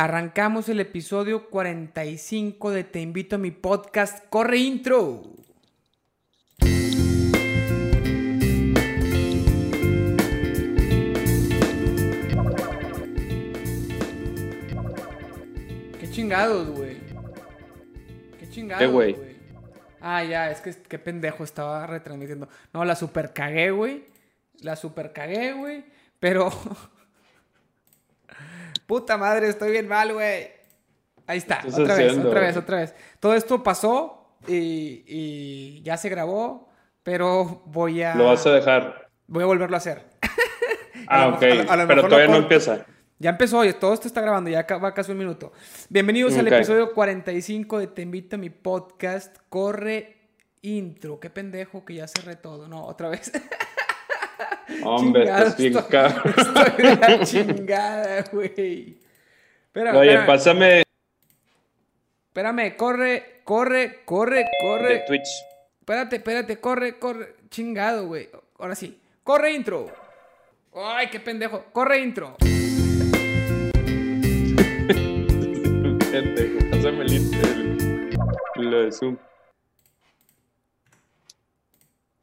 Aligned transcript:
Arrancamos 0.00 0.66
el 0.70 0.80
episodio 0.80 1.50
45 1.50 2.70
de 2.70 2.84
Te 2.84 3.02
invito 3.02 3.36
a 3.36 3.38
mi 3.38 3.50
podcast. 3.50 4.24
Corre 4.30 4.56
intro. 4.56 5.24
Qué 15.98 16.10
chingados, 16.10 16.70
güey. 16.70 16.96
Qué 18.38 18.48
chingados, 18.48 18.90
güey. 18.90 19.16
Ah, 20.00 20.24
ya, 20.24 20.50
es 20.50 20.62
que 20.62 20.74
qué 20.88 20.98
pendejo 20.98 21.44
estaba 21.44 21.86
retransmitiendo. 21.86 22.48
No, 22.72 22.86
la 22.86 22.96
super 22.96 23.34
cagué, 23.34 23.70
güey. 23.70 24.06
La 24.62 24.76
super 24.76 25.12
cagué, 25.12 25.52
güey. 25.52 25.84
Pero. 26.18 26.50
Puta 28.90 29.16
madre, 29.16 29.48
estoy 29.48 29.70
bien 29.70 29.86
mal, 29.86 30.12
güey. 30.12 30.50
Ahí 31.28 31.38
está, 31.38 31.60
¿Qué 31.60 31.68
estás 31.68 31.80
otra 31.84 31.94
vez, 31.94 32.18
otra 32.18 32.40
vez, 32.40 32.56
otra 32.56 32.76
vez. 32.78 32.94
Todo 33.20 33.34
esto 33.34 33.62
pasó 33.62 34.36
y, 34.48 35.04
y 35.06 35.82
ya 35.84 35.96
se 35.96 36.08
grabó, 36.08 36.68
pero 37.04 37.62
voy 37.66 38.02
a. 38.02 38.16
Lo 38.16 38.24
vas 38.24 38.44
a 38.46 38.50
dejar. 38.50 39.08
Voy 39.28 39.44
a 39.44 39.46
volverlo 39.46 39.76
a 39.76 39.78
hacer. 39.78 40.02
Ah, 41.06 41.28
ok. 41.28 41.42
a 41.68 41.76
lo- 41.76 41.82
a 41.84 41.86
Pero 41.88 42.02
todavía 42.02 42.28
no 42.28 42.36
empieza. 42.36 42.84
Ya 43.18 43.30
empezó, 43.30 43.58
oye, 43.58 43.72
todo 43.74 43.94
esto 43.94 44.06
está 44.08 44.20
grabando, 44.20 44.48
ya 44.50 44.64
va 44.78 44.94
casi 44.94 45.10
un 45.12 45.18
minuto. 45.18 45.52
Bienvenidos 45.88 46.36
al 46.36 46.46
episodio 46.48 46.92
45 46.92 47.78
de 47.78 47.86
Te 47.88 48.02
invito 48.02 48.36
a 48.36 48.38
mi 48.38 48.50
podcast. 48.50 49.36
Corre 49.48 50.30
intro. 50.62 51.18
Qué 51.18 51.30
pendejo 51.30 51.84
que 51.84 51.94
ya 51.94 52.06
cerré 52.08 52.36
todo. 52.36 52.66
No, 52.68 52.84
otra 52.86 53.08
vez. 53.08 53.30
Hombre, 54.84 55.24
estás 55.24 55.56
bien 55.56 55.74
cabrón. 55.90 56.34
Estoy 56.36 56.86
de 56.86 56.96
la 56.96 57.24
chingada, 57.24 58.24
güey. 58.32 58.98
Espérame, 59.66 59.96
Oye, 59.96 60.08
espérame, 60.10 60.26
pásame 60.26 60.82
espérame, 62.28 62.76
corre, 62.76 63.40
corre, 63.44 64.00
corre, 64.04 64.44
corre. 64.62 64.88
de 64.94 65.00
Twitch. 65.06 65.28
Espérate, 65.80 66.16
espérate, 66.16 66.60
corre, 66.60 66.98
corre. 66.98 67.34
Chingado, 67.50 68.06
güey. 68.06 68.28
Ahora 68.58 68.74
sí. 68.74 69.00
Corre 69.24 69.52
intro. 69.52 69.86
Ay, 70.74 71.08
qué 71.08 71.18
pendejo. 71.20 71.64
Corre 71.72 71.98
intro. 72.00 72.36
Pendejo, 76.10 76.58
Pásame 76.70 77.02
el, 77.04 77.12
el- 77.12 78.70
lo 78.70 78.82
de 78.82 78.92
Zoom. 78.92 79.16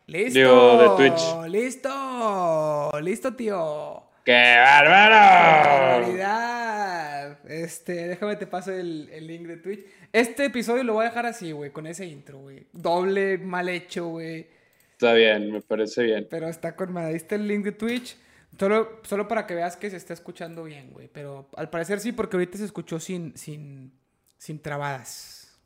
Listo. 0.07 0.39
Digo, 0.39 0.97
de 0.97 1.09
Twitch. 1.09 1.51
Listo. 1.51 2.91
Listo, 3.01 3.33
tío. 3.35 4.03
¡Qué 4.23 4.31
¡Qué 4.31 4.57
bárbaro! 4.57 6.01
barbaridad! 6.01 7.49
Este, 7.49 8.07
déjame 8.07 8.35
te 8.37 8.47
paso 8.47 8.71
el, 8.71 9.09
el 9.11 9.27
link 9.27 9.47
de 9.47 9.57
Twitch. 9.57 9.85
Este 10.13 10.45
episodio 10.45 10.83
lo 10.83 10.93
voy 10.93 11.05
a 11.05 11.09
dejar 11.09 11.25
así, 11.25 11.51
güey, 11.51 11.71
con 11.71 11.87
ese 11.87 12.05
intro, 12.05 12.39
güey. 12.39 12.67
Doble 12.71 13.37
mal 13.37 13.67
hecho, 13.69 14.07
güey. 14.07 14.47
Está 14.93 15.13
bien, 15.13 15.51
me 15.51 15.61
parece 15.61 16.03
bien. 16.03 16.27
Pero 16.29 16.47
está 16.47 16.75
con 16.75 16.93
madre. 16.93 17.15
Está 17.15 17.35
el 17.35 17.47
link 17.47 17.65
de 17.65 17.73
Twitch. 17.73 18.17
Solo, 18.57 19.01
solo 19.03 19.27
para 19.27 19.45
que 19.45 19.55
veas 19.55 19.75
que 19.75 19.89
se 19.89 19.97
está 19.97 20.13
escuchando 20.13 20.63
bien, 20.63 20.89
güey. 20.91 21.09
Pero 21.09 21.49
al 21.55 21.69
parecer 21.69 21.99
sí, 21.99 22.13
porque 22.13 22.37
ahorita 22.37 22.57
se 22.57 22.65
escuchó 22.65 22.99
sin, 22.99 23.37
sin, 23.37 23.91
sin 24.37 24.61
trabadas. 24.61 25.59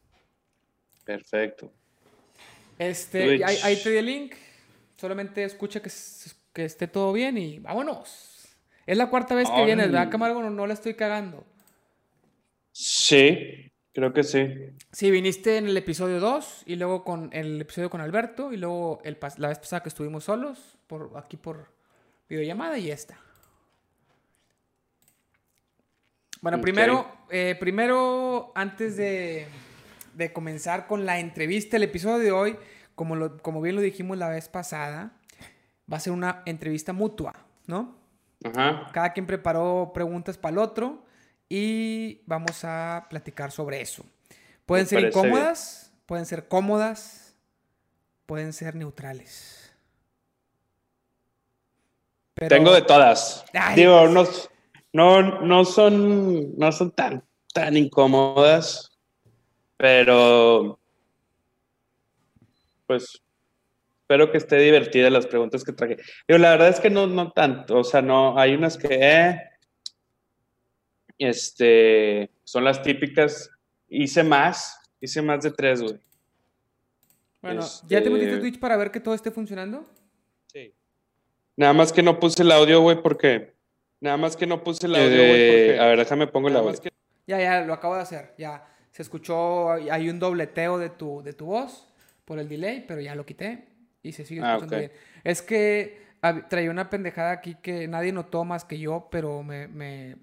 Perfecto. 1.06 1.72
Este, 2.82 3.46
ahí, 3.46 3.58
ahí 3.64 3.76
te 3.76 3.92
di 3.92 3.98
el 3.98 4.06
link. 4.08 4.34
Solamente 4.98 5.44
escucha 5.44 5.82
que, 5.82 5.92
que 6.52 6.66
esté 6.66 6.88
todo 6.88 7.14
bien 7.14 7.38
y 7.38 7.60
vámonos. 7.60 8.48
Es 8.88 8.98
la 8.98 9.08
cuarta 9.08 9.36
vez 9.36 9.48
que 9.52 9.66
vienes, 9.66 9.92
¿verdad, 9.92 10.10
Camargo? 10.10 10.42
No, 10.42 10.50
no 10.50 10.66
la 10.66 10.74
estoy 10.74 10.96
cagando. 10.96 11.46
Sí, 12.72 13.72
creo 13.94 14.14
que 14.14 14.24
sí. 14.24 14.48
Sí, 14.92 15.12
viniste 15.12 15.58
en 15.58 15.68
el 15.68 15.78
episodio 15.78 16.20
2 16.20 16.64
y 16.66 16.76
luego 16.76 17.04
con 17.04 17.30
el 17.34 17.62
episodio 17.62 17.92
con 17.92 18.02
Alberto 18.02 18.52
y 18.52 18.58
luego 18.58 19.00
el, 19.03 19.16
la 19.38 19.50
vez 19.50 19.59
pasada 19.59 19.84
que 19.84 19.90
estuvimos 19.90 20.24
solos, 20.24 20.80
por 20.88 21.12
aquí 21.18 21.38
por 21.38 21.68
videollamada 22.28 22.80
y 22.80 22.90
esta. 22.90 23.16
Bueno, 26.42 26.59
primero, 26.59 27.25
eh, 27.30 27.56
primero, 27.59 28.52
antes 28.56 28.98
de, 28.98 29.46
de 30.14 30.34
comenzar 30.34 30.88
con 30.88 31.06
la 31.06 31.20
entrevista, 31.20 31.78
el 31.78 31.84
episodio 31.84 32.18
de 32.20 32.32
hoy, 32.32 32.58
como, 32.96 33.16
lo- 33.16 33.38
como 33.42 33.62
bien 33.62 33.76
lo 33.76 33.82
dijimos 33.82 34.18
la 34.18 34.30
vez 34.30 34.48
pasada, 34.50 35.14
va 35.92 35.98
a 35.98 36.00
ser 36.00 36.14
una 36.14 36.44
entrevista 36.46 36.94
mutua, 36.94 37.34
¿no? 37.68 37.96
Ajá. 38.44 38.90
Cada 38.92 39.14
quien 39.14 39.26
preparó 39.28 39.92
preguntas 39.94 40.38
para 40.38 40.54
el 40.54 40.58
otro 40.60 41.04
y 41.50 42.22
vamos 42.26 42.64
a 42.64 43.08
platicar 43.10 43.52
sobre 43.52 43.82
eso. 43.82 44.06
Pueden 44.66 44.86
Me 44.86 44.90
ser 44.90 45.04
incómodas, 45.06 45.92
pueden 46.06 46.26
ser 46.26 46.48
cómodas, 46.48 47.36
pueden 48.26 48.54
ser 48.54 48.76
neutrales. 48.76 49.74
Pero- 52.34 52.56
Tengo 52.56 52.74
de 52.74 52.82
todas. 52.82 53.44
Ay. 53.54 53.76
Digo, 53.76 54.08
no, 54.08 54.24
no, 54.94 55.42
no 55.42 55.66
son, 55.66 56.58
no 56.58 56.72
son 56.72 56.92
tan, 56.92 57.24
tan 57.54 57.76
incómodas, 57.78 58.91
pero 59.81 60.80
pues 62.86 63.19
espero 64.02 64.31
que 64.31 64.38
esté 64.38 64.58
divertida 64.58 65.09
las 65.09 65.25
preguntas 65.25 65.64
que 65.64 65.72
traje. 65.74 65.97
Digo, 66.28 66.38
la 66.38 66.52
verdad 66.52 66.68
es 66.69 66.80
que 66.80 66.92
no, 66.92 67.08
no 67.08 67.31
tanto, 67.31 67.80
o 67.80 67.84
sea, 67.84 68.02
no, 68.03 68.38
hay 68.38 68.53
unas 68.53 68.78
que, 68.78 68.88
eh, 68.92 69.42
este, 71.18 72.30
son 72.44 72.64
las 72.64 72.84
típicas. 72.84 73.50
Hice 73.90 74.24
más, 74.24 74.80
hice 75.00 75.22
más 75.22 75.42
de 75.44 75.52
tres, 75.52 75.81
güey. 75.81 76.00
Bueno, 77.42 77.62
¿ya 77.88 78.03
te 78.03 78.09
metiste 78.09 78.34
Este- 78.36 78.42
Twitch 78.42 78.59
para 78.59 78.78
ver 78.78 78.92
que 78.92 79.00
todo 79.00 79.16
esté 79.16 79.31
funcionando? 79.31 79.90
Sí. 80.48 80.74
Nada 81.56 81.74
más 81.74 81.92
que 81.92 82.03
no 82.03 82.19
puse 82.19 82.44
el 82.44 82.52
audio, 82.52 82.81
güey, 82.81 83.02
porque. 83.02 83.56
Nada 84.00 84.18
más 84.18 84.36
que 84.38 84.46
no 84.48 84.63
puse 84.63 84.86
el 84.88 84.96
audio, 84.96 85.08
güey, 85.09 85.19
Eh, 85.42 85.48
porque. 85.68 85.80
A 85.80 85.86
ver, 85.88 85.98
déjame 86.00 86.28
pongo 86.28 86.50
el 86.50 86.56
audio. 86.56 86.80
que- 86.80 86.92
Ya, 87.28 87.40
ya, 87.40 87.62
lo 87.66 87.74
acabo 87.74 87.96
de 87.96 88.02
hacer. 88.02 88.34
Ya, 88.38 88.68
se 89.01 89.07
escuchó, 89.07 89.72
hay 89.72 90.09
un 90.09 90.19
dobleteo 90.19 90.78
de 90.78 90.89
tu, 90.89 91.22
de 91.23 91.34
tu 91.34 91.47
voz 91.47 91.88
por 92.25 92.38
el 92.39 92.47
delay, 92.47 92.85
pero 92.88 93.01
ya 93.01 93.16
lo 93.16 93.25
quité 93.25 93.67
y 94.03 94.12
se 94.12 94.25
sigue 94.25 94.41
Ah, 94.44 94.53
escuchando 94.56 94.78
bien. 94.78 94.91
Es 95.23 95.41
que 95.41 96.01
traía 96.50 96.69
una 96.69 96.89
pendejada 96.89 97.31
aquí 97.31 97.56
que 97.56 97.88
nadie 97.88 98.12
notó 98.12 98.45
más 98.45 98.63
que 98.63 98.78
yo, 98.79 99.07
pero 99.12 99.44
me, 99.44 99.67
me... 99.67 100.17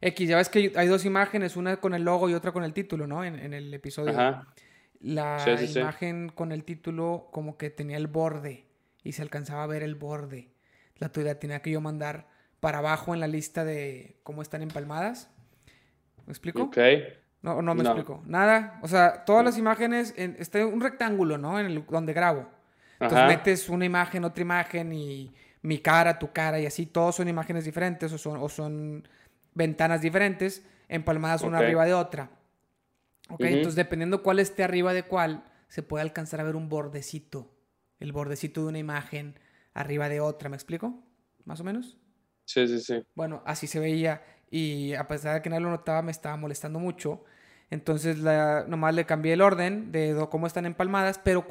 X, 0.00 0.28
ya 0.28 0.36
ves 0.36 0.48
que 0.48 0.72
hay 0.74 0.86
dos 0.86 1.04
imágenes, 1.04 1.56
una 1.56 1.76
con 1.78 1.92
el 1.92 2.02
logo 2.02 2.30
y 2.30 2.34
otra 2.34 2.52
con 2.52 2.64
el 2.64 2.72
título, 2.72 3.06
¿no? 3.06 3.24
En, 3.24 3.38
en 3.38 3.52
el 3.52 3.72
episodio. 3.74 4.12
Ajá. 4.12 4.48
La 5.00 5.38
Sí, 5.44 5.56
sí, 5.58 5.66
sí. 5.74 5.78
imagen 5.80 6.28
con 6.28 6.50
el 6.50 6.64
título 6.64 7.28
como 7.32 7.56
que 7.58 7.70
tenía 7.70 7.96
el 7.98 8.06
borde 8.06 8.64
y 9.04 9.12
se 9.12 9.22
alcanzaba 9.22 9.64
a 9.64 9.66
ver 9.66 9.82
el 9.82 9.94
borde. 9.96 10.48
La 10.96 11.10
tuya 11.10 11.38
tenía 11.38 11.60
que 11.62 11.70
yo 11.70 11.80
mandar 11.80 12.28
para 12.60 12.78
abajo 12.78 13.14
en 13.14 13.20
la 13.20 13.28
lista 13.28 13.64
de 13.64 14.18
cómo 14.24 14.42
están 14.42 14.62
empalmadas. 14.62 15.30
¿Me 16.26 16.32
explico? 16.32 16.64
Ok. 16.64 16.78
No, 17.42 17.62
no 17.62 17.74
me 17.74 17.82
No. 17.84 17.90
explico. 17.90 18.22
Nada. 18.26 18.78
O 18.82 18.88
sea, 18.88 19.24
todas 19.24 19.44
las 19.44 19.58
imágenes, 19.58 20.14
en, 20.16 20.36
está 20.38 20.64
un 20.66 20.80
rectángulo, 20.80 21.38
¿no? 21.38 21.58
En 21.58 21.66
el, 21.66 21.86
donde 21.86 22.12
grabo. 22.12 22.48
Entonces 22.94 23.18
Ajá. 23.18 23.28
metes 23.28 23.68
una 23.68 23.84
imagen, 23.84 24.24
otra 24.24 24.42
imagen 24.42 24.92
y 24.92 25.32
mi 25.62 25.78
cara, 25.78 26.18
tu 26.18 26.32
cara 26.32 26.58
y 26.58 26.66
así. 26.66 26.86
Todos 26.86 27.16
son 27.16 27.28
imágenes 27.28 27.64
diferentes 27.64 28.12
o 28.12 28.18
son, 28.18 28.38
o 28.40 28.48
son 28.48 29.06
ventanas 29.54 30.00
diferentes 30.02 30.64
empalmadas 30.88 31.42
una 31.42 31.58
arriba 31.58 31.84
de 31.84 31.94
otra. 31.94 32.30
Ok, 33.30 33.42
entonces 33.42 33.76
dependiendo 33.76 34.22
cuál 34.22 34.38
esté 34.38 34.64
arriba 34.64 34.92
de 34.94 35.02
cuál, 35.02 35.44
se 35.68 35.82
puede 35.82 36.02
alcanzar 36.02 36.40
a 36.40 36.44
ver 36.44 36.56
un 36.56 36.68
bordecito. 36.68 37.54
El 38.00 38.12
bordecito 38.12 38.62
de 38.62 38.68
una 38.68 38.78
imagen 38.78 39.38
arriba 39.74 40.08
de 40.08 40.20
otra. 40.20 40.48
¿Me 40.48 40.56
explico? 40.56 41.04
Más 41.44 41.60
o 41.60 41.64
menos. 41.64 41.98
Sí, 42.46 42.66
sí, 42.66 42.80
sí. 42.80 43.02
Bueno, 43.14 43.42
así 43.44 43.66
se 43.66 43.78
veía 43.80 44.22
y 44.50 44.94
a 44.94 45.06
pesar 45.08 45.34
de 45.34 45.42
que 45.42 45.50
nadie 45.50 45.62
lo 45.62 45.70
notaba 45.70 46.02
me 46.02 46.10
estaba 46.10 46.36
molestando 46.36 46.78
mucho. 46.78 47.24
Entonces 47.70 48.18
la, 48.18 48.64
nomás 48.66 48.94
le 48.94 49.04
cambié 49.04 49.34
el 49.34 49.42
orden 49.42 49.92
de 49.92 50.26
cómo 50.30 50.46
están 50.46 50.64
empalmadas, 50.66 51.18
pero 51.18 51.46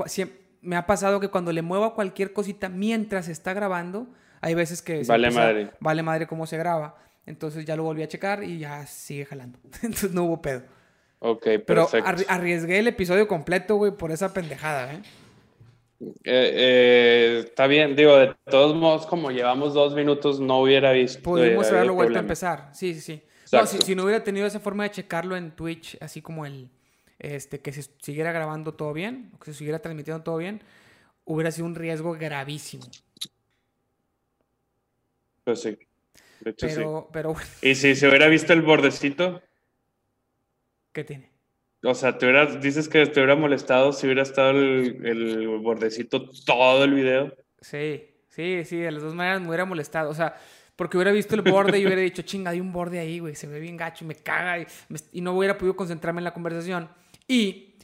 me 0.61 0.75
ha 0.75 0.85
pasado 0.87 1.19
que 1.19 1.29
cuando 1.29 1.51
le 1.53 1.61
muevo 1.61 1.85
a 1.85 1.93
cualquier 1.93 2.33
cosita 2.33 2.69
mientras 2.69 3.27
está 3.27 3.53
grabando, 3.53 4.07
hay 4.41 4.55
veces 4.55 4.81
que 4.81 5.03
Vale 5.03 5.27
empieza- 5.27 5.45
madre. 5.47 5.71
vale 5.79 6.03
madre 6.03 6.27
cómo 6.27 6.47
se 6.47 6.57
graba. 6.57 6.97
Entonces 7.27 7.65
ya 7.65 7.75
lo 7.75 7.83
volví 7.83 8.01
a 8.03 8.07
checar 8.07 8.43
y 8.43 8.57
ya 8.59 8.85
sigue 8.87 9.25
jalando. 9.25 9.59
Entonces 9.83 10.11
no 10.13 10.23
hubo 10.23 10.41
pedo. 10.41 10.63
Ok, 11.19 11.43
Pero 11.65 11.87
perfecto. 11.87 12.09
arri- 12.09 12.25
arriesgué 12.29 12.79
el 12.79 12.87
episodio 12.87 13.27
completo, 13.27 13.75
güey, 13.75 13.91
por 13.91 14.11
esa 14.11 14.33
pendejada, 14.33 14.93
¿eh? 14.93 15.01
Eh, 15.99 16.15
eh, 16.23 17.43
está 17.45 17.67
bien, 17.67 17.95
digo, 17.95 18.15
de 18.17 18.35
todos 18.49 18.75
modos, 18.75 19.05
como 19.07 19.31
llevamos 19.31 19.73
dos 19.73 19.95
minutos, 19.95 20.39
no 20.39 20.61
hubiera 20.61 20.91
visto. 20.91 21.21
Pudimos 21.23 21.71
haberlo 21.71 21.93
vuelto 21.93 22.17
a 22.17 22.21
empezar. 22.21 22.69
Sí, 22.73 22.93
sí, 22.93 23.01
sí. 23.01 23.23
No, 23.51 23.65
si, 23.65 23.77
si 23.79 23.95
no 23.95 24.03
hubiera 24.03 24.23
tenido 24.23 24.45
esa 24.45 24.59
forma 24.59 24.83
de 24.83 24.91
checarlo 24.91 25.35
en 25.35 25.51
Twitch, 25.51 25.97
así 26.01 26.21
como 26.21 26.45
el, 26.45 26.69
este, 27.17 27.61
que 27.61 27.71
se 27.71 27.83
siguiera 28.01 28.31
grabando 28.31 28.73
todo 28.73 28.93
bien, 28.93 29.31
que 29.39 29.51
se 29.51 29.57
siguiera 29.57 29.79
transmitiendo 29.79 30.21
todo 30.23 30.37
bien, 30.37 30.61
hubiera 31.23 31.51
sido 31.51 31.65
un 31.65 31.75
riesgo 31.75 32.13
gravísimo. 32.13 32.85
Pues 35.43 35.61
sí. 35.61 35.77
De 36.41 36.51
hecho, 36.51 36.67
sí. 36.67 36.75
Pero, 36.75 37.09
pero 37.11 37.33
bueno, 37.33 37.49
Y 37.61 37.73
si 37.75 37.95
se 37.95 38.07
hubiera 38.07 38.27
visto 38.27 38.53
el 38.53 38.61
bordecito, 38.61 39.41
¿Qué 40.97 41.03
tiene? 41.03 41.29
O 41.83 41.93
sea, 41.93 42.17
te 42.17 42.25
hubieras, 42.25 42.59
dices 42.61 42.89
que 42.89 43.05
te 43.05 43.19
hubiera 43.19 43.35
molestado 43.35 43.93
si 43.93 44.07
hubiera 44.07 44.23
estado 44.23 44.51
el, 44.51 45.05
el 45.05 45.47
bordecito 45.59 46.29
todo 46.45 46.83
el 46.83 46.93
video. 46.93 47.33
Sí, 47.61 48.03
sí, 48.29 48.63
sí, 48.65 48.77
de 48.77 48.91
las 48.91 49.03
dos 49.03 49.13
maneras 49.15 49.41
me 49.41 49.47
hubiera 49.47 49.65
molestado. 49.65 50.09
O 50.09 50.13
sea, 50.13 50.35
porque 50.75 50.97
hubiera 50.97 51.11
visto 51.11 51.35
el 51.35 51.41
borde 51.43 51.79
y 51.79 51.85
hubiera 51.85 52.01
dicho, 52.01 52.21
chinga, 52.23 52.51
hay 52.51 52.59
un 52.59 52.71
borde 52.73 52.99
ahí, 52.99 53.19
güey, 53.19 53.35
se 53.35 53.47
ve 53.47 53.59
bien 53.59 53.77
gacho 53.77 54.05
y 54.05 54.07
me 54.07 54.15
caga 54.15 54.59
y, 54.59 54.67
me- 54.89 54.99
y 55.11 55.21
no 55.21 55.33
hubiera 55.33 55.57
podido 55.57 55.75
concentrarme 55.75 56.19
en 56.19 56.25
la 56.25 56.33
conversación. 56.33 56.89
Y 57.27 57.75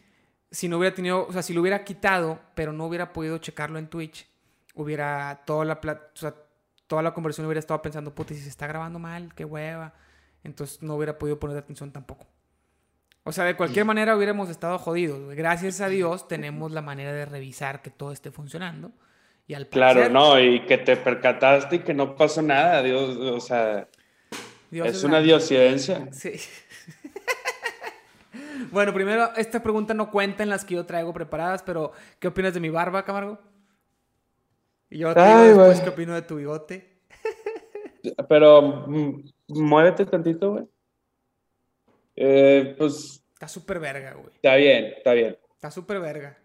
si 0.51 0.67
no 0.67 0.77
hubiera 0.79 0.95
tenido, 0.95 1.27
o 1.27 1.31
sea, 1.33 1.41
si 1.43 1.53
lo 1.53 1.61
hubiera 1.61 1.83
quitado, 1.83 2.39
pero 2.55 2.73
no 2.73 2.85
hubiera 2.85 3.13
podido 3.13 3.37
checarlo 3.37 3.77
en 3.79 3.87
Twitch, 3.87 4.27
hubiera 4.75 5.43
toda 5.45 5.65
la, 5.65 5.73
o 5.83 6.17
sea, 6.17 6.33
toda 6.87 7.01
la 7.03 7.13
conversación 7.13 7.45
hubiera 7.47 7.59
estado 7.59 7.81
pensando, 7.81 8.13
puta, 8.13 8.33
si 8.33 8.41
se 8.41 8.49
está 8.49 8.67
grabando 8.67 8.99
mal, 8.99 9.33
qué 9.35 9.45
hueva. 9.45 9.93
Entonces 10.43 10.81
no 10.83 10.95
hubiera 10.95 11.17
podido 11.17 11.39
poner 11.39 11.57
atención 11.57 11.91
tampoco. 11.91 12.27
O 13.23 13.31
sea, 13.31 13.45
de 13.45 13.55
cualquier 13.55 13.85
manera 13.85 14.15
hubiéramos 14.15 14.49
estado 14.49 14.77
jodidos. 14.77 15.33
Gracias 15.35 15.79
a 15.79 15.87
Dios 15.87 16.27
tenemos 16.27 16.71
la 16.71 16.81
manera 16.81 17.13
de 17.13 17.25
revisar 17.25 17.81
que 17.81 17.89
todo 17.89 18.11
esté 18.11 18.31
funcionando. 18.31 18.91
Y 19.47 19.53
al 19.53 19.67
Claro, 19.67 20.09
no, 20.09 20.39
y 20.39 20.65
que 20.65 20.77
te 20.77 20.97
percataste 20.97 21.77
y 21.77 21.79
que 21.79 21.93
no 21.93 22.15
pasó 22.15 22.41
nada, 22.41 22.81
Dios, 22.81 23.17
o 23.17 23.39
sea, 23.39 23.87
Dios 24.71 24.87
es 24.87 25.03
una 25.03 25.19
diosidencia. 25.19 26.07
Sí. 26.11 26.33
bueno, 28.71 28.93
primero, 28.93 29.29
esta 29.35 29.61
pregunta 29.61 29.93
no 29.93 30.11
cuenta 30.11 30.43
en 30.43 30.49
las 30.49 30.65
que 30.65 30.75
yo 30.75 30.85
traigo 30.85 31.13
preparadas, 31.13 31.63
pero 31.63 31.91
¿qué 32.19 32.29
opinas 32.29 32.53
de 32.53 32.59
mi 32.59 32.69
barba, 32.69 33.05
Camargo? 33.05 33.39
Y 34.89 34.99
yo 34.99 35.13
te 35.13 35.21
digo 35.21 35.39
Ay, 35.39 35.47
después 35.47 35.81
qué 35.81 35.89
opino 35.89 36.13
de 36.13 36.21
tu 36.21 36.35
bigote. 36.35 36.99
Pero 38.29 38.85
mm, 38.87 39.23
muévete 39.47 40.05
tantito, 40.05 40.51
güey. 40.51 40.65
Eh, 42.15 42.75
pues 42.77 43.23
Está 43.33 43.47
súper 43.47 43.79
verga, 43.79 44.13
güey. 44.13 44.33
está 44.35 44.55
bien, 44.55 44.85
está 44.97 45.13
bien. 45.13 45.37
Está 45.53 45.71
súper 45.71 45.99
verga. 45.99 46.37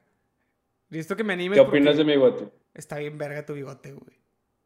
Listo 0.90 1.14
que 1.16 1.24
me 1.24 1.34
animes 1.34 1.56
¿Qué 1.56 1.60
opinas 1.60 1.96
de 1.96 2.04
mi 2.04 2.12
bigote? 2.12 2.48
Está 2.74 2.98
bien 2.98 3.18
verga 3.18 3.44
tu 3.44 3.54
bigote, 3.54 3.92
güey. 3.92 4.16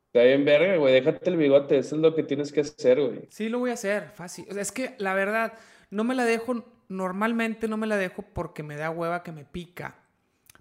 Está 0.06 0.22
bien, 0.24 0.44
verga, 0.44 0.76
güey. 0.76 0.92
Déjate 0.94 1.30
el 1.30 1.36
bigote. 1.36 1.78
Eso 1.78 1.96
es 1.96 2.02
lo 2.02 2.14
que 2.14 2.22
tienes 2.22 2.52
que 2.52 2.60
hacer, 2.60 3.00
güey. 3.00 3.26
Sí, 3.30 3.48
lo 3.48 3.58
voy 3.58 3.70
a 3.70 3.74
hacer, 3.74 4.10
fácil. 4.10 4.46
O 4.50 4.52
sea, 4.52 4.60
es 4.62 4.70
que 4.70 4.94
la 4.98 5.14
verdad, 5.14 5.54
no 5.90 6.04
me 6.04 6.14
la 6.14 6.24
dejo, 6.26 6.66
normalmente 6.88 7.66
no 7.66 7.76
me 7.78 7.86
la 7.86 7.96
dejo 7.96 8.22
porque 8.34 8.62
me 8.62 8.76
da 8.76 8.90
hueva 8.90 9.22
que 9.22 9.32
me 9.32 9.44
pica. 9.44 9.96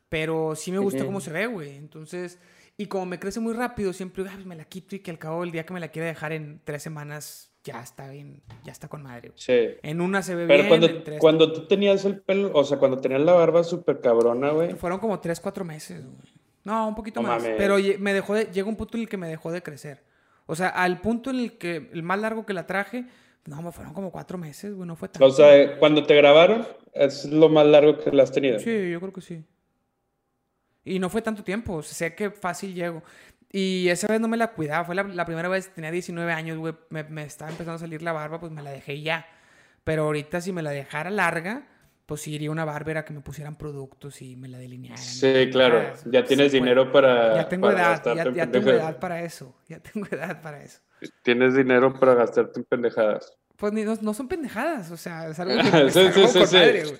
Pero 0.09 0.55
sí 0.55 0.71
me 0.71 0.79
gusta 0.79 1.05
cómo 1.05 1.19
se 1.21 1.31
ve, 1.31 1.47
güey. 1.47 1.75
Entonces, 1.75 2.39
y 2.77 2.87
como 2.87 3.05
me 3.05 3.19
crece 3.19 3.39
muy 3.41 3.53
rápido, 3.53 3.93
siempre 3.93 4.23
"Ay, 4.27 4.35
pues 4.35 4.45
me 4.45 4.55
la 4.55 4.65
quito 4.65 4.95
y 4.95 4.99
que 4.99 5.11
al 5.11 5.19
cabo 5.19 5.41
del 5.41 5.51
día 5.51 5.65
que 5.65 5.73
me 5.73 5.79
la 5.81 5.89
quiera 5.89 6.07
dejar 6.07 6.31
en 6.33 6.61
tres 6.63 6.81
semanas, 6.81 7.50
ya 7.63 7.81
está 7.81 8.09
bien, 8.09 8.41
ya 8.63 8.71
está 8.71 8.87
con 8.87 9.03
madre, 9.03 9.29
güey. 9.29 9.39
Sí. 9.39 9.77
En 9.83 10.01
una 10.01 10.21
se 10.21 10.35
ve 10.35 10.47
Pero 10.47 10.63
bien, 10.63 10.67
cuando, 10.69 10.87
en 10.87 11.03
tres. 11.03 11.19
cuando 11.19 11.53
tú 11.53 11.67
tenías 11.67 12.05
el 12.05 12.19
pelo, 12.19 12.51
o 12.53 12.63
sea, 12.63 12.77
cuando 12.79 12.97
tenías 12.99 13.21
la 13.21 13.33
barba 13.33 13.63
súper 13.63 14.01
cabrona, 14.01 14.49
güey. 14.51 14.73
Fueron 14.73 14.99
como 14.99 15.19
tres, 15.19 15.39
cuatro 15.39 15.63
meses, 15.63 16.03
güey. 16.03 16.31
No, 16.63 16.87
un 16.87 16.95
poquito 16.95 17.21
No 17.21 17.27
más. 17.27 17.41
mames. 17.41 17.57
Pero 17.57 17.77
me 17.99 18.13
dejó 18.13 18.33
de, 18.35 18.45
llega 18.45 18.67
un 18.67 18.75
punto 18.75 18.97
en 18.97 19.03
el 19.03 19.09
que 19.09 19.17
me 19.17 19.27
dejó 19.27 19.51
de 19.51 19.61
crecer. 19.63 20.03
O 20.45 20.55
sea, 20.55 20.69
al 20.69 21.01
punto 21.01 21.29
en 21.29 21.39
el 21.39 21.57
que, 21.57 21.89
el 21.93 22.03
más 22.03 22.19
largo 22.19 22.45
que 22.45 22.53
la 22.53 22.67
traje, 22.67 23.05
no, 23.45 23.61
me 23.61 23.71
fueron 23.71 23.93
como 23.93 24.11
cuatro 24.11 24.37
meses, 24.37 24.73
güey, 24.73 24.87
no 24.87 24.95
fue 24.95 25.09
tanto. 25.09 25.25
O 25.25 25.31
sea, 25.31 25.77
cuando 25.79 26.03
te 26.03 26.15
grabaron, 26.15 26.67
es 26.93 27.25
lo 27.25 27.49
más 27.49 27.65
largo 27.65 27.97
que 27.97 28.11
la 28.11 28.23
has 28.23 28.31
tenido. 28.31 28.59
Sí, 28.59 28.91
yo 28.91 28.99
creo 28.99 29.13
que 29.13 29.21
sí. 29.21 29.43
Y 30.83 30.97
no 30.99 31.09
fue 31.09 31.21
tanto 31.21 31.43
tiempo, 31.43 31.75
o 31.75 31.81
sea, 31.83 31.93
sé 32.09 32.15
que 32.15 32.31
fácil 32.31 32.73
llego. 32.73 33.03
Y 33.51 33.89
esa 33.89 34.07
vez 34.07 34.21
no 34.21 34.27
me 34.27 34.37
la 34.37 34.53
cuidaba, 34.53 34.85
fue 34.85 34.95
la, 34.95 35.03
la 35.03 35.25
primera 35.25 35.49
vez, 35.49 35.73
tenía 35.73 35.91
19 35.91 36.31
años, 36.31 36.57
güey, 36.57 36.73
me, 36.89 37.03
me 37.03 37.23
estaba 37.23 37.51
empezando 37.51 37.75
a 37.75 37.79
salir 37.79 38.01
la 38.01 38.13
barba, 38.13 38.39
pues 38.39 38.51
me 38.51 38.61
la 38.61 38.71
dejé 38.71 39.01
ya. 39.01 39.25
Pero 39.83 40.03
ahorita 40.03 40.39
si 40.41 40.53
me 40.53 40.61
la 40.61 40.71
dejara 40.71 41.09
larga, 41.09 41.67
pues 42.05 42.21
sí 42.21 42.33
iría 42.33 42.49
a 42.49 42.51
una 42.51 42.65
bárbara 42.65 43.03
que 43.05 43.13
me 43.13 43.21
pusieran 43.21 43.57
productos 43.57 44.21
y 44.21 44.35
me 44.35 44.47
la 44.47 44.57
delinearan. 44.57 44.97
Sí, 44.97 45.49
claro. 45.51 45.79
pendejadas, 45.79 46.03
Ya 46.11 46.23
tienes 46.23 46.45
pues. 46.45 46.51
dinero 46.53 46.91
para. 46.91 47.35
Ya 47.35 47.49
tengo 47.49 47.67
para 47.67 47.79
edad, 47.79 48.15
ya, 48.15 48.31
ya 48.31 48.51
tengo 48.51 48.69
edad 48.69 48.99
para 48.99 49.21
eso, 49.21 49.55
ya 49.67 49.79
tengo 49.79 50.07
edad 50.11 50.41
para 50.41 50.61
eso. 50.63 50.79
Tienes 51.23 51.55
dinero 51.55 51.97
para 51.99 52.13
gastarte 52.13 52.59
en 52.59 52.65
pendejadas. 52.65 53.33
Pues 53.61 53.73
ni, 53.73 53.83
no, 53.83 53.95
no 54.01 54.13
son 54.15 54.27
pendejadas, 54.27 54.89
o 54.89 54.97
sea, 54.97 55.27
es 55.29 55.39
algo, 55.39 55.53
Sí, 55.63 55.69
que 55.71 55.91
sí, 55.91 56.27
sí, 56.27 56.39
con 56.39 56.47
sí. 56.47 56.55
madre, 56.55 56.83
güey. 56.83 56.97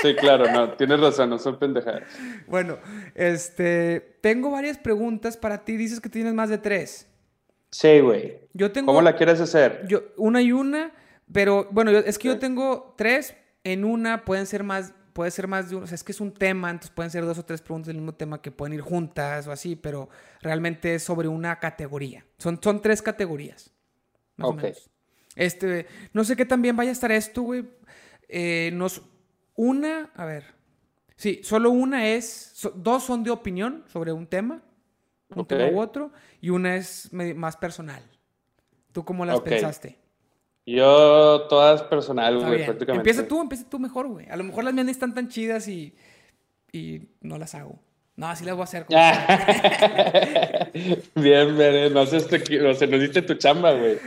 Sí, 0.00 0.14
claro, 0.14 0.48
no, 0.52 0.74
tienes 0.74 1.00
razón, 1.00 1.28
no 1.30 1.40
son 1.40 1.58
pendejadas. 1.58 2.04
Bueno, 2.46 2.78
este, 3.16 4.18
tengo 4.20 4.52
varias 4.52 4.78
preguntas 4.78 5.36
para 5.36 5.64
ti. 5.64 5.76
Dices 5.76 6.00
que 6.00 6.08
tienes 6.08 6.32
más 6.32 6.48
de 6.50 6.58
tres. 6.58 7.08
Sí, 7.72 7.98
güey. 7.98 8.38
Yo 8.52 8.70
tengo 8.70 8.86
¿Cómo 8.86 9.02
la 9.02 9.16
quieres 9.16 9.40
hacer? 9.40 9.84
yo, 9.88 10.02
una 10.16 10.40
y 10.40 10.52
una, 10.52 10.92
pero 11.32 11.66
bueno, 11.72 11.90
yo- 11.90 11.98
es 11.98 12.16
que 12.18 12.28
yo 12.28 12.38
tengo 12.38 12.94
tres. 12.96 13.34
En 13.64 13.84
una 13.84 14.24
pueden 14.24 14.46
ser 14.46 14.62
más, 14.62 14.92
puede 15.14 15.32
ser 15.32 15.48
más 15.48 15.70
de 15.70 15.74
uno. 15.76 15.84
O 15.84 15.88
sea, 15.88 15.96
es 15.96 16.04
que 16.04 16.12
es 16.12 16.20
un 16.20 16.32
tema, 16.32 16.70
entonces 16.70 16.92
pueden 16.94 17.10
ser 17.10 17.24
dos 17.24 17.38
o 17.38 17.44
tres 17.44 17.60
preguntas 17.60 17.88
del 17.88 17.96
mismo 17.96 18.14
tema 18.14 18.40
que 18.40 18.52
pueden 18.52 18.74
ir 18.74 18.82
juntas 18.82 19.48
o 19.48 19.52
así, 19.52 19.74
pero 19.74 20.08
realmente 20.42 20.94
es 20.94 21.02
sobre 21.02 21.26
una 21.26 21.58
categoría. 21.58 22.24
Son, 22.38 22.60
son 22.62 22.80
tres 22.80 23.02
categorías. 23.02 23.72
Más 24.36 24.48
Ok. 24.50 24.54
o 24.54 24.56
menos. 24.62 24.90
Este, 25.36 25.86
no 26.12 26.24
sé 26.24 26.36
qué 26.36 26.44
tan 26.46 26.62
bien 26.62 26.76
vaya 26.76 26.90
a 26.90 26.92
estar 26.92 27.10
esto, 27.12 27.42
güey. 27.42 27.64
Eh, 28.28 28.70
nos, 28.72 29.02
una, 29.54 30.10
a 30.14 30.24
ver. 30.24 30.54
Sí, 31.16 31.40
solo 31.44 31.70
una 31.70 32.08
es, 32.08 32.50
so- 32.54 32.72
dos 32.74 33.04
son 33.04 33.22
de 33.24 33.30
opinión 33.30 33.84
sobre 33.86 34.12
un 34.12 34.26
tema, 34.26 34.62
un 35.30 35.46
tema 35.46 35.64
u 35.70 35.80
otro, 35.80 36.12
y 36.40 36.50
una 36.50 36.76
es 36.76 37.12
más 37.12 37.56
personal. 37.56 38.02
¿Tú 38.92 39.04
cómo 39.04 39.24
las 39.24 39.36
pensaste? 39.50 39.98
Yo, 40.66 41.46
todas 41.48 41.82
personal, 41.82 42.36
güey, 42.38 42.64
prácticamente. 42.64 43.10
Empieza 43.10 43.28
tú, 43.28 43.40
empieza 43.40 43.68
tú 43.68 43.78
mejor, 43.78 44.08
güey. 44.08 44.28
A 44.30 44.36
lo 44.36 44.44
mejor 44.44 44.64
las 44.64 44.72
mías 44.72 44.88
están 44.88 45.12
tan 45.14 45.28
chidas 45.28 45.68
y, 45.68 45.94
y 46.72 47.08
no 47.20 47.38
las 47.38 47.54
hago. 47.54 47.78
No, 48.16 48.28
así 48.28 48.44
las 48.44 48.54
voy 48.54 48.62
a 48.62 48.64
hacer. 48.64 48.86
Bien, 51.14 51.56
bien, 51.56 51.92
no 51.92 52.06
sé, 52.06 52.18
este, 52.18 52.66
o 52.66 52.74
sea, 52.74 52.86
nos 52.88 53.00
diste 53.00 53.22
tu 53.22 53.34
chamba, 53.34 53.72
güey. 53.72 53.98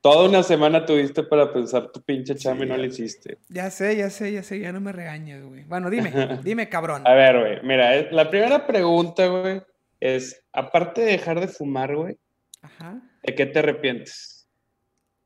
Toda 0.00 0.28
una 0.28 0.42
semana 0.42 0.84
tuviste 0.84 1.22
para 1.22 1.52
pensar 1.52 1.92
tu 1.92 2.02
pinche 2.02 2.34
chamba 2.34 2.64
y 2.64 2.68
no 2.68 2.76
la 2.76 2.86
hiciste. 2.86 3.38
ya 3.48 3.70
sé, 3.70 3.96
ya 3.96 4.10
sé, 4.10 4.32
ya 4.32 4.42
sé, 4.42 4.58
ya 4.58 4.72
no 4.72 4.80
me 4.80 4.90
regañes, 4.92 5.44
güey. 5.44 5.62
Bueno, 5.64 5.90
dime, 5.90 6.12
dime, 6.42 6.68
cabrón. 6.68 7.02
A 7.06 7.14
ver, 7.14 7.38
güey, 7.38 7.62
mira, 7.62 7.96
eh, 7.96 8.08
la 8.10 8.28
primera 8.28 8.66
pregunta, 8.66 9.26
güey, 9.28 9.62
es, 10.00 10.44
aparte 10.52 11.02
de 11.02 11.12
dejar 11.12 11.38
de 11.40 11.46
fumar, 11.48 11.94
güey, 11.94 12.16
Ajá. 12.62 13.00
¿de 13.22 13.34
qué 13.34 13.46
te 13.46 13.60
arrepientes? 13.60 14.31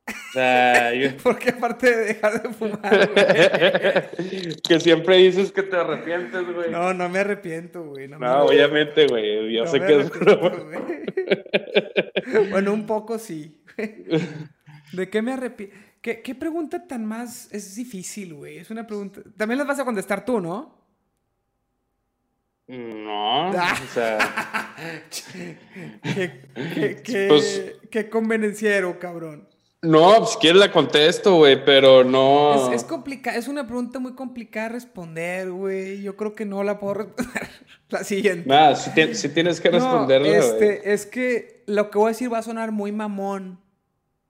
O 0.09 0.13
sea, 0.33 0.95
yo- 0.95 1.17
Porque 1.23 1.51
aparte 1.51 1.95
de 1.95 2.05
dejar 2.05 2.43
de 2.43 2.53
fumar, 2.55 3.11
güey. 3.13 4.55
que 4.69 4.81
siempre 4.81 5.17
dices 5.17 5.51
que 5.53 5.63
te 5.65 5.77
arrepientes, 5.77 6.45
güey. 6.55 6.71
No, 6.71 6.95
No, 6.95 7.09
me 7.09 7.19
arrepiento, 7.21 7.85
güey. 7.85 8.09
No, 8.09 8.19
me 8.19 8.29
obviamente, 8.29 9.07
güey, 9.09 9.53
yo 9.53 9.65
No 9.65 9.71
sé 9.71 9.81
que 9.81 10.01
es 10.01 10.11
bueno, 12.51 12.73
un 12.73 12.87
poco 12.87 13.19
sí. 13.19 13.61
¿De 14.93 15.11
qué 15.11 15.23
me 15.23 15.33
arrepiento? 15.33 15.75
¿Qué, 16.01 16.23
qué 16.23 16.35
pregunta 16.37 16.87
tan 16.87 17.05
más 17.05 17.49
es 17.53 17.75
difícil, 17.75 18.35
güey? 18.35 18.59
Es 18.59 18.71
una 18.71 18.87
pregunta. 18.87 19.23
También 19.37 19.59
las 19.59 19.67
vas 19.67 19.81
a 19.81 19.85
contestar 19.85 20.25
tú, 20.25 20.41
¿no? 20.41 20.87
No, 22.69 23.51
Ah. 23.53 23.77
o 23.83 23.87
sea, 23.93 24.19
¿Qué, 25.33 25.57
qué, 26.75 27.03
qué- 27.03 27.27
Pues- 27.29 27.73
qué 27.91 28.09
convenenciero, 28.09 28.99
cabrón. 29.01 29.49
No, 29.87 30.17
pues 30.19 30.37
quieres 30.39 30.61
la 30.61 30.73
contesto, 30.73 31.37
güey, 31.37 31.65
pero 31.65 32.05
no. 32.05 32.73
Es, 32.73 32.83
es 32.83 32.85
complicada, 32.85 33.37
es 33.37 33.49
una 33.49 33.67
pregunta 33.67 33.99
muy 33.99 34.15
complicada 34.15 34.69
de 34.69 34.75
responder, 34.75 35.51
güey. 35.51 36.03
Yo 36.03 36.17
creo 36.17 36.35
que 36.35 36.45
no 36.45 36.63
la 36.63 36.79
puedo 36.79 36.95
responder. 36.95 37.49
la 37.89 38.05
siguiente. 38.05 38.49
Nada, 38.49 38.77
si, 38.77 38.91
ti- 38.93 39.15
si 39.15 39.29
tienes 39.29 39.61
que 39.61 39.71
responderla, 39.71 40.29
este, 40.29 40.93
es 40.93 41.07
que 41.07 41.63
lo 41.67 41.91
que 41.91 41.99
voy 41.99 42.07
a 42.07 42.11
decir 42.11 42.33
va 42.33 42.39
a 42.39 42.43
sonar 42.43 42.73
muy 42.73 42.93
mamón. 42.93 43.61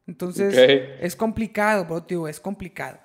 Entonces, 0.06 0.54
es 1.00 1.16
complicado, 1.16 2.02
te 2.04 2.14
digo, 2.14 2.28
es 2.28 2.38
complicado. 2.38 2.98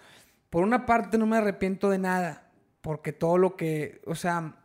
Por 0.50 0.64
una 0.64 0.86
parte, 0.86 1.18
no 1.18 1.26
me 1.26 1.38
arrepiento 1.38 1.90
de 1.90 1.98
nada, 1.98 2.52
porque 2.82 3.12
todo 3.14 3.38
lo 3.38 3.56
que, 3.56 4.02
o 4.06 4.14
sea, 4.14 4.56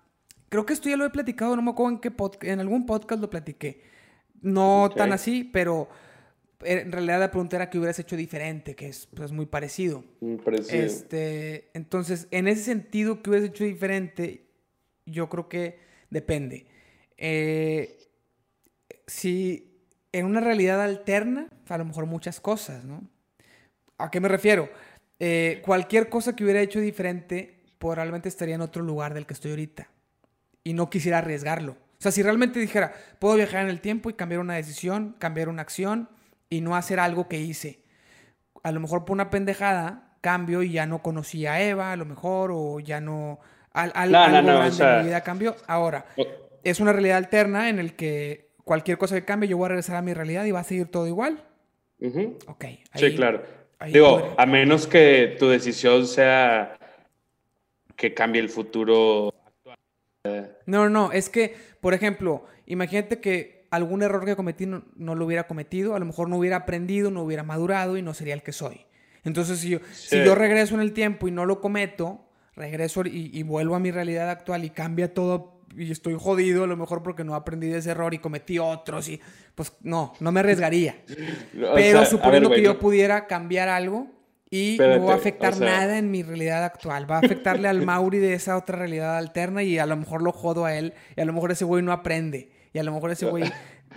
creo 0.49 0.67
que 0.67 0.73
esto 0.75 0.89
ya 0.89 0.97
lo 0.97 1.07
he 1.07 1.11
platicado, 1.11 1.57
no 1.57 1.63
me 1.63 1.71
acuerdo 1.71 1.93
en 1.95 2.01
qué 2.01 2.11
podcast, 2.11 2.45
en 2.45 2.61
algún 2.61 2.85
podcast 2.85 3.21
lo 3.23 3.31
platiqué. 3.31 3.83
No 4.43 4.91
tan 4.95 5.13
así, 5.13 5.45
pero 5.45 5.89
en 6.63 6.93
realidad 6.93 7.21
la 7.21 7.31
pregunta 7.31 7.57
era 7.57 7.71
que 7.71 7.79
hubieras 7.79 7.99
hecho 7.99 8.17
diferente, 8.17 8.75
que 8.75 8.89
es 8.89 9.07
pues, 9.07 9.33
muy 9.33 9.47
parecido. 9.47 10.05
Parecido. 10.45 10.85
Este, 10.85 11.71
entonces, 11.75 12.29
en 12.31 12.49
ese 12.49 12.63
sentido 12.63 13.23
que 13.23 13.31
hubieras 13.31 13.51
hecho 13.51 13.65
diferente, 13.65 14.47
yo 15.05 15.29
creo 15.29 15.49
que 15.49 15.79
depende. 16.11 16.67
Eh, 17.17 17.99
si 19.07 19.81
en 20.13 20.27
una 20.27 20.41
realidad 20.41 20.83
alterna, 20.83 21.49
a 21.69 21.79
lo 21.79 21.85
mejor 21.85 22.07
muchas 22.07 22.41
cosas, 22.41 22.85
¿no? 22.85 23.09
¿A 23.99 24.11
qué 24.11 24.21
me 24.21 24.29
refiero? 24.29 24.69
Eh, 25.19 25.63
cualquier 25.65 26.09
cosa 26.09 26.35
que 26.35 26.45
hubiera 26.45 26.61
hecho 26.61 26.81
diferente, 26.81 27.61
probablemente 27.79 28.29
estaría 28.29 28.55
en 28.55 28.61
otro 28.61 28.83
lugar 28.83 29.15
del 29.15 29.27
que 29.27 29.35
estoy 29.35 29.53
ahorita. 29.53 29.89
Y 30.65 30.73
no 30.73 30.91
quisiera 30.91 31.19
arriesgarlo. 31.19 31.73
O 31.73 32.03
sea, 32.03 32.13
si 32.13 32.23
realmente 32.23 32.61
dijera, 32.61 32.95
puedo 33.19 33.37
viajar 33.37 33.63
en 33.63 33.71
el 33.71 33.81
tiempo 33.81 34.11
y 34.11 34.15
cambiar 34.15 34.41
una 34.41 34.55
decisión, 34.55 35.17
cambiar 35.19 35.49
una 35.49 35.63
acción 35.63 36.09
y 36.49 36.61
no 36.61 36.77
hacer 36.77 37.01
algo 37.01 37.29
que 37.29 37.39
hice. 37.41 37.81
A 38.63 38.73
lo 38.73 38.81
mejor 38.81 39.05
por 39.05 39.15
una 39.15 39.31
pendejada 39.31 40.17
cambio 40.21 40.63
y 40.63 40.73
ya 40.73 40.87
no 40.87 41.03
conocía 41.03 41.55
a 41.55 41.63
Eva, 41.63 41.93
a 41.93 41.97
lo 41.97 42.05
mejor, 42.05 42.51
o 42.53 42.81
ya 42.81 43.01
no. 43.01 43.39
Al, 43.73 43.93
al, 43.95 44.11
No, 44.11 44.29
no, 44.29 44.37
algo 44.39 44.49
no, 44.51 44.55
o 44.55 44.59
grande 44.59 44.77
sea- 44.77 44.97
en 44.97 45.03
mi 45.03 45.09
vida 45.09 45.21
cambió. 45.23 45.57
Ahora, 45.67 46.07
O- 46.17 46.27
es 46.65 46.81
una 46.81 46.93
realidad 46.93 47.19
alterna 47.19 47.69
en 47.69 47.79
el 47.79 47.95
que 47.95 48.51
cualquier 48.65 48.99
cosa 48.99 49.15
que 49.15 49.25
cambie, 49.25 49.49
yo 49.49 49.57
voy 49.57 49.67
a 49.67 49.69
regresar 49.69 49.97
a 49.97 50.03
mi 50.03 50.15
realidad 50.15 50.45
y 50.45 50.51
va 50.51 50.61
a 50.61 50.65
seguir 50.65 50.89
todo 50.91 51.07
igual. 51.07 51.45
Ujú. 52.01 52.39
Ok. 52.49 52.65
Sí, 52.95 53.15
claro. 53.15 53.43
Digo, 53.93 54.35
a 54.37 54.47
menos 54.47 54.87
que 54.87 55.37
tu 55.39 55.49
decisión 55.49 56.07
sea 56.07 56.77
que 57.95 58.15
cambie 58.15 58.41
el 58.41 58.49
futuro. 58.49 59.33
No, 60.67 60.85
no, 60.85 60.89
no, 60.91 61.13
es 61.13 61.29
que, 61.31 61.55
por 61.81 61.95
ejemplo, 61.95 62.47
imagínate 62.67 63.21
que 63.21 63.56
algún 63.71 64.03
error 64.03 64.25
que 64.25 64.37
cometí 64.37 64.67
no, 64.67 64.85
no 64.97 65.15
lo 65.15 65.25
hubiera 65.27 65.47
cometido, 65.47 65.95
a 65.95 65.99
lo 65.99 66.07
mejor 66.07 66.29
no 66.29 66.37
hubiera 66.39 66.57
aprendido, 66.57 67.11
no 67.11 67.23
hubiera 67.23 67.43
madurado 67.43 67.97
y 67.97 68.03
no 68.03 68.15
sería 68.15 68.35
el 68.35 68.43
que 68.43 68.53
soy. 68.53 68.87
Entonces, 69.25 69.59
si 69.59 69.71
yo, 69.71 69.79
si 69.93 70.25
yo 70.25 70.35
regreso 70.35 70.75
en 70.75 70.81
el 70.81 70.93
tiempo 70.93 71.27
y 71.27 71.33
no 71.33 71.47
lo 71.47 71.61
cometo, 71.61 72.21
regreso 72.55 73.03
y, 73.05 73.31
y 73.33 73.43
vuelvo 73.43 73.75
a 73.75 73.81
mi 73.81 73.91
realidad 73.91 74.31
actual 74.31 74.65
y 74.65 74.71
cambia 74.71 75.13
todo 75.13 75.57
y 75.77 75.91
estoy 75.91 76.17
jodido, 76.19 76.65
a 76.65 76.67
lo 76.69 76.77
mejor 76.77 77.03
porque 77.03 77.25
no 77.25 77.35
aprendí 77.35 77.67
de 77.67 77.79
ese 77.79 77.91
error 77.91 78.15
y 78.15 78.19
cometí 78.19 78.59
otros 78.59 79.09
y 79.09 79.21
pues 79.55 79.73
no, 79.83 80.13
no 80.21 80.33
me 80.33 80.41
arriesgaría. 80.41 80.97
O 81.57 81.75
Pero 81.75 81.99
sea, 81.99 82.03
a 82.03 82.07
suponiendo 82.07 82.49
ver, 82.49 82.59
que 82.59 82.65
yo 82.65 82.79
pudiera 82.79 83.27
cambiar 83.27 83.69
algo 83.69 84.07
y 84.49 84.77
no 84.79 85.05
va 85.05 85.15
a 85.15 85.17
afectar 85.17 85.55
o 85.55 85.57
sea- 85.57 85.67
nada 85.69 85.99
en 85.99 86.11
mi 86.11 86.23
realidad 86.23 86.65
actual. 86.65 87.11
Va 87.11 87.17
a 87.17 87.19
afectarle 87.19 87.67
al 87.69 87.83
Mauri 87.85 88.19
de 88.21 88.35
esa 88.35 88.57
otra 88.57 88.79
realidad 88.79 89.19
alterna 89.19 89.63
y 89.65 89.79
a 89.79 89.87
lo 89.87 89.97
mejor 89.97 90.23
lo 90.23 90.31
jodo 90.33 90.65
a 90.65 90.75
él 90.77 90.95
y 91.17 91.21
a 91.21 91.25
lo 91.25 91.33
mejor 91.33 91.51
ese 91.51 91.65
güey 91.65 91.83
no 91.83 91.93
aprende 91.93 92.51
y 92.77 92.79
a 92.79 92.83
lo 92.83 92.93
mejor 92.93 93.11
ese 93.11 93.25
güey 93.31 93.45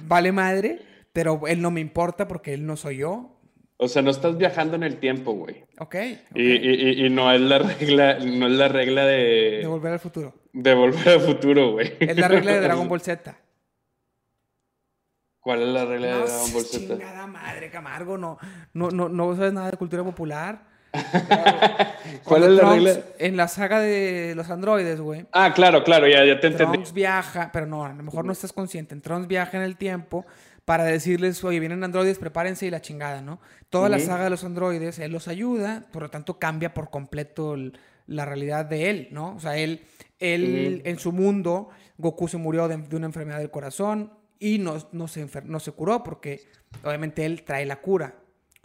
vale 0.04 0.32
madre, 0.32 0.80
pero 1.12 1.42
él 1.48 1.62
no 1.62 1.70
me 1.70 1.82
importa 1.82 2.30
porque 2.30 2.54
él 2.54 2.66
no 2.66 2.78
soy 2.78 2.98
yo. 3.00 3.36
O 3.76 3.88
sea, 3.90 4.02
no 4.02 4.10
estás 4.10 4.38
viajando 4.38 4.76
en 4.78 4.84
el 4.84 4.98
tiempo, 5.00 5.34
güey. 5.34 5.64
Ok. 5.80 5.96
ok. 5.96 5.96
Y, 6.36 6.42
y- 6.44 7.06
y- 7.06 7.10
no 7.10 7.30
es 7.34 7.42
la 7.42 7.60
regla, 7.60 8.20
no 8.20 8.48
es 8.48 8.54
la 8.54 8.68
regla 8.70 9.06
de, 9.06 9.60
De 9.62 9.68
volver 9.68 9.92
al 9.94 10.00
futuro. 10.00 10.34
de 10.54 10.74
volver 10.74 11.10
al 11.10 11.20
futuro, 11.20 11.72
güey. 11.74 11.92
Es 12.00 12.18
la 12.18 12.28
regla 12.30 12.54
de 12.54 12.62
Dragon 12.62 12.88
Ball 12.90 13.02
Z. 13.02 13.38
¿Cuál 15.42 15.62
es 15.64 15.70
la 15.70 15.86
regla 15.86 16.08
de 16.08 16.14
Dragon 16.14 16.54
Ball 16.54 16.64
Z? 16.66 16.88
chingada 16.88 17.28
madre, 17.28 17.70
Camargo, 17.70 18.18
no, 18.18 18.38
no, 18.74 18.92
no, 18.92 19.10
no 19.10 19.36
sabes 19.36 19.54
nada 19.54 19.72
de 19.72 19.78
cultura 19.78 20.04
popular. 20.04 20.68
¿Cuál 22.24 22.44
es 22.44 22.50
la 22.52 22.62
Trunks, 22.62 22.84
regla? 22.84 23.04
En 23.20 23.38
la 23.38 23.48
saga 23.48 23.80
de 23.80 24.34
los 24.36 24.50
androides, 24.50 25.00
güey. 25.02 25.26
Ah, 25.32 25.54
claro, 25.54 25.84
claro, 25.84 26.08
ya, 26.08 26.26
ya 26.26 26.40
te 26.40 26.48
entendí. 26.48 26.74
Trunks 26.74 26.94
viaja, 26.94 27.50
pero 27.52 27.66
no, 27.66 27.86
a 27.86 27.90
lo 27.94 28.04
mejor 28.04 28.26
no 28.26 28.32
estás 28.32 28.54
consciente. 28.54 28.94
En 28.96 29.02
Trunks 29.02 29.28
viaja 29.28 29.58
en 29.58 29.64
el 29.64 29.78
tiempo 29.78 30.26
para 30.66 30.84
decirles, 30.84 31.44
oye, 31.44 31.60
vienen 31.60 31.84
androides, 31.84 32.20
prepárense 32.20 32.66
y 32.68 32.70
la 32.70 32.82
chingada, 32.82 33.22
¿no? 33.22 33.40
Toda 33.70 33.90
la 33.90 33.98
saga 34.00 34.26
de 34.26 34.30
los 34.30 34.44
androides, 34.44 35.00
él 35.00 35.12
los 35.12 35.28
ayuda, 35.28 35.86
por 35.92 36.04
lo 36.04 36.10
tanto 36.10 36.38
cambia 36.38 36.74
por 36.74 36.90
completo 36.90 37.56
el- 37.56 37.78
la 38.06 38.26
realidad 38.26 38.66
de 38.66 38.90
él, 38.90 39.08
¿no? 39.12 39.36
O 39.36 39.40
sea, 39.40 39.58
él, 39.58 39.82
él 40.20 40.82
en 40.86 41.00
su 41.00 41.12
mundo, 41.12 41.70
Goku 41.98 42.28
se 42.28 42.38
murió 42.38 42.68
de, 42.68 42.78
de 42.78 42.96
una 42.96 43.06
enfermedad 43.06 43.38
del 43.40 43.52
corazón 43.52 44.14
y 44.40 44.58
no, 44.58 44.78
no, 44.92 45.08
se 45.08 45.28
no 45.46 45.60
se 45.60 45.72
curó 45.72 46.04
porque 46.04 46.42
obviamente 46.84 47.26
él 47.26 47.44
trae 47.44 47.66
la 47.66 47.78
cura. 47.78 48.16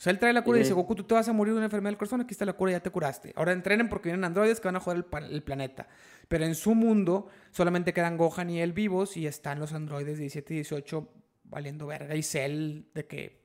Sea, 0.04 0.10
él 0.10 0.18
trae 0.18 0.34
la 0.34 0.44
cura 0.44 0.58
y 0.58 0.60
dice. 0.60 0.74
Goku, 0.74 0.94
tú 0.94 1.04
te 1.04 1.14
vas 1.14 1.26
a 1.30 1.32
morir 1.32 1.54
de 1.54 1.56
una 1.56 1.64
enfermedad 1.64 1.92
del 1.92 1.96
corazón, 1.96 2.20
aquí 2.20 2.34
está 2.34 2.44
la 2.44 2.52
cura, 2.52 2.72
ya 2.72 2.80
te 2.80 2.90
curaste. 2.90 3.32
Ahora 3.36 3.52
entrenen 3.52 3.88
porque 3.88 4.10
vienen 4.10 4.24
androides 4.24 4.60
que 4.60 4.68
van 4.68 4.76
a 4.76 4.80
joder 4.80 5.06
el, 5.30 5.42
planeta. 5.42 5.88
Pero 6.28 6.44
en 6.44 6.54
su 6.54 6.74
mundo 6.74 7.28
solamente 7.52 7.94
quedan 7.94 8.18
Gohan 8.18 8.50
y 8.50 8.60
él 8.60 8.74
vivos 8.74 9.16
y 9.16 9.26
están 9.26 9.60
los 9.60 9.72
androides 9.72 10.18
17 10.18 10.52
y 10.52 10.56
18 10.58 11.08
valiendo 11.44 11.86
verga 11.86 12.14
y 12.14 12.22
Cell 12.22 12.82
de 12.92 13.06
que 13.06 13.40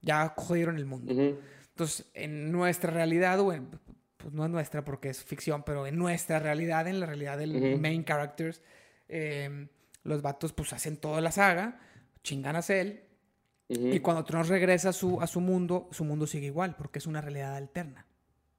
ya 0.00 0.34
jodieron 0.36 0.76
el 0.76 0.86
mundo. 0.86 1.12
Entonces, 1.12 2.10
en 2.14 2.50
nuestra 2.50 2.90
realidad, 2.90 3.38
o 3.38 3.52
en- 3.52 3.68
pues 4.16 4.34
no 4.34 4.44
es 4.44 4.50
nuestra 4.50 4.84
porque 4.84 5.08
es 5.08 5.22
ficción, 5.22 5.62
pero 5.62 5.86
en 5.86 5.96
nuestra 5.96 6.40
realidad, 6.40 6.88
en 6.88 6.98
la 6.98 7.06
realidad 7.06 7.38
del 7.38 7.54
Ujú. 7.54 7.80
main 7.80 8.02
characters, 8.02 8.60
eh, 9.08 9.68
los 10.02 10.20
vatos 10.20 10.52
pues 10.52 10.72
hacen 10.72 10.96
toda 10.96 11.20
la 11.20 11.30
saga, 11.30 11.78
chingan 12.24 12.56
a 12.56 12.62
Cell, 12.62 12.96
Ujú. 13.76 13.88
y 13.88 14.00
cuando 14.00 14.24
Thanos 14.24 14.48
regresa 14.48 14.90
a 14.90 14.92
su, 14.92 15.20
a 15.20 15.26
su 15.26 15.40
mundo, 15.40 15.88
su 15.92 16.04
mundo 16.04 16.26
sigue 16.26 16.46
igual, 16.46 16.76
porque 16.76 16.98
es 16.98 17.06
una 17.06 17.20
realidad 17.20 17.54
alterna. 17.56 18.06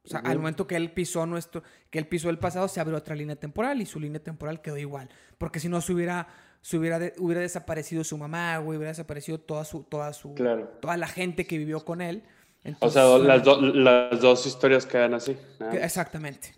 O 0.05 0.07
sea, 0.09 0.19
al 0.19 0.31
Ujú. 0.31 0.39
momento 0.39 0.67
que 0.67 0.75
él 0.75 0.91
pisó 0.91 1.25
nuestro, 1.25 1.63
que 1.89 1.97
él 1.99 2.07
pisó 2.07 2.29
el 2.29 2.37
pasado, 2.39 2.67
se 2.67 2.79
abrió 2.81 2.97
otra 2.97 3.15
línea 3.15 3.35
temporal 3.37 3.81
y 3.81 3.85
su 3.85 3.99
línea 3.99 4.21
temporal 4.21 4.61
quedó 4.61 4.77
igual. 4.77 5.09
Porque 5.37 5.59
si 5.61 5.69
no 5.69 5.79
se 5.81 5.93
hubiera, 5.93 6.27
se 6.61 6.77
hubiera, 6.77 6.99
de- 6.99 7.13
hubiera 7.19 7.41
desaparecido 7.41 8.03
su 8.03 8.17
mamá, 8.17 8.57
güey, 8.57 8.77
hubiera 8.77 8.91
desaparecido 8.91 9.39
toda 9.39 9.63
su, 9.65 9.83
toda 9.83 10.11
su, 10.13 10.33
Claro. 10.35 10.67
toda 10.81 10.97
la 10.97 11.07
gente 11.07 11.45
que 11.45 11.57
vivió 11.57 11.85
con 11.85 12.01
él. 12.01 12.23
O 12.65 12.67
Entonces, 12.67 12.93
sea, 13.01 13.03
suena- 13.09 13.35
las, 13.35 13.43
do- 13.43 13.61
las 13.61 14.19
dos 14.21 14.45
historias 14.45 14.85
quedan 14.85 15.13
así. 15.13 15.37
que-. 15.71 15.77
Exactamente. 15.83 16.53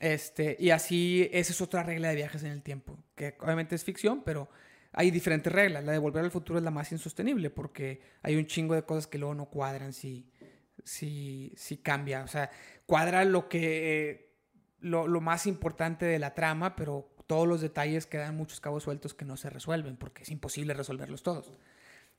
Este, 0.00 0.56
y 0.60 0.70
así, 0.70 1.28
esa 1.32 1.52
es 1.52 1.60
otra 1.60 1.82
regla 1.82 2.08
de 2.10 2.14
viajes 2.16 2.42
en 2.44 2.52
el 2.52 2.62
tiempo, 2.62 2.98
que 3.16 3.34
obviamente 3.40 3.74
es 3.74 3.82
ficción, 3.82 4.22
pero 4.24 4.48
hay 4.92 5.10
diferentes 5.10 5.52
reglas. 5.52 5.84
La 5.84 5.92
de 5.92 5.98
volver 5.98 6.24
al 6.24 6.30
futuro 6.30 6.58
es 6.58 6.64
la 6.64 6.70
más 6.70 6.90
insostenible, 6.92 7.50
porque 7.50 8.00
hay 8.22 8.36
un 8.36 8.46
chingo 8.46 8.74
de 8.74 8.82
cosas 8.82 9.06
que 9.06 9.18
luego 9.18 9.34
no 9.34 9.46
cuadran 9.46 9.92
si, 9.92 10.26
si, 10.84 11.52
si 11.56 11.76
cambia. 11.78 12.22
O 12.24 12.28
sea, 12.28 12.50
cuadra 12.86 13.24
lo 13.24 13.48
que 13.48 14.32
lo, 14.80 15.06
lo 15.06 15.20
más 15.20 15.46
importante 15.46 16.06
de 16.06 16.18
la 16.18 16.34
trama, 16.34 16.76
pero 16.76 17.08
todos 17.26 17.46
los 17.46 17.60
detalles 17.60 18.06
quedan 18.06 18.36
muchos 18.36 18.60
cabos 18.60 18.84
sueltos 18.84 19.12
que 19.14 19.24
no 19.24 19.36
se 19.36 19.50
resuelven, 19.50 19.96
porque 19.96 20.22
es 20.22 20.30
imposible 20.30 20.72
resolverlos 20.74 21.22
todos. 21.22 21.52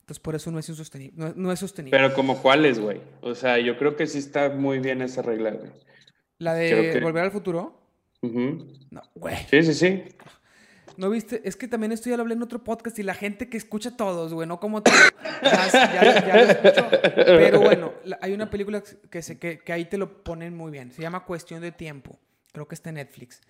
Entonces, 0.00 0.20
por 0.20 0.34
eso 0.34 0.50
no 0.50 0.58
es 0.58 0.68
insostenible. 0.68 1.14
No, 1.16 1.32
no 1.36 1.52
es 1.52 1.58
sostenible. 1.60 1.96
Pero 1.98 2.14
como 2.14 2.40
cuáles, 2.42 2.78
güey. 2.80 3.00
O 3.20 3.34
sea, 3.34 3.58
yo 3.58 3.76
creo 3.78 3.96
que 3.96 4.06
sí 4.06 4.18
está 4.18 4.50
muy 4.50 4.78
bien 4.78 5.02
esa 5.02 5.22
regla, 5.22 5.50
güey. 5.50 5.70
la 6.38 6.54
de 6.54 6.92
que- 6.92 7.00
volver 7.00 7.24
al 7.24 7.30
futuro, 7.30 7.80
no, 8.22 9.02
güey. 9.14 9.36
Sí, 9.50 9.62
sí, 9.62 9.74
sí. 9.74 10.04
¿No 11.00 11.08
viste? 11.08 11.40
Es 11.44 11.56
que 11.56 11.66
también 11.66 11.92
esto 11.92 12.10
ya 12.10 12.16
lo 12.18 12.22
hablé 12.22 12.34
en 12.34 12.42
otro 12.42 12.62
podcast 12.62 12.98
y 12.98 13.02
la 13.02 13.14
gente 13.14 13.48
que 13.48 13.56
escucha 13.56 13.96
todos, 13.96 14.34
güey, 14.34 14.46
no 14.46 14.60
como 14.60 14.82
tú. 14.82 14.90
Ya, 15.42 15.68
ya- 15.72 16.26
ya 16.26 16.36
lo 16.36 16.42
escuchó. 16.50 16.88
Pero 17.14 17.60
bueno, 17.60 17.94
hay 18.20 18.34
una 18.34 18.50
película 18.50 18.82
que, 19.10 19.22
se, 19.22 19.38
que, 19.38 19.60
que 19.60 19.72
ahí 19.72 19.86
te 19.86 19.96
lo 19.96 20.22
ponen 20.22 20.54
muy 20.54 20.70
bien. 20.70 20.92
Se 20.92 21.00
llama 21.00 21.24
Cuestión 21.24 21.62
de 21.62 21.72
Tiempo. 21.72 22.18
Creo 22.52 22.68
que 22.68 22.74
está 22.74 22.90
en 22.90 22.96
Netflix. 22.96 23.40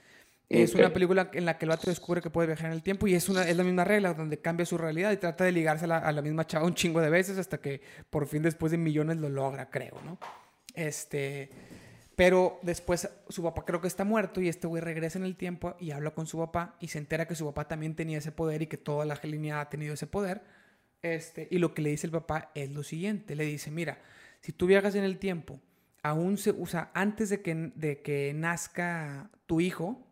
Es 0.48 0.74
una 0.76 0.92
película 0.92 1.28
en 1.32 1.44
la 1.44 1.58
que 1.58 1.64
el 1.64 1.70
vato 1.70 1.90
descubre 1.90 2.20
que 2.22 2.30
puede 2.30 2.46
viajar 2.46 2.66
en 2.66 2.72
el 2.72 2.82
tiempo 2.84 3.08
y 3.08 3.14
es, 3.14 3.28
una, 3.28 3.48
es 3.48 3.56
la 3.56 3.64
misma 3.64 3.82
regla, 3.84 4.14
donde 4.14 4.38
cambia 4.38 4.64
su 4.64 4.78
realidad 4.78 5.10
y 5.10 5.16
trata 5.16 5.42
de 5.44 5.50
ligarse 5.52 5.86
a 5.86 5.88
la, 5.88 5.98
a 5.98 6.12
la 6.12 6.22
misma 6.22 6.46
chava 6.46 6.66
un 6.66 6.74
chingo 6.74 7.00
de 7.00 7.10
veces 7.10 7.36
hasta 7.38 7.58
que 7.58 7.80
por 8.10 8.26
fin 8.28 8.42
después 8.42 8.70
de 8.72 8.78
millones 8.78 9.16
lo 9.18 9.28
logra, 9.28 9.70
creo, 9.70 10.00
¿no? 10.04 10.18
Este... 10.74 11.50
Pero 12.20 12.58
después 12.60 13.08
su 13.30 13.42
papá 13.42 13.64
creo 13.64 13.80
que 13.80 13.88
está 13.88 14.04
muerto 14.04 14.42
y 14.42 14.48
este 14.50 14.66
güey 14.66 14.82
regresa 14.82 15.18
en 15.18 15.24
el 15.24 15.36
tiempo 15.36 15.74
y 15.80 15.92
habla 15.92 16.10
con 16.10 16.26
su 16.26 16.36
papá 16.36 16.76
y 16.78 16.88
se 16.88 16.98
entera 16.98 17.26
que 17.26 17.34
su 17.34 17.46
papá 17.46 17.66
también 17.66 17.96
tenía 17.96 18.18
ese 18.18 18.30
poder 18.30 18.60
y 18.60 18.66
que 18.66 18.76
toda 18.76 19.06
la 19.06 19.18
línea 19.22 19.58
ha 19.58 19.70
tenido 19.70 19.94
ese 19.94 20.06
poder. 20.06 20.42
Este, 21.00 21.48
y 21.50 21.56
lo 21.56 21.72
que 21.72 21.80
le 21.80 21.88
dice 21.88 22.06
el 22.06 22.10
papá 22.10 22.50
es 22.54 22.70
lo 22.72 22.82
siguiente, 22.82 23.34
le 23.34 23.46
dice, 23.46 23.70
mira, 23.70 24.02
si 24.42 24.52
tú 24.52 24.66
viajas 24.66 24.96
en 24.96 25.04
el 25.04 25.18
tiempo, 25.18 25.60
aún 26.02 26.36
se 26.36 26.50
usa 26.50 26.90
antes 26.92 27.30
de 27.30 27.40
que, 27.40 27.54
de 27.74 28.02
que 28.02 28.34
nazca 28.34 29.30
tu 29.46 29.62
hijo, 29.62 30.06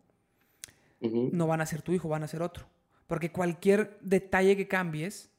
no 1.03 1.47
van 1.47 1.61
a 1.61 1.67
ser 1.67 1.83
tu 1.83 1.93
hijo, 1.93 2.09
van 2.09 2.23
a 2.23 2.29
ser 2.29 2.41
otro. 2.41 2.69
Porque 3.07 3.33
cualquier 3.33 3.99
detalle 4.01 4.57
que 4.57 4.67
cambies, 4.67 5.31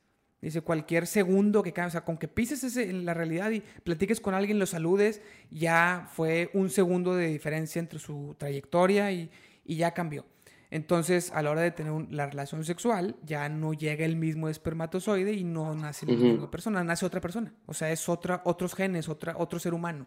dice 0.42 0.62
cualquier 0.62 1.06
segundo 1.08 1.62
que 1.64 1.74
cambies, 1.74 1.92
o 1.92 1.98
sea, 1.98 2.06
con 2.06 2.18
que 2.18 2.28
pises 2.28 2.64
ese, 2.64 2.90
en 2.90 3.06
la 3.06 3.14
realidad 3.14 3.52
y 3.52 3.62
platiques 3.84 4.22
con 4.22 4.34
alguien, 4.34 4.60
lo 4.60 4.66
saludes, 4.66 5.22
ya 5.52 6.08
fue 6.14 6.50
un 6.54 6.70
segundo 6.70 7.16
de 7.16 7.28
diferencia 7.28 7.80
entre 7.80 8.00
su 8.00 8.36
trayectoria 8.38 9.12
y, 9.12 9.30
y 9.66 9.76
ya 9.78 9.94
cambió. 9.94 10.26
Entonces, 10.72 11.32
a 11.34 11.42
la 11.42 11.50
hora 11.50 11.62
de 11.62 11.72
tener 11.72 11.92
un- 11.92 12.08
la 12.16 12.28
relación 12.28 12.64
sexual, 12.64 13.16
ya 13.24 13.50
no 13.50 13.74
llega 13.74 14.06
el 14.06 14.16
mismo 14.16 14.50
espermatozoide 14.50 15.34
y 15.34 15.44
no 15.44 15.74
nace 15.74 16.06
la 16.06 16.14
Ujú. 16.14 16.24
misma 16.24 16.52
persona, 16.52 16.84
nace 16.84 17.06
otra 17.06 17.22
persona. 17.22 17.54
O 17.66 17.74
sea, 17.74 17.92
es 17.92 18.08
otra, 18.08 18.42
otros 18.46 18.76
genes, 18.76 19.10
otra, 19.10 19.36
otro 19.38 19.58
ser 19.60 19.74
humano. 19.74 20.06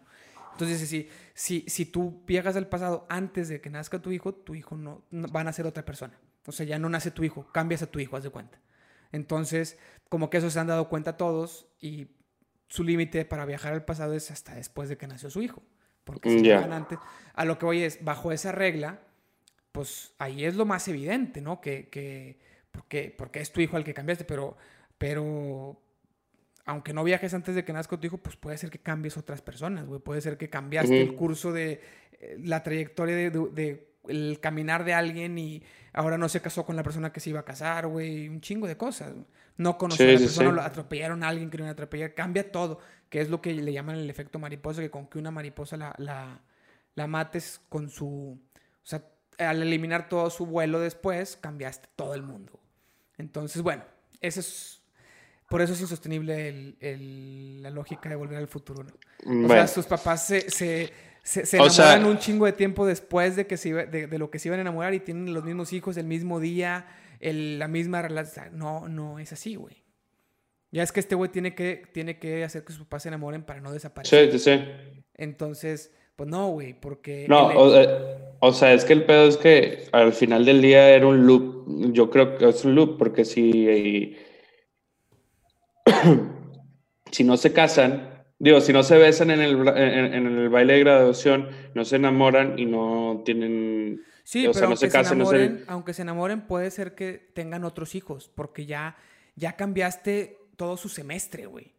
Entonces, 0.52 0.88
si, 0.88 1.08
si, 1.34 1.64
si 1.66 1.86
tú 1.86 2.22
viajas 2.26 2.54
al 2.56 2.68
pasado 2.68 3.06
antes 3.08 3.48
de 3.48 3.60
que 3.60 3.70
nazca 3.70 3.98
tu 4.00 4.12
hijo, 4.12 4.34
tu 4.34 4.54
hijo 4.54 4.76
no, 4.76 5.02
no- 5.10 5.26
va 5.32 5.40
a 5.40 5.44
nacer 5.44 5.66
otra 5.66 5.84
persona. 5.84 6.16
O 6.46 6.52
sea, 6.52 6.64
ya 6.64 6.78
no 6.78 6.88
nace 6.88 7.10
tu 7.10 7.24
hijo, 7.24 7.46
cambias 7.52 7.82
a 7.82 7.86
tu 7.86 7.98
hijo, 7.98 8.16
haz 8.16 8.22
de 8.22 8.30
cuenta. 8.30 8.60
Entonces, 9.12 9.78
como 10.08 10.30
que 10.30 10.38
eso 10.38 10.50
se 10.50 10.58
han 10.58 10.66
dado 10.66 10.88
cuenta 10.88 11.16
todos 11.16 11.66
y 11.80 12.08
su 12.68 12.84
límite 12.84 13.24
para 13.24 13.44
viajar 13.44 13.72
al 13.74 13.84
pasado 13.84 14.14
es 14.14 14.30
hasta 14.30 14.54
después 14.54 14.88
de 14.88 14.96
que 14.96 15.06
nació 15.06 15.30
su 15.30 15.42
hijo. 15.42 15.62
Porque 16.04 16.30
si 16.30 16.36
Mm, 16.36 16.44
ya. 16.44 16.52
viajan 16.58 16.72
antes, 16.72 16.98
a 17.34 17.44
lo 17.44 17.58
que 17.58 17.66
voy 17.66 17.82
es, 17.82 18.02
bajo 18.04 18.32
esa 18.32 18.50
regla, 18.52 19.00
pues 19.72 20.14
ahí 20.18 20.44
es 20.44 20.56
lo 20.56 20.64
más 20.64 20.88
evidente, 20.88 21.40
¿no? 21.40 21.60
Que, 21.60 21.88
que 21.88 22.40
porque, 22.72 23.14
porque 23.16 23.40
es 23.40 23.52
tu 23.52 23.60
hijo 23.60 23.76
al 23.76 23.84
que 23.84 23.94
cambiaste, 23.94 24.24
pero, 24.24 24.56
pero 24.98 25.80
aunque 26.64 26.92
no 26.92 27.04
viajes 27.04 27.34
antes 27.34 27.54
de 27.54 27.64
que 27.64 27.72
nazca 27.72 27.98
tu 27.98 28.06
hijo, 28.06 28.18
pues 28.18 28.36
puede 28.36 28.56
ser 28.56 28.70
que 28.70 28.78
cambies 28.78 29.16
otras 29.16 29.42
personas, 29.42 29.86
güey. 29.86 30.00
Puede 30.00 30.20
ser 30.20 30.38
que 30.38 30.48
cambiaste 30.48 31.00
el 31.02 31.14
curso 31.14 31.52
de 31.52 31.80
eh, 32.20 32.36
la 32.42 32.62
trayectoria 32.62 33.14
de, 33.16 33.30
de- 33.30 33.48
de 33.50 33.92
el 34.08 34.40
caminar 34.40 34.84
de 34.84 34.94
alguien 34.94 35.38
y 35.38 35.62
ahora 35.92 36.18
no 36.18 36.28
se 36.28 36.40
casó 36.40 36.64
con 36.64 36.76
la 36.76 36.82
persona 36.82 37.12
que 37.12 37.20
se 37.20 37.30
iba 37.30 37.40
a 37.40 37.44
casar, 37.44 37.86
güey, 37.86 38.28
un 38.28 38.40
chingo 38.40 38.66
de 38.66 38.76
cosas. 38.76 39.14
No 39.56 39.78
conoció 39.78 40.08
a 40.08 40.12
la 40.12 40.18
persona, 40.18 40.52
lo 40.52 40.62
atropellaron 40.62 41.22
a 41.22 41.28
alguien 41.28 41.50
que 41.50 41.58
no 41.58 41.64
iba 41.64 41.70
a 41.70 41.72
atropellar, 41.72 42.14
cambia 42.14 42.50
todo, 42.50 42.78
que 43.08 43.20
es 43.20 43.28
lo 43.28 43.40
que 43.40 43.52
le 43.52 43.72
llaman 43.72 43.96
el 43.96 44.08
efecto 44.08 44.38
mariposa, 44.38 44.80
que 44.80 44.90
con 44.90 45.06
que 45.06 45.18
una 45.18 45.30
mariposa 45.30 45.76
la, 45.76 45.94
la, 45.98 46.40
la 46.94 47.06
mates 47.06 47.60
con 47.68 47.90
su, 47.90 48.06
o 48.06 48.86
sea, 48.86 49.04
al 49.38 49.62
eliminar 49.62 50.08
todo 50.08 50.30
su 50.30 50.46
vuelo 50.46 50.80
después, 50.80 51.36
cambiaste 51.36 51.88
todo 51.96 52.14
el 52.14 52.22
mundo. 52.22 52.58
Entonces, 53.18 53.62
bueno, 53.62 53.84
eso 54.20 54.40
es 54.40 54.82
por 55.52 55.60
eso 55.60 55.74
es 55.74 55.82
insostenible 55.82 56.48
el, 56.80 57.62
la 57.62 57.68
lógica 57.68 58.08
de 58.08 58.14
volver 58.16 58.38
al 58.38 58.48
futuro. 58.48 58.86
¿no? 59.26 59.44
O 59.44 59.48
sea, 59.48 59.66
sus 59.66 59.84
papás 59.84 60.26
se, 60.26 60.48
se, 60.48 60.90
se, 61.22 61.56
enamoran 61.56 62.04
un 62.04 62.18
chingo 62.18 62.46
de 62.46 62.52
tiempo 62.52 62.86
después 62.86 63.36
de, 63.36 63.46
que 63.46 63.56
se 63.56 63.72
de, 63.72 64.06
de, 64.06 64.18
lo 64.18 64.30
que 64.30 64.38
se 64.38 64.48
iban 64.48 64.58
a 64.58 64.62
enamorar 64.62 64.92
y 64.94 65.00
tienen 65.00 65.32
los 65.32 65.44
mismos 65.44 65.72
hijos 65.72 65.96
el 65.96 66.06
mismo 66.06 66.40
día, 66.40 66.86
el, 67.20 67.58
la 67.58 67.68
misma 67.68 68.02
relación. 68.02 68.58
No, 68.58 68.88
no 68.88 69.18
es 69.18 69.32
así, 69.32 69.54
güey. 69.54 69.82
Ya 70.72 70.82
es 70.82 70.90
que 70.90 71.00
este 71.00 71.14
güey 71.14 71.30
tiene 71.30 71.54
que, 71.54 71.82
tiene 71.92 72.18
que 72.18 72.44
hacer 72.44 72.64
que 72.64 72.72
sus 72.72 72.84
papás 72.84 73.02
se 73.02 73.08
enamoren 73.08 73.44
para 73.44 73.60
no 73.60 73.72
desaparecer. 73.72 74.32
Sí, 74.32 74.38
sí. 74.38 74.64
Entonces, 75.14 75.92
pues 76.16 76.28
no, 76.28 76.48
güey, 76.48 76.72
porque... 76.72 77.26
No, 77.28 77.50
o, 78.40 78.52
sea, 78.52 78.72
es 78.72 78.84
que 78.84 78.94
el 78.94 79.04
pedo 79.04 79.28
es 79.28 79.36
que 79.36 79.88
al 79.92 80.14
final 80.14 80.44
del 80.44 80.62
día 80.62 80.90
era 80.90 81.06
un 81.06 81.26
loop. 81.26 81.92
Yo 81.92 82.10
creo 82.10 82.36
que 82.36 82.48
es 82.48 82.64
un 82.64 82.74
loop 82.74 82.96
porque 82.98 83.24
si 83.24 84.16
si 87.12 87.24
no 87.24 87.36
se 87.36 87.52
casan, 87.52 88.11
digo, 88.42 88.60
si 88.60 88.72
no 88.72 88.82
se 88.82 88.98
besan 88.98 89.30
en 89.30 89.40
el, 89.40 89.68
en, 89.68 90.26
el 90.26 90.48
baile 90.48 90.74
de 90.74 90.80
graduación, 90.80 91.48
no 91.74 91.84
se 91.84 91.96
enamoran 91.96 92.58
y 92.58 92.66
no 92.66 93.22
tienen... 93.24 94.02
Sí, 94.24 94.48
pero 94.52 94.68
no 94.68 94.76
se, 94.76 94.88
casan, 94.88 95.20
enamoren, 95.20 95.64
aunque 95.66 95.94
se 95.94 96.02
enamoren, 96.02 96.42
puede 96.42 96.70
ser 96.70 96.94
que 96.94 97.30
tengan 97.34 97.64
otros 97.64 97.94
hijos, 97.94 98.30
porque 98.34 98.66
ya, 98.66 98.96
ya 99.36 99.56
cambiaste 99.56 100.38
todo 100.56 100.76
su 100.76 100.88
semestre, 100.88 101.46
güey 101.46 101.72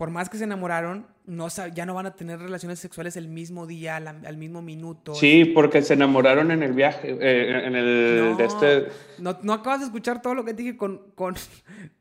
por 0.00 0.08
más 0.08 0.30
que 0.30 0.38
se 0.38 0.44
enamoraron, 0.44 1.06
no, 1.26 1.48
ya 1.74 1.84
no 1.84 1.92
van 1.92 2.06
a 2.06 2.14
tener 2.14 2.38
relaciones 2.38 2.78
sexuales 2.78 3.16
el 3.18 3.28
mismo 3.28 3.66
día, 3.66 3.96
al, 3.96 4.38
mismo 4.38 4.62
minuto. 4.62 5.14
Sí, 5.14 5.44
porque 5.44 5.82
se 5.82 5.92
enamoraron 5.92 6.50
en 6.50 6.62
el 6.62 6.72
viaje, 6.72 7.18
eh, 7.20 7.66
en 7.66 7.76
el 7.76 8.34
de 8.38 8.44
este... 8.46 8.86
No, 9.18 9.36
no, 9.42 9.52
acabas 9.52 9.80
de 9.80 9.84
escuchar 9.84 10.22
todo 10.22 10.34
lo 10.34 10.42
que 10.42 10.54
dije 10.54 10.78
con, 10.78 11.02
con, 11.14 11.34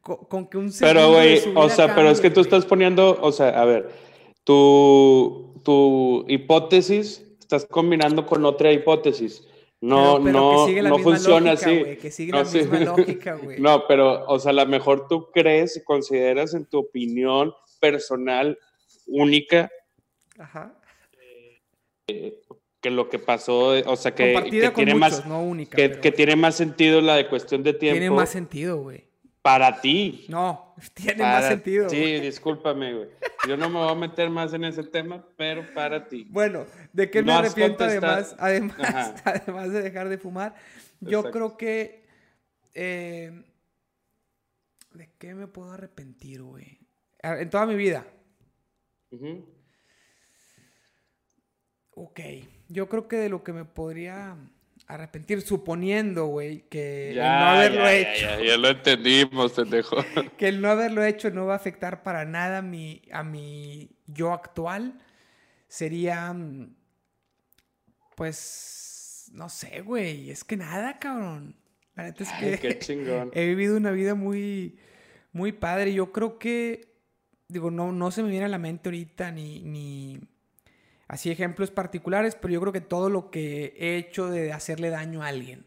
con, 0.02 0.48
que 0.48 0.58
un 0.58 0.72
Pero, 0.80 1.10
güey, 1.10 1.42
o 1.54 1.68
sea, 1.68 1.94
pero 1.94 2.10
es 2.10 2.22
que 2.22 2.30
tú 2.30 2.40
estás 2.40 2.66
poniendo, 2.66 3.20
o 3.22 3.34
sea, 3.34 3.50
a 3.50 3.66
ver, 3.66 3.90
tu, 4.50 5.62
tu 5.64 6.26
hipótesis 6.28 7.24
estás 7.40 7.68
combinando 7.68 8.26
con 8.26 8.44
otra 8.46 8.72
hipótesis. 8.72 9.48
No, 9.80 10.18
no, 10.18 10.68
no 10.68 10.98
funciona 10.98 11.52
así. 11.52 11.98
que 12.02 12.10
sigue 12.10 12.32
la 12.32 12.44
misma 12.44 12.80
lógica, 12.80 13.36
güey. 13.36 13.60
No, 13.60 13.84
pero, 13.88 14.26
o 14.26 14.40
sea, 14.40 14.50
a 14.50 14.54
lo 14.54 14.66
mejor 14.66 15.08
tú 15.08 15.30
crees 15.32 15.78
y 15.78 15.84
consideras 15.84 16.56
en 16.56 16.66
tu 16.66 16.80
opinión 16.80 17.54
personal 17.80 18.58
única. 19.06 19.70
Ajá. 20.40 20.76
Eh, 22.08 22.42
que 22.82 22.90
lo 22.90 23.08
que 23.08 23.20
pasó, 23.20 23.74
o 23.86 23.96
sea, 23.98 24.16
que, 24.16 24.74
tiene 24.76 24.96
más, 24.96 25.28
no 25.28 25.44
única, 25.44 25.78
que, 25.78 26.12
tiene 26.12 26.36
más 26.36 26.56
sentido 26.56 27.02
la 27.02 27.18
de 27.18 27.28
cuestión 27.28 27.62
de 27.62 27.74
tiempo. 27.74 28.00
Tiene 28.00 28.10
más 28.10 28.30
sentido, 28.30 28.78
güey. 28.78 29.09
Para 29.42 29.80
ti. 29.80 30.26
No, 30.28 30.76
tiene 30.94 31.24
más 31.24 31.46
sentido. 31.46 31.90
Sí, 31.90 32.20
discúlpame, 32.20 32.94
güey. 32.94 33.10
Yo 33.48 33.56
no 33.58 33.70
me 33.70 33.80
voy 33.80 33.90
a 33.90 33.96
meter 33.96 34.30
más 34.30 34.54
en 34.54 34.66
ese 34.66 34.84
tema, 34.84 35.26
pero 35.38 35.64
para 35.74 36.08
ti. 36.08 36.28
Bueno, 36.30 36.66
¿de 36.92 37.10
qué 37.10 37.24
me 37.24 37.34
arrepiento 37.34 37.84
además, 37.84 38.36
además, 38.40 39.14
además 39.24 39.72
de 39.72 39.82
dejar 39.82 40.10
de 40.10 40.18
fumar? 40.18 40.56
Yo 41.00 41.32
creo 41.32 41.58
que... 41.58 42.06
Eh, 42.74 43.46
¿De 44.94 45.10
qué 45.18 45.36
me 45.36 45.48
puedo 45.48 45.72
arrepentir, 45.72 46.42
güey? 46.42 46.80
en 47.22 47.50
toda 47.50 47.66
mi 47.66 47.76
vida. 47.76 48.06
Ok, 51.92 52.20
yo 52.70 52.88
creo 52.88 53.08
que 53.08 53.18
de 53.18 53.30
lo 53.30 53.44
que 53.44 53.54
me 53.54 53.66
podría 53.66 54.38
arrepentir, 54.90 55.42
suponiendo, 55.42 56.26
güey, 56.26 56.68
que 56.68 57.14
no 57.16 57.24
haberlo 57.24 57.88
hecho. 57.88 58.26
Ya, 58.26 58.44
ya, 58.44 58.58
lo 58.58 58.70
entendimos, 58.70 59.54
pendejo. 59.54 59.98
que 60.38 60.48
el 60.48 60.60
no 60.60 60.70
haberlo 60.70 61.04
hecho 61.06 61.30
no 61.30 61.46
va 61.46 61.54
a 61.54 61.58
afectar 61.58 62.04
para 62.04 62.26
nada 62.26 62.58
a 62.58 62.62
mi, 62.62 63.04
a 63.12 63.24
mi 63.24 63.92
yo 64.08 64.34
actual. 64.34 65.00
Sería. 65.68 66.36
Pues. 68.16 69.32
No 69.32 69.48
sé, 69.48 69.82
güey. 69.82 70.32
Es 70.32 70.44
que 70.44 70.58
nada, 70.58 70.98
cabrón. 70.98 71.56
La 71.96 72.04
neta 72.04 72.24
es 72.24 72.32
que. 72.34 72.58
qué 72.58 72.80
chingón. 72.80 73.30
he 73.36 73.46
vivido 73.46 73.78
una 73.78 73.92
vida 73.92 74.16
muy. 74.16 74.80
Muy 75.32 75.52
padre. 75.52 75.94
Yo 75.94 76.12
creo 76.12 76.40
que 76.40 76.90
digo, 77.48 77.70
no, 77.70 77.92
no 77.92 78.10
se 78.10 78.24
me 78.24 78.30
viene 78.30 78.46
a 78.46 78.50
la 78.50 78.58
mente 78.58 78.90
ahorita 78.90 79.32
ni, 79.32 79.62
ni 79.62 80.20
así 81.10 81.32
ejemplos 81.32 81.72
particulares, 81.72 82.36
pero 82.36 82.54
yo 82.54 82.62
creo 82.62 82.72
que 82.72 82.82
todo 82.82 83.10
lo 83.10 83.32
que 83.32 83.74
he 83.78 83.98
hecho 83.98 84.30
de 84.30 84.54
hacerle 84.54 84.92
daño 84.92 85.24
a 85.24 85.28
alguien, 85.28 85.66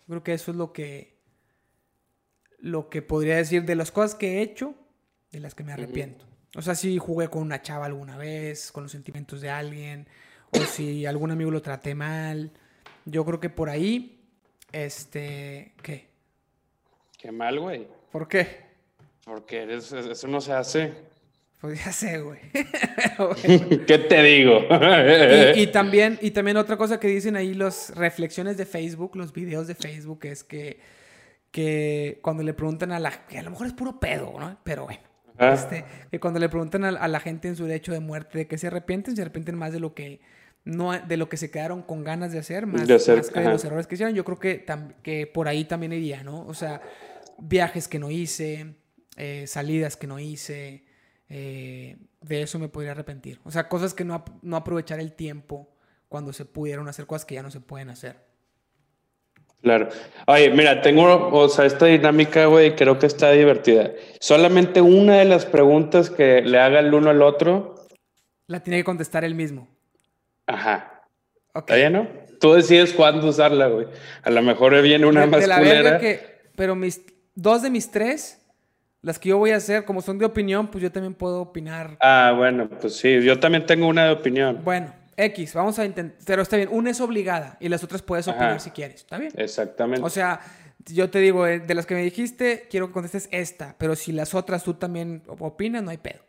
yo 0.00 0.06
creo 0.06 0.22
que 0.22 0.34
eso 0.34 0.50
es 0.52 0.56
lo 0.58 0.72
que, 0.72 1.16
lo 2.58 2.90
que 2.90 3.02
podría 3.02 3.36
decir 3.36 3.64
de 3.64 3.74
las 3.74 3.90
cosas 3.90 4.14
que 4.14 4.38
he 4.38 4.42
hecho, 4.42 4.74
de 5.32 5.40
las 5.40 5.54
que 5.54 5.64
me 5.64 5.72
arrepiento. 5.72 6.26
O 6.54 6.62
sea, 6.62 6.74
si 6.74 6.98
jugué 6.98 7.28
con 7.28 7.42
una 7.42 7.62
chava 7.62 7.86
alguna 7.86 8.18
vez, 8.18 8.70
con 8.70 8.84
los 8.84 8.92
sentimientos 8.92 9.40
de 9.40 9.48
alguien, 9.48 10.06
o 10.50 10.58
si 10.60 11.06
algún 11.06 11.30
amigo 11.30 11.50
lo 11.50 11.62
traté 11.62 11.94
mal, 11.94 12.52
yo 13.06 13.24
creo 13.24 13.40
que 13.40 13.50
por 13.50 13.70
ahí, 13.70 14.22
este, 14.70 15.72
¿qué? 15.82 16.08
Qué 17.18 17.32
mal, 17.32 17.58
güey. 17.58 17.88
¿Por 18.12 18.28
qué? 18.28 18.66
Porque 19.24 19.64
eso 19.74 20.28
no 20.28 20.42
se 20.42 20.52
hace. 20.52 20.92
Podría 21.64 21.92
ser, 21.92 22.22
güey. 22.22 22.40
¿Qué 23.86 23.96
te 23.96 24.22
digo? 24.22 24.66
y, 25.56 25.66
también, 25.68 26.18
y 26.20 26.30
también 26.30 26.58
otra 26.58 26.76
cosa 26.76 27.00
que 27.00 27.08
dicen 27.08 27.36
ahí 27.36 27.54
las 27.54 27.94
reflexiones 27.96 28.58
de 28.58 28.66
Facebook, 28.66 29.16
los 29.16 29.32
videos 29.32 29.66
de 29.66 29.74
Facebook, 29.74 30.26
es 30.26 30.44
que, 30.44 30.78
que 31.50 32.18
cuando 32.20 32.42
le 32.42 32.52
preguntan 32.52 32.92
a 32.92 32.98
la... 32.98 33.12
que 33.26 33.38
a 33.38 33.42
lo 33.42 33.50
mejor 33.50 33.66
es 33.66 33.72
puro 33.72 33.98
pedo, 33.98 34.38
¿no? 34.38 34.58
Pero 34.62 34.84
bueno. 34.84 35.00
Ah. 35.38 35.54
Este, 35.54 35.86
que 36.10 36.20
cuando 36.20 36.38
le 36.38 36.50
preguntan 36.50 36.84
a, 36.84 37.08
la 37.08 37.20
gente 37.20 37.48
en 37.48 37.56
su 37.56 37.64
derecho 37.64 37.92
de 37.92 38.00
muerte 38.00 38.36
de 38.36 38.46
que 38.46 38.58
se 38.58 38.66
arrepienten, 38.66 39.16
se 39.16 39.22
arrepienten 39.22 39.56
más 39.56 39.72
de 39.72 39.80
lo 39.80 39.94
que 39.94 40.20
no 40.66 40.92
de 40.92 41.16
lo 41.16 41.30
que 41.30 41.38
se 41.38 41.50
quedaron 41.50 41.80
con 41.80 42.04
ganas 42.04 42.30
de 42.30 42.40
hacer, 42.40 42.66
más, 42.66 42.86
de, 42.86 42.92
hacer, 42.92 43.22
que 43.32 43.40
de 43.40 43.48
los 43.48 43.64
errores 43.64 43.86
que 43.86 43.94
hicieron. 43.94 44.14
Yo 44.14 44.26
creo 44.26 44.38
que, 44.38 44.66
que 45.02 45.26
por 45.26 45.48
ahí 45.48 45.64
también 45.64 45.94
iría, 45.94 46.22
¿no? 46.22 46.46
O 46.46 46.52
sea, 46.52 46.82
viajes 47.38 47.88
que 47.88 47.98
no 47.98 48.10
hice, 48.10 48.74
eh, 49.16 49.46
salidas 49.46 49.96
que 49.96 50.06
no 50.06 50.18
hice, 50.18 50.83
eh, 51.28 51.96
de 52.20 52.42
eso 52.42 52.58
me 52.58 52.68
podría 52.68 52.92
arrepentir. 52.92 53.40
O 53.44 53.50
sea, 53.50 53.68
cosas 53.68 53.94
que 53.94 54.04
no, 54.04 54.24
no 54.42 54.56
aprovechar 54.56 55.00
el 55.00 55.12
tiempo 55.12 55.68
cuando 56.08 56.32
se 56.32 56.44
pudieron 56.44 56.88
hacer 56.88 57.06
cosas 57.06 57.24
que 57.24 57.34
ya 57.34 57.42
no 57.42 57.50
se 57.50 57.60
pueden 57.60 57.90
hacer. 57.90 58.16
Claro. 59.62 59.88
Oye, 60.26 60.50
mira, 60.50 60.82
tengo, 60.82 61.30
o 61.32 61.48
sea, 61.48 61.64
esta 61.64 61.86
dinámica, 61.86 62.44
güey, 62.46 62.76
creo 62.76 62.98
que 62.98 63.06
está 63.06 63.30
divertida. 63.30 63.92
Solamente 64.20 64.82
una 64.82 65.16
de 65.16 65.24
las 65.24 65.46
preguntas 65.46 66.10
que 66.10 66.42
le 66.42 66.60
haga 66.60 66.80
el 66.80 66.92
uno 66.92 67.08
al 67.08 67.22
otro. 67.22 67.74
La 68.46 68.60
tiene 68.62 68.80
que 68.80 68.84
contestar 68.84 69.24
él 69.24 69.34
mismo. 69.34 69.66
Ajá. 70.46 71.02
Okay. 71.54 71.60
¿Está 71.60 71.74
bien, 71.76 71.92
no? 71.94 72.08
Tú 72.40 72.52
decides 72.52 72.92
cuándo 72.92 73.26
usarla, 73.26 73.68
güey. 73.68 73.86
A 74.22 74.28
lo 74.28 74.42
mejor 74.42 74.80
viene 74.82 75.06
una 75.06 75.24
más 75.24 75.48
culera. 75.48 75.98
Que, 75.98 76.42
pero 76.54 76.74
mis, 76.74 77.00
dos 77.34 77.62
de 77.62 77.70
mis 77.70 77.90
tres 77.90 78.43
las 79.04 79.18
que 79.18 79.28
yo 79.28 79.38
voy 79.38 79.50
a 79.50 79.56
hacer, 79.56 79.84
como 79.84 80.00
son 80.00 80.18
de 80.18 80.24
opinión, 80.24 80.68
pues 80.68 80.82
yo 80.82 80.90
también 80.90 81.14
puedo 81.14 81.42
opinar. 81.42 81.98
Ah, 82.00 82.32
bueno, 82.36 82.68
pues 82.68 82.96
sí, 82.96 83.20
yo 83.22 83.38
también 83.38 83.66
tengo 83.66 83.86
una 83.86 84.06
de 84.06 84.12
opinión. 84.12 84.62
Bueno, 84.64 84.92
X, 85.16 85.52
vamos 85.52 85.78
a 85.78 85.84
intentar, 85.84 86.18
pero 86.26 86.42
está 86.42 86.56
bien, 86.56 86.70
una 86.72 86.90
es 86.90 87.00
obligada 87.00 87.58
y 87.60 87.68
las 87.68 87.84
otras 87.84 88.00
puedes 88.00 88.26
opinar 88.26 88.60
si 88.60 88.70
quieres, 88.70 89.02
¿está 89.02 89.18
bien? 89.18 89.30
Exactamente. 89.36 90.04
O 90.04 90.08
sea, 90.08 90.40
yo 90.86 91.10
te 91.10 91.18
digo, 91.18 91.46
eh, 91.46 91.60
de 91.60 91.74
las 91.74 91.84
que 91.84 91.94
me 91.94 92.02
dijiste, 92.02 92.66
quiero 92.70 92.88
que 92.88 92.94
contestes 92.94 93.28
esta, 93.30 93.76
pero 93.78 93.94
si 93.94 94.10
las 94.12 94.34
otras 94.34 94.64
tú 94.64 94.74
también 94.74 95.22
opinas, 95.26 95.82
no 95.82 95.90
hay 95.90 95.98
pedo. 95.98 96.20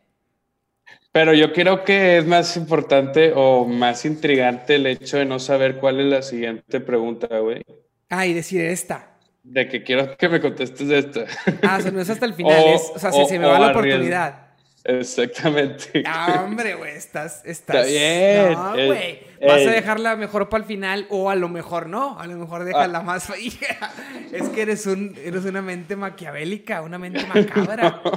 Pero 1.14 1.34
yo 1.34 1.54
creo 1.54 1.86
que 1.86 2.18
es 2.18 2.28
más 2.28 2.58
importante 2.58 3.32
o 3.34 3.66
más 3.66 4.04
intrigante 4.04 4.76
el 4.76 4.86
hecho 4.86 5.18
de 5.18 5.26
no 5.26 5.40
saber 5.40 5.78
cuál 5.78 6.02
es 6.02 6.06
la 6.08 6.22
siguiente 6.22 6.82
pregunta, 6.82 7.40
güey. 7.40 7.64
Ah, 8.10 8.28
y 8.28 8.34
decir 8.34 8.62
esta. 8.62 9.15
De 9.46 9.70
que 9.70 9.84
quiero 9.84 10.18
que 10.18 10.28
me 10.28 10.42
contestes 10.42 10.90
esto. 10.90 11.24
Ah, 11.62 11.78
o 11.78 11.82
sea, 11.82 11.92
no 11.92 12.02
es 12.02 12.10
hasta 12.10 12.26
el 12.26 12.34
final, 12.36 12.64
o, 12.96 13.00
sea, 13.00 13.12
se, 13.12 13.40
me 13.40 13.46
va 13.46 13.60
la 13.60 13.70
oportunidad. 13.70 14.46
Exactamente. 14.84 16.04
Ah, 16.06 16.44
hombre, 16.46 16.74
güey, 16.76 16.96
estás, 16.96 17.44
estás. 17.46 17.76
Está 17.76 17.84
bien. 17.86 18.54
No, 18.54 18.72
güey. 18.74 19.20
Vas 19.42 19.66
a 19.66 19.72
dejarla 19.72 20.16
mejor 20.16 20.50
para 20.50 20.64
el 20.64 20.68
final 20.68 21.06
o 21.10 21.30
a 21.30 21.36
lo 21.36 21.48
mejor 21.48 21.88
no. 21.88 22.20
A 22.20 22.26
lo 22.26 22.38
mejor 22.38 22.66
déjala 22.66 23.00
ah. 23.00 23.04
más. 23.04 23.30
es 24.32 24.50
que 24.50 24.62
eres, 24.62 24.88
un, 24.88 25.16
eres 25.24 25.46
una 25.46 25.62
mente 25.62 25.96
maquiavélica, 25.96 26.82
una 26.82 26.98
mente 26.98 27.26
macabra. 27.26 28.02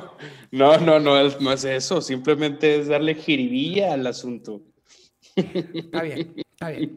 No, 0.50 0.78
no, 0.78 0.98
no, 0.98 1.20
es, 1.20 1.38
no 1.40 1.52
es 1.52 1.64
eso. 1.64 2.00
Simplemente 2.00 2.80
es 2.80 2.88
darle 2.88 3.14
jiribilla 3.14 3.92
al 3.92 4.06
asunto. 4.06 4.62
Está 5.36 6.02
bien, 6.02 6.34
está 6.36 6.70
bien. 6.70 6.96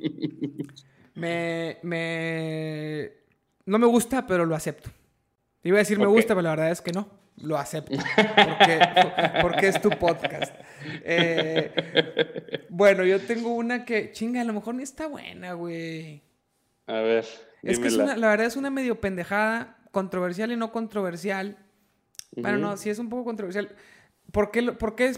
Me, 1.15 1.77
me 1.83 3.20
no 3.65 3.79
me 3.79 3.87
gusta, 3.87 4.25
pero 4.25 4.45
lo 4.45 4.55
acepto. 4.55 4.89
Iba 5.63 5.77
a 5.77 5.79
decir 5.79 5.99
me 5.99 6.07
gusta, 6.07 6.29
pero 6.29 6.41
la 6.41 6.49
verdad 6.51 6.71
es 6.71 6.81
que 6.81 6.91
no. 6.91 7.07
Lo 7.37 7.57
acepto. 7.57 7.97
Porque, 8.15 8.79
porque 9.41 9.67
es 9.67 9.81
tu 9.81 9.89
podcast. 9.91 10.53
Eh, 11.03 12.67
bueno, 12.69 13.03
yo 13.03 13.19
tengo 13.19 13.53
una 13.53 13.85
que, 13.85 14.11
chinga, 14.11 14.41
a 14.41 14.43
lo 14.43 14.53
mejor 14.53 14.75
ni 14.75 14.83
está 14.83 15.07
buena, 15.07 15.53
güey. 15.53 16.21
A 16.87 16.99
ver. 17.01 17.25
Es 17.63 17.79
que 17.79 17.87
es 17.87 17.95
una, 17.95 18.17
la 18.17 18.29
verdad 18.29 18.47
es 18.47 18.55
una 18.55 18.69
medio 18.69 18.99
pendejada, 18.99 19.77
controversial 19.91 20.51
y 20.51 20.57
no 20.57 20.71
controversial. 20.71 21.57
Bueno, 22.35 22.57
no, 22.57 22.77
sí 22.77 22.89
es 22.89 22.99
un 22.99 23.09
poco 23.09 23.25
controversial. 23.25 23.75
¿Por 24.31 24.51
qué, 24.51 24.63
por 24.71 24.95
qué, 24.95 25.13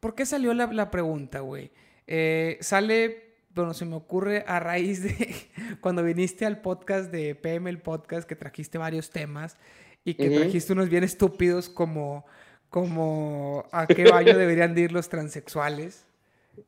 por 0.00 0.14
qué 0.14 0.26
salió 0.26 0.54
la, 0.54 0.66
la 0.66 0.90
pregunta, 0.90 1.40
güey? 1.40 1.70
Eh, 2.06 2.58
sale, 2.60 3.27
bueno, 3.62 3.74
se 3.74 3.84
me 3.84 3.96
ocurre 3.96 4.44
a 4.46 4.60
raíz 4.60 5.02
de 5.02 5.48
cuando 5.80 6.02
viniste 6.02 6.46
al 6.46 6.60
podcast 6.60 7.10
de 7.10 7.34
PM, 7.34 7.68
el 7.70 7.78
podcast, 7.78 8.28
que 8.28 8.36
trajiste 8.36 8.78
varios 8.78 9.10
temas 9.10 9.56
y 10.04 10.14
que 10.14 10.30
trajiste 10.30 10.72
unos 10.72 10.88
bien 10.88 11.04
estúpidos 11.04 11.68
como, 11.68 12.24
como 12.70 13.66
a 13.72 13.86
qué 13.86 14.04
baño 14.10 14.34
deberían 14.38 14.76
ir 14.78 14.92
los 14.92 15.08
transexuales. 15.08 16.06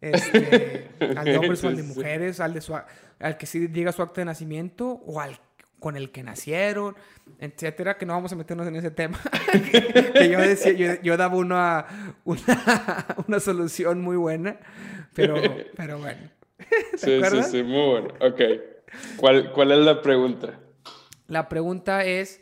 Este, 0.00 0.88
al 1.16 1.24
de 1.24 1.36
hombres 1.36 1.64
o 1.64 1.68
al 1.68 1.76
de 1.76 1.82
mujeres, 1.82 2.38
al, 2.38 2.54
de 2.54 2.60
su, 2.60 2.74
al 2.74 3.36
que 3.36 3.46
sí 3.46 3.66
diga 3.66 3.90
su 3.90 4.02
acto 4.02 4.20
de 4.20 4.24
nacimiento 4.24 5.02
o 5.04 5.20
al 5.20 5.40
con 5.80 5.96
el 5.96 6.12
que 6.12 6.22
nacieron, 6.22 6.94
etcétera, 7.38 7.96
que 7.96 8.06
no 8.06 8.12
vamos 8.12 8.32
a 8.32 8.36
meternos 8.36 8.68
en 8.68 8.76
ese 8.76 8.90
tema. 8.90 9.18
que 10.14 10.28
yo, 10.30 10.38
decía, 10.38 11.00
yo, 11.02 11.16
daba 11.16 11.36
una, 11.36 11.86
una, 12.24 13.06
una, 13.26 13.40
solución 13.40 14.00
muy 14.02 14.16
buena, 14.16 14.58
pero, 15.14 15.36
pero 15.74 15.98
bueno. 15.98 16.39
sí, 16.96 17.20
sí, 17.22 17.42
sí, 17.42 17.62
muy 17.62 17.88
bueno. 17.88 18.08
Ok. 18.20 18.40
¿Cuál, 19.16 19.52
¿Cuál 19.52 19.72
es 19.72 19.78
la 19.78 20.02
pregunta? 20.02 20.58
La 21.26 21.48
pregunta 21.48 22.04
es, 22.04 22.40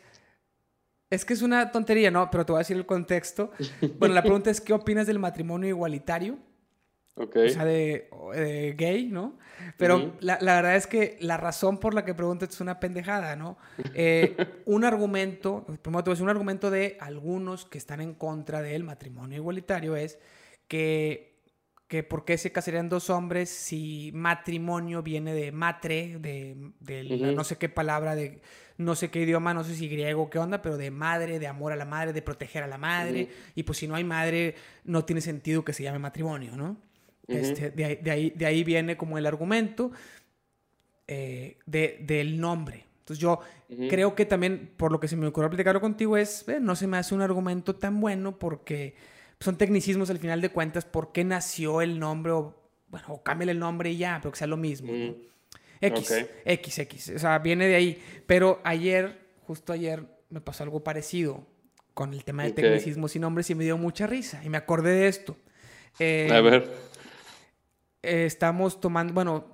es 1.09 1.25
que 1.25 1.33
es 1.33 1.41
una 1.41 1.71
tontería, 1.71 2.11
¿no? 2.11 2.29
Pero 2.31 2.45
te 2.45 2.51
voy 2.51 2.57
a 2.57 2.61
decir 2.61 2.77
el 2.77 2.85
contexto. 2.85 3.51
Bueno, 3.97 4.15
la 4.15 4.23
pregunta 4.23 4.49
es, 4.49 4.61
¿qué 4.61 4.73
opinas 4.73 5.07
del 5.07 5.19
matrimonio 5.19 5.69
igualitario? 5.69 6.37
Ok. 7.15 7.35
O 7.35 7.49
sea, 7.49 7.65
de, 7.65 8.75
gay, 8.77 9.07
¿no? 9.07 9.37
Pero 9.77 10.13
la, 10.21 10.37
la, 10.41 10.55
verdad 10.55 10.77
es 10.77 10.87
que 10.87 11.17
la 11.19 11.35
razón 11.35 11.77
por 11.77 11.93
la 11.93 12.05
que 12.05 12.13
preguntas 12.13 12.49
es 12.49 12.61
una 12.61 12.79
pendejada, 12.79 13.35
¿no? 13.35 13.57
Eh, 13.93 14.35
un 14.65 14.85
argumento, 14.85 15.65
primero 15.81 16.03
te 16.03 16.09
voy 16.09 16.11
a 16.11 16.15
decir, 16.15 16.23
un 16.23 16.29
argumento 16.29 16.71
de 16.71 16.97
algunos 17.01 17.65
que 17.65 17.77
están 17.77 17.99
en 17.99 18.13
contra 18.13 18.61
del 18.61 18.85
matrimonio 18.85 19.37
igualitario 19.37 19.97
es 19.97 20.17
que, 20.69 21.28
que 21.89 22.03
¿por 22.03 22.23
qué 22.23 22.37
se 22.37 22.51
casarían 22.51 22.87
dos 22.87 23.09
hombres 23.09 23.49
si 23.49 24.11
matrimonio 24.13 25.01
viene 25.01 25.33
de 25.33 25.51
matre, 25.51 26.19
de, 26.19 26.55
de 26.79 27.33
no 27.35 27.43
sé 27.43 27.57
qué 27.57 27.67
palabra, 27.67 28.15
de 28.15 28.41
no 28.77 28.95
sé 28.95 29.09
qué 29.09 29.23
idioma, 29.23 29.55
no 29.55 29.63
sé 29.63 29.75
si 29.75 29.89
griego, 29.89 30.29
qué 30.29 30.37
onda, 30.37 30.61
pero 30.61 30.77
de 30.77 30.91
madre, 30.91 31.39
de 31.39 31.47
amor 31.47 31.73
a 31.73 31.75
la 31.75 31.85
madre, 31.85 32.13
de 32.13 32.21
proteger 32.21 32.61
a 32.61 32.67
la 32.67 32.77
madre. 32.77 33.27
Y 33.55 33.63
pues 33.63 33.79
si 33.79 33.87
no 33.87 33.95
hay 33.95 34.03
madre, 34.03 34.53
no 34.85 35.03
tiene 35.03 35.19
sentido 35.19 35.65
que 35.65 35.73
se 35.73 35.81
llame 35.81 35.97
matrimonio, 35.97 36.55
¿no? 36.55 36.77
este, 37.27 37.71
de, 37.71 37.85
ahí, 37.85 37.95
de, 37.95 38.11
ahí, 38.11 38.29
de, 38.35 38.45
ahí, 38.45 38.63
viene 38.63 38.95
como 38.95 39.17
el 39.17 39.25
argumento 39.25 39.91
eh, 41.07 41.57
de, 41.65 41.97
del 42.01 42.39
nombre. 42.39 42.85
Entonces 42.99 43.19
yo 43.19 43.39
creo 43.89 44.13
que 44.13 44.27
también, 44.27 44.73
por 44.77 44.91
lo 44.91 44.99
que 44.99 45.07
se 45.07 45.15
me 45.15 45.25
ocurrió 45.25 45.49
platicarlo 45.49 45.81
contigo, 45.81 46.17
es, 46.17 46.47
eh, 46.47 46.59
no 46.61 46.75
se 46.75 46.85
me 46.85 46.97
hace 46.97 47.15
un 47.15 47.21
argumento 47.21 47.75
tan 47.75 47.99
bueno 47.99 48.37
porque 48.37 48.93
son 49.39 49.57
tecnicismos 49.57 50.09
al 50.09 50.19
final 50.19 50.41
de 50.41 50.49
cuentas, 50.49 50.85
por 50.85 51.11
qué 51.11 51.23
nació 51.23 51.81
el 51.81 51.99
nombre, 51.99 52.33
o 52.33 52.55
bueno, 52.87 53.07
o 53.09 53.23
cámbiale 53.23 53.53
el 53.53 53.59
nombre 53.59 53.91
y 53.91 53.97
ya, 53.97 54.19
pero 54.21 54.31
que 54.31 54.37
sea 54.37 54.47
lo 54.47 54.57
mismo. 54.57 54.91
X, 55.81 56.25
X, 56.45 56.79
X. 56.79 57.11
O 57.15 57.19
sea, 57.19 57.39
viene 57.39 57.67
de 57.67 57.75
ahí. 57.75 58.03
Pero 58.25 58.59
ayer, 58.63 59.19
justo 59.45 59.71
ayer, 59.71 60.03
me 60.29 60.41
pasó 60.41 60.63
algo 60.63 60.83
parecido 60.83 61.45
con 61.93 62.13
el 62.13 62.23
tema 62.23 62.43
de 62.43 62.51
tecnicismos 62.51 63.15
y 63.15 63.19
nombres 63.19 63.49
y 63.49 63.55
me 63.55 63.63
dio 63.63 63.77
mucha 63.77 64.07
risa. 64.07 64.43
Y 64.43 64.49
me 64.49 64.57
acordé 64.57 64.91
de 64.91 65.07
esto. 65.07 65.37
Eh, 65.99 66.29
a 66.31 66.41
ver. 66.41 66.71
estamos 68.01 68.79
tomando, 68.81 69.13
bueno, 69.13 69.45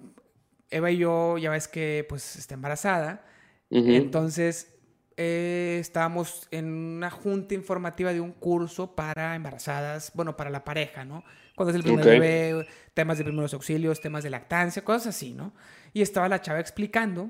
Eva 0.69 0.91
y 0.91 0.97
yo, 0.97 1.37
ya 1.37 1.51
ves 1.51 1.67
que 1.67 2.05
pues 2.07 2.35
está 2.37 2.55
embarazada. 2.55 3.25
Entonces, 3.69 4.74
eh, 5.17 5.77
estábamos 5.79 6.47
en 6.51 6.65
una 6.65 7.09
junta 7.09 7.53
informativa 7.53 8.11
de 8.11 8.19
un 8.19 8.33
curso 8.33 8.95
para 8.95 9.35
embarazadas, 9.35 10.11
bueno, 10.13 10.35
para 10.35 10.49
la 10.49 10.63
pareja, 10.63 11.05
¿no? 11.05 11.23
Cuando 11.55 11.71
es 11.71 11.77
el 11.77 11.83
primer 11.83 12.05
bebé, 12.05 12.67
temas 12.93 13.17
de 13.17 13.23
primeros 13.23 13.53
auxilios, 13.53 14.01
temas 14.01 14.23
de 14.23 14.29
lactancia, 14.29 14.83
cosas 14.83 15.15
así, 15.15 15.33
¿no? 15.33 15.53
Y 15.93 16.01
estaba 16.01 16.27
la 16.27 16.41
chava 16.41 16.59
explicando 16.59 17.29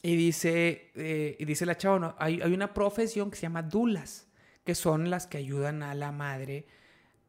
y 0.00 0.14
dice, 0.14 0.92
eh, 0.94 1.36
y 1.38 1.44
dice 1.44 1.66
la 1.66 1.76
chava, 1.76 1.98
no, 1.98 2.14
hay, 2.18 2.40
hay, 2.40 2.52
una 2.52 2.72
profesión 2.72 3.30
que 3.30 3.36
se 3.36 3.42
llama 3.42 3.62
dulas, 3.62 4.28
que 4.64 4.76
son 4.76 5.10
las 5.10 5.26
que 5.26 5.38
ayudan 5.38 5.82
a 5.82 5.94
la 5.94 6.12
madre 6.12 6.66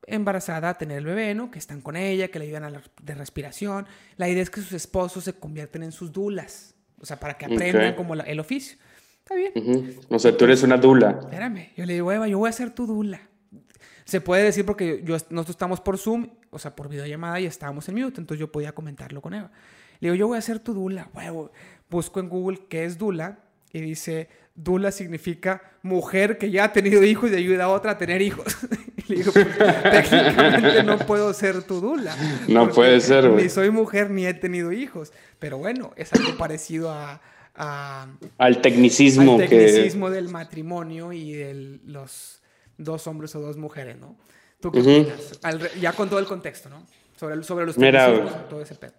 embarazada 0.07 0.69
a 0.69 0.77
tener 0.77 0.99
el 0.99 1.05
bebé, 1.05 1.33
¿no? 1.33 1.49
Que 1.49 1.57
están 1.57 1.81
con 1.81 1.95
ella, 1.95 2.27
que 2.27 2.37
le 2.37 2.45
ayudan 2.45 2.63
a 2.65 2.69
la 2.69 2.83
de 3.01 3.15
respiración. 3.15 3.87
La 4.17 4.29
idea 4.29 4.43
es 4.43 4.51
que 4.51 4.61
sus 4.61 4.73
esposos 4.73 5.23
se 5.23 5.33
convierten 5.33 5.81
en 5.81 5.91
sus 5.91 6.11
dulas, 6.11 6.75
o 6.99 7.07
sea, 7.07 7.19
para 7.19 7.39
que 7.39 7.45
aprendan 7.45 7.95
como 7.95 8.13
el 8.13 8.39
oficio. 8.39 8.77
Está 9.25 9.33
bien. 9.33 9.97
O 10.07 10.19
sea, 10.19 10.38
tú 10.38 10.45
eres 10.45 10.61
una 10.61 10.77
dula. 10.77 11.17
Espérame, 11.19 11.71
yo 11.75 11.83
le 11.88 11.93
digo, 11.93 12.11
Eva, 12.11 12.27
yo 12.27 12.38
voy 12.38 12.47
a 12.47 12.51
ser 12.51 12.69
tu 12.69 12.85
dula. 12.85 13.21
Se 14.03 14.21
puede 14.21 14.43
decir 14.43 14.67
porque 14.67 15.01
yo, 15.03 15.15
nosotros 15.31 15.49
estamos 15.49 15.81
por 15.81 15.97
Zoom, 15.97 16.29
o 16.51 16.59
sea, 16.59 16.75
por 16.75 16.89
videollamada 16.89 17.39
y 17.39 17.47
estábamos 17.47 17.89
en 17.89 17.95
mute, 17.95 18.21
entonces 18.21 18.39
yo 18.39 18.51
podía 18.51 18.73
comentarlo 18.73 19.21
con 19.21 19.33
Eva. 19.33 19.49
Le 19.99 20.11
digo, 20.11 20.15
yo 20.15 20.27
voy 20.27 20.38
a 20.38 20.41
ser 20.41 20.59
tu 20.59 20.75
dula. 20.75 21.09
Huevo. 21.11 21.51
Busco 21.89 22.19
en 22.19 22.29
Google 22.29 22.59
qué 22.69 22.85
es 22.85 22.99
dula 22.99 23.39
y 23.73 23.81
dice, 23.81 24.29
dula 24.53 24.91
significa 24.91 25.63
mujer 25.81 26.38
que 26.38 26.51
ya 26.51 26.65
ha 26.65 26.71
tenido 26.71 27.03
hijos 27.03 27.31
y 27.31 27.35
ayuda 27.35 27.63
a 27.63 27.69
otra 27.69 27.93
a 27.93 27.97
tener 27.97 28.21
hijos. 28.21 28.55
le 29.07 29.15
digo, 29.15 29.31
pues, 29.33 29.47
técnicamente 29.91 30.83
no 30.83 30.99
puedo 30.99 31.33
ser 31.33 31.63
tu 31.63 31.81
dula. 31.81 32.15
No 32.47 32.69
puede 32.69 33.01
ser, 33.01 33.27
Ni 33.31 33.49
soy 33.49 33.71
mujer 33.71 34.11
ni 34.11 34.27
he 34.27 34.35
tenido 34.35 34.71
hijos. 34.71 35.13
Pero 35.39 35.57
bueno, 35.57 35.93
es 35.95 36.13
algo 36.13 36.38
parecido 36.38 36.91
a... 36.91 37.21
al 37.55 38.61
tecnicismo. 38.61 39.33
Al 39.39 39.47
tecnicismo 39.47 40.09
del 40.09 40.29
matrimonio 40.29 41.13
y 41.13 41.33
de 41.33 41.79
los 41.85 42.41
dos 42.77 43.07
hombres 43.07 43.35
o 43.35 43.41
dos 43.41 43.57
mujeres, 43.57 43.97
¿no? 43.97 44.17
¿Tú 44.59 44.71
qué 44.71 44.79
opinas? 44.79 45.39
ya 45.79 45.93
con 45.93 46.09
todo 46.09 46.19
el 46.19 46.25
contexto, 46.25 46.69
¿no? 46.69 46.85
Sobre, 47.17 47.41
sobre 47.43 47.65
los 47.65 47.75
tecnicismos, 47.75 48.49
todo 48.49 48.61
ese 48.61 48.75
pedo. 48.75 48.93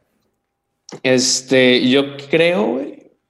Este, 1.02 1.88
yo 1.88 2.16
creo, 2.30 2.80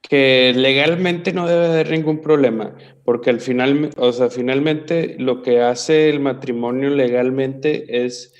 que 0.08 0.52
legalmente 0.54 1.32
no 1.32 1.48
debe 1.48 1.66
haber 1.66 1.90
ningún 1.90 2.20
problema, 2.20 2.76
porque 3.04 3.30
al 3.30 3.40
final, 3.40 3.90
o 3.96 4.12
sea, 4.12 4.30
finalmente 4.30 5.16
lo 5.18 5.42
que 5.42 5.60
hace 5.60 6.08
el 6.08 6.20
matrimonio 6.20 6.90
legalmente 6.90 8.04
es 8.04 8.32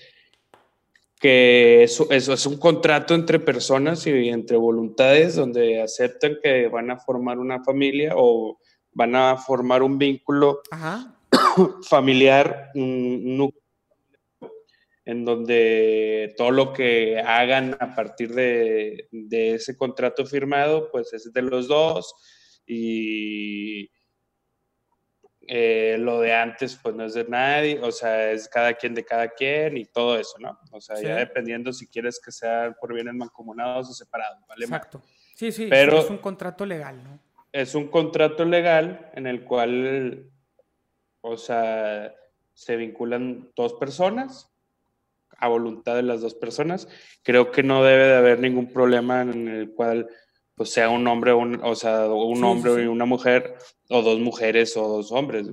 que 1.20 1.82
eso, 1.82 2.08
eso, 2.10 2.32
es 2.32 2.46
un 2.46 2.58
contrato 2.58 3.14
entre 3.14 3.38
personas 3.38 4.06
y 4.06 4.28
entre 4.28 4.56
voluntades 4.56 5.36
donde 5.36 5.80
aceptan 5.80 6.36
que 6.42 6.68
van 6.68 6.90
a 6.90 6.98
formar 6.98 7.38
una 7.38 7.62
familia 7.64 8.12
o 8.14 8.58
van 8.92 9.14
a 9.16 9.36
formar 9.36 9.82
un 9.82 9.98
vínculo 9.98 10.60
familiar, 11.88 12.70
un 12.74 13.36
núcleo 13.36 13.66
en 15.06 15.24
donde 15.24 16.34
todo 16.36 16.50
lo 16.50 16.72
que 16.72 17.20
hagan 17.20 17.76
a 17.78 17.94
partir 17.94 18.34
de, 18.34 19.08
ese 19.30 19.76
contrato 19.76 20.26
firmado, 20.26 20.90
pues 20.90 21.12
es 21.12 21.32
de 21.32 21.42
los 21.42 21.68
dos 21.68 22.12
y 22.66 23.88
eh, 25.48 25.96
lo 25.98 26.20
de 26.20 26.34
antes, 26.34 26.78
pues 26.82 26.94
no 26.94 27.04
es 27.04 27.14
de 27.14 27.24
nadie, 27.24 27.80
o 27.80 27.92
sea, 27.92 28.32
es 28.32 28.48
cada 28.48 28.74
quien 28.74 28.94
de 28.94 29.04
cada 29.04 29.28
quien 29.28 29.76
y 29.76 29.84
todo 29.84 30.18
eso, 30.18 30.38
¿no? 30.38 30.58
O 30.72 30.80
sea, 30.80 31.00
ya 31.00 31.16
dependiendo 31.16 31.72
si 31.72 31.86
quieres 31.86 32.20
que 32.22 32.32
sean 32.32 32.74
por 32.80 32.92
bienes 32.92 33.14
mancomunados 33.14 33.88
o 33.90 33.92
separados, 33.92 34.40
¿vale? 34.48 34.64
Exacto. 34.64 35.02
Sí, 35.34 35.52
sí, 35.52 35.66
pero 35.68 35.98
es 35.98 36.10
un 36.10 36.18
contrato 36.18 36.66
legal, 36.66 37.02
¿no? 37.02 37.20
Es 37.52 37.74
un 37.74 37.88
contrato 37.88 38.44
legal 38.44 39.10
en 39.14 39.26
el 39.26 39.44
cual, 39.44 40.30
o 41.20 41.36
sea, 41.36 42.14
se 42.52 42.76
vinculan 42.76 43.50
dos 43.54 43.74
personas 43.74 44.50
a 45.38 45.48
voluntad 45.48 45.94
de 45.94 46.02
las 46.02 46.20
dos 46.20 46.34
personas. 46.34 46.88
Creo 47.22 47.50
que 47.50 47.62
no 47.62 47.84
debe 47.84 48.06
de 48.06 48.16
haber 48.16 48.40
ningún 48.40 48.72
problema 48.72 49.22
en 49.22 49.48
el 49.48 49.70
cual 49.72 50.08
pues, 50.56 50.70
sea 50.70 50.88
un 50.88 51.06
hombre, 51.06 51.32
o 51.32 51.74
sea, 51.74 52.06
un 52.06 52.42
hombre 52.42 52.82
y 52.82 52.86
una 52.86 53.04
mujer, 53.04 53.54
o 53.88 54.02
dos 54.02 54.18
mujeres 54.18 54.76
o 54.76 54.88
dos 54.88 55.12
hombres. 55.12 55.46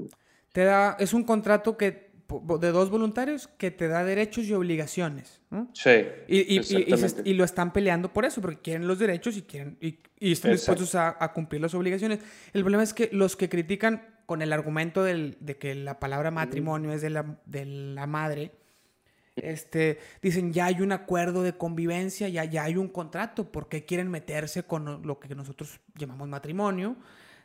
Te 0.52 0.64
da, 0.64 0.96
es 1.00 1.14
un 1.14 1.24
contrato 1.24 1.78
que 1.78 2.14
de 2.42 2.72
dos 2.72 2.90
voluntarios 2.90 3.48
que 3.48 3.70
te 3.70 3.88
da 3.88 4.04
derechos 4.04 4.46
y 4.46 4.54
obligaciones. 4.54 5.42
Sí. 5.74 5.92
Y, 6.28 6.60
y, 7.26 7.34
lo 7.34 7.44
están 7.44 7.74
peleando 7.74 8.12
por 8.12 8.26
eso, 8.26 8.42
porque 8.42 8.62
quieren 8.62 8.88
los 8.88 8.98
derechos 8.98 9.38
y, 9.38 9.44
quieren, 9.44 9.78
y, 9.80 10.00
están 10.20 10.52
dispuestos 10.52 10.96
a, 10.96 11.32
cumplir 11.34 11.62
las 11.62 11.74
obligaciones. 11.74 12.20
El 12.54 12.62
problema 12.62 12.84
es 12.84 12.94
que 12.94 13.10
los 13.12 13.36
que 13.36 13.50
critican 13.50 14.08
con 14.26 14.42
el 14.42 14.54
argumento 14.54 15.04
del, 15.04 15.38
de 15.42 15.58
que 15.58 15.76
la 15.76 16.00
palabra 16.00 16.32
matrimonio 16.32 16.94
es 16.94 17.02
de 17.02 17.10
la, 17.10 17.38
de 17.46 17.66
la 17.66 18.08
madre, 18.08 18.52
este, 19.36 20.00
dicen, 20.22 20.54
ya 20.54 20.66
hay 20.66 20.82
un 20.82 20.92
acuerdo 20.92 21.44
de 21.44 21.54
convivencia, 21.54 22.30
ya, 22.30 22.46
ya 22.46 22.64
hay 22.64 22.78
un 22.78 22.88
contrato, 22.88 23.52
¿por 23.52 23.68
qué 23.68 23.86
quieren 23.86 24.10
meterse 24.10 24.64
con 24.64 25.06
lo 25.06 25.20
que 25.20 25.34
nosotros 25.36 25.80
llamamos 25.96 26.28
matrimonio? 26.28 26.96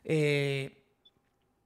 Eh, 0.04 0.78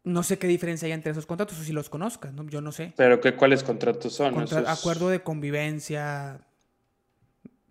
no 0.05 0.23
sé 0.23 0.39
qué 0.39 0.47
diferencia 0.47 0.87
hay 0.87 0.93
entre 0.93 1.13
esos 1.13 1.27
contratos 1.27 1.59
o 1.61 1.63
si 1.63 1.73
los 1.73 1.89
conozcas, 1.89 2.33
¿no? 2.33 2.49
Yo 2.49 2.61
no 2.61 2.73
sé. 2.73 2.93
¿Pero 2.97 3.21
qué, 3.21 3.35
cuáles 3.35 3.63
contratos 3.63 4.13
son? 4.15 4.35
Acuerdo 4.67 5.09
de 5.09 5.23
convivencia. 5.23 6.41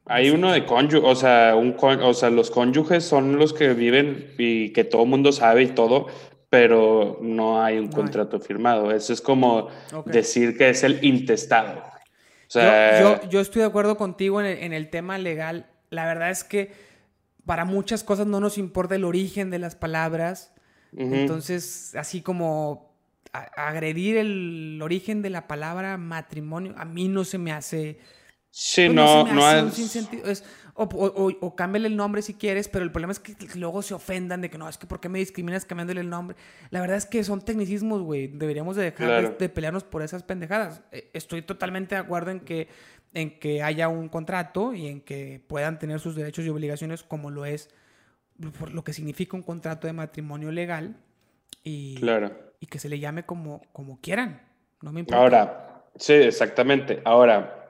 Hay 0.06 0.30
uno 0.30 0.52
de 0.52 0.66
cónyuge, 0.66 1.06
o 1.06 1.16
sea, 1.16 1.56
un 1.56 1.76
o 1.80 2.14
sea, 2.14 2.30
los 2.30 2.50
cónyuges 2.50 3.04
son 3.04 3.38
los 3.38 3.54
que 3.54 3.74
viven 3.74 4.34
y 4.38 4.72
que 4.72 4.84
todo 4.84 5.04
el 5.04 5.10
mundo 5.10 5.32
sabe 5.32 5.64
y 5.64 5.68
todo, 5.68 6.08
pero 6.50 7.20
no 7.22 7.62
hay 7.62 7.78
un 7.78 7.90
contrato 7.90 8.40
firmado. 8.40 8.92
Eso 8.92 9.14
es 9.14 9.22
como 9.22 9.70
decir 10.06 10.58
que 10.58 10.70
es 10.70 10.84
el 10.84 11.04
intestado. 11.04 11.84
Yo, 12.54 13.40
estoy 13.40 13.62
de 13.62 13.68
acuerdo 13.68 13.98
contigo 13.98 14.42
en 14.42 14.74
el, 14.74 14.90
tema 14.90 15.18
legal. 15.18 15.68
La 15.90 16.06
verdad 16.06 16.30
es 16.30 16.44
que 16.44 16.72
para 17.46 17.66
muchas 17.66 18.04
cosas 18.04 18.28
no 18.28 18.40
nos 18.40 18.58
importa 18.58 18.96
el 18.96 19.04
origen 19.04 19.50
de 19.50 19.60
las 19.60 19.76
palabras. 19.76 20.54
Entonces, 20.96 21.96
así 21.96 22.22
como 22.22 22.92
agredir 23.32 24.18
el 24.18 24.80
origen 24.82 25.22
de 25.22 25.30
la 25.30 25.48
palabra 25.48 25.98
matrimonio, 25.98 26.74
a 26.78 26.86
mí 26.86 27.08
no 27.08 27.24
se 27.24 27.38
me 27.38 27.52
hace... 27.52 28.00
Sí, 28.54 28.88
pues 28.88 28.94
no, 28.94 29.26
no, 29.26 29.50
es... 29.50 30.44
o, 30.84 31.32
o, 31.40 31.56
cámbiale 31.56 31.88
el 31.88 31.96
nombre 31.96 32.22
si 32.22 32.34
quieres, 32.34 32.68
pero 32.68 32.84
el 32.84 32.92
problema 32.92 33.12
es 33.12 33.20
que 33.20 33.36
luego 33.56 33.82
se 33.82 33.94
ofendan 33.94 34.42
de 34.42 34.50
que 34.50 34.58
no, 34.58 34.68
es 34.68 34.78
que 34.78 34.88
¿por 34.88 35.00
qué 35.00 35.10
me 35.10 35.20
discriminas 35.20 35.66
cambiándole 35.66 36.02
el 36.02 36.10
nombre? 36.10 36.38
La 36.70 36.82
verdad 36.82 36.98
es 36.98 37.06
que 37.06 37.24
son 37.24 37.42
tecnicismos, 37.42 38.02
güey. 38.02 38.28
Deberíamos 38.28 38.76
de 38.76 38.84
dejar 38.84 39.38
de, 39.38 39.50
pelearnos 39.50 39.84
por 39.84 40.02
esas 40.02 40.24
pendejadas. 40.24 40.82
E, 40.92 41.10
estoy 41.14 41.42
totalmente 41.42 41.96
de 41.96 42.02
acuerdo 42.02 42.32
en 42.32 42.40
que, 42.42 42.68
en 43.14 43.40
que 43.40 43.64
haya 43.64 43.88
un 43.88 44.10
contrato 44.10 44.74
y 44.74 44.88
en 44.88 45.02
que 45.02 45.44
puedan 45.48 45.80
tener 45.80 46.00
sus 46.00 46.16
derechos 46.16 46.46
y 46.46 46.50
obligaciones 46.50 47.04
como 47.04 47.30
lo 47.32 47.46
es 47.46 47.70
por 48.58 48.74
lo 48.74 48.84
que 48.84 48.94
significa 48.94 49.38
un 49.38 49.44
contrato 49.44 49.88
de 49.88 49.94
matrimonio 49.94 50.52
legal 50.52 50.96
y, 51.64 52.00
y 52.60 52.66
que 52.66 52.80
se 52.80 52.90
le 52.90 53.00
llame 53.00 53.24
como, 53.24 53.62
como 53.72 54.00
quieran. 54.02 54.42
No 54.82 54.92
me 54.92 55.02
importa. 55.02 55.22
Ahora, 55.22 55.84
sí, 55.96 56.14
exactamente. 56.14 57.02
Ahora, 57.06 57.61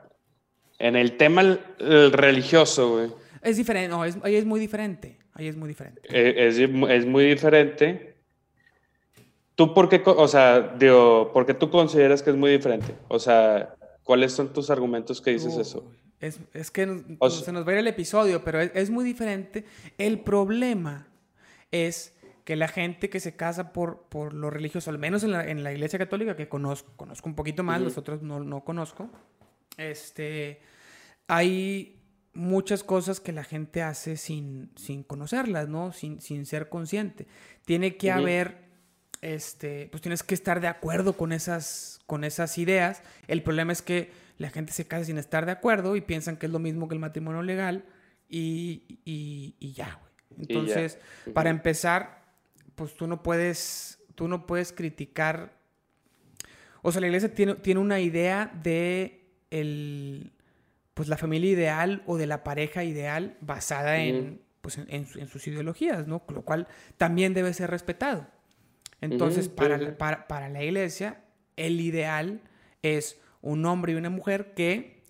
en 0.81 0.95
el 0.95 1.15
tema 1.17 1.59
religioso, 1.79 2.93
güey. 2.95 3.11
Es 3.41 3.57
diferente, 3.57 3.89
no, 3.89 4.03
es, 4.05 4.17
ahí 4.23 4.35
es 4.35 4.45
muy 4.45 4.59
diferente. 4.59 5.17
Ahí 5.33 5.47
es 5.47 5.55
muy 5.55 5.69
diferente. 5.69 6.01
Eh, 6.09 6.47
es, 6.47 6.57
es, 6.57 7.05
muy 7.05 7.25
diferente. 7.25 8.15
¿Tú 9.55 9.73
por 9.73 9.89
qué, 9.89 10.01
o 10.05 10.27
sea, 10.27 10.75
digo, 10.77 11.31
por 11.33 11.45
qué 11.45 11.53
tú 11.53 11.69
consideras 11.69 12.21
que 12.21 12.31
es 12.31 12.35
muy 12.35 12.51
diferente? 12.51 12.95
O 13.07 13.19
sea, 13.19 13.75
¿cuáles 14.03 14.33
son 14.33 14.51
tus 14.51 14.69
argumentos 14.69 15.21
que 15.21 15.31
dices 15.31 15.55
eso? 15.55 15.89
Es, 16.19 16.39
es 16.53 16.69
que 16.69 16.85
se 16.85 17.51
nos 17.51 17.65
va 17.65 17.69
a 17.69 17.73
ir 17.73 17.79
el 17.79 17.87
episodio, 17.87 18.43
pero 18.43 18.59
es, 18.59 18.89
muy 18.89 19.05
diferente. 19.05 19.65
El 19.97 20.19
problema 20.19 21.07
es 21.71 22.15
que 22.43 22.55
la 22.55 22.67
gente 22.67 23.09
que 23.09 23.19
se 23.19 23.35
casa 23.35 23.71
por, 23.71 24.03
por 24.09 24.33
lo 24.33 24.49
religioso, 24.49 24.89
al 24.89 24.99
menos 24.99 25.23
en 25.23 25.31
la, 25.31 25.47
en 25.47 25.63
la 25.63 25.71
iglesia 25.71 25.97
católica, 25.97 26.35
que 26.35 26.49
conozco, 26.49 26.91
conozco 26.97 27.29
un 27.29 27.35
poquito 27.35 27.63
más, 27.63 27.81
los 27.81 27.97
otros 27.97 28.21
no, 28.21 28.43
no 28.43 28.63
conozco, 28.63 29.09
este, 29.77 30.59
hay 31.31 31.97
muchas 32.33 32.83
cosas 32.83 33.21
que 33.21 33.31
la 33.31 33.45
gente 33.45 33.81
hace 33.81 34.17
sin, 34.17 34.69
sin 34.75 35.01
conocerlas, 35.01 35.69
¿no? 35.69 35.93
Sin, 35.93 36.19
sin 36.19 36.45
ser 36.45 36.67
consciente. 36.67 37.25
Tiene 37.63 37.95
que 37.95 38.11
haber, 38.11 38.65
este, 39.21 39.87
pues 39.91 40.01
tienes 40.01 40.23
que 40.23 40.35
estar 40.35 40.59
de 40.59 40.67
acuerdo 40.67 41.15
con 41.15 41.31
esas, 41.31 42.01
con 42.05 42.25
esas 42.25 42.57
ideas. 42.57 43.01
El 43.29 43.43
problema 43.43 43.71
es 43.71 43.81
que 43.81 44.11
la 44.39 44.49
gente 44.49 44.73
se 44.73 44.85
casa 44.87 45.05
sin 45.05 45.17
estar 45.17 45.45
de 45.45 45.53
acuerdo 45.53 45.95
y 45.95 46.01
piensan 46.01 46.35
que 46.35 46.47
es 46.47 46.51
lo 46.51 46.59
mismo 46.59 46.89
que 46.89 46.95
el 46.95 46.99
matrimonio 46.99 47.43
legal 47.43 47.85
y, 48.27 48.99
y, 49.05 49.71
ya, 49.71 50.01
güey. 50.01 50.11
Entonces, 50.49 50.99
para 51.33 51.49
empezar, 51.49 52.25
pues 52.75 52.93
tú 52.93 53.07
no 53.07 53.23
puedes, 53.23 54.03
tú 54.15 54.27
no 54.27 54.45
puedes 54.45 54.73
criticar, 54.73 55.53
o 56.81 56.91
sea, 56.91 56.99
la 56.99 57.07
iglesia 57.07 57.33
tiene, 57.33 57.55
tiene 57.55 57.79
una 57.79 58.01
idea 58.01 58.51
de 58.61 59.29
el, 59.49 60.33
pues 60.93 61.07
la 61.07 61.17
familia 61.17 61.51
ideal 61.51 62.03
o 62.05 62.17
de 62.17 62.27
la 62.27 62.43
pareja 62.43 62.83
ideal 62.83 63.37
basada 63.41 63.99
en, 63.99 64.41
pues, 64.61 64.77
en, 64.77 65.27
sus 65.27 65.47
ideologías, 65.47 66.07
¿no? 66.07 66.23
Lo 66.27 66.43
cual 66.43 66.67
también 66.97 67.33
debe 67.33 67.53
ser 67.53 67.69
respetado. 67.69 68.27
Entonces, 68.99 69.49
para, 69.49 69.97
para, 69.97 70.27
para 70.27 70.49
la 70.49 70.63
iglesia, 70.63 71.23
el 71.55 71.81
ideal 71.81 72.41
es 72.83 73.19
un 73.41 73.65
hombre 73.65 73.93
y 73.93 73.95
una 73.95 74.09
mujer 74.09 74.53
que 74.53 75.01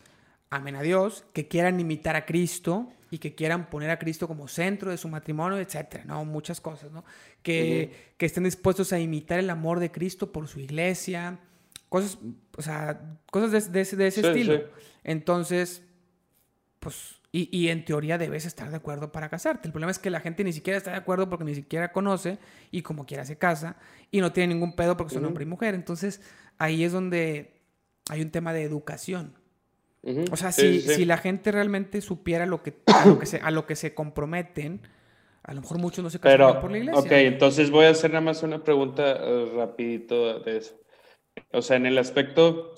amen 0.50 0.76
a 0.76 0.82
Dios, 0.82 1.26
que 1.34 1.48
quieran 1.48 1.80
imitar 1.80 2.16
a 2.16 2.26
Cristo 2.26 2.90
y 3.10 3.18
que 3.18 3.36
quieran 3.36 3.70
poner 3.70 3.90
a 3.90 4.00
Cristo 4.00 4.28
como 4.28 4.48
centro 4.48 4.92
de 4.92 4.98
su 4.98 5.10
matrimonio, 5.10 5.58
etcétera, 5.60 6.06
¿no? 6.06 6.24
Muchas 6.24 6.62
cosas, 6.62 6.92
¿no? 6.92 7.04
Que, 7.42 8.14
que 8.18 8.26
estén 8.26 8.44
dispuestos 8.44 8.94
a 8.94 9.00
imitar 9.00 9.40
el 9.40 9.50
amor 9.50 9.80
de 9.80 9.92
Cristo 9.92 10.32
por 10.32 10.48
su 10.48 10.60
iglesia, 10.60 11.40
cosas, 11.92 12.18
o 12.58 12.62
sea, 12.62 13.18
cosas 13.30 13.70
de, 13.70 13.82
ese, 13.82 14.08
estilo. 14.08 14.64
Entonces, 15.04 15.84
pues, 16.80 17.20
y, 17.34 17.50
y, 17.52 17.68
en 17.68 17.84
teoría 17.84 18.18
debes 18.18 18.46
estar 18.46 18.70
de 18.70 18.78
acuerdo 18.78 19.12
para 19.12 19.28
casarte. 19.28 19.68
El 19.68 19.74
problema 19.74 19.92
es 19.92 20.00
que 20.00 20.10
la 20.10 20.22
gente 20.22 20.46
ni 20.46 20.54
siquiera 20.54 20.78
está 20.78 20.92
de 20.92 20.98
acuerdo 20.98 21.28
porque 21.28 21.44
ni 21.44 21.54
siquiera 21.54 21.92
conoce 21.92 22.38
y 22.72 22.82
como 22.82 23.06
quiera 23.06 23.26
se 23.26 23.38
casa 23.38 23.76
y 24.10 24.22
no 24.22 24.32
tiene 24.32 24.54
ningún 24.54 24.74
pedo 24.74 24.96
porque 24.96 25.14
son 25.14 25.26
hombre 25.26 25.44
y 25.44 25.48
mujer. 25.48 25.76
Entonces, 25.76 26.22
ahí 26.58 26.86
es 26.86 26.94
donde 26.94 27.60
hay 28.10 28.22
un 28.22 28.32
tema 28.32 28.54
de 28.54 28.64
educación. 28.64 29.34
O 30.32 30.38
sea, 30.38 30.54
si, 30.54 30.80
si, 30.80 31.04
la 31.04 31.18
gente 31.18 31.52
realmente 31.52 32.00
supiera 32.00 32.46
lo 32.46 32.64
que, 32.64 32.74
a, 32.86 33.06
lo 33.06 33.20
que 33.20 33.26
se, 33.26 33.38
a 33.38 33.52
lo 33.52 33.68
que 33.68 33.76
se 33.76 33.94
comprometen, 33.94 34.80
a 35.44 35.54
lo 35.54 35.60
mejor 35.60 35.78
muchos 35.78 36.06
no 36.06 36.10
se 36.10 36.22
casan 36.22 36.62
por 36.62 36.72
la 36.72 36.78
iglesia. 36.78 37.02
Ok, 37.02 37.12
entonces 37.12 37.70
voy 37.70 37.86
a 37.86 37.90
hacer 37.90 38.12
nada 38.12 38.22
más 38.22 38.44
una 38.44 38.64
pregunta 38.64 39.18
eh, 39.20 39.52
rapidito 39.58 40.40
de 40.40 40.58
eso. 40.58 40.81
O 41.52 41.62
sea, 41.62 41.78
en 41.78 41.86
el 41.86 41.98
aspecto 41.98 42.76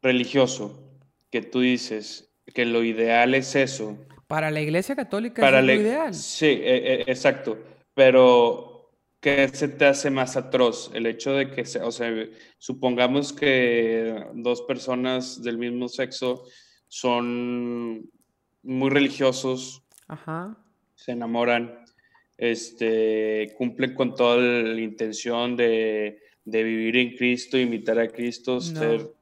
religioso, 0.00 1.00
que 1.30 1.42
tú 1.42 1.60
dices 1.60 2.32
que 2.54 2.64
lo 2.66 2.84
ideal 2.84 3.34
es 3.34 3.54
eso. 3.54 3.96
Para 4.26 4.50
la 4.50 4.60
iglesia 4.60 4.94
católica 4.94 5.46
es 5.58 5.64
lo 5.64 5.72
ideal. 5.72 6.14
Sí, 6.14 6.46
e, 6.46 6.76
e, 6.76 7.00
exacto. 7.06 7.58
Pero 7.94 8.90
¿qué 9.20 9.48
se 9.48 9.68
te 9.68 9.86
hace 9.86 10.10
más 10.10 10.36
atroz? 10.36 10.90
El 10.94 11.06
hecho 11.06 11.32
de 11.34 11.50
que, 11.50 11.62
o 11.80 11.92
sea, 11.92 12.12
supongamos 12.58 13.32
que 13.32 14.26
dos 14.34 14.62
personas 14.62 15.42
del 15.42 15.58
mismo 15.58 15.88
sexo 15.88 16.44
son 16.88 18.10
muy 18.62 18.90
religiosos, 18.90 19.82
se 20.94 21.12
enamoran, 21.12 21.84
este, 22.36 23.54
cumplen 23.56 23.94
con 23.94 24.14
toda 24.14 24.36
la 24.36 24.80
intención 24.80 25.56
de, 25.56 26.20
vivir 26.44 26.96
en 26.96 27.16
Cristo, 27.16 27.58
imitar 27.58 27.98
a 27.98 28.08
Cristo, 28.08 28.60
ser... 28.60 29.12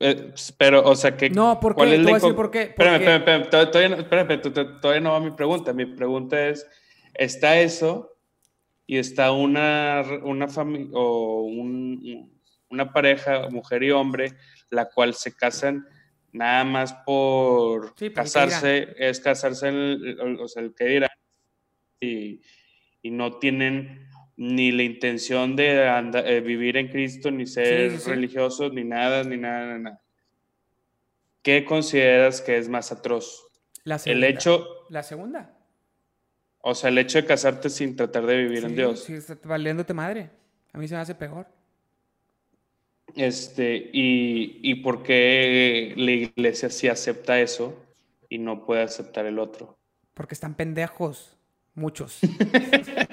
Eh, 0.00 0.32
pero, 0.58 0.82
o 0.84 0.96
sea, 0.96 1.16
que... 1.16 1.30
No, 1.30 1.60
¿por 1.60 1.76
qué? 1.76 1.82
Te 1.82 1.98
decir 1.98 2.34
por 2.34 2.50
qué. 2.50 2.62
Espérame, 2.62 3.02
espérame, 3.46 4.00
espérame, 4.00 4.80
todavía 4.80 5.00
no 5.00 5.12
va 5.12 5.20
mi 5.20 5.30
pregunta. 5.30 5.72
Mi 5.72 5.86
pregunta 5.86 6.48
es, 6.48 6.66
¿está 7.14 7.60
eso 7.60 8.16
y 8.86 8.98
está 8.98 9.32
una, 9.32 10.02
una 10.22 10.48
familia 10.48 10.90
o 10.92 11.42
una 12.68 12.92
pareja, 12.92 13.48
mujer 13.50 13.82
y 13.82 13.92
hombre, 13.92 14.32
la 14.70 14.90
cual 14.90 15.14
se 15.14 15.34
casan 15.34 15.86
nada 16.32 16.64
más 16.64 16.92
por 17.06 17.94
casarse, 18.12 18.94
es 18.98 19.20
casarse, 19.20 19.68
el, 19.68 20.38
o 20.40 20.48
sea, 20.48 20.62
el 20.62 20.74
que 20.74 20.84
dirán, 20.84 21.10
y, 22.00 22.40
y, 23.02 23.10
no 23.10 23.38
tienen 23.38 24.08
ni 24.36 24.72
la 24.72 24.82
intención 24.82 25.56
de 25.56 25.86
eh, 25.86 26.40
vivir 26.40 26.76
en 26.76 26.88
Cristo, 26.88 27.30
ni 27.30 27.46
ser 27.46 27.98
religiosos, 28.06 28.72
ni 28.72 28.84
nada, 28.84 29.22
ni 29.24 29.36
nada, 29.36 29.78
nada. 29.78 30.00
¿Qué 31.42 31.64
consideras 31.64 32.40
que 32.40 32.56
es 32.56 32.68
más 32.68 32.90
atroz? 32.90 33.46
La 33.84 33.98
segunda. 33.98 34.26
El 34.26 34.34
hecho... 34.34 34.66
La 34.88 35.02
segunda. 35.02 35.58
O 36.60 36.74
sea, 36.74 36.88
el 36.88 36.98
hecho 36.98 37.18
de 37.20 37.26
casarte 37.26 37.68
sin 37.68 37.94
tratar 37.94 38.24
de 38.24 38.38
vivir 38.38 38.64
en 38.64 38.74
Dios. 38.74 39.04
Sí, 39.04 39.18
valiéndote 39.44 39.92
madre. 39.92 40.30
A 40.72 40.78
mí 40.78 40.88
se 40.88 40.94
me 40.94 41.00
hace 41.00 41.14
peor. 41.14 41.46
Este, 43.14 43.90
y, 43.92 44.58
y 44.62 44.76
por 44.76 45.02
qué 45.02 45.92
la 45.96 46.10
iglesia 46.10 46.70
sí 46.70 46.88
acepta 46.88 47.38
eso 47.38 47.78
y 48.28 48.38
no 48.38 48.64
puede 48.64 48.82
aceptar 48.82 49.26
el 49.26 49.38
otro. 49.38 49.78
Porque 50.14 50.34
están 50.34 50.54
pendejos, 50.54 51.36
muchos. 51.74 52.18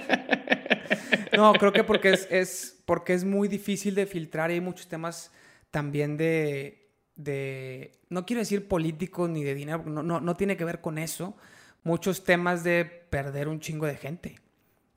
no, 1.36 1.54
creo 1.54 1.74
que 1.74 1.84
porque 1.84 2.12
es, 2.12 2.28
es, 2.30 2.82
porque 2.86 3.14
es 3.14 3.24
muy 3.24 3.48
difícil 3.48 3.96
de 3.96 4.06
filtrar 4.06 4.52
y 4.52 4.56
hay 4.56 4.62
muchos 4.62 4.88
temas 4.88 5.32
también 5.70 6.18
de, 6.18 6.90
de 7.16 7.92
no 8.10 8.26
quiero 8.26 8.40
decir 8.40 8.68
políticos 8.68 9.30
ni 9.30 9.44
de 9.44 9.56
dinero, 9.56 9.84
no, 9.86 10.04
no, 10.04 10.20
no 10.20 10.36
tiene 10.36 10.58
que 10.58 10.66
ver 10.66 10.82
con 10.82 10.98
eso, 10.98 11.36
muchos 11.84 12.24
temas 12.24 12.64
de 12.64 12.86
perder 12.86 13.48
un 13.48 13.60
chingo 13.60 13.86
de 13.86 13.96
gente. 13.96 14.40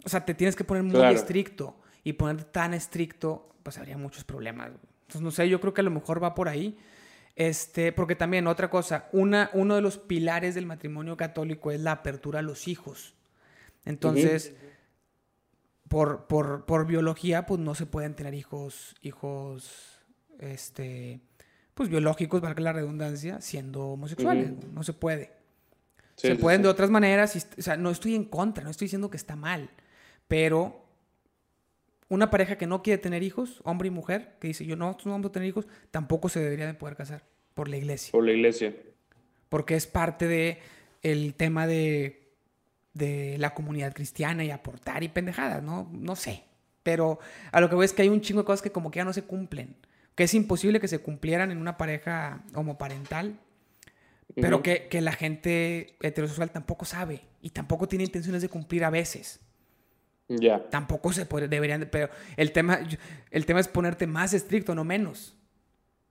O 0.05 0.09
sea, 0.09 0.25
te 0.25 0.35
tienes 0.35 0.57
que 0.57 0.65
poner 0.65 0.83
muy 0.83 1.03
estricto 1.15 1.77
y 2.03 2.13
ponerte 2.15 2.45
tan 2.45 2.75
estricto, 2.75 3.49
pues 3.63 3.79
habría 3.79 3.97
muchos 3.97 4.25
problemas. 4.25 4.71
Entonces, 5.03 5.21
no 5.23 5.31
sé, 5.31 5.49
yo 5.49 5.61
creo 5.61 5.73
que 5.73 5.81
a 5.81 5.85
lo 5.85 5.91
mejor 5.91 6.23
va 6.23 6.35
por 6.35 6.49
ahí. 6.49 6.79
Este, 7.37 7.91
porque 7.91 8.15
también 8.15 8.47
otra 8.47 8.71
cosa, 8.71 9.09
una, 9.13 9.51
uno 9.55 9.75
de 9.75 9.81
los 9.81 9.99
pilares 9.99 10.55
del 10.55 10.67
matrimonio 10.67 11.17
católico 11.17 11.73
es 11.73 11.81
la 11.81 11.93
apertura 11.93 12.39
a 12.39 12.43
los 12.43 12.69
hijos. 12.69 13.15
Entonces, 13.85 14.55
por, 15.89 16.27
por, 16.27 16.65
por, 16.65 16.87
biología, 16.87 17.47
pues 17.47 17.61
no 17.61 17.75
se 17.75 17.87
pueden 17.87 18.15
tener 18.15 18.35
hijos, 18.35 18.95
hijos, 19.03 20.01
este, 20.39 21.21
pues 21.75 21.89
biológicos, 21.89 22.41
valga 22.41 22.63
la 22.63 22.73
redundancia, 22.73 23.41
siendo 23.41 23.89
homosexuales. 23.89 24.53
No 24.73 24.83
se 24.83 24.93
puede. 24.93 25.33
se 26.17 26.37
pueden 26.37 26.63
de 26.63 26.69
otras 26.69 26.91
maneras. 26.91 27.37
o 27.59 27.63
sea, 27.63 27.77
no 27.77 27.91
estoy 27.91 28.15
en 28.15 28.25
contra, 28.25 28.65
no 28.65 28.71
estoy 28.71 28.87
diciendo 28.87 29.11
que 29.11 29.17
está 29.17 29.37
mal. 29.37 29.71
Pero 30.27 30.85
una 32.09 32.31
pareja 32.31 32.57
que 32.57 32.67
no 32.67 32.83
quiere 32.83 32.99
tener 32.99 33.23
hijos, 33.23 33.61
hombre 33.65 33.89
y 33.89 33.91
mujer, 33.91 34.37
que 34.41 34.49
dice 34.49 34.65
yo 34.65 34.77
no, 34.77 34.97
no 35.05 35.11
vamos 35.11 35.29
a 35.29 35.33
tener 35.33 35.49
hijos, 35.49 35.67
tampoco 35.91 36.29
se 36.29 36.41
debería 36.41 36.67
de 36.67 36.75
poder 36.75 36.97
casar 36.97 37.25
por 37.55 37.69
la 37.69 37.77
iglesia. 37.77 38.13
Por 38.13 38.25
la 38.25 38.33
iglesia. 38.33 38.75
Porque 39.49 39.77
es 39.77 39.87
parte 39.87 40.27
de 40.27 40.59
el 41.03 41.35
tema 41.35 41.67
de 41.67 42.24
de 42.95 43.37
la 43.39 43.55
comunidad 43.55 43.93
cristiana 43.93 44.45
y 44.45 44.51
aportar 44.51 45.03
y 45.03 45.09
pendejadas, 45.09 45.63
¿no? 45.63 45.91
No 45.93 46.17
sé. 46.17 46.45
Pero 46.83 47.19
a 47.51 47.61
lo 47.61 47.69
que 47.69 47.75
voy 47.75 47.85
es 47.85 47.93
que 47.93 48.03
hay 48.03 48.09
un 48.09 48.21
chingo 48.21 48.43
de 48.43 48.47
cosas 48.47 48.63
que 48.63 48.71
como 48.71 48.91
que 48.91 48.99
ya 48.99 49.05
no 49.05 49.13
se 49.13 49.23
cumplen. 49.23 49.75
Que 50.15 50.25
es 50.25 50.35
imposible 50.35 50.81
que 50.81 50.87
se 50.87 51.01
cumplieran 51.01 51.51
en 51.51 51.59
una 51.59 51.77
pareja 51.77 52.45
homoparental. 52.55 53.39
Pero 54.37 54.63
que, 54.63 54.89
la 55.01 55.13
gente 55.13 55.97
heterosexual 56.01 56.51
tampoco 56.51 56.85
sabe. 56.85 57.23
Y 57.43 57.51
tampoco 57.51 57.89
tiene 57.89 58.05
intenciones 58.05 58.43
de 58.43 58.49
cumplir 58.49 58.85
a 58.85 58.91
veces. 58.91 59.41
Ya. 60.29 60.69
Tampoco 60.71 61.13
se 61.13 61.27
puede, 61.27 61.49
deberían, 61.49 61.89
pero 61.93 62.09
el 62.37 62.53
tema, 62.53 62.81
el 63.31 63.47
tema 63.47 63.61
es 63.61 63.69
ponerte 63.69 64.07
más 64.07 64.33
estricto, 64.33 64.75
no 64.75 64.83
menos. 64.83 65.37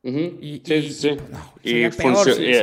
y, 0.03 0.61
sí, 0.63 0.91
sí. 0.91 1.09
Y, 1.63 1.89
pues, 1.89 1.97
no, 1.97 2.23
peor, 2.23 2.33
Sí, 2.33 2.53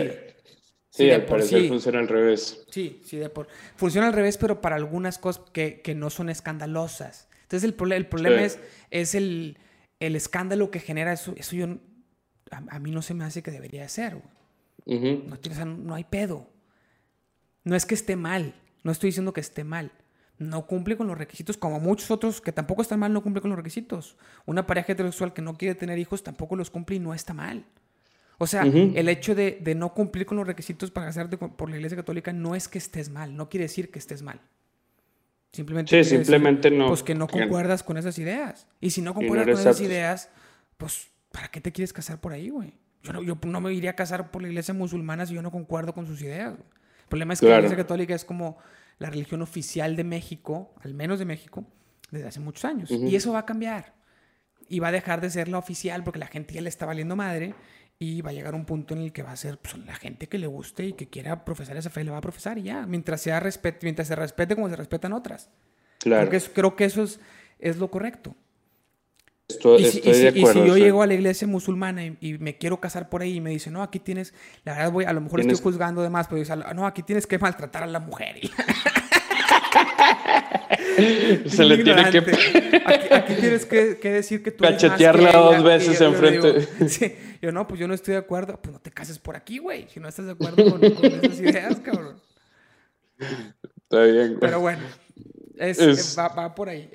al 0.99 1.25
parecer 1.25 1.69
funciona 1.69 2.01
al 2.01 2.09
revés. 2.09 2.65
Sí, 2.71 3.01
sí, 3.05 3.17
de 3.17 3.31
por... 3.31 3.49
funciona 3.77 4.09
al 4.09 4.13
revés, 4.13 4.37
pero 4.37 4.61
para 4.61 4.77
algunas 4.77 5.19
cosas 5.19 5.45
que, 5.53 5.83
no 5.97 6.11
son 6.11 6.29
escandalosas. 6.31 7.29
Entonces 7.43 7.73
el, 7.73 7.93
el 7.93 8.07
problema 8.07 8.43
es, 8.43 8.59
es 8.91 9.15
el, 9.15 9.57
escándalo 9.99 10.71
que 10.71 10.81
genera 10.81 11.13
eso. 11.13 11.35
Eso 11.37 11.57
yo, 11.57 11.67
a, 12.51 12.79
mí 12.79 12.91
no 12.91 13.03
se 13.03 13.15
me 13.15 13.25
hace 13.25 13.43
que 13.43 13.51
debería 13.51 13.89
ser. 13.89 14.21
no, 14.87 15.65
no 15.65 15.95
hay 15.95 16.05
pedo. 16.05 16.49
No 17.65 17.77
es 17.77 17.87
que 17.87 17.95
esté 17.95 18.17
mal. 18.17 18.55
No 18.83 18.93
estoy 18.93 19.09
diciendo 19.09 19.33
que 19.33 19.41
esté 19.41 19.65
mal. 19.65 19.93
No 20.39 20.67
cumple 20.67 20.97
con 20.97 21.07
los 21.07 21.19
requisitos, 21.19 21.59
como 21.59 21.81
muchos 21.81 22.11
otros 22.11 22.41
que 22.41 22.51
tampoco 22.51 22.81
están 22.81 22.99
mal, 22.99 23.13
no 23.13 23.23
cumple 23.23 23.43
con 23.43 23.51
los 23.51 23.59
requisitos. 23.59 24.17
Una 24.47 24.67
pareja 24.67 24.93
heterosexual 24.93 25.35
que 25.35 25.43
no 25.43 25.55
quiere 25.55 25.75
tener 25.75 25.99
hijos 25.99 26.23
tampoco 26.23 26.57
los 26.57 26.71
cumple 26.71 26.97
y 26.97 26.99
no 26.99 27.13
está 27.13 27.35
mal. 27.35 27.67
O 28.43 28.47
sea, 28.47 28.63
el 28.63 29.07
hecho 29.11 29.35
de, 29.35 29.61
no 29.77 29.93
cumplir 29.93 30.25
con 30.25 30.39
los 30.39 30.47
requisitos 30.47 30.91
para 30.91 31.09
casarte 31.09 31.37
por 31.37 31.69
la 31.69 31.77
Iglesia 31.77 31.95
Católica 31.95 32.33
no 32.33 32.55
es 32.55 32.69
que 32.69 32.79
estés 32.79 33.11
mal, 33.11 33.37
no 33.37 33.51
quiere 33.51 33.65
decir 33.65 33.91
que 33.91 33.99
estés 33.99 34.23
mal. 34.23 34.41
Simplemente, 35.53 36.03
sí, 36.03 36.17
simplemente 36.17 36.71
no. 36.71 36.89
Pues 36.89 37.03
que 37.03 37.15
no 37.15 37.29
concuerdas 37.29 37.83
con 37.83 37.99
esas 37.99 38.19
ideas. 38.19 38.67
Y 38.81 38.93
si 38.93 39.03
no 39.03 39.13
concuerdas 39.13 39.47
con 39.47 39.59
esas 39.59 39.83
ideas, 39.83 40.31
pues, 40.79 41.09
¿para 41.31 41.49
qué 41.49 41.61
te 41.61 41.71
quieres 41.71 41.93
casar 41.93 42.19
por 42.19 42.33
ahí, 42.33 42.49
güey? 42.49 42.73
Yo 43.03 43.13
no, 43.13 43.23
yo 43.23 43.37
no 43.45 43.61
me 43.61 43.75
iría 43.75 43.91
a 43.91 43.95
casar 43.95 44.31
por 44.31 44.41
la 44.41 44.49
iglesia 44.49 44.73
musulmana 44.73 45.27
si 45.27 45.35
yo 45.35 45.43
no 45.43 45.51
concuerdo 45.51 45.93
con 45.93 46.07
sus 46.07 46.23
ideas. 46.23 46.55
El 46.55 47.09
problema 47.11 47.35
es 47.35 47.41
que 47.41 47.47
la 47.47 47.57
iglesia 47.57 47.77
católica 47.77 48.15
es 48.15 48.25
como 48.25 48.57
la 48.99 49.11
religión 49.11 49.43
oficial 49.43 49.97
de 49.97 50.05
México, 50.05 50.73
al 50.83 50.95
menos 50.95 51.19
de 51.19 51.27
México, 51.27 51.67
desde 52.11 52.29
hace 52.29 52.41
muchos 52.41 52.65
años. 52.65 52.91
Y 52.91 53.15
eso 53.15 53.35
va 53.35 53.41
a 53.41 53.47
cambiar. 53.47 53.93
Y 54.67 54.79
va 54.79 54.89
a 54.89 54.93
dejar 54.93 55.21
de 55.21 55.29
ser 55.29 55.49
la 55.49 55.59
oficial 55.59 56.05
porque 56.05 56.19
la 56.19 56.29
gente 56.29 56.55
ya 56.55 56.63
le 56.63 56.71
está 56.71 56.87
valiendo 56.87 57.17
madre 57.17 57.55
y 58.03 58.23
va 58.23 58.31
a 58.31 58.33
llegar 58.33 58.55
un 58.55 58.65
punto 58.65 58.95
en 58.95 59.03
el 59.03 59.13
que 59.13 59.23
va 59.23 59.31
a 59.31 59.37
ser 59.37 59.59
pues, 59.59 59.77
la 59.85 59.95
gente 59.95 60.27
que 60.27 60.39
le 60.39 60.47
guste 60.47 60.87
y 60.87 60.93
que 60.95 61.09
quiera 61.09 61.45
profesar 61.45 61.77
esa 61.77 61.91
fe, 61.91 62.03
le 62.03 62.11
va 62.11 62.17
a 62.17 62.23
profesar 62.23 62.57
y 62.57 62.63
ya, 62.63 62.87
mientras, 62.87 63.21
sea 63.21 63.43
mientras 63.83 64.09
se 64.09 64.17
respete 64.17 64.55
como 64.55 64.71
se 64.71 64.77
respetan 64.77 65.13
otras. 65.13 65.51
Claro. 65.99 66.27
Creo 66.27 66.41
que, 66.41 66.49
creo 66.49 66.77
que 66.77 66.85
eso 66.87 67.03
es, 67.03 67.21
es 67.59 67.77
lo 67.77 67.91
correcto. 67.91 68.35
Estoy, 69.51 69.83
y, 69.83 69.91
si, 69.91 70.01
de 70.01 70.29
acuerdo, 70.29 70.61
y 70.61 70.63
si 70.63 70.69
yo 70.69 70.77
llego 70.79 71.03
a 71.03 71.07
la 71.07 71.13
iglesia 71.13 71.47
musulmana 71.47 72.03
y, 72.07 72.39
me 72.39 72.57
quiero 72.57 72.81
casar 72.81 73.11
por 73.11 73.21
ahí 73.21 73.35
y 73.35 73.41
me 73.43 73.51
dicen, 73.51 73.75
no, 73.75 73.83
aquí 73.83 73.99
tienes, 73.99 74.33
la 74.65 74.73
verdad 74.73 74.93
voy, 74.93 75.05
a 75.05 75.13
lo 75.13 75.21
mejor 75.21 75.41
estoy 75.41 75.57
juzgando 75.57 76.01
de 76.01 76.09
más, 76.09 76.27
pero 76.27 76.39
dicen, 76.39 76.63
no, 76.75 76.87
aquí 76.87 77.03
tienes 77.03 77.27
que 77.27 77.39
maltratar 77.39 77.83
a 77.83 77.87
la 77.87 78.01
mujer. 78.01 78.37
Se 81.47 81.65
le 81.65 81.83
tiene 81.83 82.11
que. 82.11 82.19
Aquí, 83.15 83.35
tienes 83.35 83.67
que, 83.67 83.97
decir 84.03 84.43
que 84.43 84.53
tú. 84.53 84.65
Cachetearla 84.65 85.33
dos 85.33 85.63
veces 85.65 86.01
enfrente. 86.01 86.89
sí, 86.89 87.15
yo 87.43 87.53
no, 87.53 87.67
pues 87.67 87.81
yo 87.81 87.89
no 87.89 87.95
estoy 87.95 88.13
de 88.13 88.21
acuerdo. 88.21 88.61
Pues 88.61 88.73
no 88.73 88.81
te 88.81 88.91
cases 88.91 89.19
por 89.19 89.37
aquí, 89.37 89.59
güey. 89.59 89.89
Si 89.89 89.99
no 90.01 90.09
estás 90.09 90.27
de 90.27 90.33
acuerdo 90.33 90.71
con, 90.71 90.85
esas 90.85 91.41
ideas, 91.41 91.81
cabrón. 91.81 92.21
Está 93.19 94.05
bien, 94.05 94.29
güey. 94.29 94.41
Pero 94.41 94.61
bueno, 94.61 94.83
es, 95.57 96.17
Va, 96.19 96.55
por 96.55 96.69
ahí. 96.69 96.91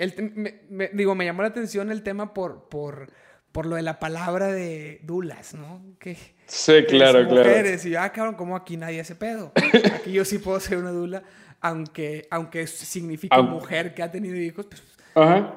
digo, 0.93 1.15
me 1.15 1.25
llamó 1.25 1.41
la 1.41 1.49
atención 1.49 1.91
el 1.91 2.01
tema 2.01 2.33
por, 2.33 2.69
por, 2.69 3.11
por 3.51 3.65
lo 3.65 3.75
de 3.75 3.81
la 3.81 3.99
palabra 3.99 4.47
de 4.47 5.01
dulas, 5.03 5.53
¿no? 5.53 5.81
Que, 5.99 6.17
sí, 6.47 6.83
claro, 6.87 7.27
claro. 7.27 7.69
Y 7.69 7.89
yo, 7.89 8.01
ah, 8.01 8.11
cabrón, 8.11 8.35
¿cómo 8.35 8.55
aquí 8.55 8.77
nadie 8.77 9.01
hace 9.01 9.15
pedo? 9.15 9.51
Aquí 9.95 10.13
yo 10.13 10.23
sí 10.23 10.39
puedo 10.39 10.59
ser 10.59 10.77
una 10.77 10.91
dula 10.91 11.23
aunque, 11.61 12.27
aunque 12.29 12.67
significa 12.67 13.41
mujer 13.41 13.93
que 13.93 14.03
ha 14.03 14.11
tenido 14.11 14.35
hijos, 14.35 14.65
pues 14.65 14.81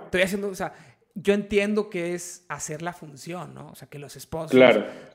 estoy 0.04 0.22
haciendo, 0.22 0.48
o 0.48 0.54
sea, 0.54 0.72
yo 1.14 1.34
entiendo 1.34 1.90
que 1.90 2.14
es 2.14 2.44
hacer 2.48 2.82
la 2.82 2.92
función, 2.92 3.54
¿no? 3.54 3.68
O 3.68 3.74
sea, 3.74 3.88
que 3.88 3.98
los 3.98 4.16
esposos 4.16 4.60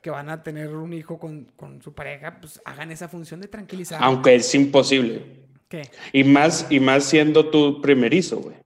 que 0.02 0.10
van 0.10 0.28
a 0.28 0.42
tener 0.42 0.68
un 0.68 0.92
hijo 0.92 1.18
con, 1.18 1.44
con, 1.56 1.80
su 1.80 1.94
pareja, 1.94 2.38
pues 2.40 2.60
hagan 2.64 2.90
esa 2.90 3.08
función 3.08 3.40
de 3.40 3.48
tranquilizar. 3.48 4.00
Aunque 4.02 4.34
es 4.34 4.54
imposible. 4.54 5.44
¿Qué? 5.68 5.90
Y 6.12 6.24
más, 6.24 6.66
y 6.68 6.78
más 6.78 7.04
siendo 7.04 7.48
tu 7.48 7.80
primerizo, 7.80 8.38
güey. 8.38 8.56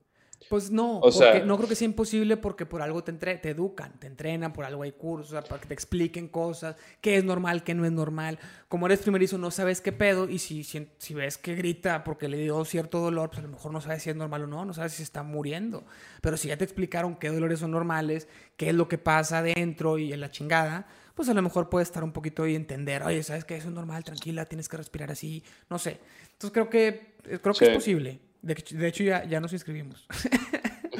Pues 0.49 0.71
no, 0.71 0.99
no 1.45 1.57
creo 1.57 1.69
que 1.69 1.75
sea 1.75 1.85
imposible 1.85 2.35
porque 2.35 2.65
por 2.65 2.81
algo 2.81 3.03
te, 3.03 3.11
entre, 3.11 3.37
te 3.37 3.51
educan, 3.51 3.99
te 3.99 4.07
entrenan, 4.07 4.51
por 4.51 4.65
algo 4.65 4.81
hay 4.81 4.93
cursos, 4.93 5.45
para 5.45 5.61
que 5.61 5.67
te 5.67 5.75
expliquen 5.75 6.27
cosas, 6.27 6.75
qué 7.01 7.17
es 7.17 7.23
normal, 7.23 7.63
qué 7.63 7.75
no 7.75 7.85
es 7.85 7.91
normal. 7.91 8.39
Como 8.67 8.87
eres 8.87 8.97
primerizo 8.97 9.37
no 9.37 9.51
sabes 9.51 9.79
qué 9.79 9.91
pedo 9.91 10.27
y 10.27 10.39
si, 10.39 10.63
si, 10.63 11.13
ves 11.13 11.37
que 11.37 11.53
grita 11.53 12.03
porque 12.03 12.27
le 12.27 12.37
dio 12.37 12.65
cierto 12.65 12.99
dolor, 12.99 13.29
pues 13.29 13.39
a 13.39 13.43
lo 13.43 13.49
mejor 13.49 13.71
no 13.71 13.79
sabes 13.79 14.01
si 14.01 14.09
es 14.09 14.15
normal 14.15 14.45
o 14.45 14.47
no, 14.47 14.65
no 14.65 14.73
sabes 14.73 14.93
si 14.93 14.97
se 14.97 15.03
está 15.03 15.21
muriendo. 15.21 15.85
Pero 16.19 16.35
si 16.35 16.47
ya 16.47 16.57
te 16.57 16.63
explicaron 16.63 17.17
qué 17.17 17.29
dolores 17.29 17.59
son 17.59 17.69
normales, 17.69 18.27
qué 18.57 18.69
es 18.69 18.75
lo 18.75 18.87
que 18.87 18.97
pasa 18.97 19.37
adentro 19.37 19.99
y 19.99 20.13
en 20.13 20.19
la 20.19 20.31
chingada, 20.31 20.87
pues 21.13 21.29
a 21.29 21.35
lo 21.35 21.43
mejor 21.43 21.69
puedes 21.69 21.89
estar 21.89 22.03
un 22.03 22.11
poquito 22.11 22.47
y 22.47 22.55
entender, 22.55 23.03
oye, 23.03 23.21
¿sabes 23.21 23.45
que 23.45 23.55
Eso 23.55 23.67
es 23.67 23.73
normal, 23.75 24.03
tranquila, 24.03 24.45
tienes 24.45 24.67
que 24.67 24.77
respirar 24.77 25.11
así, 25.11 25.43
no 25.69 25.77
sé. 25.77 25.99
Entonces 26.23 26.51
creo 26.51 26.69
que, 26.71 27.13
creo 27.39 27.53
que 27.53 27.65
es 27.65 27.75
posible. 27.75 28.19
De, 28.41 28.87
hecho, 28.87 29.03
ya, 29.03 29.25
ya 29.25 29.39
nos 29.39 29.53
inscribimos. 29.53 30.07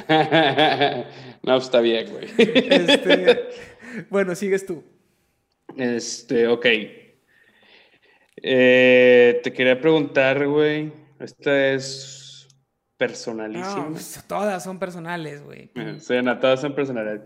no, 1.42 1.56
está 1.56 1.80
bien, 1.80 2.10
güey. 2.10 2.26
Este, 2.36 3.48
bueno, 4.10 4.34
sigues 4.34 4.66
tú. 4.66 4.84
Este, 5.76 6.46
ok. 6.48 6.66
Eh, 8.42 9.40
te 9.42 9.52
quería 9.52 9.80
preguntar, 9.80 10.46
güey. 10.46 10.92
Esta 11.18 11.72
es 11.72 12.48
personalísima. 12.96 13.76
No, 13.76 13.92
pues, 13.92 14.22
todas 14.26 14.62
son 14.62 14.78
personales, 14.78 15.42
güey. 15.42 15.70
Sí, 15.98 16.14
todas 16.40 16.60
son 16.60 16.74
personales. 16.74 17.22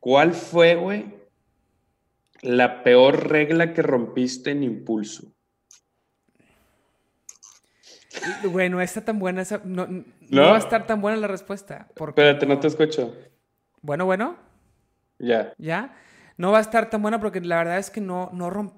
¿Cuál 0.00 0.32
fue, 0.32 0.74
güey, 0.74 1.14
la 2.42 2.82
peor 2.82 3.28
regla 3.28 3.72
que 3.72 3.82
rompiste 3.82 4.50
en 4.50 4.62
impulso? 4.62 5.32
Güey, 8.44 8.70
no 8.70 8.80
está 8.80 9.04
tan 9.04 9.18
buena 9.18 9.42
esa. 9.42 9.60
No, 9.64 9.86
va 9.86 10.54
a 10.54 10.58
estar 10.58 10.86
tan 10.86 11.00
buena 11.00 11.18
la 11.18 11.26
respuesta. 11.26 11.88
Espérate, 11.94 12.46
no 12.46 12.58
te 12.58 12.68
escucho. 12.68 13.14
Bueno, 13.80 14.04
bueno. 14.04 14.36
Ya. 15.18 15.52
¿Ya? 15.58 15.94
No 16.36 16.52
va 16.52 16.58
a 16.58 16.60
estar 16.60 16.90
tan 16.90 17.02
buena 17.02 17.20
porque 17.20 17.40
la 17.40 17.56
verdad 17.56 17.78
es 17.78 17.90
que 17.90 18.00
no, 18.00 18.30
no 18.32 18.50
romp... 18.50 18.72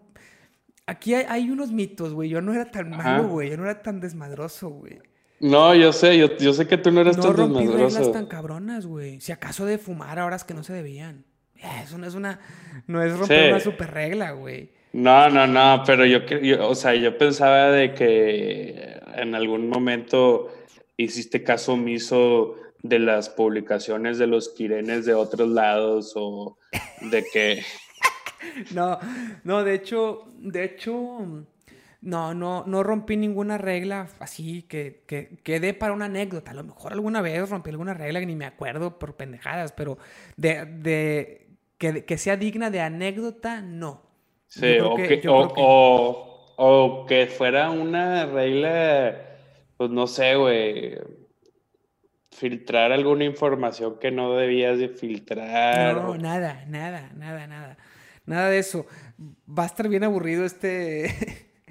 Aquí 0.87 1.15
hay, 1.15 1.51
unos 1.51 1.71
mitos, 1.71 2.15
güey. 2.15 2.29
Yo 2.29 2.41
no 2.41 2.53
era 2.53 2.71
tan 2.71 2.91
malo, 2.91 3.29
güey. 3.29 3.51
Yo 3.51 3.57
no 3.57 3.65
era 3.65 3.81
tan 3.81 4.01
desmadroso, 4.01 4.71
güey. 4.71 4.99
No, 5.39 5.75
yo 5.75 5.93
sé, 5.93 6.19
yo, 6.19 6.37
yo, 6.37 6.53
sé 6.53 6.67
que 6.67 6.77
tú 6.77 6.91
no 6.91 7.01
eras 7.01 7.17
tan 7.17 7.33
desmadroso. 7.33 7.99
No 7.99 8.05
rompí 8.05 8.13
tan 8.13 8.27
cabronas, 8.27 8.87
güey. 8.87 9.21
Si 9.21 9.31
acaso 9.31 9.67
de 9.67 9.79
fumar 9.79 10.19
a 10.19 10.25
horas 10.25 10.43
que 10.43 10.53
no 10.53 10.65
se 10.65 10.73
debían. 10.73 11.25
Eso 11.85 11.97
no 11.99 12.07
es 12.07 12.15
una... 12.15 12.41
No 12.87 13.03
es 13.03 13.17
romper 13.17 13.51
una 13.53 13.61
super 13.61 13.91
regla, 13.93 14.33
güey. 14.33 14.73
No, 14.93 15.29
no, 15.31 15.47
no, 15.47 15.83
pero 15.87 16.05
yo, 16.05 16.27
yo, 16.27 16.69
o 16.69 16.75
sea, 16.75 16.95
yo 16.95 17.17
pensaba 17.17 17.71
de 17.71 17.95
que 17.95 19.00
en 19.17 19.35
algún 19.35 19.69
momento 19.69 20.53
hiciste 20.97 21.43
caso 21.43 21.75
omiso 21.75 22.57
de 22.83 22.99
las 22.99 23.29
publicaciones 23.29 24.19
de 24.19 24.27
los 24.27 24.49
quirenes 24.51 25.05
de 25.05 25.15
otros 25.15 25.49
lados 25.49 26.13
o 26.17 26.59
de 27.11 27.25
que... 27.33 27.63
no, 28.75 28.99
no, 29.45 29.65
de 29.65 29.75
hecho, 29.75 30.33
de 30.39 30.65
hecho, 30.65 31.45
no, 32.03 32.35
no, 32.35 32.65
no 32.67 32.83
rompí 32.83 33.17
ninguna 33.17 33.59
regla 33.59 34.09
así 34.19 34.63
que, 34.63 35.03
que, 35.07 35.39
que 35.43 35.75
para 35.75 35.93
una 35.93 36.07
anécdota. 36.07 36.53
A 36.53 36.55
lo 36.55 36.65
mejor 36.65 36.93
alguna 36.93 37.21
vez 37.21 37.49
rompí 37.49 37.71
alguna 37.71 37.95
regla 37.95 38.21
que 38.21 38.27
ni 38.27 38.37
me 38.37 38.47
acuerdo 38.47 38.99
por 38.99 39.17
pendejadas, 39.17 39.73
pero 39.73 39.99
de, 40.37 40.65
de 40.65 41.49
que, 41.77 42.05
que 42.05 42.19
sea 42.19 42.37
digna 42.37 42.71
de 42.71 42.81
anécdota, 42.81 43.61
no. 43.61 44.03
Sí, 44.47 44.79
o 44.81 44.97
que, 44.97 45.23
o, 45.29 45.53
o, 45.57 46.30
que 47.07 47.27
fuera 47.27 47.71
una 47.71 48.27
regla, 48.27 49.17
pues 49.77 49.91
no 49.91 50.07
sé, 50.07 50.35
güey. 50.37 50.99
filtrar 52.31 52.93
alguna 52.93 53.25
información 53.25 53.99
que 53.99 54.11
no 54.11 54.35
debías 54.37 54.79
de 54.79 54.89
filtrar. 54.89 55.97
No, 55.97 56.17
nada, 56.17 56.65
nada, 56.69 57.11
nada, 57.17 57.47
nada. 57.47 57.77
Nada 58.27 58.51
de 58.51 58.59
eso. 58.59 58.87
Va 59.49 59.65
a 59.65 59.67
estar 59.67 59.89
bien 59.89 60.05
aburrido 60.05 60.45
este. 60.45 61.09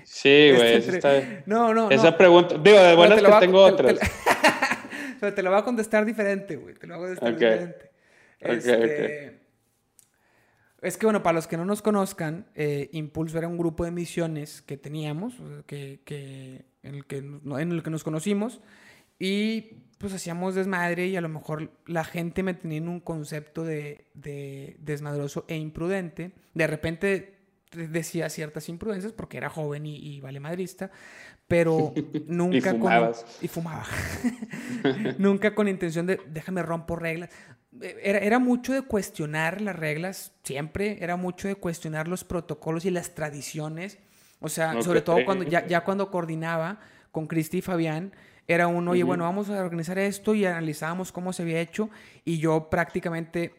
Sí, 0.04 0.52
güey. 0.56 0.76
Este 0.76 1.44
no, 1.46 1.74
no. 1.74 1.90
Esa 1.90 2.18
pregunta. 2.18 2.56
Digo, 2.58 2.80
de 2.80 2.96
buenas 2.96 3.22
que 3.22 3.32
tengo 3.40 3.64
otras. 3.64 4.00
Pero 5.20 5.34
te 5.34 5.44
lo 5.44 5.52
voy 5.52 5.60
a 5.60 5.64
contestar 5.64 6.06
diferente, 6.06 6.56
güey. 6.56 6.76
Te 6.76 6.88
lo 6.88 6.98
voy 6.98 7.12
a 7.12 7.16
contestar 7.16 7.36
diferente. 7.36 7.92
Este, 8.40 9.39
es 10.82 10.98
que, 10.98 11.06
bueno, 11.06 11.24
para 11.24 11.34
los 11.34 11.48
que 11.48 11.58
no 11.58 11.66
nos 11.66 11.82
conozcan, 11.82 12.48
eh, 12.56 12.90
Impulso 12.94 13.38
era 13.38 13.48
un 13.48 13.58
grupo 13.58 13.86
de 13.86 13.92
misiones 13.92 14.62
que 14.62 14.78
teníamos, 14.78 15.36
que, 15.66 16.02
que, 16.06 16.66
en, 16.84 16.96
el 16.96 17.06
que, 17.06 17.18
en 17.18 17.72
el 17.72 17.84
que 17.84 17.90
nos 17.90 18.04
conocimos, 18.04 18.62
y 19.18 19.84
pues 19.98 20.14
hacíamos 20.14 20.56
desmadre 20.56 21.08
y 21.08 21.18
a 21.18 21.22
lo 21.22 21.28
mejor 21.28 21.72
la 21.86 22.06
gente 22.06 22.42
me 22.42 22.54
tenía 22.54 22.78
en 22.78 22.88
un 22.88 23.02
concepto 23.02 23.66
de, 23.66 24.08
de 24.14 24.78
desmadroso 24.80 25.44
e 25.50 25.58
imprudente. 25.58 26.32
De 26.54 26.68
repente 26.68 27.40
decía 27.72 28.30
ciertas 28.30 28.70
imprudencias 28.70 29.14
porque 29.14 29.38
era 29.38 29.50
joven 29.50 29.86
y, 29.86 30.20
vale 30.22 30.40
madrista, 30.40 30.90
pero 31.48 31.94
nunca 32.28 32.76
y 32.76 32.80
con... 32.80 33.12
Y 33.42 33.48
fumaba. 33.48 33.86
nunca 35.18 35.54
con 35.54 35.68
intención 35.68 36.06
de, 36.06 36.20
déjame 36.28 36.64
rompo 36.64 36.96
reglas. 36.96 37.30
Era, 37.82 38.20
era, 38.20 38.40
mucho 38.40 38.74
de 38.74 38.82
cuestionar 38.82 39.62
las 39.62 39.76
reglas, 39.76 40.34
siempre, 40.44 40.98
era 41.02 41.18
mucho 41.18 41.48
de 41.48 41.56
cuestionar 41.56 42.08
los 42.08 42.24
protocolos 42.24 42.84
y 42.86 42.90
las 42.90 43.14
tradiciones. 43.14 44.00
O 44.40 44.50
sea, 44.50 44.82
sobre 44.82 45.02
todo 45.02 45.24
cuando 45.26 45.44
ya, 45.44 45.68
ya 45.68 45.84
cuando 45.84 46.10
coordinaba 46.10 46.80
con 47.12 47.28
Cristi 47.28 47.58
y 47.60 47.62
Fabián, 47.62 48.14
era 48.48 48.68
uno, 48.68 48.92
oye, 48.92 49.04
bueno, 49.04 49.26
vamos 49.26 49.50
a 49.52 49.64
organizar 49.64 50.00
esto 50.00 50.34
y 50.34 50.46
analizábamos 50.46 51.12
cómo 51.12 51.34
se 51.34 51.44
había 51.44 51.62
hecho 51.62 51.92
y 52.26 52.40
yo 52.40 52.70
prácticamente 52.72 53.59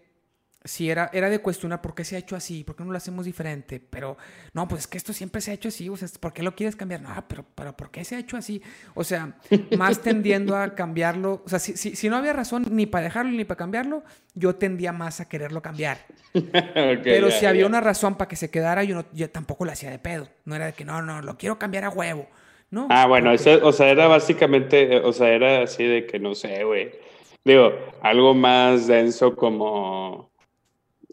sí 0.64 0.90
era, 0.90 1.10
era 1.12 1.30
de 1.30 1.38
cuestionar 1.38 1.80
por 1.80 1.94
qué 1.94 2.04
se 2.04 2.16
ha 2.16 2.18
hecho 2.18 2.36
así, 2.36 2.64
por 2.64 2.76
qué 2.76 2.84
no 2.84 2.90
lo 2.90 2.96
hacemos 2.96 3.24
diferente, 3.24 3.80
pero 3.80 4.16
no, 4.52 4.68
pues 4.68 4.82
es 4.82 4.86
que 4.86 4.98
esto 4.98 5.12
siempre 5.12 5.40
se 5.40 5.50
ha 5.50 5.54
hecho 5.54 5.68
así, 5.68 5.88
o 5.88 5.96
sea, 5.96 6.08
¿por 6.20 6.32
qué 6.32 6.42
lo 6.42 6.54
quieres 6.54 6.76
cambiar? 6.76 7.00
No, 7.00 7.10
pero, 7.26 7.44
pero 7.54 7.76
¿por 7.76 7.90
qué 7.90 8.04
se 8.04 8.16
ha 8.16 8.18
hecho 8.18 8.36
así? 8.36 8.62
O 8.94 9.02
sea, 9.02 9.38
más 9.76 10.00
tendiendo 10.02 10.56
a 10.56 10.74
cambiarlo, 10.74 11.42
o 11.44 11.48
sea, 11.48 11.58
si, 11.58 11.76
si, 11.76 12.08
no 12.08 12.16
había 12.16 12.32
razón 12.32 12.66
ni 12.70 12.86
para 12.86 13.04
dejarlo 13.04 13.32
ni 13.32 13.44
para 13.44 13.58
cambiarlo, 13.58 14.02
yo 14.34 14.54
tendía 14.54 14.92
más 14.92 15.20
a 15.20 15.28
quererlo 15.28 15.62
cambiar. 15.62 15.98
pero 17.02 17.30
si 17.30 17.46
había 17.46 17.66
una 17.66 17.80
razón 17.80 18.16
para 18.16 18.28
que 18.28 18.36
se 18.36 18.50
quedara, 18.50 18.84
yo, 18.84 18.96
no, 18.96 19.04
yo 19.12 19.30
tampoco 19.30 19.64
lo 19.64 19.72
hacía 19.72 19.90
de 19.90 19.98
pedo, 19.98 20.28
no 20.44 20.56
era 20.56 20.66
de 20.66 20.72
que 20.74 20.84
no, 20.84 21.00
no, 21.00 21.22
lo 21.22 21.38
quiero 21.38 21.58
cambiar 21.58 21.84
a 21.84 21.90
huevo. 21.90 22.28
No, 22.70 22.86
ah, 22.88 23.06
bueno, 23.06 23.32
eso, 23.32 23.66
o 23.66 23.72
sea, 23.72 23.88
era 23.88 24.06
básicamente, 24.06 25.00
o 25.00 25.12
sea, 25.12 25.28
era 25.30 25.62
así 25.62 25.82
de 25.82 26.06
que 26.06 26.20
no 26.20 26.36
sé, 26.36 26.62
güey. 26.62 26.92
Digo, 27.44 27.72
algo 28.00 28.32
más 28.34 28.86
denso 28.86 29.34
como 29.34 30.29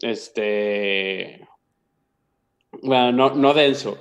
este, 0.02 1.46
bueno, 2.82 3.12
no, 3.12 3.34
no 3.34 3.54
denso, 3.54 3.98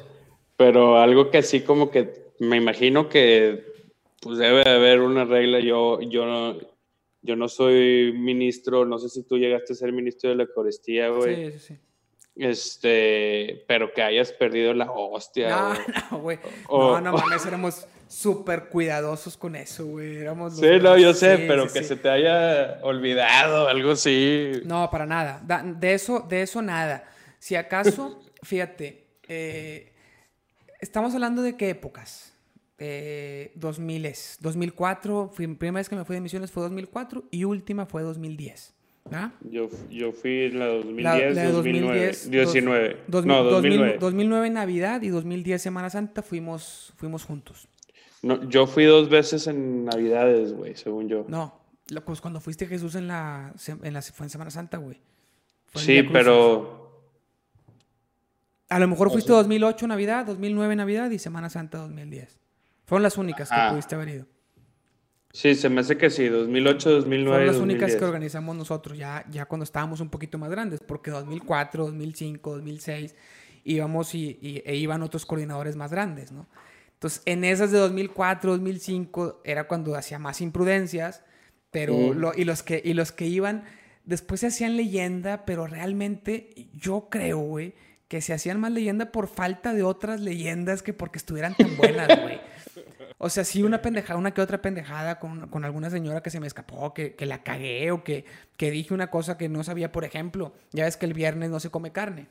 pero 0.55 0.97
algo 0.97 1.29
que 1.31 1.39
así 1.39 1.61
como 1.61 1.91
que 1.91 2.27
me 2.39 2.57
imagino 2.57 3.09
que 3.09 3.65
pues 4.21 4.37
debe 4.37 4.63
de 4.63 4.69
haber 4.69 5.01
una 5.01 5.25
regla. 5.25 5.59
Yo, 5.59 6.01
yo, 6.01 6.25
no, 6.25 6.57
yo 7.21 7.35
no 7.35 7.47
soy 7.47 8.13
ministro, 8.13 8.85
no 8.85 8.97
sé 8.99 9.09
si 9.09 9.23
tú 9.23 9.37
llegaste 9.37 9.73
a 9.73 9.75
ser 9.75 9.91
ministro 9.91 10.29
de 10.29 10.35
la 10.35 10.43
Eucaristía, 10.43 11.09
güey. 11.09 11.51
Sí, 11.51 11.59
sí, 11.59 11.59
sí. 11.59 11.79
Este, 12.35 13.65
pero 13.67 13.91
que 13.93 14.03
hayas 14.03 14.31
perdido 14.31 14.73
la 14.73 14.91
hostia. 14.91 15.49
No, 15.49 15.73
no, 16.11 16.19
güey. 16.19 16.39
No, 16.69 17.01
no 17.01 17.13
mames, 17.13 17.45
éramos 17.45 17.87
súper 18.08 18.70
cuidadosos 18.70 19.38
con 19.38 19.55
eso, 19.55 19.86
güey. 19.86 20.18
Éramos 20.18 20.58
sí, 20.58 20.68
no, 20.82 20.97
yo 20.97 21.14
sé, 21.14 21.45
pero 21.47 21.72
que 21.72 21.84
se 21.84 21.95
te 21.95 22.10
haya 22.10 22.80
olvidado, 22.82 23.68
algo 23.68 23.91
así. 23.91 24.51
No, 24.66 24.89
para 24.89 25.05
nada. 25.05 25.41
De 25.64 25.93
eso, 25.93 26.26
de 26.28 26.41
eso 26.41 26.62
nada. 26.62 27.03
Si 27.39 27.55
acaso, 27.55 28.22
fíjate, 28.43 29.05
eh, 29.28 29.93
estamos 30.80 31.14
hablando 31.14 31.41
de 31.41 31.55
qué 31.55 31.70
épocas. 31.70 32.34
Eh, 32.80 33.51
2000 33.55 34.14
2004, 34.39 35.32
fui, 35.34 35.47
primera 35.47 35.80
vez 35.80 35.89
que 35.89 35.95
me 35.95 36.05
fui 36.05 36.16
de 36.16 36.22
misiones 36.22 36.51
fue 36.51 36.64
2004 36.64 37.26
y 37.32 37.43
última 37.43 37.86
fue 37.86 38.03
2010. 38.03 38.76
¿Ah? 39.12 39.32
Yo, 39.41 39.70
yo 39.89 40.12
fui 40.12 40.45
en 40.45 40.60
la 40.60 40.66
2010, 40.68 41.36
la, 41.36 41.51
2009, 41.51 42.16
19. 42.28 42.97
no, 43.26 43.43
2009. 43.43 43.97
2009 43.99 44.49
Navidad 44.49 45.01
y 45.01 45.10
2010 45.10 45.62
Semana 45.62 45.89
Santa 45.89 46.22
fuimos, 46.22 46.93
fuimos 46.97 47.24
juntos. 47.24 47.70
No, 48.22 48.49
yo 48.49 48.68
fui 48.68 48.86
dos 48.86 49.09
veces 49.09 49.47
en 49.47 49.86
Navidades, 49.86 50.53
güey, 50.53 50.76
según 50.76 51.07
yo. 51.07 51.26
No, 51.28 51.61
pues 52.05 52.22
cuando 52.22 52.39
fuiste 52.39 52.65
Jesús 52.65 52.95
en 52.95 53.07
la, 53.07 53.53
en 53.84 53.93
la 53.93 54.01
fue 54.01 54.26
en 54.26 54.30
Semana 54.30 54.51
Santa, 54.51 54.78
güey. 54.78 55.01
Sí, 55.76 56.03
pero... 56.03 56.86
A 58.70 58.80
lo 58.80 58.88
mejor 58.88 59.11
fuiste 59.11 59.32
2008 59.32 59.88
Navidad, 59.88 60.26
2009 60.26 60.76
Navidad 60.76 61.09
y 61.11 61.20
Semana 61.20 61.49
Santa 61.49 61.78
2010. 61.78 62.38
Fueron 62.86 63.03
las 63.03 63.18
únicas 63.18 63.49
que 63.49 63.55
pudiste 63.70 63.95
haber 63.95 64.09
ido. 64.09 64.26
Sí, 65.32 65.55
se 65.55 65.70
me 65.70 65.82
hace 65.82 65.97
que 65.97 66.09
sí, 66.09 66.28
2008, 66.28 66.89
2009. 66.89 67.30
Fueron 67.30 67.47
las 67.47 67.61
únicas 67.61 67.95
que 67.95 68.03
organizamos 68.03 68.55
nosotros, 68.55 68.97
ya, 68.97 69.26
ya 69.30 69.45
cuando 69.45 69.63
estábamos 69.63 69.99
un 69.99 70.09
poquito 70.09 70.38
más 70.38 70.49
grandes, 70.49 70.80
porque 70.80 71.11
2004, 71.11 71.86
2005, 71.86 72.51
2006 72.55 73.15
íbamos 73.63 74.15
y, 74.15 74.39
y 74.41 74.63
e 74.65 74.76
iban 74.76 75.03
otros 75.03 75.26
coordinadores 75.26 75.76
más 75.76 75.91
grandes, 75.91 76.32
¿no? 76.32 76.47
Entonces, 76.97 77.21
en 77.25 77.43
esas 77.43 77.71
de 77.71 77.77
2004, 77.77 78.53
2005 78.53 79.41
era 79.43 79.67
cuando 79.67 79.93
hacía 79.95 80.17
más 80.17 80.41
imprudencias, 80.41 81.23
pero 81.69 82.33
y 82.35 82.43
los 82.43 82.63
que 82.63 82.81
y 82.83 82.95
los 82.95 83.11
que 83.11 83.27
iban 83.27 83.65
después 84.03 84.39
se 84.41 84.47
hacían 84.47 84.77
leyenda, 84.77 85.45
pero 85.45 85.67
realmente 85.67 86.69
yo 86.73 87.07
creo, 87.11 87.37
güey, 87.37 87.75
que 88.07 88.21
se 88.21 88.33
hacían 88.33 88.59
más 88.59 88.71
leyenda 88.71 89.11
por 89.11 89.27
falta 89.27 89.73
de 89.73 89.83
otras 89.83 90.21
leyendas 90.21 90.81
que 90.81 90.91
porque 90.91 91.19
estuvieran 91.19 91.53
tan 91.53 91.77
buenas, 91.77 92.07
güey. 92.23 92.39
O 93.19 93.29
sea, 93.29 93.43
sí, 93.43 93.61
una 93.61 93.83
pendejada, 93.83 94.17
una 94.17 94.33
que 94.33 94.41
otra 94.41 94.63
pendejada 94.63 95.19
con, 95.19 95.49
con 95.49 95.65
alguna 95.65 95.91
señora 95.91 96.23
que 96.23 96.31
se 96.31 96.39
me 96.39 96.47
escapó, 96.47 96.95
que, 96.95 97.13
que 97.13 97.27
la 97.27 97.43
cagué 97.43 97.91
o 97.91 98.03
que, 98.03 98.25
que, 98.55 98.71
dije 98.71 98.95
una 98.95 99.11
cosa 99.11 99.37
que 99.37 99.49
no 99.49 99.63
sabía, 99.63 99.91
por 99.91 100.03
ejemplo. 100.03 100.55
Ya 100.71 100.85
ves 100.85 100.97
que 100.97 101.05
el 101.05 101.13
viernes 101.13 101.51
no 101.51 101.59
se 101.59 101.69
come 101.69 101.91
carne. 101.91 102.27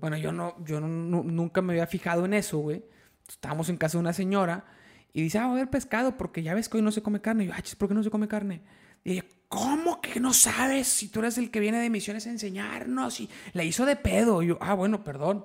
Bueno, 0.00 0.18
yo 0.18 0.32
no, 0.32 0.54
yo 0.64 0.80
nunca 0.80 1.62
me 1.62 1.72
había 1.72 1.86
fijado 1.86 2.26
en 2.26 2.34
eso, 2.34 2.58
güey 2.58 2.82
estábamos 3.28 3.68
en 3.68 3.76
casa 3.76 3.98
de 3.98 4.02
una 4.02 4.12
señora 4.12 4.64
y 5.12 5.22
dice, 5.22 5.38
ah, 5.38 5.50
a 5.50 5.54
ver 5.54 5.70
pescado 5.70 6.16
porque 6.16 6.42
ya 6.42 6.54
ves 6.54 6.68
que 6.68 6.76
hoy 6.76 6.82
no 6.82 6.90
se 6.90 7.02
come 7.02 7.20
carne. 7.20 7.44
Y 7.44 7.46
yo, 7.46 7.52
ah, 7.54 7.62
¿por 7.78 7.88
qué 7.88 7.94
no 7.94 8.02
se 8.02 8.10
come 8.10 8.28
carne? 8.28 8.62
Y 9.04 9.12
ella, 9.12 9.24
¿cómo 9.48 10.00
que 10.00 10.18
no 10.18 10.32
sabes 10.32 10.88
si 10.88 11.08
tú 11.08 11.20
eres 11.20 11.38
el 11.38 11.50
que 11.50 11.60
viene 11.60 11.78
de 11.78 11.88
misiones 11.88 12.26
a 12.26 12.30
enseñarnos? 12.30 13.20
Y 13.20 13.30
le 13.52 13.64
hizo 13.64 13.86
de 13.86 13.96
pedo. 13.96 14.42
Y 14.42 14.48
yo, 14.48 14.58
ah, 14.60 14.74
bueno, 14.74 15.04
perdón. 15.04 15.44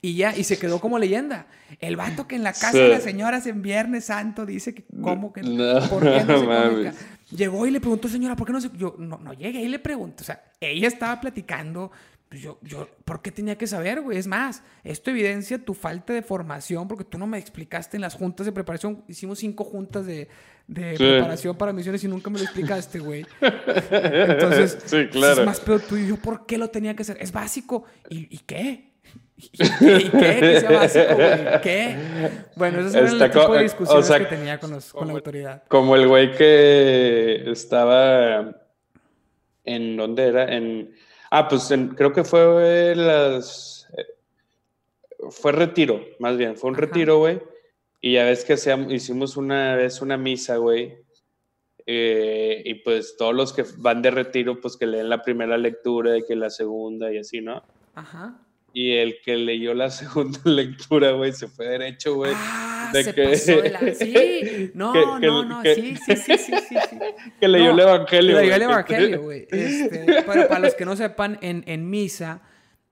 Y 0.00 0.14
ya, 0.14 0.36
y 0.36 0.44
se 0.44 0.58
quedó 0.58 0.80
como 0.80 0.98
leyenda. 0.98 1.46
El 1.80 1.96
vato 1.96 2.28
que 2.28 2.36
en 2.36 2.42
la 2.42 2.52
casa 2.52 2.78
de 2.78 2.88
las 2.88 3.02
señoras 3.02 3.46
en 3.46 3.62
Viernes 3.62 4.06
Santo 4.06 4.46
dice 4.46 4.74
que, 4.74 4.84
¿cómo 5.02 5.32
que 5.32 5.42
no? 5.42 5.88
¿Por 5.88 6.02
qué 6.02 6.24
no 6.24 6.38
se 6.38 6.44
come 6.44 6.92
Llegó 7.30 7.66
y 7.66 7.70
le 7.70 7.80
preguntó, 7.80 8.08
señora, 8.08 8.34
¿por 8.34 8.46
qué 8.46 8.52
no 8.52 8.60
se.? 8.60 8.70
Yo, 8.76 8.96
no, 8.98 9.18
no 9.18 9.32
llegué 9.32 9.60
y 9.60 9.68
le 9.68 9.78
pregunto. 9.78 10.22
O 10.22 10.26
sea, 10.26 10.42
ella 10.60 10.88
estaba 10.88 11.20
platicando 11.20 11.92
pues 12.30 12.42
yo, 12.42 12.60
yo, 12.62 12.88
¿por 13.04 13.22
qué 13.22 13.32
tenía 13.32 13.58
que 13.58 13.66
saber, 13.66 14.02
güey? 14.02 14.16
Es 14.16 14.28
más, 14.28 14.62
esto 14.84 15.10
evidencia 15.10 15.58
tu 15.58 15.74
falta 15.74 16.12
de 16.12 16.22
formación 16.22 16.86
porque 16.86 17.02
tú 17.02 17.18
no 17.18 17.26
me 17.26 17.38
explicaste 17.38 17.96
en 17.96 18.02
las 18.02 18.14
juntas 18.14 18.46
de 18.46 18.52
preparación. 18.52 19.02
Hicimos 19.08 19.40
cinco 19.40 19.64
juntas 19.64 20.06
de, 20.06 20.28
de 20.68 20.94
preparación 20.96 21.58
para 21.58 21.72
misiones 21.72 22.04
y 22.04 22.08
nunca 22.08 22.30
me 22.30 22.38
lo 22.38 22.44
explicaste, 22.44 23.00
güey. 23.00 23.26
Entonces, 23.90 24.78
sí, 24.84 25.08
claro. 25.08 25.40
es 25.40 25.46
más 25.46 25.58
peor 25.58 25.80
tú 25.80 25.96
y 25.96 26.06
yo, 26.06 26.18
¿por 26.18 26.46
qué 26.46 26.56
lo 26.56 26.70
tenía 26.70 26.94
que 26.94 27.02
hacer? 27.02 27.16
Es 27.20 27.32
básico. 27.32 27.82
¿Y, 28.08 28.32
y 28.32 28.38
qué? 28.46 28.92
¿Y 29.36 29.48
qué? 29.48 29.64
¿Y 29.64 30.10
qué? 30.10 30.40
¿Que 30.40 30.60
sea 30.60 30.70
básico, 30.70 31.14
güey? 31.16 31.60
¿Qué? 31.62 31.96
Bueno, 32.54 32.86
ese 32.86 32.96
era 32.96 33.08
el 33.08 33.30
tipo 33.32 33.54
de 33.54 33.62
discusiones 33.64 34.08
que 34.08 34.24
tenía 34.26 34.60
con, 34.60 34.70
los, 34.70 34.92
con 34.92 35.08
la 35.08 35.14
autoridad. 35.14 35.64
Como 35.66 35.96
el 35.96 36.06
güey 36.06 36.30
que 36.36 37.50
estaba 37.50 38.54
en, 39.64 39.96
¿dónde 39.96 40.28
era? 40.28 40.44
En 40.54 40.94
Ah, 41.30 41.48
pues 41.48 41.72
creo 41.96 42.12
que 42.12 42.24
fue 42.24 42.94
las. 42.96 43.88
Fue 45.30 45.52
retiro, 45.52 46.04
más 46.18 46.36
bien. 46.36 46.56
Fue 46.56 46.70
un 46.70 46.76
retiro, 46.76 47.18
güey. 47.18 47.40
Y 48.00 48.14
ya 48.14 48.24
ves 48.24 48.44
que 48.44 48.54
hicimos 48.88 49.36
una 49.36 49.76
vez 49.76 50.02
una 50.02 50.16
misa, 50.16 50.56
güey. 50.56 50.98
Eh, 51.86 52.62
y 52.64 52.74
pues 52.74 53.16
todos 53.16 53.34
los 53.34 53.52
que 53.52 53.64
van 53.78 54.02
de 54.02 54.10
retiro, 54.10 54.60
pues 54.60 54.76
que 54.76 54.86
leen 54.86 55.08
la 55.08 55.22
primera 55.22 55.56
lectura 55.56 56.16
y 56.16 56.24
que 56.24 56.36
la 56.36 56.50
segunda 56.50 57.12
y 57.12 57.18
así, 57.18 57.40
¿no? 57.40 57.62
Ajá. 57.94 58.38
Y 58.72 58.92
el 58.92 59.20
que 59.24 59.36
leyó 59.36 59.74
la 59.74 59.90
segunda 59.90 60.40
lectura, 60.44 61.12
güey, 61.12 61.32
se 61.32 61.48
fue 61.48 61.66
derecho, 61.66 62.14
güey. 62.14 62.32
Ah, 62.34 62.90
se 62.92 63.12
pasó 63.12 63.62
de 63.62 63.70
la... 63.70 63.94
Sí, 63.94 64.70
no, 64.74 65.18
no, 65.18 65.44
no, 65.44 65.62
sí, 65.62 65.96
sí, 65.96 66.16
sí, 66.16 66.38
sí, 66.38 66.54
sí, 66.68 66.76
Que 67.40 67.48
leyó 67.48 67.72
el 67.72 67.80
Evangelio, 67.80 68.32
güey. 68.32 68.44
Leyó 68.44 68.56
el 68.56 68.62
Evangelio, 68.62 69.22
güey. 69.22 69.48
Este, 69.50 70.22
pero 70.26 70.48
para 70.48 70.60
los 70.60 70.74
que 70.74 70.84
no 70.84 70.96
sepan, 70.96 71.38
en, 71.40 71.64
en 71.66 71.88
misa 71.88 72.42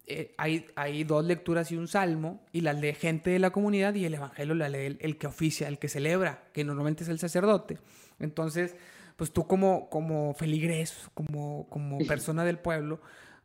eh, 0.06 0.34
hay, 0.38 0.66
hay 0.74 1.04
dos 1.04 1.24
lecturas 1.24 1.70
y 1.70 1.76
un 1.76 1.86
salmo, 1.86 2.42
y 2.50 2.62
la 2.62 2.72
lee 2.72 2.94
gente 2.94 3.30
de 3.30 3.38
la 3.38 3.50
comunidad 3.50 3.94
y 3.94 4.06
el 4.06 4.14
Evangelio 4.14 4.54
la 4.54 4.68
lee 4.68 4.86
el, 4.86 4.98
el 5.00 5.18
que 5.18 5.26
oficia, 5.26 5.68
el 5.68 5.78
que 5.78 5.88
celebra, 5.88 6.44
que 6.52 6.64
normalmente 6.64 7.04
es 7.04 7.10
el 7.10 7.18
sacerdote. 7.18 7.78
Entonces, 8.18 8.74
pues 9.16 9.32
tú 9.32 9.46
como, 9.46 9.90
como 9.90 10.32
feligres, 10.32 11.10
como, 11.12 11.68
como 11.68 11.98
persona 12.06 12.44
del 12.44 12.58
pueblo, 12.58 13.00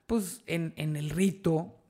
pues 0.06 0.42
en, 0.46 0.74
en 0.78 0.96
el 0.96 1.10
rito 1.10 1.83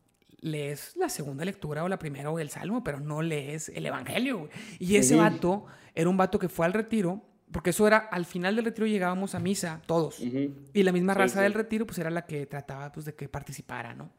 lees 0.43 0.95
la 0.97 1.09
segunda 1.09 1.45
lectura 1.45 1.83
o 1.83 1.87
la 1.87 1.97
primera 1.97 2.29
o 2.29 2.37
el 2.37 2.49
salmo, 2.49 2.83
pero 2.83 2.99
no 2.99 3.21
lees 3.21 3.69
el 3.69 3.85
evangelio. 3.85 4.49
Y 4.77 4.97
ese 4.97 5.15
vato 5.15 5.65
era 5.95 6.09
un 6.09 6.17
vato 6.17 6.37
que 6.37 6.49
fue 6.49 6.65
al 6.65 6.73
retiro, 6.73 7.23
porque 7.51 7.71
eso 7.71 7.87
era, 7.87 7.97
al 7.97 8.25
final 8.25 8.55
del 8.55 8.65
retiro 8.65 8.85
llegábamos 8.85 9.35
a 9.35 9.39
misa, 9.39 9.81
todos. 9.85 10.19
Y 10.19 10.83
la 10.83 10.91
misma 10.91 11.13
raza 11.13 11.41
del 11.41 11.53
retiro, 11.53 11.85
pues 11.85 11.97
era 11.97 12.09
la 12.09 12.25
que 12.25 12.45
trataba 12.45 12.91
pues, 12.91 13.05
de 13.05 13.15
que 13.15 13.29
participara, 13.29 13.93
¿no? 13.95 14.11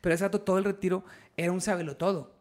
Pero 0.00 0.14
ese 0.14 0.24
vato 0.24 0.42
todo 0.42 0.58
el 0.58 0.64
retiro 0.64 1.04
era 1.36 1.52
un 1.52 1.60
sabelo 1.60 1.96
todo. 1.96 2.39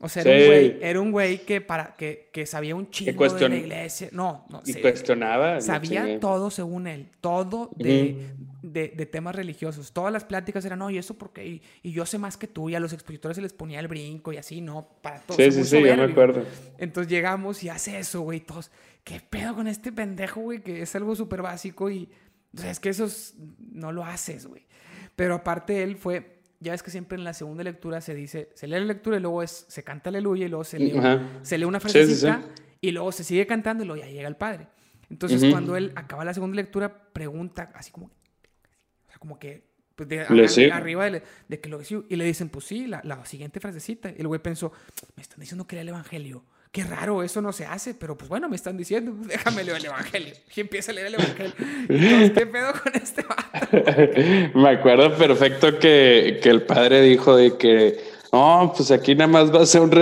O 0.00 0.08
sea, 0.08 0.24
era 0.24 1.00
un 1.00 1.12
güey, 1.12 1.44
que, 1.46 1.60
para, 1.60 1.94
que, 1.94 2.28
que 2.32 2.46
sabía 2.46 2.74
un 2.74 2.90
chingo 2.90 3.28
de 3.28 3.48
la 3.48 3.56
iglesia. 3.56 4.08
No, 4.10 4.44
no. 4.50 4.60
Y 4.66 4.74
cuestionaba. 4.74 5.60
Sabía 5.60 6.18
todo 6.18 6.50
según 6.50 6.88
él. 6.88 7.10
Todo 7.20 7.70
de, 7.76 8.34
de, 8.62 9.06
temas 9.06 9.36
religiosos. 9.36 9.92
Todas 9.92 10.12
las 10.12 10.24
pláticas 10.24 10.64
eran, 10.64 10.80
no, 10.80 10.90
y 10.90 10.98
eso 10.98 11.16
porque. 11.16 11.46
Y, 11.46 11.62
y, 11.82 11.92
yo 11.92 12.04
sé 12.06 12.18
más 12.18 12.36
que 12.36 12.48
tú. 12.48 12.68
Y 12.68 12.74
a 12.74 12.80
los 12.80 12.92
expositores 12.92 13.36
se 13.36 13.42
les 13.42 13.52
ponía 13.52 13.78
el 13.78 13.86
brinco 13.86 14.32
y 14.32 14.36
así, 14.36 14.60
¿no? 14.60 14.88
Para 15.00 15.20
todos. 15.20 15.36
Sí, 15.36 15.52
sí, 15.52 15.64
sí, 15.64 15.80
yo 15.80 15.96
me 15.96 16.02
acuerdo. 16.02 16.44
Entonces 16.76 17.10
llegamos 17.10 17.62
y 17.62 17.68
hace 17.68 17.98
eso, 17.98 18.22
güey. 18.22 18.40
Todos, 18.40 18.72
¿qué 19.04 19.20
pedo 19.20 19.54
con 19.54 19.68
este 19.68 19.92
pendejo, 19.92 20.40
güey? 20.40 20.60
Que 20.60 20.82
es 20.82 20.94
algo 20.96 21.14
súper 21.14 21.40
básico 21.40 21.88
y. 21.88 22.10
O 22.56 22.60
sea, 22.60 22.70
es 22.70 22.80
que 22.80 22.88
eso 22.88 23.06
no 23.72 23.92
lo 23.92 24.04
haces, 24.04 24.46
güey. 24.46 24.66
Pero 25.16 25.36
aparte 25.36 25.82
él 25.82 25.96
fue 25.96 26.33
ya 26.64 26.72
ves 26.72 26.82
que 26.82 26.90
siempre 26.90 27.16
en 27.16 27.24
la 27.24 27.34
segunda 27.34 27.62
lectura 27.62 28.00
se 28.00 28.14
dice, 28.14 28.50
se 28.54 28.66
lee 28.66 28.72
la 28.72 28.86
lectura 28.86 29.18
y 29.18 29.20
luego 29.20 29.42
es, 29.42 29.66
se 29.68 29.84
canta 29.84 30.08
aleluya 30.08 30.46
y 30.46 30.48
luego 30.48 30.64
se 30.64 30.78
lee, 30.78 31.00
se 31.42 31.58
lee 31.58 31.64
una 31.64 31.78
frasecita 31.78 32.42
y 32.80 32.90
luego 32.90 33.12
se 33.12 33.22
sigue 33.22 33.46
cantando 33.46 33.84
y 33.84 33.86
luego 33.86 34.02
ya 34.02 34.10
llega 34.10 34.26
el 34.26 34.36
padre. 34.36 34.66
Entonces 35.10 35.44
cuando 35.50 35.76
él 35.76 35.92
acaba 35.94 36.24
la 36.24 36.34
segunda 36.34 36.56
lectura, 36.56 37.12
pregunta 37.12 37.70
así 37.74 37.92
como, 37.92 38.06
o 38.06 39.08
sea, 39.08 39.18
como 39.18 39.38
que, 39.38 39.72
pues 39.94 40.08
de, 40.08 40.20
arriba 40.72 41.08
de, 41.08 41.60
que 41.60 41.68
lo 41.68 41.80
y 42.08 42.16
le 42.16 42.24
dicen, 42.24 42.48
pues 42.48 42.64
sí, 42.64 42.86
la, 42.86 43.00
la 43.04 43.24
siguiente 43.26 43.60
frasecita. 43.60 44.10
Y 44.10 44.16
el 44.18 44.26
güey 44.26 44.40
pensó, 44.40 44.72
me 45.14 45.22
están 45.22 45.38
diciendo 45.38 45.66
que 45.66 45.76
lea 45.76 45.82
el 45.82 45.90
evangelio 45.90 46.44
qué 46.74 46.82
raro, 46.82 47.22
eso 47.22 47.40
no 47.40 47.52
se 47.52 47.64
hace, 47.64 47.94
pero 47.94 48.18
pues 48.18 48.28
bueno, 48.28 48.48
me 48.48 48.56
están 48.56 48.76
diciendo, 48.76 49.12
déjame 49.26 49.62
leer 49.62 49.78
el 49.78 49.86
Evangelio. 49.86 50.34
Y 50.54 50.60
empieza 50.60 50.90
a 50.90 50.94
leer 50.96 51.06
el 51.06 51.14
Evangelio. 51.14 51.54
¿qué 52.34 52.46
pedo 52.46 52.72
con 52.82 52.94
este 52.96 53.22
vato? 53.22 54.58
me 54.58 54.68
acuerdo 54.70 55.16
perfecto 55.16 55.78
que, 55.78 56.40
que, 56.42 56.50
el 56.50 56.62
padre 56.62 57.00
dijo 57.02 57.36
de 57.36 57.56
que, 57.56 58.00
no, 58.32 58.72
pues 58.76 58.90
aquí 58.90 59.14
nada 59.14 59.28
más 59.28 59.54
va 59.54 59.62
a 59.62 59.66
ser 59.66 59.82
un... 59.82 59.92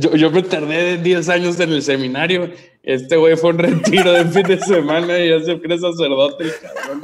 Yo, 0.00 0.16
yo, 0.16 0.30
me 0.30 0.42
tardé 0.42 0.96
10 0.96 1.28
años 1.28 1.60
en 1.60 1.70
el 1.70 1.82
seminario. 1.82 2.50
Este 2.82 3.16
güey 3.16 3.36
fue 3.36 3.50
un 3.50 3.58
retiro 3.58 4.10
de 4.12 4.24
fin 4.24 4.44
de 4.44 4.58
semana 4.58 5.18
y 5.18 5.28
ya 5.28 5.44
se 5.44 5.60
cree 5.60 5.78
sacerdote 5.78 6.44
el 6.44 6.52
cabrón. 6.62 7.02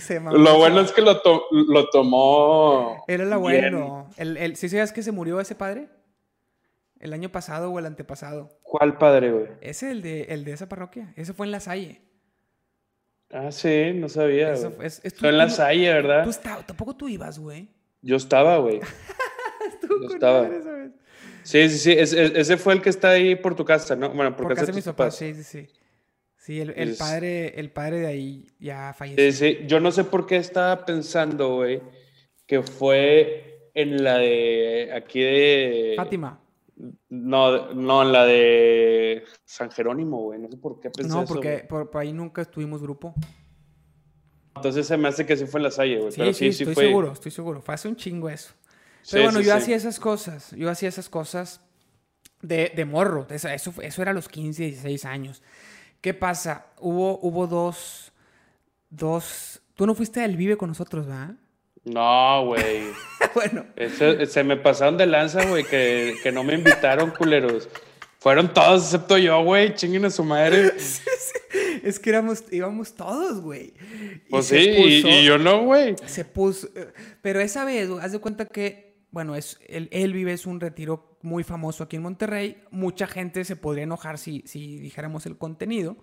Se, 0.00 0.20
lo 0.20 0.56
bueno 0.56 0.80
es 0.80 0.92
que 0.92 1.02
lo, 1.02 1.20
lo 1.50 1.88
tomó. 1.90 3.04
Era 3.06 3.26
lo 3.26 3.40
bueno. 3.40 4.08
El, 4.16 4.38
el, 4.38 4.56
¿Sí 4.56 4.70
sabías 4.70 4.92
que 4.92 5.02
se 5.02 5.12
murió 5.12 5.38
ese 5.38 5.54
padre? 5.54 5.88
El 7.04 7.12
año 7.12 7.30
pasado 7.30 7.70
o 7.70 7.78
el 7.78 7.84
antepasado. 7.84 8.58
¿Cuál 8.62 8.96
padre, 8.96 9.30
güey? 9.30 9.46
Ese, 9.60 9.90
el 9.90 10.00
de, 10.00 10.22
el 10.22 10.42
de 10.44 10.52
esa 10.52 10.70
parroquia. 10.70 11.12
Ese 11.16 11.34
fue 11.34 11.46
en 11.46 11.52
La 11.52 11.60
Salle. 11.60 12.00
Ah, 13.30 13.52
sí, 13.52 13.92
no 13.94 14.08
sabía. 14.08 14.54
Eso, 14.54 14.72
es, 14.82 15.02
fue 15.18 15.28
en 15.28 15.38
La 15.38 15.50
Salle, 15.50 15.92
¿verdad? 15.92 16.24
Tú 16.24 16.32
tampoco 16.66 16.96
tú 16.96 17.08
ibas, 17.08 17.38
güey. 17.38 17.68
Yo 18.00 18.16
estaba, 18.16 18.56
güey. 18.56 18.80
Yo 20.00 20.14
estaba. 20.14 20.48
Sí, 21.42 21.68
sí, 21.68 21.78
sí. 21.78 21.92
ese 21.92 22.56
fue 22.56 22.72
el 22.72 22.80
que 22.80 22.88
está 22.88 23.10
ahí 23.10 23.36
por 23.36 23.54
tu 23.54 23.66
casa, 23.66 23.94
¿no? 23.94 24.08
Bueno, 24.08 24.34
por, 24.34 24.48
casa 24.48 24.64
de 24.64 24.72
mis 24.72 24.84
papás. 24.84 25.14
Sí, 25.14 25.34
sí, 25.34 25.44
sí. 25.44 25.66
Sí, 26.38 26.60
el, 26.60 26.70
el 26.70 26.96
padre, 26.96 27.58
el 27.60 27.70
padre 27.70 28.00
de 28.00 28.06
ahí 28.06 28.46
ya 28.58 28.94
falleció. 28.94 29.30
Sí, 29.30 29.32
sí. 29.32 29.66
Yo 29.66 29.78
no 29.78 29.92
sé 29.92 30.04
por 30.04 30.26
qué 30.26 30.36
estaba 30.36 30.86
pensando, 30.86 31.56
güey, 31.56 31.82
que 32.46 32.62
fue 32.62 33.70
en 33.74 34.02
la 34.02 34.16
de 34.18 34.90
aquí 34.94 35.20
de... 35.20 35.94
Fátima. 35.96 36.43
No, 37.08 37.72
no, 37.72 38.02
en 38.02 38.12
la 38.12 38.24
de 38.24 39.24
San 39.44 39.70
Jerónimo, 39.70 40.22
güey. 40.22 40.40
No 40.40 40.48
sé 40.50 40.56
por 40.56 40.80
qué 40.80 40.90
pensé 40.90 41.08
No, 41.08 41.24
porque 41.24 41.66
por, 41.68 41.90
ahí 41.94 42.12
nunca 42.12 42.42
estuvimos 42.42 42.82
grupo. 42.82 43.14
Entonces 44.56 44.86
se 44.86 44.96
me 44.96 45.08
hace 45.08 45.24
que 45.24 45.36
sí 45.36 45.46
fue 45.46 45.60
en 45.60 45.64
la 45.64 45.70
Salle, 45.70 45.98
güey. 45.98 46.12
Sí, 46.12 46.18
Pero 46.18 46.32
sí, 46.32 46.52
sí, 46.52 46.64
estoy 46.64 46.86
seguro, 46.86 47.12
estoy 47.12 47.30
seguro. 47.30 47.60
Fue 47.60 47.74
hace 47.74 47.88
un 47.88 47.96
chingo 47.96 48.28
eso. 48.28 48.54
Pero 49.10 49.24
bueno, 49.24 49.40
yo 49.40 49.54
hacía 49.54 49.76
esas 49.76 50.00
cosas. 50.00 50.50
Yo 50.52 50.70
hacía 50.70 50.88
esas 50.88 51.08
cosas 51.08 51.60
de, 52.42 52.72
de 52.74 52.84
morro. 52.84 53.26
Eso, 53.30 53.48
eso 53.48 54.02
era 54.02 54.10
a 54.10 54.14
los 54.14 54.28
15, 54.28 54.62
16 54.64 55.04
años. 55.04 55.42
¿Qué 56.00 56.14
pasa? 56.14 56.66
Hubo, 56.80 57.18
hubo 57.20 57.46
dos, 57.46 58.12
dos... 58.90 59.60
Tú 59.74 59.86
no 59.86 59.94
fuiste 59.94 60.22
al 60.22 60.36
Vive 60.36 60.56
con 60.56 60.68
nosotros, 60.68 61.06
¿verdad? 61.06 61.36
No, 61.84 62.46
güey. 62.46 62.84
bueno. 63.34 63.66
se 64.26 64.44
me 64.44 64.56
pasaron 64.56 64.96
de 64.96 65.06
lanza, 65.06 65.44
güey, 65.46 65.64
que, 65.64 66.30
no 66.32 66.42
me 66.44 66.54
invitaron, 66.54 67.10
culeros. 67.10 67.68
Fueron 68.18 68.52
todos, 68.54 68.84
excepto 68.84 69.18
yo, 69.18 69.42
güey. 69.44 69.74
Chinguen 69.74 70.06
a 70.06 70.10
su 70.10 70.24
madre. 70.24 70.72
Es 71.82 71.98
que 72.00 72.08
éramos, 72.10 72.44
íbamos 72.50 72.94
todos, 72.94 73.42
güey. 73.42 73.74
Pues 74.30 74.46
sí, 74.46 74.56
y, 74.56 75.24
yo 75.24 75.36
no, 75.36 75.64
güey. 75.64 75.94
Se 76.06 76.24
puso. 76.24 76.66
Pero 77.20 77.40
esa 77.40 77.64
vez, 77.66 77.90
haz 78.00 78.12
de 78.12 78.18
cuenta 78.20 78.46
que, 78.46 78.96
bueno, 79.10 79.36
es, 79.36 79.60
él, 79.68 80.12
vive, 80.14 80.32
es 80.32 80.46
un 80.46 80.60
retiro 80.60 81.18
muy 81.20 81.44
famoso 81.44 81.84
aquí 81.84 81.96
en 81.96 82.02
Monterrey. 82.02 82.56
Mucha 82.70 83.06
gente 83.06 83.44
se 83.44 83.56
podría 83.56 83.84
enojar 83.84 84.16
si, 84.16 84.42
si 84.46 84.78
dijéramos 84.78 85.26
el 85.26 85.36
contenido. 85.36 85.96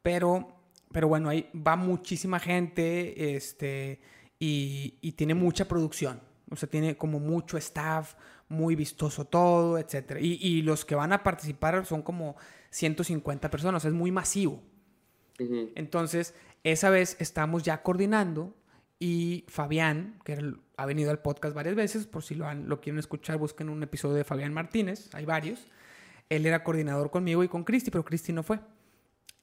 Pero, 0.00 0.56
pero 0.90 1.06
bueno, 1.08 1.28
ahí 1.28 1.50
va 1.54 1.76
muchísima 1.76 2.40
gente. 2.40 3.36
Este 3.36 4.00
y, 4.40 5.12
tiene 5.12 5.34
mucha 5.34 5.68
producción. 5.68 6.20
O 6.50 6.56
sea, 6.56 6.68
tiene 6.68 6.96
como 6.96 7.20
mucho 7.20 7.58
staff, 7.58 8.14
muy 8.48 8.74
vistoso 8.74 9.26
todo, 9.26 9.78
etc. 9.78 10.16
Y, 10.20 10.62
los 10.62 10.84
que 10.84 10.94
van 10.94 11.12
a 11.12 11.22
participar 11.22 11.84
son 11.86 12.02
como 12.02 12.36
150 12.70 13.50
personas, 13.50 13.84
es 13.84 13.92
muy 13.92 14.10
masivo. 14.10 14.62
Entonces, 15.74 16.34
esa 16.64 16.90
vez 16.90 17.16
estamos 17.18 17.62
ya 17.62 17.82
coordinando 17.82 18.54
y 18.98 19.46
Fabián, 19.48 20.18
que 20.24 20.54
ha 20.76 20.84
venido 20.84 21.10
al 21.10 21.20
podcast 21.20 21.54
varias 21.54 21.74
veces, 21.74 22.06
por 22.06 22.22
si 22.22 22.34
lo, 22.34 22.52
lo 22.52 22.80
quieren 22.82 22.98
escuchar, 22.98 23.38
busquen 23.38 23.70
un 23.70 23.82
episodio 23.82 24.16
de 24.16 24.24
Fabián 24.24 24.52
Martínez, 24.52 25.08
hay 25.14 25.24
varios. 25.24 25.60
Él 26.28 26.44
era 26.44 26.62
coordinador 26.62 27.10
conmigo 27.10 27.42
y 27.42 27.48
con 27.48 27.64
Cristi, 27.64 27.90
pero 27.90 28.04
Cristi 28.04 28.32
no 28.32 28.42
fue. 28.42 28.60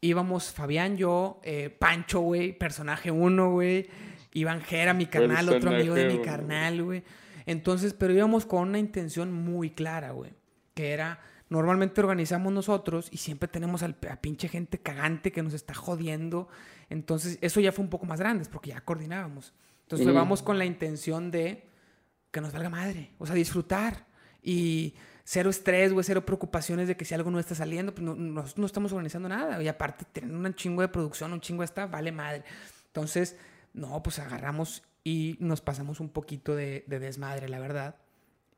Íbamos 0.02 0.52
Fabián, 0.52 0.96
yo, 0.96 1.42
eh, 1.44 1.72
Pancho, 1.72 2.20
güey, 2.20 2.56
personaje 2.56 3.10
uno, 3.10 3.52
güey. 3.52 3.90
Iván 4.34 4.62
Jera, 4.62 4.94
mi 4.94 5.08
carnal, 5.08 5.50
otro 5.50 5.70
amigo 5.72 5.96
de 5.96 6.08
mi 6.08 6.22
carnal, 6.22 6.84
güey. 6.84 7.04
Entonces, 7.46 7.94
pero 7.94 8.14
íbamos 8.14 8.46
con 8.46 8.68
una 8.70 8.80
intención 8.80 9.32
muy 9.32 9.72
clara, 9.72 10.12
güey. 10.12 10.34
Que 10.74 10.92
era, 10.92 11.20
normalmente 11.50 12.02
organizamos 12.02 12.52
nosotros 12.52 13.08
y 13.12 13.18
siempre 13.18 13.48
tenemos 13.48 13.84
a 13.84 13.90
pinche 14.22 14.50
gente 14.50 14.80
cagante 14.80 15.32
que 15.32 15.42
nos 15.42 15.54
está 15.54 15.74
jodiendo. 15.74 16.50
Entonces, 16.90 17.40
eso 17.42 17.60
ya 17.60 17.72
fue 17.72 17.84
un 17.84 17.90
poco 17.90 18.06
más 18.06 18.20
grande, 18.20 18.46
porque 18.52 18.72
ya 18.72 18.82
coordinábamos. 18.82 19.54
Entonces, 19.84 20.14
vamos 20.14 20.44
con 20.44 20.58
la 20.58 20.66
intención 20.66 21.32
de 21.32 21.66
que 22.32 22.42
nos 22.42 22.52
valga 22.52 22.70
madre, 22.70 23.12
o 23.18 23.26
sea, 23.26 23.36
disfrutar. 23.36 24.06
Y 24.44 24.96
cero 25.24 25.50
estrés, 25.50 25.92
güey, 25.94 26.04
cero 26.04 26.26
preocupaciones 26.26 26.88
de 26.88 26.96
que 26.96 27.06
si 27.06 27.14
algo 27.16 27.32
no 27.32 27.40
está 27.40 27.56
saliendo, 27.56 27.94
pues 27.94 28.04
no, 28.04 28.16
nosotros 28.16 28.60
no 28.60 28.66
estamos 28.66 28.92
organizando 28.92 29.30
nada. 29.30 29.62
Y 29.64 29.68
aparte, 29.68 30.06
tener 30.12 30.36
un 30.36 30.54
chingo 30.54 30.82
de 30.82 30.90
producción, 30.90 31.34
un 31.34 31.42
chingo 31.42 31.62
de 31.62 31.66
staff, 31.66 31.90
vale 31.90 32.12
madre. 32.12 32.44
Entonces, 32.88 33.38
no, 33.74 34.02
pues 34.04 34.20
agarramos 34.20 34.84
y 35.08 35.38
nos 35.40 35.62
pasamos 35.62 36.02
un 36.02 36.10
poquito 36.10 36.54
de, 36.54 36.84
desmadre, 36.88 37.48
la 37.48 37.60
verdad. 37.60 37.96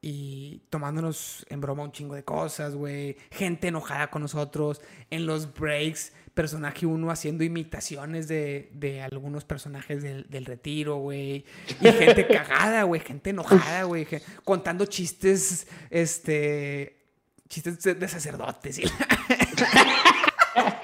Y 0.01 0.63
tomándonos 0.71 1.45
en 1.49 1.61
broma 1.61 1.83
un 1.83 1.91
chingo 1.91 2.15
de 2.15 2.23
cosas, 2.23 2.73
güey. 2.73 3.17
Gente 3.29 3.67
enojada 3.67 4.09
con 4.09 4.23
nosotros. 4.23 4.81
En 5.11 5.27
los 5.27 5.53
breaks, 5.53 6.11
personaje 6.33 6.87
uno 6.87 7.11
haciendo 7.11 7.43
imitaciones 7.43 8.27
de, 8.27 9.07
algunos 9.11 9.45
personajes 9.45 10.01
del, 10.01 10.45
retiro, 10.45 10.95
güey. 10.95 11.45
Y 11.81 11.91
gente 11.91 12.25
cagada, 12.33 12.81
güey. 12.81 13.01
Gente 13.01 13.29
enojada, 13.29 13.83
güey. 13.83 14.07
Contando 14.43 14.87
chistes, 14.87 15.67
este. 15.91 16.97
Chistes 17.47 17.83
de, 17.83 18.07
sacerdotes. 18.07 18.81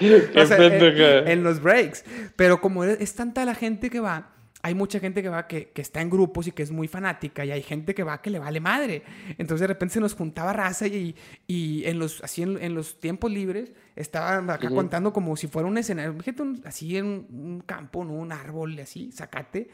en, 0.00 1.42
los 1.42 1.60
breaks. 1.60 2.04
Pero 2.36 2.60
como 2.60 2.84
es, 2.84 3.14
tanta 3.14 3.44
la 3.44 3.54
gente 3.54 3.90
que 3.90 4.00
va, 4.00 4.30
hay 4.62 4.74
mucha 4.74 4.98
gente 5.00 5.22
que 5.22 5.28
va 5.28 5.46
que, 5.46 5.70
está 5.76 6.00
en 6.00 6.10
grupos 6.10 6.46
y 6.46 6.52
que 6.52 6.62
es 6.62 6.70
muy 6.70 6.88
fanática 6.88 7.44
y 7.44 7.50
hay 7.50 7.62
gente 7.62 7.94
que 7.94 8.02
va 8.02 8.20
que 8.20 8.30
le 8.30 8.38
vale 8.38 8.60
madre. 8.60 9.02
Entonces 9.38 9.60
de 9.60 9.66
repente 9.68 9.94
se 9.94 10.00
nos 10.00 10.14
juntaba 10.14 10.52
raza 10.52 10.86
y, 10.86 11.14
y 11.46 11.84
en 11.84 11.98
los, 11.98 12.22
así 12.22 12.42
en, 12.42 12.74
los 12.74 13.00
tiempos 13.00 13.30
libres 13.30 13.72
Estaban 13.96 14.50
acá 14.50 14.68
contando 14.68 15.10
como 15.10 15.38
si 15.38 15.46
fuera 15.46 15.66
un 15.66 15.78
escenario, 15.78 16.12
fíjate, 16.12 16.42
así 16.66 16.98
en 16.98 17.06
un, 17.06 17.62
campo, 17.64 18.04
¿no? 18.04 18.12
Un 18.12 18.30
árbol, 18.30 18.78
así, 18.78 19.10
sacate. 19.10 19.70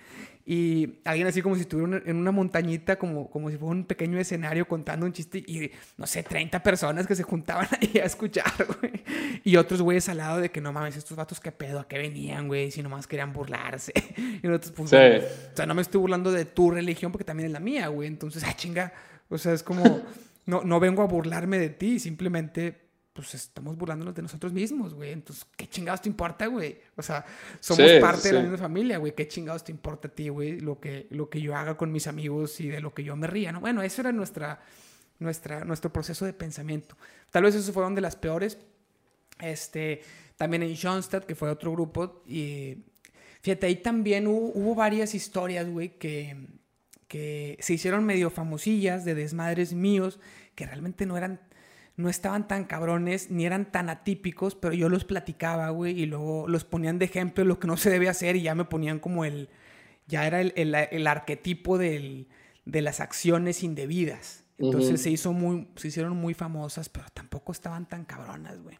Y 0.46 1.00
alguien 1.04 1.26
así 1.26 1.42
como 1.42 1.56
si 1.56 1.62
estuviera 1.62 2.00
en 2.06 2.16
una 2.16 2.30
montañita, 2.30 2.96
como, 3.00 3.28
como 3.28 3.50
si 3.50 3.56
fuera 3.56 3.72
un 3.72 3.84
pequeño 3.84 4.20
escenario 4.20 4.68
contando 4.68 5.06
un 5.06 5.12
chiste. 5.12 5.38
Y, 5.38 5.72
no 5.96 6.06
sé, 6.06 6.22
30 6.22 6.62
personas 6.62 7.08
que 7.08 7.16
se 7.16 7.24
juntaban 7.24 7.66
ahí 7.80 7.98
a 7.98 8.04
escuchar, 8.04 8.52
güey. 8.80 9.02
Y 9.42 9.56
otros 9.56 9.82
güeyes 9.82 10.08
al 10.08 10.18
lado 10.18 10.38
de 10.38 10.52
que, 10.52 10.60
no 10.60 10.72
mames, 10.72 10.96
estos 10.96 11.16
vatos 11.16 11.40
qué 11.40 11.50
pedo, 11.50 11.80
a 11.80 11.88
qué 11.88 11.98
venían, 11.98 12.46
güey, 12.46 12.70
si 12.70 12.80
nomás 12.80 13.08
querían 13.08 13.32
burlarse. 13.32 13.92
Y 14.42 14.46
nosotros, 14.46 14.72
pues, 14.76 14.92
o 14.92 15.56
sea, 15.56 15.66
no 15.66 15.74
me 15.74 15.82
estoy 15.82 16.00
burlando 16.00 16.30
de 16.30 16.44
tu 16.44 16.70
religión 16.70 17.10
porque 17.10 17.24
también 17.24 17.48
es 17.48 17.52
la 17.52 17.60
mía, 17.60 17.88
güey. 17.88 18.06
Entonces, 18.06 18.44
ah, 18.44 18.54
chinga. 18.54 18.92
O 19.28 19.36
sea, 19.38 19.52
es 19.52 19.64
como, 19.64 20.00
no, 20.46 20.62
no 20.62 20.78
vengo 20.78 21.02
a 21.02 21.06
burlarme 21.06 21.58
de 21.58 21.70
ti, 21.70 21.98
simplemente 21.98 22.91
pues 23.12 23.34
estamos 23.34 23.76
burlándonos 23.76 24.14
de 24.14 24.22
nosotros 24.22 24.52
mismos, 24.52 24.94
güey. 24.94 25.12
Entonces, 25.12 25.46
¿qué 25.56 25.68
chingados 25.68 26.00
te 26.00 26.08
importa, 26.08 26.46
güey? 26.46 26.80
O 26.96 27.02
sea, 27.02 27.24
somos 27.60 27.90
parte 28.00 28.28
de 28.28 28.34
la 28.34 28.40
misma 28.40 28.56
familia, 28.56 28.98
güey. 28.98 29.14
¿Qué 29.14 29.28
chingados 29.28 29.64
te 29.64 29.72
importa 29.72 30.08
a 30.08 30.10
ti, 30.10 30.28
güey? 30.30 30.60
Lo 30.60 30.80
que, 30.80 31.08
lo 31.10 31.28
que 31.28 31.40
yo 31.40 31.54
haga 31.54 31.76
con 31.76 31.92
mis 31.92 32.06
amigos 32.06 32.58
y 32.60 32.68
de 32.68 32.80
lo 32.80 32.94
que 32.94 33.04
yo 33.04 33.14
me 33.16 33.26
ría, 33.26 33.52
¿no? 33.52 33.60
Bueno, 33.60 33.82
eso 33.82 34.00
era 34.00 34.12
nuestra, 34.12 34.60
nuestra, 35.18 35.64
nuestro 35.64 35.92
proceso 35.92 36.24
de 36.24 36.32
pensamiento. 36.32 36.96
Tal 37.30 37.42
vez 37.42 37.54
eso 37.54 37.72
fueron 37.72 37.94
de 37.94 38.00
las 38.00 38.16
peores. 38.16 38.58
Este, 39.40 40.02
también 40.36 40.62
en 40.62 40.74
Schoenstatt, 40.74 41.26
que 41.26 41.34
fue 41.34 41.50
otro 41.50 41.72
grupo. 41.72 42.22
Y 42.26 42.78
fíjate, 43.42 43.66
ahí 43.66 43.76
también 43.76 44.26
hubo, 44.26 44.52
hubo 44.54 44.74
varias 44.74 45.14
historias, 45.14 45.68
güey, 45.68 45.98
que, 45.98 46.36
que 47.08 47.58
se 47.60 47.74
hicieron 47.74 48.04
medio 48.04 48.30
famosillas 48.30 49.04
de 49.04 49.14
desmadres 49.14 49.74
míos 49.74 50.18
que 50.54 50.66
realmente 50.66 51.04
no 51.04 51.16
eran 51.16 51.40
no 51.97 52.09
estaban 52.09 52.49
tan 52.49 52.64
cabrones 52.64 53.30
ni 53.30 53.45
eran 53.45 53.70
tan 53.70 53.90
atípicos, 53.90 54.55
pero 54.55 54.74
yo 54.74 54.88
los 54.88 55.05
platicaba, 55.05 55.68
güey, 55.70 56.01
y 56.01 56.07
luego 56.07 56.49
los 56.49 56.64
ponían 56.64 56.99
de 56.99 57.05
ejemplo 57.05 57.45
lo 57.45 57.59
que 57.59 57.66
no 57.66 57.76
se 57.76 57.90
debe 57.90 58.09
hacer 58.09 58.36
y 58.36 58.43
ya 58.43 58.55
me 58.55 58.64
ponían 58.64 58.99
como 58.99 59.24
el, 59.24 59.49
ya 60.07 60.26
era 60.26 60.40
el, 60.40 61.07
arquetipo 61.07 61.78
de 61.78 62.26
las 62.64 63.01
acciones 63.01 63.62
indebidas. 63.62 64.43
Entonces 64.59 65.03
se, 65.03 65.11
hizo 65.11 65.32
muy, 65.32 65.68
se 65.76 65.88
hicieron 65.88 66.16
muy 66.16 66.34
famosas, 66.34 66.88
pero 66.88 67.07
tampoco 67.12 67.53
estaban 67.53 67.86
tan 67.86 68.05
cabronas, 68.05 68.61
güey. 68.62 68.78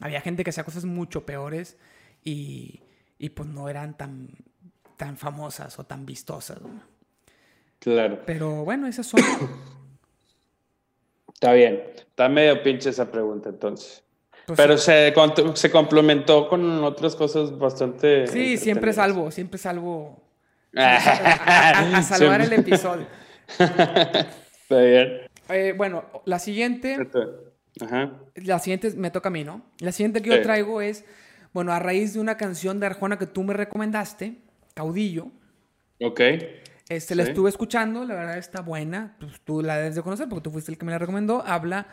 Había 0.00 0.20
gente 0.20 0.44
que 0.44 0.50
hacía 0.50 0.64
cosas 0.64 0.84
mucho 0.84 1.24
peores 1.24 1.78
y, 2.22 2.82
y 3.18 3.30
pues 3.30 3.48
no 3.48 3.68
eran 3.68 3.96
tan, 3.96 4.30
tan 4.96 5.16
famosas 5.16 5.78
o 5.78 5.84
tan 5.84 6.04
vistosas, 6.04 6.60
güey. 6.60 6.74
Claro. 7.78 8.22
Pero 8.26 8.64
bueno, 8.64 8.86
esas 8.86 9.06
son... 9.06 9.20
Está 11.34 11.52
bien. 11.52 11.82
Está 11.96 12.28
medio 12.28 12.62
pinche 12.62 12.90
esa 12.90 13.10
pregunta 13.10 13.48
entonces. 13.48 14.02
Pues 14.46 14.56
Pero 14.56 14.76
se, 14.76 15.12
se 15.54 15.70
complementó 15.70 16.48
con 16.48 16.84
otras 16.84 17.16
cosas 17.16 17.56
bastante. 17.58 18.26
Sí, 18.26 18.56
siempre 18.56 18.92
salvo, 18.92 19.30
siempre 19.30 19.58
salvo. 19.58 20.22
a, 20.76 22.02
salvar 22.02 22.40
el 22.40 22.52
episodio. 22.52 23.06
Está 23.48 24.80
bien. 24.80 25.20
Eh, 25.48 25.74
bueno, 25.76 26.04
la 26.24 26.38
siguiente. 26.38 26.96
Ajá. 27.80 28.12
La 28.34 28.58
siguiente 28.58 28.90
me 28.96 29.10
toca 29.10 29.28
a 29.28 29.32
mí, 29.32 29.44
¿no? 29.44 29.62
La 29.78 29.92
siguiente 29.92 30.20
que 30.20 30.30
yo 30.30 30.42
traigo 30.42 30.80
es, 30.80 31.04
bueno, 31.52 31.72
a 31.72 31.78
raíz 31.78 32.14
de 32.14 32.20
una 32.20 32.36
canción 32.36 32.80
de 32.80 32.86
Arjona 32.86 33.18
que 33.18 33.26
tú 33.26 33.42
me 33.42 33.54
recomendaste, 33.54 34.36
Caudillo. 34.74 35.28
Ok. 36.00 36.20
Este, 36.88 37.14
La 37.14 37.22
estuve 37.22 37.48
escuchando, 37.48 38.04
la 38.04 38.14
verdad 38.14 38.38
está 38.38 38.60
buena. 38.60 39.16
Pues, 39.18 39.40
tú 39.40 39.62
la 39.62 39.78
debes 39.78 39.94
de 39.94 40.02
conocer 40.02 40.28
porque 40.28 40.42
tú 40.42 40.50
fuiste 40.50 40.70
el 40.70 40.78
que 40.78 40.84
me 40.84 40.92
la 40.92 40.98
recomendó. 40.98 41.42
Habla, 41.46 41.86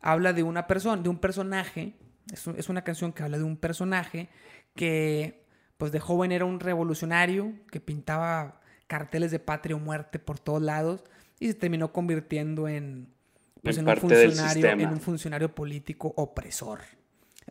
habla 0.00 0.32
de 0.32 0.42
una 0.42 0.66
persona, 0.66 1.02
de 1.02 1.08
un 1.08 1.18
personaje. 1.18 1.94
Es, 2.32 2.46
es, 2.46 2.68
una 2.68 2.82
canción 2.82 3.12
que 3.12 3.22
habla 3.22 3.38
de 3.38 3.44
un 3.44 3.56
personaje 3.56 4.28
que, 4.74 5.44
pues 5.76 5.92
de 5.92 6.00
joven 6.00 6.32
era 6.32 6.44
un 6.44 6.60
revolucionario 6.60 7.52
que 7.70 7.80
pintaba 7.80 8.60
carteles 8.86 9.30
de 9.30 9.38
patria 9.38 9.76
o 9.76 9.78
muerte 9.78 10.18
por 10.18 10.38
todos 10.38 10.62
lados 10.62 11.04
y 11.38 11.48
se 11.48 11.54
terminó 11.54 11.92
convirtiendo 11.92 12.68
en, 12.68 13.08
pues, 13.62 13.78
en, 13.78 13.88
un, 13.88 13.96
funcionario, 13.96 14.70
en 14.70 14.88
un 14.88 15.00
funcionario 15.00 15.54
político 15.54 16.12
opresor. 16.16 16.80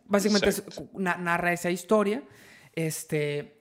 Básicamente 0.06 0.50
narra 0.96 1.52
esa 1.52 1.70
historia. 1.70 2.22
Este, 2.74 3.57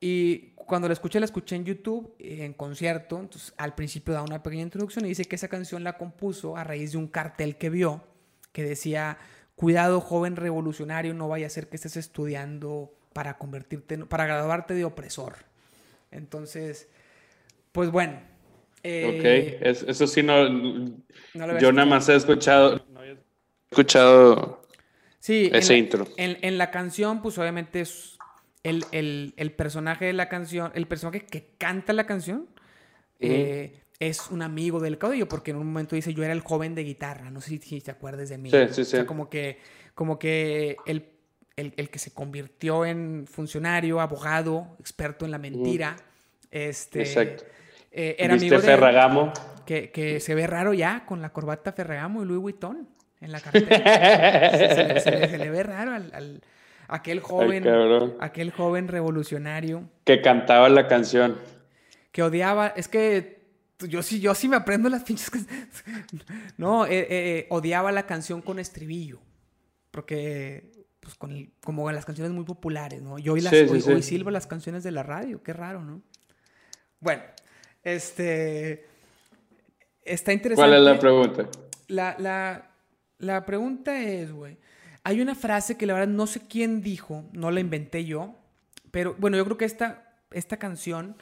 y 0.00 0.52
cuando 0.54 0.88
la 0.88 0.94
escuché, 0.94 1.20
la 1.20 1.26
escuché 1.26 1.56
en 1.56 1.64
YouTube, 1.64 2.14
en 2.18 2.54
concierto. 2.54 3.18
Entonces, 3.20 3.52
al 3.58 3.74
principio 3.74 4.14
da 4.14 4.22
una 4.22 4.42
pequeña 4.42 4.62
introducción 4.62 5.04
y 5.04 5.08
dice 5.08 5.26
que 5.26 5.36
esa 5.36 5.48
canción 5.48 5.84
la 5.84 5.98
compuso 5.98 6.56
a 6.56 6.64
raíz 6.64 6.92
de 6.92 6.98
un 6.98 7.08
cartel 7.08 7.56
que 7.56 7.68
vio 7.68 8.02
que 8.52 8.64
decía: 8.64 9.18
Cuidado, 9.56 10.00
joven 10.00 10.36
revolucionario, 10.36 11.12
no 11.12 11.28
vaya 11.28 11.46
a 11.46 11.50
ser 11.50 11.68
que 11.68 11.76
estés 11.76 11.96
estudiando 11.96 12.94
para 13.12 13.36
convertirte, 13.36 13.98
para 13.98 14.26
graduarte 14.26 14.74
de 14.74 14.84
opresor. 14.84 15.34
Entonces, 16.10 16.88
pues 17.72 17.90
bueno. 17.90 18.20
Eh, 18.82 19.58
ok, 19.60 19.88
eso 19.88 20.06
sí 20.06 20.22
no. 20.22 20.48
yo 21.58 21.72
nada 21.72 21.86
más 21.86 22.08
he 22.08 22.14
escuchado. 22.14 22.86
No 22.88 23.04
he 23.04 23.18
escuchado 23.70 24.62
sí, 25.18 25.50
ese 25.52 25.76
intro. 25.76 26.06
En, 26.16 26.38
en, 26.40 26.56
la 26.56 26.70
canción, 26.70 27.20
pues 27.20 27.36
obviamente 27.36 27.82
es 27.82 28.19
el, 28.62 29.54
personaje 29.56 30.06
de 30.06 30.12
la 30.12 30.28
canción, 30.28 30.72
el 30.74 30.86
personaje 30.86 31.24
que 31.24 31.54
canta 31.58 31.92
la 31.92 32.06
canción, 32.06 32.48
eh, 33.18 33.82
es 33.98 34.30
un 34.30 34.42
amigo 34.42 34.80
del 34.80 34.98
caudillo, 34.98 35.28
porque 35.28 35.50
en 35.50 35.58
un 35.58 35.66
momento 35.66 35.94
dice, 35.94 36.14
yo 36.14 36.24
era 36.24 36.32
el 36.32 36.40
joven 36.40 36.74
de 36.74 36.84
guitarra, 36.84 37.30
no 37.30 37.40
sé 37.40 37.58
si, 37.58 37.80
te 37.80 37.90
acuerdas 37.90 38.28
de 38.30 38.38
mí. 38.38 38.50
Sí, 38.50 38.58
sí, 38.68 38.74
sí. 38.74 38.80
O 38.80 38.84
sea, 38.84 39.06
como 39.06 39.28
que, 39.28 39.58
como 39.94 40.18
que 40.18 40.76
el, 40.86 41.04
que 41.56 41.98
se 41.98 42.12
convirtió 42.12 42.86
en 42.86 43.26
funcionario, 43.26 44.00
abogado, 44.00 44.76
experto 44.78 45.24
en 45.24 45.30
la 45.30 45.38
mentira, 45.38 45.96
este... 46.50 47.00
Exacto. 47.00 47.44
Eh, 47.92 48.16
era 48.18 48.34
amigo 48.34 48.56
de 48.56 48.62
Ferragamo? 48.62 49.32
Que, 49.66 49.90
que, 49.90 50.20
se 50.20 50.34
ve 50.34 50.46
raro 50.46 50.72
ya 50.72 51.04
con 51.06 51.20
la 51.20 51.30
corbata 51.32 51.72
Ferragamo 51.72 52.22
y 52.22 52.26
Louis 52.26 52.40
Vuitton 52.40 52.88
en 53.20 53.32
la 53.32 53.40
cartera. 53.40 55.00
se, 55.00 55.38
le, 55.38 55.50
ve 55.50 55.62
raro 55.64 55.92
al 55.92 56.40
Aquel 56.92 57.20
joven, 57.20 57.64
aquel 58.18 58.50
joven 58.50 58.88
revolucionario. 58.88 59.88
Que 60.04 60.20
cantaba 60.20 60.68
la 60.68 60.88
canción. 60.88 61.38
Que 62.10 62.24
odiaba, 62.24 62.66
es 62.66 62.88
que 62.88 63.44
yo 63.78 64.02
sí, 64.02 64.18
yo 64.18 64.34
sí 64.34 64.48
me 64.48 64.56
aprendo 64.56 64.88
las 64.88 65.04
pinches. 65.04 65.30
no, 66.56 66.86
eh, 66.86 66.98
eh, 66.98 67.06
eh, 67.10 67.46
odiaba 67.50 67.92
la 67.92 68.06
canción 68.06 68.42
con 68.42 68.58
estribillo. 68.58 69.20
Porque, 69.92 70.72
pues, 70.98 71.14
con 71.14 71.52
como 71.62 71.90
las 71.92 72.04
canciones 72.04 72.32
muy 72.32 72.44
populares, 72.44 73.00
¿no? 73.02 73.20
Yo 73.20 73.34
hoy, 73.34 73.40
las, 73.40 73.52
hoy, 73.52 74.02
silbo 74.02 74.32
las 74.32 74.48
canciones 74.48 74.82
de 74.82 74.90
la 74.90 75.04
radio, 75.04 75.44
qué 75.44 75.52
raro, 75.52 75.84
¿no? 75.84 76.02
Bueno, 76.98 77.22
este. 77.84 78.88
Está 80.02 80.32
interesante. 80.32 80.68
¿Cuál 80.68 80.74
es 80.74 80.84
la 80.84 80.98
pregunta? 80.98 81.48
La, 81.86 82.16
la, 82.18 82.72
la 83.18 83.46
pregunta 83.46 84.02
es, 84.02 84.32
güey. 84.32 84.58
Hay 85.02 85.20
una 85.20 85.34
frase 85.34 85.76
que 85.76 85.86
la 85.86 85.94
verdad 85.94 86.08
no 86.08 86.26
sé 86.26 86.40
quién 86.46 86.82
dijo, 86.82 87.24
no 87.32 87.50
la 87.50 87.60
inventé 87.60 88.04
yo, 88.04 88.34
pero 88.90 89.14
bueno, 89.18 89.36
yo 89.36 89.44
creo 89.44 89.56
que 89.56 89.64
esta, 89.64 90.14
esta 90.30 90.58
canción 90.58 91.16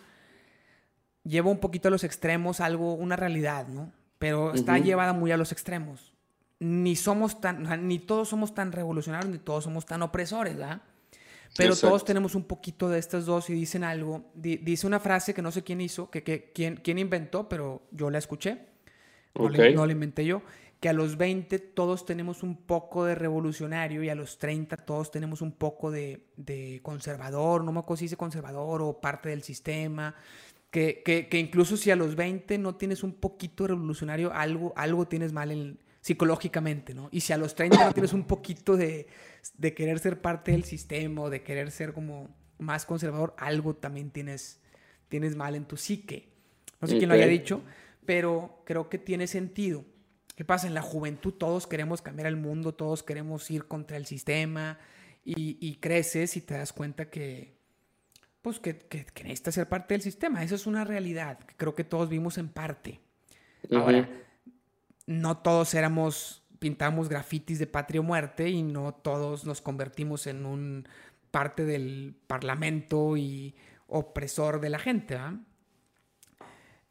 lleva 1.23 1.51
un 1.51 1.59
poquito 1.59 1.89
a 1.89 1.91
los 1.91 2.05
extremos 2.05 2.61
algo, 2.61 2.95
una 2.95 3.17
realidad, 3.17 3.69
¿no? 3.69 3.93
Pero 4.19 4.53
está 4.53 4.79
llevada 4.79 5.13
muy 5.13 5.31
a 5.31 5.37
los 5.37 5.53
extremos. 5.53 6.13
Ni 6.59 6.97
somos 6.97 7.41
tan, 7.41 7.87
ni 7.87 8.01
todos 8.01 8.29
somos 8.29 8.53
tan 8.53 8.73
revolucionarios, 8.73 9.31
ni 9.31 9.39
todos 9.39 9.63
somos 9.63 9.87
tan 9.87 10.03
opresores, 10.03 10.57
¿verdad? 10.57 10.83
Pero 11.57 11.77
todos 11.77 12.05
tenemos 12.05 12.35
un 12.35 12.45
poquito 12.45 12.89
de 12.89 12.99
estas 12.99 13.27
dos 13.27 13.49
y 13.49 13.53
dicen 13.53 13.85
algo. 13.85 14.25
dice 14.35 14.87
una 14.87 14.99
frase 14.99 15.35
que 15.35 15.43
no 15.43 15.53
sé 15.53 15.63
quién 15.63 15.81
hizo, 15.81 16.11
que, 16.11 16.25
que 16.25 16.51
quién, 16.53 16.77
quién, 16.77 16.99
inventó, 16.99 17.49
pero 17.49 17.83
yo 17.93 18.11
la 18.11 18.19
escuché. 18.19 18.67
No, 19.35 19.49
no 19.49 19.87
la 19.87 19.93
inventé 19.93 20.25
yo 20.25 20.43
que 20.81 20.89
a 20.89 20.93
los 20.93 21.17
20 21.17 21.59
todos 21.59 22.07
tenemos 22.07 22.43
un 22.43 22.57
poco 22.57 23.05
de 23.05 23.15
revolucionario 23.15 24.03
y 24.03 24.09
a 24.09 24.15
los 24.15 24.39
30 24.39 24.77
todos 24.77 25.11
tenemos 25.11 25.43
un 25.43 25.53
poco 25.53 25.91
de, 25.91 26.81
conservador, 26.83 27.65
no 27.65 27.73
me 27.73 27.81
acuerdo 27.81 27.99
si 27.99 28.05
dice 28.05 28.17
conservador 28.17 28.83
o 28.83 29.01
parte 29.01 29.31
del 29.31 29.43
sistema, 29.43 30.15
que, 30.71 31.03
que, 31.03 31.39
incluso 31.39 31.77
si 31.77 31.91
a 31.91 31.97
los 31.97 32.15
20 32.15 32.59
no 32.59 32.77
tienes 32.77 33.03
un 33.03 33.13
poquito 33.13 33.65
de 33.65 33.69
revolucionario, 33.69 34.33
algo, 34.33 34.73
algo 34.77 35.09
tienes 35.09 35.33
mal 35.33 35.51
en, 35.51 35.79
psicológicamente, 36.01 36.95
¿no? 36.95 37.09
Y 37.11 37.21
si 37.23 37.33
a 37.33 37.39
los 37.39 37.55
30 37.55 37.85
no 37.85 37.93
tienes 37.93 38.13
un 38.13 38.25
poquito 38.25 38.77
de, 38.77 39.09
de 39.57 39.75
querer 39.75 39.99
ser 39.99 40.21
parte 40.21 40.53
del 40.53 40.65
sistema 40.65 41.23
o 41.23 41.31
de 41.31 41.43
querer 41.43 41.71
ser 41.73 41.93
como 41.93 42.29
más 42.59 42.87
conservador, 42.87 43.35
algo 43.39 43.75
también 43.75 44.11
tienes, 44.11 44.61
tienes 45.09 45.35
mal 45.35 45.57
en 45.57 45.65
tu 45.65 45.77
psique. 45.77 46.29
No 46.81 46.87
sé 46.87 46.99
quién 46.99 47.09
lo 47.09 47.15
haya 47.17 47.27
dicho, 47.27 47.63
pero 48.07 48.63
creo 48.65 48.89
que 48.89 48.99
tiene 48.99 49.27
sentido 49.27 49.85
¿Qué 50.39 50.45
pasa? 50.45 50.69
En 50.69 50.75
la 50.75 50.83
juventud 50.83 51.33
todos 51.33 51.67
queremos 51.67 52.01
cambiar 52.01 52.29
el 52.29 52.37
mundo, 52.37 52.73
todos 52.73 53.03
queremos 53.03 53.51
ir 53.51 53.67
contra 53.67 53.97
el 53.97 54.07
sistema 54.07 54.79
y, 55.25 55.75
creces 55.81 56.37
y 56.37 56.41
te 56.43 56.55
das 56.55 56.73
cuenta 56.73 57.11
que, 57.11 57.57
pues, 58.41 58.61
que, 58.61 58.79
que, 58.79 59.05
necesitas 59.25 59.57
ser 59.57 59.69
parte 59.69 59.95
del 59.95 60.01
sistema. 60.01 60.45
Eso 60.45 60.55
es 60.55 60.69
una 60.69 60.85
realidad 60.85 61.41
que 61.41 61.57
creo 61.57 61.75
que 61.75 61.83
todos 61.83 62.09
vimos 62.09 62.39
en 62.39 62.51
parte. 62.51 63.01
Ahora, 63.73 64.09
no 65.07 65.39
todos 65.39 65.75
éramos 65.75 66.45
pintamos 66.61 67.09
grafitis 67.09 67.59
de 67.59 67.67
patria 67.67 68.01
o 68.01 68.05
muerte 68.05 68.49
y 68.49 68.63
no 68.63 68.95
todos 68.95 69.45
nos 69.45 69.61
convertimos 69.61 70.29
en 70.29 70.47
un 70.47 70.89
parte 71.33 71.65
del 71.65 72.15
parlamento 72.29 73.17
y 73.17 73.57
opresor 73.89 74.61
de 74.61 74.71
la 74.71 74.79
gente. 74.79 75.19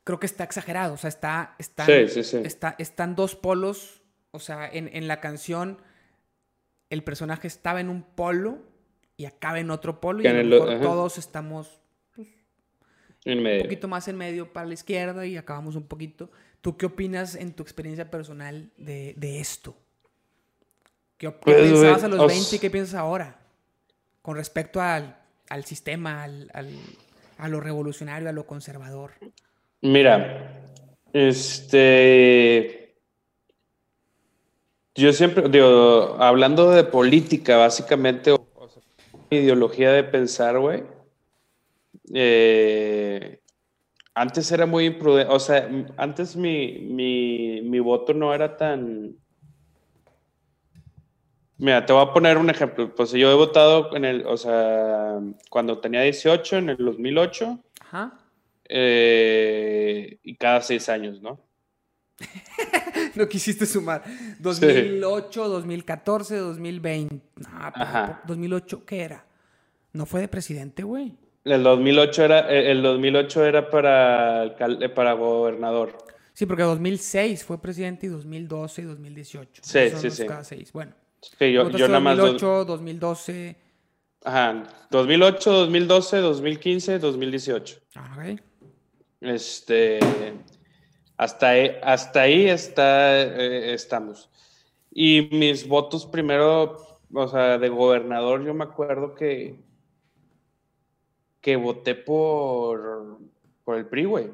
Creo 0.07 0.21
que 0.21 0.25
está 0.25 0.45
exagerado, 0.45 0.93
o 0.93 0.97
sea, 0.97 1.09
está, 1.09 1.53
está, 1.59 2.75
están 2.77 3.13
dos 3.17 3.35
polos, 3.35 4.01
o 4.31 4.39
sea, 4.39 4.65
en, 4.71 5.05
la 5.05 5.19
canción 5.19 5.81
el 6.89 7.03
personaje 7.03 7.49
estaba 7.49 7.81
en 7.81 7.89
un 7.89 8.03
polo 8.03 8.59
y 9.17 9.25
acaba 9.25 9.59
en 9.59 9.69
otro 9.69 9.99
polo 9.99 10.23
y 10.23 10.27
a 10.27 10.31
lo 10.31 10.45
mejor 10.45 10.79
todos 10.79 11.17
estamos 11.17 11.81
pues, 12.15 12.29
un 13.25 13.63
poquito 13.63 13.89
más 13.89 14.07
en 14.07 14.15
medio 14.15 14.53
para 14.53 14.65
la 14.65 14.75
izquierda 14.75 15.25
y 15.25 15.35
acabamos 15.35 15.75
un 15.75 15.89
poquito. 15.89 16.31
¿Tú 16.61 16.77
qué 16.77 16.85
opinas 16.85 17.35
en 17.35 17.51
tu 17.51 17.61
experiencia 17.61 18.09
personal 18.09 18.71
de, 18.77 19.39
esto? 19.41 19.75
¿Qué, 21.17 21.31
pues, 21.31 21.57
pensabas 21.57 22.05
a 22.05 22.07
los 22.07 22.25
20 22.25 22.55
y 22.55 22.59
qué 22.59 22.69
piensas 22.69 22.95
ahora? 22.95 23.41
Con 24.21 24.37
respecto 24.37 24.79
al, 24.79 25.17
sistema, 25.65 26.23
al, 26.23 26.49
a 27.37 27.49
lo 27.49 27.59
revolucionario, 27.59 28.29
a 28.29 28.31
lo 28.31 28.47
conservador. 28.47 29.11
Mira, 29.81 30.63
este. 31.13 32.95
Yo 34.95 35.13
siempre, 35.13 35.47
digo, 35.49 36.17
hablando 36.19 36.71
de 36.71 36.83
política, 36.83 37.57
básicamente, 37.57 38.31
o, 38.31 38.47
ideología 39.29 39.91
de 39.91 40.03
pensar, 40.03 40.59
güey. 40.59 40.83
Eh, 42.13 43.41
antes 44.15 44.51
era 44.51 44.65
muy 44.65 44.85
imprudente, 44.85 45.31
o 45.31 45.39
sea, 45.39 45.69
antes 45.97 46.35
mi, 46.35 46.79
mi, 46.79 47.79
voto 47.79 48.13
no 48.13 48.33
era 48.33 48.57
tan... 48.57 49.15
Mira, 51.59 51.85
te 51.85 51.93
voy 51.93 52.03
a 52.03 52.13
poner 52.13 52.37
un 52.37 52.49
ejemplo. 52.49 52.93
Pues 52.95 53.11
yo 53.11 53.31
he 53.31 53.35
votado 53.35 53.95
en 53.95 54.05
el, 54.05 54.25
o 54.25 54.37
sea, 54.37 55.19
cuando 55.49 55.79
tenía 55.79 56.01
18, 56.01 56.57
en 56.57 56.69
el 56.69 56.77
2008. 56.77 57.59
Ajá. 57.81 58.26
Eh, 58.69 60.19
y 60.23 60.35
cada 60.35 60.61
seis 60.61 60.89
años, 60.89 61.21
¿no? 61.21 61.39
no 63.15 63.27
quisiste 63.27 63.65
sumar. 63.65 64.03
2008, 64.39 65.49
2014, 65.49 66.37
2020. 66.37 67.21
Ajá. 67.53 68.21
2008, 68.25 68.85
¿qué 68.85 69.01
era? 69.01 69.25
¿No 69.93 70.05
fue 70.05 70.21
de 70.21 70.27
presidente, 70.27 70.83
güey? 70.83 71.13
El 71.43 71.63
2008 71.63 72.23
era, 72.23 72.51
eh, 72.51 72.71
el 72.71 72.81
2008 72.81 73.45
era 73.45 73.69
para, 73.69 74.45
eh, 74.45 74.89
para 74.89 75.13
gobernador. 75.13 75.97
Sí, 76.33 76.45
porque 76.45 76.63
2006 76.63 77.43
fue 77.43 77.61
presidente 77.61 78.05
y 78.05 78.09
2012 78.09 78.81
y 78.81 78.85
2018. 78.85 79.61
Sí, 79.63 79.79
sí, 79.95 80.11
sí. 80.11 80.25
Cada 80.25 80.43
seis. 80.43 80.71
Bueno. 80.71 80.93
Sí, 81.21 81.51
yo, 81.51 81.69
yo 81.71 81.87
nada 81.87 81.99
más. 81.99 82.17
2008, 82.17 82.65
2012. 82.65 83.55
Ajá. 84.23 84.63
2008, 84.91 85.51
2012, 85.51 86.17
2015, 86.17 86.99
2018. 86.99 87.77
Ok. 87.95 88.41
Este. 89.21 89.99
Hasta 91.17 91.49
ahí, 91.49 91.71
hasta 91.81 92.21
ahí 92.21 92.45
está, 92.47 93.21
eh, 93.21 93.73
estamos. 93.73 94.29
Y 94.91 95.29
mis 95.31 95.67
votos 95.67 96.05
primero, 96.05 96.77
o 97.11 97.27
sea, 97.27 97.57
de 97.57 97.69
gobernador, 97.69 98.45
yo 98.45 98.53
me 98.53 98.63
acuerdo 98.63 99.15
que 99.15 99.67
que 101.47 101.55
voté 101.55 101.95
por, 101.95 103.19
por 103.63 103.77
el 103.77 103.85
PRI, 103.85 104.03
güey. 104.03 104.29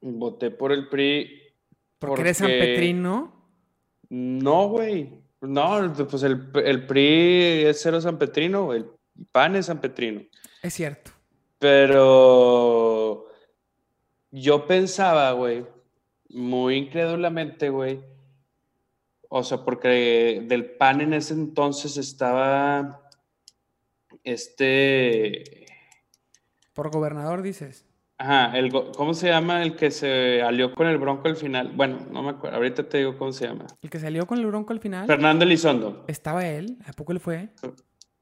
Voté 0.00 0.50
por 0.50 0.72
el 0.72 0.88
PRI. 0.88 1.40
¿Porque, 2.00 2.20
eres 2.22 2.38
San 2.38 2.48
Petrino? 2.48 3.32
No, 4.08 4.68
güey. 4.68 5.20
No, 5.40 5.92
pues 6.10 6.24
el, 6.24 6.48
el, 6.64 6.84
PRI 6.84 7.66
es 7.66 7.80
cero 7.80 8.00
San 8.00 8.18
Petrino, 8.18 8.72
el 8.72 8.86
PAN 9.30 9.54
es 9.54 9.66
San 9.66 9.80
Petrino. 9.80 10.22
Es 10.62 10.74
cierto. 10.74 11.12
Pero 11.60 13.26
yo 14.30 14.66
pensaba, 14.66 15.32
güey, 15.32 15.66
muy 16.28 16.76
incrédulamente, 16.76 17.70
güey. 17.70 18.00
O 19.28 19.42
sea, 19.42 19.64
porque 19.64 20.44
del 20.46 20.64
PAN 20.64 21.00
en 21.00 21.14
ese 21.14 21.34
entonces 21.34 21.96
estaba 21.96 23.02
este 24.24 25.66
por 26.74 26.90
gobernador, 26.90 27.42
dices. 27.42 27.86
Ajá, 28.18 28.56
el, 28.56 28.72
¿cómo 28.96 29.14
se 29.14 29.28
llama 29.28 29.62
el 29.62 29.76
que 29.76 29.90
se 29.90 30.42
alió 30.42 30.74
con 30.74 30.86
el 30.86 30.98
Bronco 30.98 31.28
al 31.28 31.36
final? 31.36 31.72
Bueno, 31.74 31.98
no 32.10 32.22
me 32.22 32.30
acuerdo, 32.30 32.56
ahorita 32.56 32.88
te 32.88 32.98
digo 32.98 33.16
cómo 33.18 33.32
se 33.32 33.46
llama. 33.46 33.66
¿El 33.82 33.90
que 33.90 33.98
salió 33.98 34.26
con 34.26 34.38
el 34.38 34.46
Bronco 34.46 34.72
al 34.72 34.80
final? 34.80 35.06
Fernando 35.06 35.44
Elizondo. 35.44 36.04
¿Estaba 36.06 36.46
él? 36.46 36.78
¿A 36.86 36.92
poco 36.92 37.12
él 37.12 37.20
fue? 37.20 37.50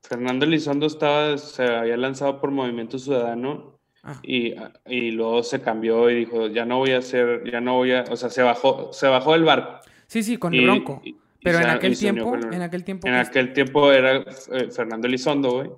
Fernando 0.03 0.45
Elizondo 0.47 0.87
estaba, 0.87 1.39
se 1.39 1.65
había 1.65 1.97
lanzado 1.97 2.41
por 2.41 2.51
Movimiento 2.51 2.99
Ciudadano 2.99 3.74
ah. 4.05 4.21
y, 4.23 4.55
y, 4.87 5.11
luego 5.11 5.43
se 5.43 5.61
cambió 5.61 6.09
y 6.11 6.17
dijo, 6.17 6.47
ya 6.47 6.65
no 6.65 6.79
voy 6.79 6.93
a 6.93 6.99
hacer, 6.99 7.43
ya 7.51 7.61
no 7.61 7.75
voy 7.75 7.93
a, 7.93 8.05
o 8.11 8.17
sea, 8.17 8.31
se 8.31 8.43
bajó, 8.43 8.93
se 8.93 9.09
bajó 9.09 9.33
del 9.33 9.45
barco. 9.45 9.81
Sí, 10.07 10.23
sí, 10.23 10.37
con 10.37 10.55
el 10.55 10.65
Bronco. 10.65 11.03
Pero 11.43 11.59
en 11.59 11.67
aquel 11.67 11.99
tiempo, 11.99 12.35
en 12.37 12.63
aquel 12.63 12.85
tiempo. 12.85 13.07
En 13.07 13.15
aquel 13.15 13.53
tiempo 13.53 13.93
era 13.93 14.25
eh, 14.53 14.71
Fernando 14.71 15.07
Elizondo, 15.07 15.51
güey. 15.51 15.71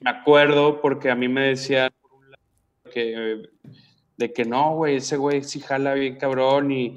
Me 0.00 0.10
acuerdo 0.10 0.80
porque 0.80 1.10
a 1.10 1.14
mí 1.14 1.28
me 1.28 1.48
decían 1.48 1.90
que, 2.92 3.42
de 4.16 4.32
que 4.32 4.44
no, 4.44 4.74
güey, 4.74 4.96
ese 4.96 5.16
güey 5.16 5.44
sí 5.44 5.60
jala 5.60 5.94
bien 5.94 6.16
cabrón 6.16 6.72
y 6.72 6.96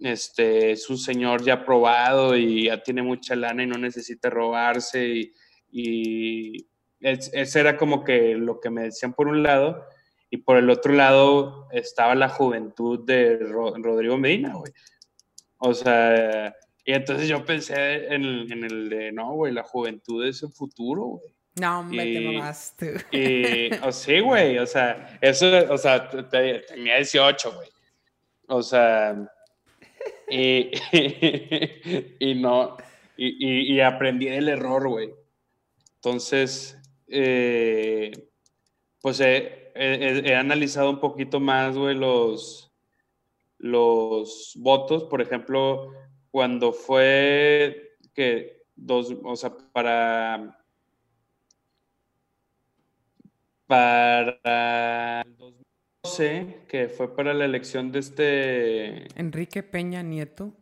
este, 0.00 0.72
es 0.72 0.88
un 0.88 0.98
señor 0.98 1.44
ya 1.44 1.64
probado 1.64 2.36
y 2.36 2.64
ya 2.64 2.82
tiene 2.82 3.02
mucha 3.02 3.36
lana 3.36 3.62
y 3.62 3.66
no 3.66 3.78
necesita 3.78 4.30
robarse 4.30 5.08
y, 5.08 5.32
y 5.70 6.66
ese 7.00 7.60
era 7.60 7.76
como 7.76 8.04
que 8.04 8.34
lo 8.34 8.60
que 8.60 8.70
me 8.70 8.82
decían 8.82 9.12
por 9.12 9.28
un 9.28 9.42
lado 9.42 9.86
y 10.30 10.38
por 10.38 10.56
el 10.56 10.68
otro 10.70 10.92
lado 10.92 11.68
estaba 11.72 12.14
la 12.14 12.28
juventud 12.28 13.04
de 13.04 13.38
Rodrigo 13.38 14.18
Medina, 14.18 14.54
güey. 14.54 14.72
O 15.58 15.74
sea, 15.74 16.54
y 16.84 16.92
entonces 16.92 17.28
yo 17.28 17.44
pensé 17.44 18.06
en 18.06 18.24
el, 18.24 18.52
en 18.52 18.64
el 18.64 18.88
de, 18.88 19.12
no, 19.12 19.32
güey, 19.32 19.52
la 19.52 19.62
juventud 19.62 20.24
es 20.26 20.42
el 20.42 20.50
futuro, 20.50 21.02
güey. 21.02 21.34
No, 21.60 21.82
me 21.82 22.04
te 22.04 22.20
mamaste. 22.20 22.94
Y, 23.10 23.74
o 23.86 23.90
sí, 23.90 24.20
güey, 24.20 24.58
o 24.58 24.66
sea, 24.66 25.18
eso, 25.20 25.46
o 25.70 25.76
sea, 25.76 26.08
tenía 26.08 26.96
18, 26.96 27.52
güey. 27.52 27.68
O 28.48 28.62
sea, 28.62 29.16
y, 30.30 30.70
y, 32.20 32.34
no, 32.36 32.76
y, 33.16 33.74
y, 33.74 33.80
aprendí 33.80 34.28
el 34.28 34.48
error, 34.48 34.88
güey. 34.88 35.12
Entonces, 35.96 36.77
eh, 37.08 38.12
pues 39.00 39.20
he, 39.20 39.72
he, 39.74 40.34
analizado 40.34 40.90
un 40.90 41.00
poquito 41.00 41.40
más, 41.40 41.76
güey, 41.76 41.94
los, 41.94 42.72
los 43.58 44.52
votos. 44.56 45.04
Por 45.04 45.20
ejemplo, 45.22 45.92
cuando 46.30 46.72
fue 46.72 47.96
que 48.14 48.64
dos, 48.76 49.14
o 49.24 49.36
sea, 49.36 49.56
para 49.72 50.58
para 53.68 55.20
el 55.20 55.36
2012, 55.36 56.64
que 56.68 56.88
fue 56.88 57.14
para 57.14 57.34
la 57.34 57.44
elección 57.44 57.92
de 57.92 57.98
este... 57.98 59.20
Enrique 59.20 59.62
Peña 59.62 60.02
Nieto. 60.02 60.54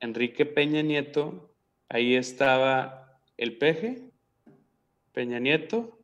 Enrique 0.00 0.46
Peña 0.46 0.80
Nieto, 0.80 1.54
ahí 1.90 2.14
estaba 2.14 3.20
el 3.36 3.58
peje, 3.58 4.10
Peña 5.16 5.38
Nieto. 5.38 5.98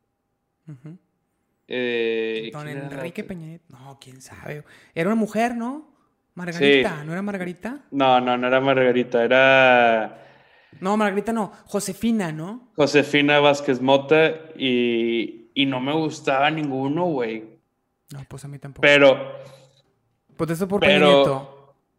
Eh, 1.67 2.49
Don 2.51 2.67
Enrique 2.67 3.23
Peña 3.23 3.45
Nieto. 3.45 3.65
No, 3.69 3.99
quién 4.01 4.19
sabe. 4.23 4.63
Era 4.95 5.07
una 5.09 5.15
mujer, 5.15 5.55
¿no? 5.55 5.93
Margarita, 6.33 7.03
¿no 7.03 7.11
era 7.11 7.21
Margarita? 7.21 7.85
No, 7.91 8.19
no, 8.19 8.35
no 8.35 8.47
era 8.47 8.59
Margarita, 8.59 9.23
era... 9.23 10.19
No, 10.79 10.97
Margarita 10.97 11.31
no, 11.31 11.51
Josefina, 11.67 12.31
¿no? 12.31 12.71
Josefina 12.75 13.39
Vázquez 13.39 13.79
Mota 13.81 14.31
y, 14.57 15.51
y 15.53 15.67
no 15.67 15.79
me 15.79 15.93
gustaba 15.93 16.49
ninguno, 16.49 17.05
güey. 17.05 17.59
No, 18.11 18.25
pues 18.27 18.43
a 18.45 18.47
mí 18.47 18.57
tampoco. 18.57 18.81
Pero. 18.81 19.37
¿Votaste 20.35 20.65
por 20.65 20.79
Peña 20.79 21.05
Nieto? 21.05 21.52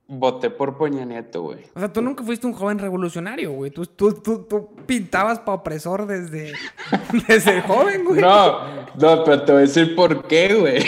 Voté 0.06 0.50
por 0.50 0.76
Peña 0.76 1.04
Nieto, 1.04 1.42
güey. 1.42 1.60
O 1.74 1.80
sea, 1.80 1.92
tú 1.92 2.02
nunca 2.02 2.22
fuiste 2.22 2.46
un 2.46 2.52
joven 2.52 2.78
revolucionario, 2.78 3.52
güey. 3.52 3.70
Tú, 3.70 3.86
tú, 3.86 4.12
tú, 4.12 4.76
pintabas 4.86 5.38
para 5.38 5.54
opresor 5.54 6.06
desde, 6.06 6.52
desde 7.28 7.62
joven, 7.62 8.04
güey. 8.04 8.20
No, 8.20 8.84
no, 8.96 9.24
pero 9.24 9.42
te 9.44 9.52
voy 9.52 9.62
a 9.62 9.64
decir 9.66 9.94
por 9.96 10.26
qué, 10.26 10.54
güey. 10.54 10.84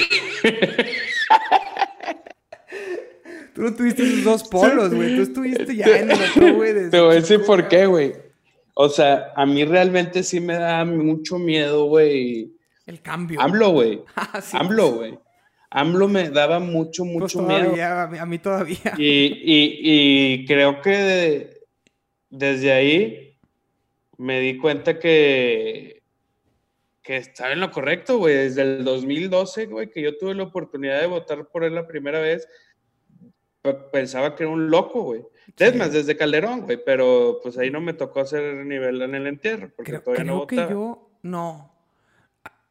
Tú 3.54 3.62
no 3.62 3.74
tuviste 3.74 4.02
esos 4.02 4.22
dos 4.22 4.44
polos, 4.44 4.92
güey. 4.92 5.16
Tú 5.16 5.22
estuviste 5.22 5.74
ya 5.74 5.86
en 5.98 6.10
el 6.10 6.18
otro, 6.22 6.54
güey. 6.54 6.90
Te 6.90 7.00
voy 7.00 7.12
a 7.12 7.14
decir 7.14 7.42
por 7.46 7.68
qué, 7.68 7.86
güey. 7.86 8.12
O 8.74 8.90
sea, 8.90 9.32
a 9.34 9.46
mí 9.46 9.64
realmente 9.64 10.22
sí 10.22 10.38
me 10.38 10.52
da 10.54 10.84
mucho 10.84 11.38
miedo, 11.38 11.86
güey, 11.86 12.52
el 12.84 13.00
cambio. 13.00 13.40
AMLO, 13.40 13.70
güey. 13.70 14.02
Ah, 14.16 14.40
AMLO, 14.52 14.92
güey. 14.92 15.18
AMLO 15.76 16.08
me 16.08 16.30
daba 16.30 16.58
mucho, 16.58 17.02
pues 17.04 17.36
mucho 17.36 17.42
miedo. 17.42 17.74
A 17.84 18.24
mí, 18.24 18.38
todavía. 18.38 18.94
Y, 18.96 19.04
y, 19.04 19.80
y, 19.82 20.46
creo 20.46 20.80
que 20.80 21.66
desde 22.30 22.72
ahí 22.72 23.38
me 24.16 24.40
di 24.40 24.56
cuenta 24.56 24.98
que, 24.98 26.02
que 27.02 27.18
estaba 27.18 27.52
en 27.52 27.60
lo 27.60 27.70
correcto, 27.70 28.16
güey. 28.16 28.34
Desde 28.34 28.62
el 28.62 28.84
2012, 28.84 29.66
güey, 29.66 29.90
que 29.90 30.00
yo 30.00 30.16
tuve 30.16 30.34
la 30.34 30.44
oportunidad 30.44 30.98
de 30.98 31.08
votar 31.08 31.46
por 31.48 31.62
él 31.62 31.74
la 31.74 31.86
primera 31.86 32.20
vez, 32.20 32.48
pensaba 33.92 34.34
que 34.34 34.44
era 34.44 34.52
un 34.52 34.70
loco, 34.70 35.02
güey. 35.02 35.24
Es 35.58 35.76
más, 35.76 35.92
desde 35.92 36.16
Calderón, 36.16 36.62
güey, 36.62 36.82
pero 36.82 37.38
pues 37.42 37.58
ahí 37.58 37.70
no 37.70 37.82
me 37.82 37.92
tocó 37.92 38.20
hacer 38.20 38.64
nivel 38.64 39.02
en 39.02 39.14
el 39.14 39.26
entierro, 39.26 39.70
porque 39.76 39.90
creo, 39.90 40.02
todavía 40.02 40.24
no 40.24 40.38
votaba. 40.38 40.68
que 40.68 40.72
yo, 40.72 41.10
no. 41.20 41.75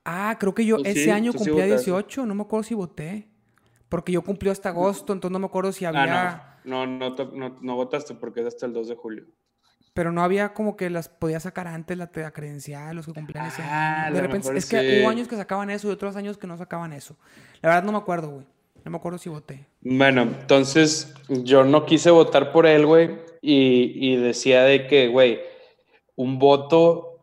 Ah, 0.06 0.38
creo 0.40 0.54
que 0.54 0.66
yo 0.66 0.78
ese 0.86 1.12
año 1.12 1.34
cumplía 1.34 1.66
18, 1.66 2.26
no 2.26 2.36
me 2.36 2.44
acuerdo 2.44 2.64
si 2.64 2.76
voté. 2.76 3.28
Porque 3.90 4.12
yo 4.12 4.22
cumplí 4.24 4.50
hasta 4.50 4.70
agosto, 4.70 5.14
entonces 5.14 5.34
no 5.34 5.40
me 5.40 5.46
acuerdo 5.46 5.72
si 5.72 5.86
ah, 5.86 5.90
había... 5.90 6.60
no. 6.64 6.86
No, 6.86 7.58
no, 7.62 7.76
votaste 7.76 8.16
porque 8.16 8.42
es 8.42 8.48
hasta 8.48 8.66
el 8.66 8.74
2 8.74 8.90
de 8.90 8.96
julio. 8.96 9.26
Pero 9.94 10.12
no 10.12 10.24
había 10.24 10.54
como 10.54 10.76
que 10.76 10.90
las 10.90 11.10
podía 11.10 11.40
sacar 11.40 11.68
antes 11.68 11.98
la, 11.98 12.10
credencial, 12.10 12.96
los 12.96 13.06
que 13.06 13.14
cumplían 13.14 13.46
ese 13.46 13.62
ah, 13.62 14.06
año. 14.06 14.16
De 14.16 14.22
repente, 14.22 14.58
es 14.58 14.66
que 14.66 15.02
hubo 15.02 15.10
años 15.10 15.28
que 15.28 15.36
sacaban 15.36 15.70
eso 15.70 15.88
y 15.88 15.92
otros 15.92 16.16
años 16.16 16.38
que 16.38 16.48
no 16.48 16.58
sacaban 16.58 16.92
eso. 16.92 17.16
La 17.62 17.70
verdad 17.70 17.84
no 17.84 17.92
me 17.92 17.98
acuerdo, 18.00 18.30
güey. 18.30 18.46
No 18.84 18.92
me 18.92 18.98
acuerdo 18.98 19.18
si 19.18 19.30
voté. 19.30 19.66
Bueno, 19.82 20.24
entonces 20.24 21.14
yo 21.30 21.64
no 21.64 21.86
quise 21.86 22.12
votar 22.12 22.52
por 22.52 22.66
él, 22.66 22.86
güey. 22.86 23.18
Y, 23.42 23.94
y 23.96 24.16
decía 24.18 24.64
de 24.64 24.88
que, 24.88 25.08
güey, 25.08 25.40
un 26.16 26.40
voto 26.40 27.15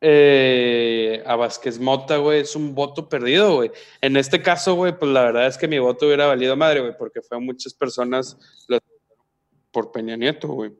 eh, 0.00 1.22
a 1.26 1.36
Vázquez 1.36 1.78
Mota, 1.78 2.18
güey, 2.18 2.40
es 2.40 2.54
un 2.54 2.74
voto 2.74 3.08
perdido, 3.08 3.56
güey. 3.56 3.70
En 4.00 4.16
este 4.16 4.42
caso, 4.42 4.74
güey, 4.74 4.96
pues 4.98 5.10
la 5.10 5.22
verdad 5.22 5.46
es 5.46 5.56
que 5.56 5.68
mi 5.68 5.78
voto 5.78 6.06
hubiera 6.06 6.26
valido 6.26 6.56
madre, 6.56 6.80
güey, 6.80 6.96
porque 6.96 7.22
fue 7.22 7.40
muchas 7.40 7.72
personas 7.72 8.38
por 9.70 9.92
Peña 9.92 10.16
Nieto, 10.16 10.48
güey. 10.48 10.72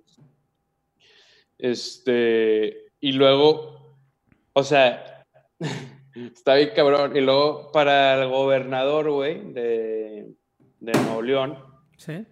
Este, 1.59 2.93
y 3.01 3.13
luego, 3.13 3.97
o 4.53 4.63
sea, 4.63 5.27
está 6.15 6.55
bien 6.55 6.71
cabrón. 6.75 7.17
Y 7.17 7.21
luego 7.21 7.73
para 7.73 8.23
el 8.23 8.29
gobernador, 8.29 9.11
güey, 9.11 9.53
de, 9.53 10.35
de 10.81 10.93
Nuevo 10.93 11.23
León. 11.23 11.59
Sí. 11.97 12.27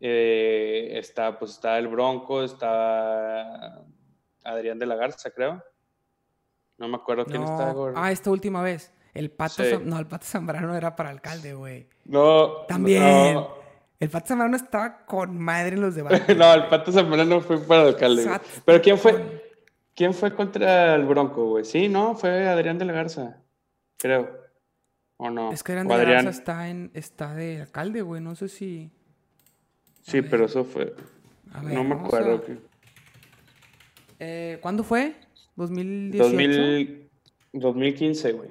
Eh, 0.00 0.90
está, 0.92 1.38
pues 1.38 1.52
está 1.52 1.78
el 1.78 1.88
Bronco, 1.88 2.42
está 2.42 3.84
Adrián 4.44 4.78
de 4.78 4.86
la 4.86 4.96
Garza, 4.96 5.30
creo. 5.30 5.62
No 6.78 6.88
me 6.88 6.96
acuerdo 6.96 7.24
quién 7.24 7.42
estaba. 7.42 7.92
Ah, 7.94 8.12
esta 8.12 8.30
última 8.30 8.62
vez. 8.62 8.92
El 9.14 9.30
Pato, 9.30 9.62
no, 9.82 9.98
el 9.98 10.06
Pato 10.06 10.26
Zambrano 10.26 10.76
era 10.76 10.94
para 10.94 11.08
alcalde, 11.08 11.54
güey. 11.54 11.88
No. 12.04 12.66
También. 12.68 13.38
El 13.98 14.10
Pato 14.10 14.28
Zambrano 14.28 14.56
estaba 14.56 15.06
con 15.06 15.38
madre 15.38 15.76
en 15.76 15.80
los 15.80 15.94
debates. 15.94 16.36
no, 16.36 16.52
el 16.52 16.66
Pato 16.66 16.92
Zambrano 16.92 17.40
fue 17.40 17.58
para 17.58 17.84
alcalde. 17.84 18.28
Pero 18.64 18.82
¿quién 18.82 18.98
fue? 18.98 19.42
¿Quién 19.94 20.12
fue 20.12 20.34
contra 20.34 20.94
el 20.94 21.06
Bronco, 21.06 21.46
güey? 21.46 21.64
Sí, 21.64 21.88
no, 21.88 22.14
fue 22.14 22.46
Adrián 22.46 22.76
de 22.76 22.84
la 22.84 22.92
Garza. 22.92 23.38
Creo. 23.96 24.28
¿O 25.16 25.30
no? 25.30 25.50
Es 25.50 25.62
que 25.62 25.72
Adrián 25.72 25.88
de 25.88 25.96
la 25.96 26.04
Garza 26.04 26.28
está, 26.28 26.68
en, 26.68 26.90
está 26.92 27.34
de 27.34 27.62
alcalde, 27.62 28.02
güey. 28.02 28.20
No 28.20 28.34
sé 28.34 28.48
si. 28.48 28.92
sí, 30.02 30.20
pero 30.20 30.44
eso 30.44 30.64
fue. 30.64 30.94
no 31.62 31.82
me 31.82 31.94
acuerdo. 31.94 32.42
Eh, 34.18 34.58
¿Cuándo 34.60 34.84
fue? 34.84 35.14
¿2018? 35.56 37.08
2015, 37.52 38.32
güey. 38.32 38.50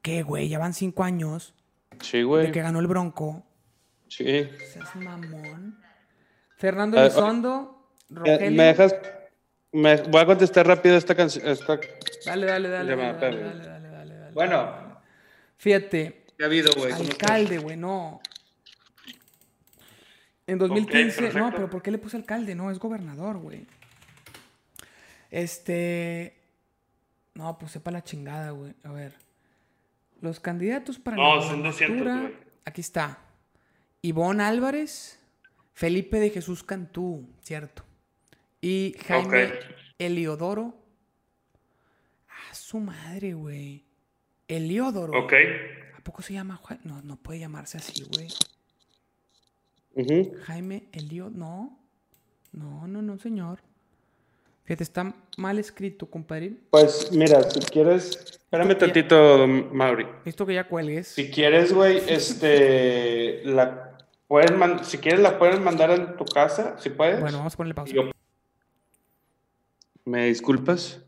¿Qué, 0.00 0.22
güey? 0.22 0.48
Ya 0.48 0.58
van 0.58 0.74
cinco 0.74 1.04
años. 1.04 1.54
Sí, 2.00 2.22
güey. 2.22 2.46
De 2.46 2.52
que 2.52 2.62
ganó 2.62 2.80
el 2.80 2.86
Bronco. 2.86 3.44
Sí. 4.08 4.24
Seas 4.24 4.96
mamón. 4.96 5.78
Fernando 6.56 6.98
ah, 6.98 7.02
Elizondo, 7.02 7.88
Rogelio. 8.08 8.50
¿Me 8.50 8.64
dejas? 8.64 8.94
Me, 9.72 9.96
voy 10.02 10.20
a 10.20 10.26
contestar 10.26 10.66
rápido 10.66 10.96
esta 10.96 11.14
canción. 11.14 11.44
Dale, 11.44 12.46
dale, 12.46 12.68
dale. 12.68 12.96
Dale, 12.96 13.12
dale, 13.18 13.88
dale, 13.88 14.14
dale, 14.14 14.32
Bueno. 14.32 15.00
Fíjate. 15.56 16.26
¿Qué 16.36 16.44
ha 16.44 16.46
habido, 16.46 16.70
güey? 16.76 16.92
Alcalde, 16.92 17.58
güey, 17.58 17.76
no. 17.76 18.20
En 20.46 20.58
2015, 20.58 21.32
no, 21.32 21.52
pero 21.52 21.70
¿por 21.70 21.82
qué 21.82 21.90
le 21.90 21.98
puse 21.98 22.16
alcalde? 22.16 22.54
No, 22.54 22.70
es 22.70 22.78
gobernador, 22.78 23.38
güey. 23.38 23.66
Este. 25.32 26.36
No, 27.34 27.58
pues 27.58 27.72
sepa 27.72 27.90
la 27.90 28.04
chingada, 28.04 28.50
güey. 28.50 28.74
A 28.84 28.92
ver. 28.92 29.14
Los 30.20 30.38
candidatos 30.38 31.00
para 31.00 31.16
no, 31.16 31.36
la 31.36 31.42
son 31.42 31.62
200, 31.64 32.30
Aquí 32.64 32.80
está. 32.80 33.18
Ivonne 34.02 34.44
Álvarez, 34.44 35.18
Felipe 35.72 36.20
de 36.20 36.30
Jesús 36.30 36.62
Cantú, 36.62 37.28
cierto. 37.40 37.82
Y 38.60 38.94
Jaime 39.06 39.52
Eliodoro. 39.98 40.76
Ah, 42.28 42.54
su 42.54 42.78
madre, 42.78 43.32
güey. 43.32 43.84
Eliodoro. 44.46 45.24
Ok. 45.24 45.32
¿A 45.96 46.04
poco 46.04 46.22
se 46.22 46.34
llama 46.34 46.60
No, 46.84 47.00
no 47.02 47.16
puede 47.16 47.40
llamarse 47.40 47.78
así, 47.78 48.04
güey. 48.14 48.28
Jaime 50.44 50.88
Eliodoro. 50.92 51.36
No. 51.36 51.78
No, 52.52 52.86
no, 52.86 53.00
no, 53.00 53.18
señor. 53.18 53.60
Fíjate, 54.64 54.84
está 54.84 55.14
mal 55.36 55.58
escrito, 55.58 56.08
compadre. 56.08 56.52
Pues 56.70 57.10
mira, 57.12 57.42
si 57.50 57.60
quieres. 57.60 58.10
Espérame 58.32 58.76
tantito, 58.78 59.46
Mauri. 59.46 60.06
Esto 60.24 60.46
que 60.46 60.54
ya 60.54 60.68
cuelgues. 60.68 61.08
Si 61.08 61.30
quieres, 61.30 61.72
güey, 61.72 62.02
este. 62.06 63.42
La 63.44 63.96
puedes 64.28 64.52
si 64.86 64.98
quieres, 64.98 65.20
la 65.20 65.38
puedes 65.38 65.60
mandar 65.60 65.90
en 65.90 66.16
tu 66.16 66.24
casa, 66.24 66.76
si 66.78 66.90
puedes. 66.90 67.20
Bueno, 67.20 67.38
vamos 67.38 67.54
a 67.54 67.56
ponerle 67.56 67.74
pausa. 67.74 67.94
¿Me 70.04 70.26
disculpas? 70.26 71.00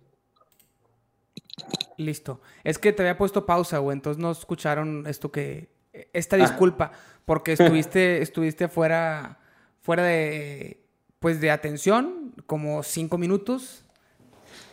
Listo. 1.97 2.41
Es 2.65 2.79
que 2.79 2.93
te 2.93 3.03
había 3.03 3.17
puesto 3.17 3.47
pausa, 3.47 3.79
güey, 3.79 3.97
entonces 3.97 4.21
no 4.21 4.33
escucharon 4.33 5.07
esto 5.07 5.31
que. 5.31 5.73
Esta 6.13 6.35
ah. 6.37 6.41
disculpa, 6.41 6.91
porque 7.25 7.53
estuviste, 7.59 8.21
estuviste 8.21 8.67
fuera, 8.69 9.39
fuera 9.81 10.03
de 10.03 10.85
pues 11.25 11.41
de 11.41 11.51
atención, 11.51 12.24
como 12.47 12.83
cinco 12.83 13.19
minutos, 13.19 13.85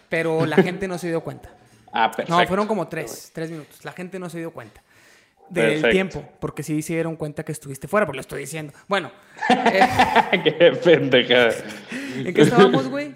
pero 0.10 0.46
la 0.46 0.58
gente 0.64 0.88
no 0.88 0.98
se 0.98 1.08
dio 1.08 1.22
cuenta. 1.22 1.56
Ah, 1.92 2.10
perfecto. 2.12 2.40
No, 2.40 2.48
fueron 2.48 2.68
como 2.68 2.88
tres, 2.88 3.32
tres 3.34 3.52
minutos. 3.52 3.84
La 3.84 3.92
gente 3.92 4.20
no 4.20 4.30
se 4.30 4.40
dio 4.40 4.52
cuenta 4.52 4.82
del 5.52 5.92
tiempo, 5.92 6.24
porque 6.40 6.64
sí 6.64 6.82
se 6.82 6.94
dieron 6.94 7.18
cuenta 7.18 7.44
que 7.44 7.52
estuviste 7.52 7.88
fuera, 7.88 8.06
porque 8.06 8.18
lo 8.18 8.22
estoy 8.22 8.42
diciendo. 8.42 8.74
Bueno. 8.88 9.12
Eh, 9.50 10.42
qué 10.44 10.72
pendejada. 10.84 11.54
¿En 12.16 12.34
qué 12.34 12.42
estábamos, 12.42 12.88
güey? 12.88 13.14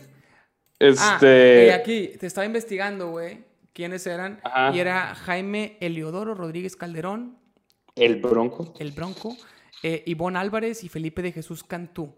Este. 0.77 0.99
Ah, 1.01 1.19
eh, 1.21 1.73
aquí 1.73 2.11
te 2.19 2.27
estaba 2.27 2.45
investigando, 2.45 3.09
güey, 3.09 3.45
quiénes 3.71 4.05
eran. 4.05 4.41
Y 4.73 4.79
era 4.79 5.15
Jaime 5.15 5.77
Eliodoro 5.79 6.35
Rodríguez 6.35 6.75
Calderón. 6.75 7.37
El 7.95 8.17
Bronco. 8.17 8.73
El 8.79 8.91
Bronco. 8.91 9.37
Eh, 9.83 10.03
Ivonne 10.07 10.39
Álvarez 10.39 10.83
y 10.83 10.89
Felipe 10.89 11.21
de 11.21 11.31
Jesús 11.31 11.63
Cantú. 11.63 12.13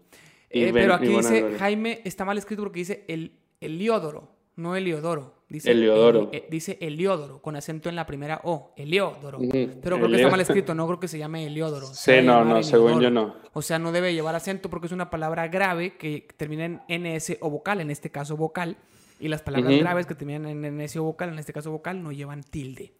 Eh, 0.50 0.70
pero 0.72 0.94
aquí 0.94 1.08
dice, 1.08 1.56
Jaime, 1.58 2.00
está 2.04 2.24
mal 2.24 2.38
escrito 2.38 2.62
porque 2.62 2.80
dice 2.80 3.04
el 3.08 3.32
Eliodoro, 3.60 4.28
no 4.56 4.76
Eliodoro. 4.76 5.38
Dice 5.48 5.70
Eliodoro. 5.70 6.28
Eh, 6.32 6.46
dice 6.50 6.76
Eliodoro, 6.80 7.40
con 7.40 7.56
acento 7.56 7.88
en 7.88 7.96
la 7.96 8.06
primera 8.06 8.40
O, 8.44 8.72
Eliodoro. 8.76 9.38
Pero 9.40 9.96
creo 9.96 10.08
que 10.08 10.16
está 10.16 10.30
mal 10.30 10.40
escrito, 10.40 10.74
no 10.74 10.86
creo 10.86 11.00
que 11.00 11.08
se 11.08 11.18
llame 11.18 11.46
Eliodoro. 11.46 11.86
Sí, 11.86 12.20
no, 12.22 12.44
no, 12.44 12.62
según 12.62 13.00
yo 13.00 13.10
no. 13.10 13.36
O 13.54 13.62
sea, 13.62 13.78
no 13.78 13.92
debe 13.92 14.12
llevar 14.12 14.34
acento 14.34 14.68
porque 14.68 14.86
es 14.86 14.92
una 14.92 15.10
palabra 15.10 15.48
grave 15.48 15.96
que 15.96 16.28
termina 16.36 16.82
en 16.88 17.02
NS 17.02 17.38
o 17.40 17.50
vocal, 17.50 17.80
en 17.80 17.90
este 17.90 18.10
caso 18.10 18.36
vocal. 18.36 18.76
Y 19.20 19.28
las 19.28 19.42
palabras 19.42 19.76
graves 19.78 20.06
que 20.06 20.14
terminan 20.14 20.46
en 20.46 20.78
NS 20.78 20.96
o 20.98 21.04
vocal, 21.04 21.30
en 21.30 21.38
este 21.38 21.52
caso 21.52 21.70
vocal, 21.70 22.02
no 22.02 22.12
llevan 22.12 22.42
tilde. 22.42 22.92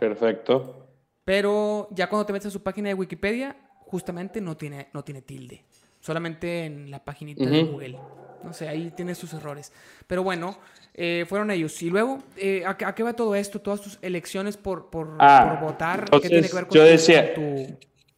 Perfecto. 0.00 0.88
Pero 1.24 1.88
ya 1.92 2.08
cuando 2.08 2.26
te 2.26 2.32
metes 2.32 2.46
a 2.46 2.50
su 2.50 2.62
página 2.62 2.88
de 2.88 2.94
Wikipedia, 2.94 3.56
justamente 3.86 4.40
no 4.40 4.56
tiene, 4.56 4.88
no 4.92 5.04
tiene 5.04 5.22
tilde 5.22 5.64
solamente 6.00 6.64
en 6.64 6.90
la 6.90 7.04
paginita 7.04 7.44
de 7.44 7.62
Google. 7.64 7.98
No 8.42 8.52
sé, 8.52 8.68
ahí 8.68 8.90
tiene 8.96 9.14
sus 9.14 9.32
errores. 9.34 9.72
Pero 10.06 10.22
bueno, 10.22 10.58
eh, 10.94 11.24
fueron 11.28 11.50
ellos. 11.50 11.80
Y 11.82 11.90
luego, 11.90 12.18
eh, 12.36 12.64
¿a, 12.66 12.76
qué 12.76 13.02
va 13.02 13.12
todo 13.12 13.34
esto? 13.34 13.60
Todas 13.60 13.82
tus 13.82 13.98
elecciones 14.02 14.56
por, 14.56 14.90
por, 14.90 15.16
ah, 15.18 15.58
votar. 15.62 16.08
¿Qué 16.10 16.28
tiene 16.28 16.48
que 16.48 16.54
ver 16.54 16.66
con 16.66 16.76
yo 16.76 16.84
decía, 16.84 17.32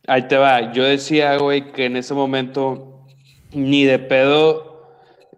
Ahí 0.07 0.26
te 0.26 0.37
va. 0.37 0.72
Yo 0.72 0.85
decía, 0.85 1.37
güey, 1.39 1.72
que 1.72 1.87
en 1.87 1.97
ese 1.97 2.14
momento 2.14 3.07
ni 3.53 3.85
de 3.85 3.99
pedo. 3.99 4.89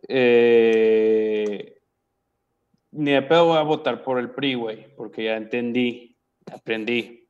Eh, 0.09 1.79
ni 2.93 3.11
de 3.11 3.23
pedo 3.23 3.47
voy 3.47 3.59
a 3.59 3.63
votar 3.63 4.03
por 4.03 4.19
el 4.19 4.31
PRI, 4.31 4.55
güey, 4.55 4.95
porque 4.97 5.25
ya 5.25 5.37
entendí, 5.37 6.17
aprendí. 6.53 7.24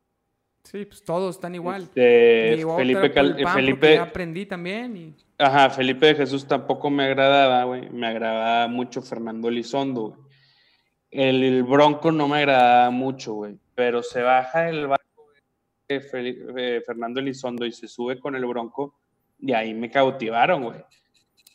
Sí, 0.65 0.87
pues 0.87 1.05
todos 1.05 1.37
están 1.37 1.55
igual. 1.55 1.83
Este, 1.83 2.65
Felipe, 2.77 3.11
Felipe 3.55 3.99
aprendí 3.99 4.47
también. 4.47 5.15
Ajá, 5.39 5.71
Felipe 5.71 6.07
de 6.07 6.15
Jesús 6.15 6.47
tampoco 6.49 6.91
me 6.91 7.05
agradaba, 7.05 7.65
güey. 7.65 7.91
Me 7.91 8.07
agradaba 8.07 8.67
mucho 8.67 9.03
Fernando 9.03 9.49
Elizondo, 9.49 10.27
El, 11.11 11.63
Bronco 11.65 12.11
no 12.11 12.29
me 12.29 12.39
agradaba 12.39 12.91
mucho, 12.91 13.35
güey. 13.35 13.59
Pero 13.75 14.03
se 14.03 14.23
baja 14.23 14.69
el 14.69 14.87
barco 14.87 15.05
de 15.87 16.83
Fernando 16.87 17.21
Elizondo 17.21 17.67
y 17.67 17.73
se 17.73 17.87
sube 17.87 18.19
con 18.19 18.35
el 18.35 18.47
Bronco 18.47 18.99
y 19.39 19.53
ahí 19.53 19.75
me 19.75 19.91
cautivaron, 19.91 20.65
güey. 20.65 20.81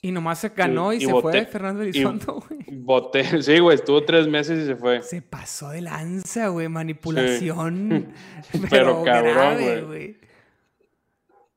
Y 0.01 0.11
nomás 0.11 0.39
se 0.39 0.49
ganó 0.49 0.93
y, 0.93 1.01
se 1.01 1.11
fue 1.11 1.45
Fernando 1.45 1.81
Elizondo, 1.81 2.41
güey. 2.47 2.63
Voté, 2.71 3.23
sí, 3.43 3.59
güey, 3.59 3.75
estuvo 3.75 4.03
tres 4.03 4.27
meses 4.27 4.63
y 4.63 4.65
se 4.65 4.75
fue. 4.75 5.01
Se 5.01 5.21
pasó 5.21 5.69
de 5.69 5.81
lanza, 5.81 6.47
güey, 6.47 6.69
manipulación. 6.69 8.13
Pero, 8.69 9.03
cabrón, 9.03 9.87
güey. 9.87 10.17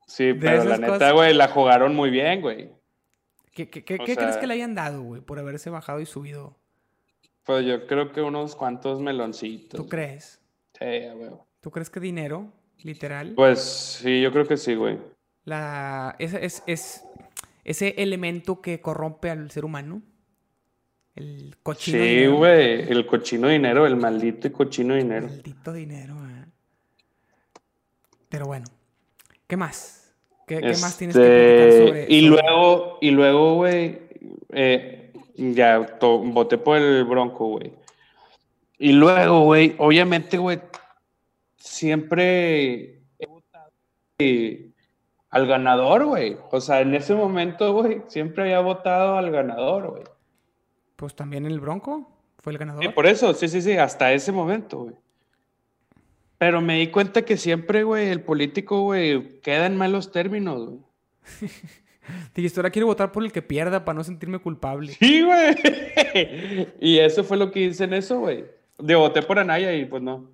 Sí, 0.06 0.34
pero 0.34 0.64
la 0.64 0.76
neta, 0.76 1.12
güey, 1.12 1.32
la 1.32 1.48
jugaron 1.48 1.94
muy 1.96 2.10
bien, 2.10 2.42
güey. 2.42 2.70
¿Qué, 3.54 3.70
qué, 3.70 3.82
qué, 3.82 3.96
crees 3.96 4.36
que 4.36 4.46
le 4.46 4.52
hayan 4.52 4.74
dado, 4.74 5.00
güey, 5.00 5.22
por 5.22 5.38
haberse 5.38 5.70
bajado 5.70 6.00
y 6.00 6.06
subido? 6.06 6.54
Pues 7.44 7.64
yo 7.64 7.86
creo 7.86 8.12
que 8.12 8.20
unos 8.20 8.54
cuantos 8.54 9.00
meloncitos. 9.00 9.80
¿Tú 9.80 9.88
crees? 9.88 10.38
Sí, 10.78 10.84
güey. 11.16 11.30
¿Tú 11.62 11.70
crees 11.70 11.88
que 11.88 11.98
dinero, 11.98 12.52
literal? 12.82 13.32
Pues 13.34 13.60
sí, 13.60 14.20
yo 14.20 14.30
creo 14.32 14.46
que 14.46 14.58
sí, 14.58 14.74
güey. 14.74 14.98
La, 15.44 16.14
es, 16.18 16.34
es, 16.34 16.62
es 16.66 17.04
ese 17.64 17.94
elemento 17.98 18.60
que 18.60 18.80
corrompe 18.80 19.30
al 19.30 19.50
ser 19.50 19.64
humano. 19.64 20.02
El 21.14 21.56
cochino 21.62 21.98
sí, 21.98 22.04
dinero. 22.04 22.32
Sí, 22.32 22.36
güey, 22.38 22.90
el 22.90 23.06
cochino 23.06 23.48
dinero, 23.48 23.86
el 23.86 23.96
maldito 23.96 24.48
y 24.48 24.50
cochino 24.50 24.94
dinero. 24.94 25.26
Maldito 25.26 25.72
dinero, 25.72 26.16
eh. 26.28 26.46
Pero 28.28 28.46
bueno, 28.46 28.64
¿qué 29.46 29.56
más? 29.56 30.14
¿Qué, 30.46 30.60
más 30.60 30.96
tienes 30.96 31.14
que 31.14 31.22
platicar 31.22 31.68
este, 31.68 31.86
sobre 31.86 32.06
Y 32.08 32.20
luego, 32.22 32.98
y 33.00 33.10
luego, 33.10 33.54
güey, 33.56 33.98
eh, 34.52 35.12
ya 35.36 35.98
voté 35.98 36.58
por 36.58 36.78
el 36.78 37.04
Bronco, 37.04 37.46
güey. 37.46 37.72
Y 38.78 38.92
luego, 38.92 39.44
güey, 39.44 39.74
obviamente, 39.78 40.38
güey, 40.38 40.60
siempre 41.56 43.02
he 43.18 43.26
votado 43.26 43.70
al 45.32 45.46
ganador, 45.46 46.04
güey. 46.04 46.36
O 46.50 46.60
sea, 46.60 46.82
en 46.82 46.94
ese 46.94 47.14
momento, 47.14 47.72
güey, 47.72 48.02
siempre 48.06 48.44
había 48.44 48.60
votado 48.60 49.16
al 49.16 49.30
ganador, 49.30 49.90
güey. 49.90 50.02
Pues 50.94 51.16
también 51.16 51.46
el 51.46 51.58
Bronco 51.58 52.08
fue 52.38 52.52
el 52.52 52.58
ganador. 52.58 52.84
Sí, 52.84 52.90
por 52.90 53.06
eso, 53.06 53.32
sí, 53.34 53.48
sí, 53.48 53.62
sí, 53.62 53.72
hasta 53.72 54.12
ese 54.12 54.30
momento, 54.30 54.80
güey. 54.80 54.94
Pero 56.36 56.60
me 56.60 56.78
di 56.78 56.88
cuenta 56.88 57.22
que 57.22 57.38
siempre, 57.38 57.82
güey, 57.82 58.08
el 58.08 58.20
político, 58.20 58.82
güey, 58.82 59.40
queda 59.40 59.66
en 59.66 59.76
malos 59.76 60.12
términos, 60.12 60.68
güey. 60.68 60.80
Dijiste, 62.34 62.60
ahora 62.60 62.70
quiero 62.70 62.86
votar 62.86 63.10
por 63.10 63.24
el 63.24 63.32
que 63.32 63.42
pierda 63.42 63.84
para 63.84 63.96
no 63.96 64.04
sentirme 64.04 64.38
culpable. 64.38 64.92
Sí, 64.92 65.22
güey. 65.22 65.56
y 66.80 66.98
eso 66.98 67.24
fue 67.24 67.38
lo 67.38 67.50
que 67.50 67.60
hice 67.60 67.84
en 67.84 67.94
eso, 67.94 68.20
güey. 68.20 68.44
De 68.78 68.94
voté 68.96 69.22
por 69.22 69.38
Anaya 69.38 69.72
y 69.72 69.86
pues 69.86 70.02
no. 70.02 70.28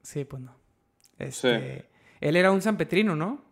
Sí, 0.00 0.24
pues 0.24 0.40
no. 0.40 0.56
Este, 1.18 1.84
Él 2.20 2.36
era 2.36 2.50
un 2.50 2.62
sanpetrino, 2.62 3.14
¿no? 3.14 3.47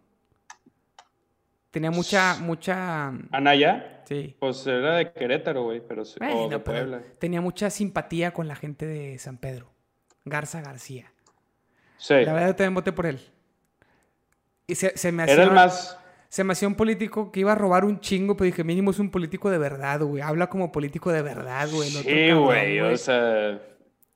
Tenía 1.76 1.90
mucha, 1.90 2.38
mucha. 2.40 3.08
¿Anaya? 3.30 4.00
Sí. 4.08 4.34
Pues 4.38 4.66
era 4.66 4.96
de 4.96 5.12
Querétaro, 5.12 5.64
güey, 5.64 5.82
pero, 5.86 6.06
sí. 6.06 6.18
de 6.18 6.58
Puebla. 6.58 7.02
Tenía 7.18 7.42
mucha 7.42 7.68
simpatía 7.68 8.30
con 8.30 8.48
la 8.48 8.56
gente 8.56 8.86
de 8.86 9.18
San 9.18 9.36
Pedro. 9.36 9.70
Garza 10.24 10.62
García. 10.62 11.12
Sí. 11.98 12.14
La 12.24 12.32
verdad, 12.32 12.46
yo 12.46 12.56
también 12.56 12.72
voté 12.72 12.92
por 12.92 13.04
él. 13.04 13.20
Y 14.66 14.74
se, 14.74 15.12
me 15.12 15.24
hacía. 15.24 15.34
Era 15.34 15.44
el 15.44 15.50
más. 15.50 15.98
Se 16.30 16.44
me 16.44 16.54
hacía 16.54 16.66
un 16.66 16.76
político 16.76 17.30
que 17.30 17.40
iba 17.40 17.52
a 17.52 17.56
robar 17.56 17.84
un 17.84 18.00
chingo, 18.00 18.38
pero 18.38 18.46
dije, 18.46 18.64
mínimo 18.64 18.90
es 18.90 18.98
un 18.98 19.10
político 19.10 19.50
de 19.50 19.58
verdad, 19.58 20.00
güey. 20.00 20.22
Habla 20.22 20.48
como 20.48 20.72
político 20.72 21.12
de 21.12 21.20
verdad, 21.20 21.68
güey. 21.70 21.90
Sí, 21.90 22.32
güey, 22.32 22.80
o 22.80 22.96
sea. 22.96 23.60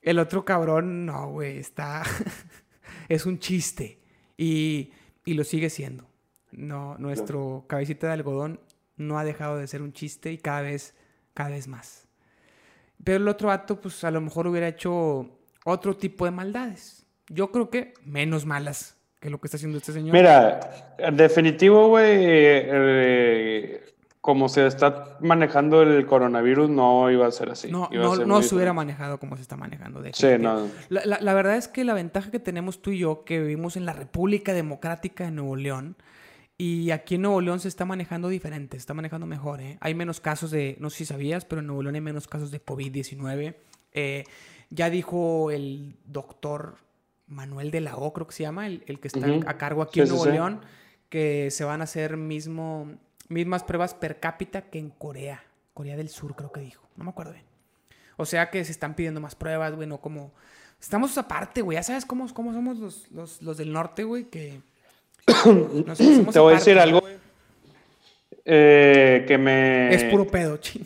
El 0.00 0.18
otro 0.18 0.46
cabrón, 0.46 1.04
no, 1.04 1.28
güey, 1.32 1.58
está. 1.58 2.04
es 3.10 3.26
un 3.26 3.38
chiste. 3.38 4.00
Y, 4.38 4.92
y 5.26 5.34
lo 5.34 5.44
sigue 5.44 5.68
siendo. 5.68 6.09
No, 6.52 6.96
nuestro 6.98 7.64
cabecita 7.66 8.08
de 8.08 8.14
algodón 8.14 8.60
no 8.96 9.18
ha 9.18 9.24
dejado 9.24 9.56
de 9.56 9.66
ser 9.66 9.82
un 9.82 9.92
chiste 9.92 10.32
y 10.32 10.38
cada 10.38 10.62
vez, 10.62 10.94
cada 11.34 11.50
vez 11.50 11.68
más. 11.68 12.08
Pero 13.02 13.18
el 13.18 13.28
otro 13.28 13.50
acto, 13.50 13.80
pues 13.80 14.04
a 14.04 14.10
lo 14.10 14.20
mejor 14.20 14.46
hubiera 14.46 14.68
hecho 14.68 15.28
otro 15.64 15.96
tipo 15.96 16.24
de 16.24 16.30
maldades. 16.30 17.06
Yo 17.28 17.50
creo 17.50 17.70
que 17.70 17.94
menos 18.04 18.44
malas 18.44 18.96
que 19.20 19.30
lo 19.30 19.38
que 19.40 19.46
está 19.46 19.56
haciendo 19.56 19.78
este 19.78 19.92
señor. 19.92 20.12
Mira, 20.12 20.60
en 20.98 21.16
definitivo, 21.16 21.88
güey, 21.88 22.16
eh, 22.18 23.80
como 24.20 24.48
se 24.48 24.66
está 24.66 25.16
manejando 25.20 25.82
el 25.82 26.04
coronavirus, 26.06 26.68
no 26.68 27.10
iba 27.10 27.26
a 27.26 27.30
ser 27.30 27.50
así. 27.50 27.70
No, 27.70 27.88
no, 27.90 28.42
se 28.42 28.54
hubiera 28.54 28.72
manejado 28.72 29.18
como 29.18 29.36
se 29.36 29.42
está 29.42 29.56
manejando. 29.56 30.02
De 30.02 30.12
sí, 30.12 30.38
no. 30.38 30.68
La, 30.88 31.18
la, 31.20 31.34
verdad 31.34 31.56
es 31.56 31.68
que 31.68 31.84
la 31.84 31.94
ventaja 31.94 32.30
que 32.30 32.38
tenemos 32.38 32.82
tú 32.82 32.90
y 32.90 32.98
yo, 32.98 33.24
que 33.24 33.40
vivimos 33.40 33.76
en 33.76 33.86
la 33.86 33.92
República 33.92 34.52
Democrática 34.52 35.24
de 35.24 35.30
Nuevo 35.30 35.56
León, 35.56 35.96
y 36.60 36.90
aquí 36.90 37.14
en 37.14 37.22
Nuevo 37.22 37.40
León 37.40 37.58
se 37.58 37.68
está 37.68 37.86
manejando 37.86 38.28
diferente, 38.28 38.76
se 38.76 38.80
está 38.80 38.92
manejando 38.92 39.26
mejor. 39.26 39.62
¿eh? 39.62 39.78
Hay 39.80 39.94
menos 39.94 40.20
casos 40.20 40.50
de, 40.50 40.76
no 40.78 40.90
sé 40.90 40.98
si 40.98 41.04
sabías, 41.06 41.46
pero 41.46 41.60
en 41.60 41.66
Nuevo 41.66 41.82
León 41.82 41.94
hay 41.94 42.02
menos 42.02 42.28
casos 42.28 42.50
de 42.50 42.62
COVID-19. 42.62 43.54
Eh, 43.92 44.24
ya 44.68 44.90
dijo 44.90 45.50
el 45.50 45.96
doctor 46.04 46.76
Manuel 47.26 47.70
de 47.70 47.80
la 47.80 47.96
O, 47.96 48.12
creo 48.12 48.26
que 48.26 48.34
se 48.34 48.42
llama, 48.42 48.66
el, 48.66 49.00
que 49.00 49.08
está 49.08 49.26
a 49.46 49.56
cargo 49.56 49.80
aquí 49.80 50.02
en 50.02 50.10
Nuevo 50.10 50.26
León, 50.26 50.60
que 51.08 51.50
se 51.50 51.64
van 51.64 51.80
a 51.80 51.84
hacer 51.84 52.18
mismo, 52.18 52.92
mismas 53.30 53.64
pruebas 53.64 53.94
per 53.94 54.20
cápita 54.20 54.68
que 54.68 54.80
en 54.80 54.90
Corea. 54.90 55.42
Corea 55.72 55.96
del 55.96 56.10
Sur, 56.10 56.36
creo 56.36 56.52
que 56.52 56.60
dijo. 56.60 56.86
No 56.94 57.04
me 57.04 57.10
acuerdo 57.10 57.32
bien. 57.32 57.46
O 58.18 58.26
sea 58.26 58.50
que 58.50 58.62
se 58.66 58.72
están 58.72 58.94
pidiendo 58.94 59.22
más 59.22 59.34
pruebas, 59.34 59.74
güey, 59.74 59.88
no 59.88 60.02
como... 60.02 60.34
Estamos 60.78 61.16
aparte, 61.16 61.62
güey. 61.62 61.76
Ya 61.76 61.82
sabes 61.82 62.04
cómo, 62.04 62.30
cómo 62.34 62.52
somos 62.52 62.76
los, 62.76 63.10
los, 63.12 63.40
los 63.40 63.56
del 63.56 63.72
norte, 63.72 64.04
güey, 64.04 64.24
que 64.24 64.60
te 66.32 66.38
voy 66.38 66.54
a 66.54 66.56
decir 66.56 66.78
algo 66.78 67.02
eh, 68.44 69.24
que 69.26 69.38
me... 69.38 69.94
Es 69.94 70.04
puro 70.04 70.26
pedo, 70.26 70.56
ching. 70.56 70.84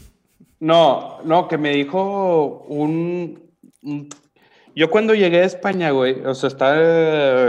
No, 0.60 1.20
no, 1.24 1.46
que 1.48 1.58
me 1.58 1.70
dijo 1.70 2.64
un, 2.68 3.50
Yo 4.74 4.90
cuando 4.90 5.14
llegué 5.14 5.40
a 5.40 5.44
España, 5.44 5.90
güey, 5.90 6.20
o 6.24 6.34
sea, 6.34 6.48
estaba 6.48 6.78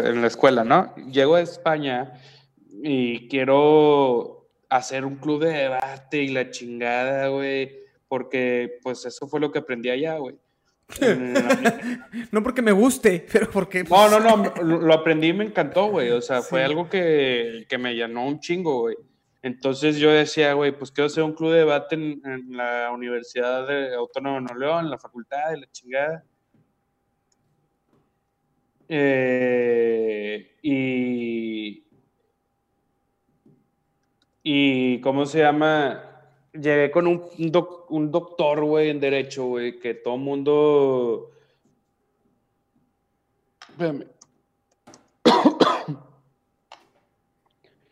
en 0.10 0.22
la 0.22 0.28
escuela, 0.28 0.64
¿no? 0.64 0.94
Llego 1.12 1.36
a 1.36 1.42
España 1.42 2.14
y 2.84 3.28
quiero 3.30 4.50
hacer 4.70 5.06
un 5.06 5.16
club 5.16 5.44
de 5.44 5.54
debate 5.54 6.24
y 6.24 6.28
la 6.30 6.50
chingada, 6.50 7.30
güey, 7.30 7.72
porque 8.08 8.80
pues 8.84 9.06
eso 9.06 9.28
fue 9.28 9.40
lo 9.40 9.52
que 9.52 9.60
aprendí 9.60 9.90
allá, 9.90 10.18
güey. 10.18 10.36
no 12.32 12.44
porque 12.44 12.62
me 12.62 12.72
guste, 12.72 13.26
pero 13.32 13.50
porque... 13.50 13.84
No, 13.84 13.90
pues, 13.90 14.12
no, 14.12 14.38
no, 14.38 14.78
lo 14.80 14.94
aprendí 14.94 15.30
y 15.30 15.34
me 15.34 15.46
encantó, 15.46 15.88
güey. 15.88 16.12
O 16.12 16.22
sea, 16.22 16.42
fue 16.42 16.64
algo 16.64 16.90
que, 16.90 17.66
que, 17.68 17.78
me 17.78 17.96
llenó 17.96 18.28
un 18.28 18.40
chingo, 18.40 18.82
güey. 18.82 18.96
Entonces 19.42 19.98
yo 19.98 20.12
decía, 20.12 20.54
güey, 20.54 20.72
pues 20.78 20.92
quiero 20.92 21.08
hacer 21.08 21.24
un 21.24 21.34
club 21.34 21.52
de 21.52 21.60
debate 21.60 21.96
en, 21.96 22.44
la 22.50 22.92
Universidad 22.92 23.68
de 23.68 23.94
Autónoma 23.96 24.38
de 24.38 24.42
Nuevo 24.42 24.60
León, 24.60 24.86
en 24.86 24.92
la 24.92 24.98
facultad 24.98 25.52
de 25.52 25.58
la 25.58 25.72
chingada. 25.72 26.24
Eh, 28.88 30.58
y... 30.62 31.84
Y, 34.48 35.02
¿cómo 35.02 35.26
se 35.26 35.40
llama? 35.40 36.05
Llegué 36.62 36.92
con 36.92 37.08
un, 37.08 37.24
un 37.90 38.12
doctor, 38.12 38.64
güey, 38.64 38.90
en 38.90 39.00
derecho, 39.00 39.46
güey, 39.46 39.80
que 39.80 39.94
todo 39.94 40.18
mundo... 40.18 41.32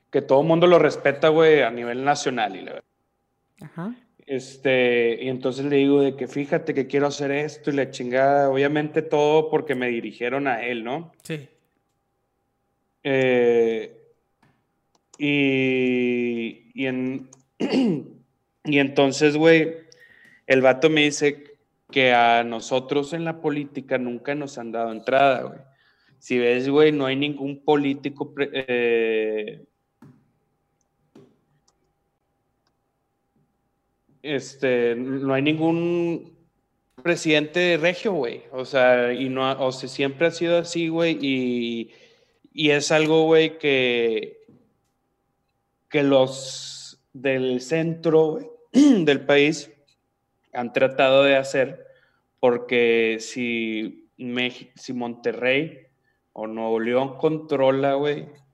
que 0.09 0.21
todo 0.21 0.41
el 0.41 0.47
mundo 0.47 0.67
lo 0.67 0.79
respeta, 0.79 1.29
güey, 1.29 1.61
a 1.61 1.71
nivel 1.71 2.03
nacional 2.03 2.55
y 2.55 2.61
la 2.61 2.73
verdad. 2.73 2.87
Ajá. 3.61 3.95
Este, 4.25 5.21
y 5.21 5.27
entonces 5.27 5.65
le 5.65 5.77
digo 5.77 6.01
de 6.01 6.15
que 6.15 6.27
fíjate 6.27 6.73
que 6.73 6.87
quiero 6.87 7.07
hacer 7.07 7.31
esto 7.31 7.71
y 7.71 7.73
la 7.73 7.91
chingada, 7.91 8.49
obviamente 8.49 9.01
todo 9.01 9.49
porque 9.49 9.75
me 9.75 9.89
dirigieron 9.89 10.47
a 10.47 10.63
él, 10.63 10.83
¿no? 10.83 11.11
Sí. 11.23 11.49
Eh, 13.03 13.99
y, 15.17 16.71
y 16.73 16.85
en, 16.85 17.29
Y 18.65 18.79
entonces, 18.79 19.35
güey, 19.35 19.75
el 20.47 20.61
vato 20.61 20.89
me 20.89 21.03
dice 21.03 21.43
que 21.91 22.13
a 22.13 22.43
nosotros 22.43 23.13
en 23.13 23.25
la 23.25 23.41
política 23.41 23.97
nunca 23.97 24.35
nos 24.35 24.57
han 24.57 24.71
dado 24.71 24.91
entrada, 24.91 25.43
güey. 25.43 25.59
Si 26.19 26.39
ves, 26.39 26.69
güey, 26.69 26.91
no 26.91 27.05
hay 27.05 27.15
ningún 27.15 27.63
político... 27.63 28.33
Eh, 28.39 29.65
este, 34.21 34.95
no 34.95 35.33
hay 35.33 35.41
ningún 35.41 36.33
presidente 37.03 37.59
de 37.59 37.77
regio, 37.77 38.13
güey. 38.13 38.43
O 38.51 38.65
sea, 38.65 39.13
y 39.13 39.29
no, 39.29 39.51
o 39.63 39.71
sea, 39.71 39.89
siempre 39.89 40.27
ha 40.27 40.31
sido 40.31 40.57
así, 40.57 40.87
güey, 40.87 41.17
y, 41.21 41.91
y 42.53 42.71
es 42.71 42.91
algo, 42.91 43.25
güey, 43.25 43.57
que, 43.57 44.45
que 45.89 46.03
los 46.03 47.03
del 47.11 47.61
centro, 47.61 48.31
güey, 48.31 48.52
del 49.05 49.25
país 49.25 49.71
han 50.51 50.73
tratado 50.73 51.23
de 51.23 51.35
hacer, 51.35 51.85
porque 52.39 53.17
si, 53.19 54.09
si 54.75 54.93
Monterrey 54.93 55.87
o 56.33 56.47
Nuevo 56.47 56.79
León 56.79 57.17
controla, 57.17 57.93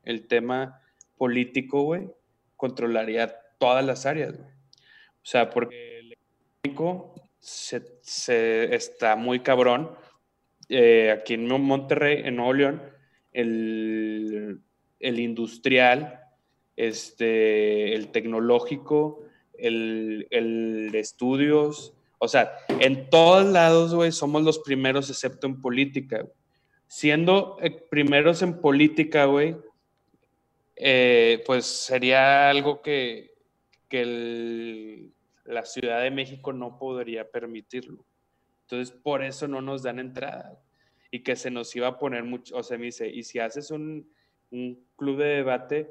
el 0.03 0.27
tema 0.27 0.81
político, 1.17 1.83
güey, 1.83 2.09
controlaría 2.57 3.33
todas 3.57 3.85
las 3.85 4.05
áreas, 4.05 4.35
güey. 4.35 4.49
sea, 5.21 5.49
porque 5.49 5.99
el 5.99 6.13
económico 6.13 7.15
se, 7.39 8.75
está 8.75 9.15
muy 9.15 9.39
cabrón. 9.39 9.91
Eh, 10.67 11.11
aquí 11.11 11.35
en 11.35 11.47
Monterrey, 11.47 12.21
en 12.25 12.35
Nuevo 12.35 12.53
León, 12.53 12.81
el, 13.31 14.61
el 14.99 15.19
industrial, 15.19 16.19
este, 16.75 17.95
el 17.95 18.09
tecnológico, 18.09 19.28
el, 19.61 20.27
el 20.31 20.91
estudios, 20.93 21.93
o 22.19 22.27
sea, 22.27 22.51
en 22.67 23.09
todos 23.09 23.45
lados, 23.45 23.95
güey, 23.95 24.11
somos 24.11 24.43
los 24.43 24.59
primeros, 24.59 25.09
excepto 25.09 25.47
en 25.47 25.61
política. 25.61 26.27
Siendo 26.85 27.57
eh, 27.61 27.71
primeros 27.71 28.41
en 28.41 28.59
política, 28.59 29.25
güey, 29.25 29.55
eh, 30.75 31.41
pues 31.45 31.65
sería 31.65 32.49
algo 32.49 32.81
que, 32.81 33.31
que 33.87 35.09
la 35.45 35.65
Ciudad 35.65 36.03
de 36.03 36.11
México 36.11 36.51
no 36.51 36.77
podría 36.77 37.29
permitirlo. 37.29 38.05
Entonces, 38.63 38.91
por 38.91 39.23
eso 39.23 39.47
no 39.47 39.61
nos 39.61 39.83
dan 39.83 39.99
entrada. 39.99 40.61
Y 41.11 41.23
que 41.23 41.37
se 41.37 41.49
nos 41.49 41.73
iba 41.75 41.87
a 41.87 41.99
poner 41.99 42.23
mucho, 42.23 42.55
o 42.57 42.63
sea, 42.63 42.77
me 42.77 42.85
dice, 42.85 43.07
y 43.09 43.23
si 43.23 43.39
haces 43.39 43.71
un, 43.71 44.11
un 44.51 44.85
club 44.97 45.17
de 45.17 45.25
debate, 45.25 45.89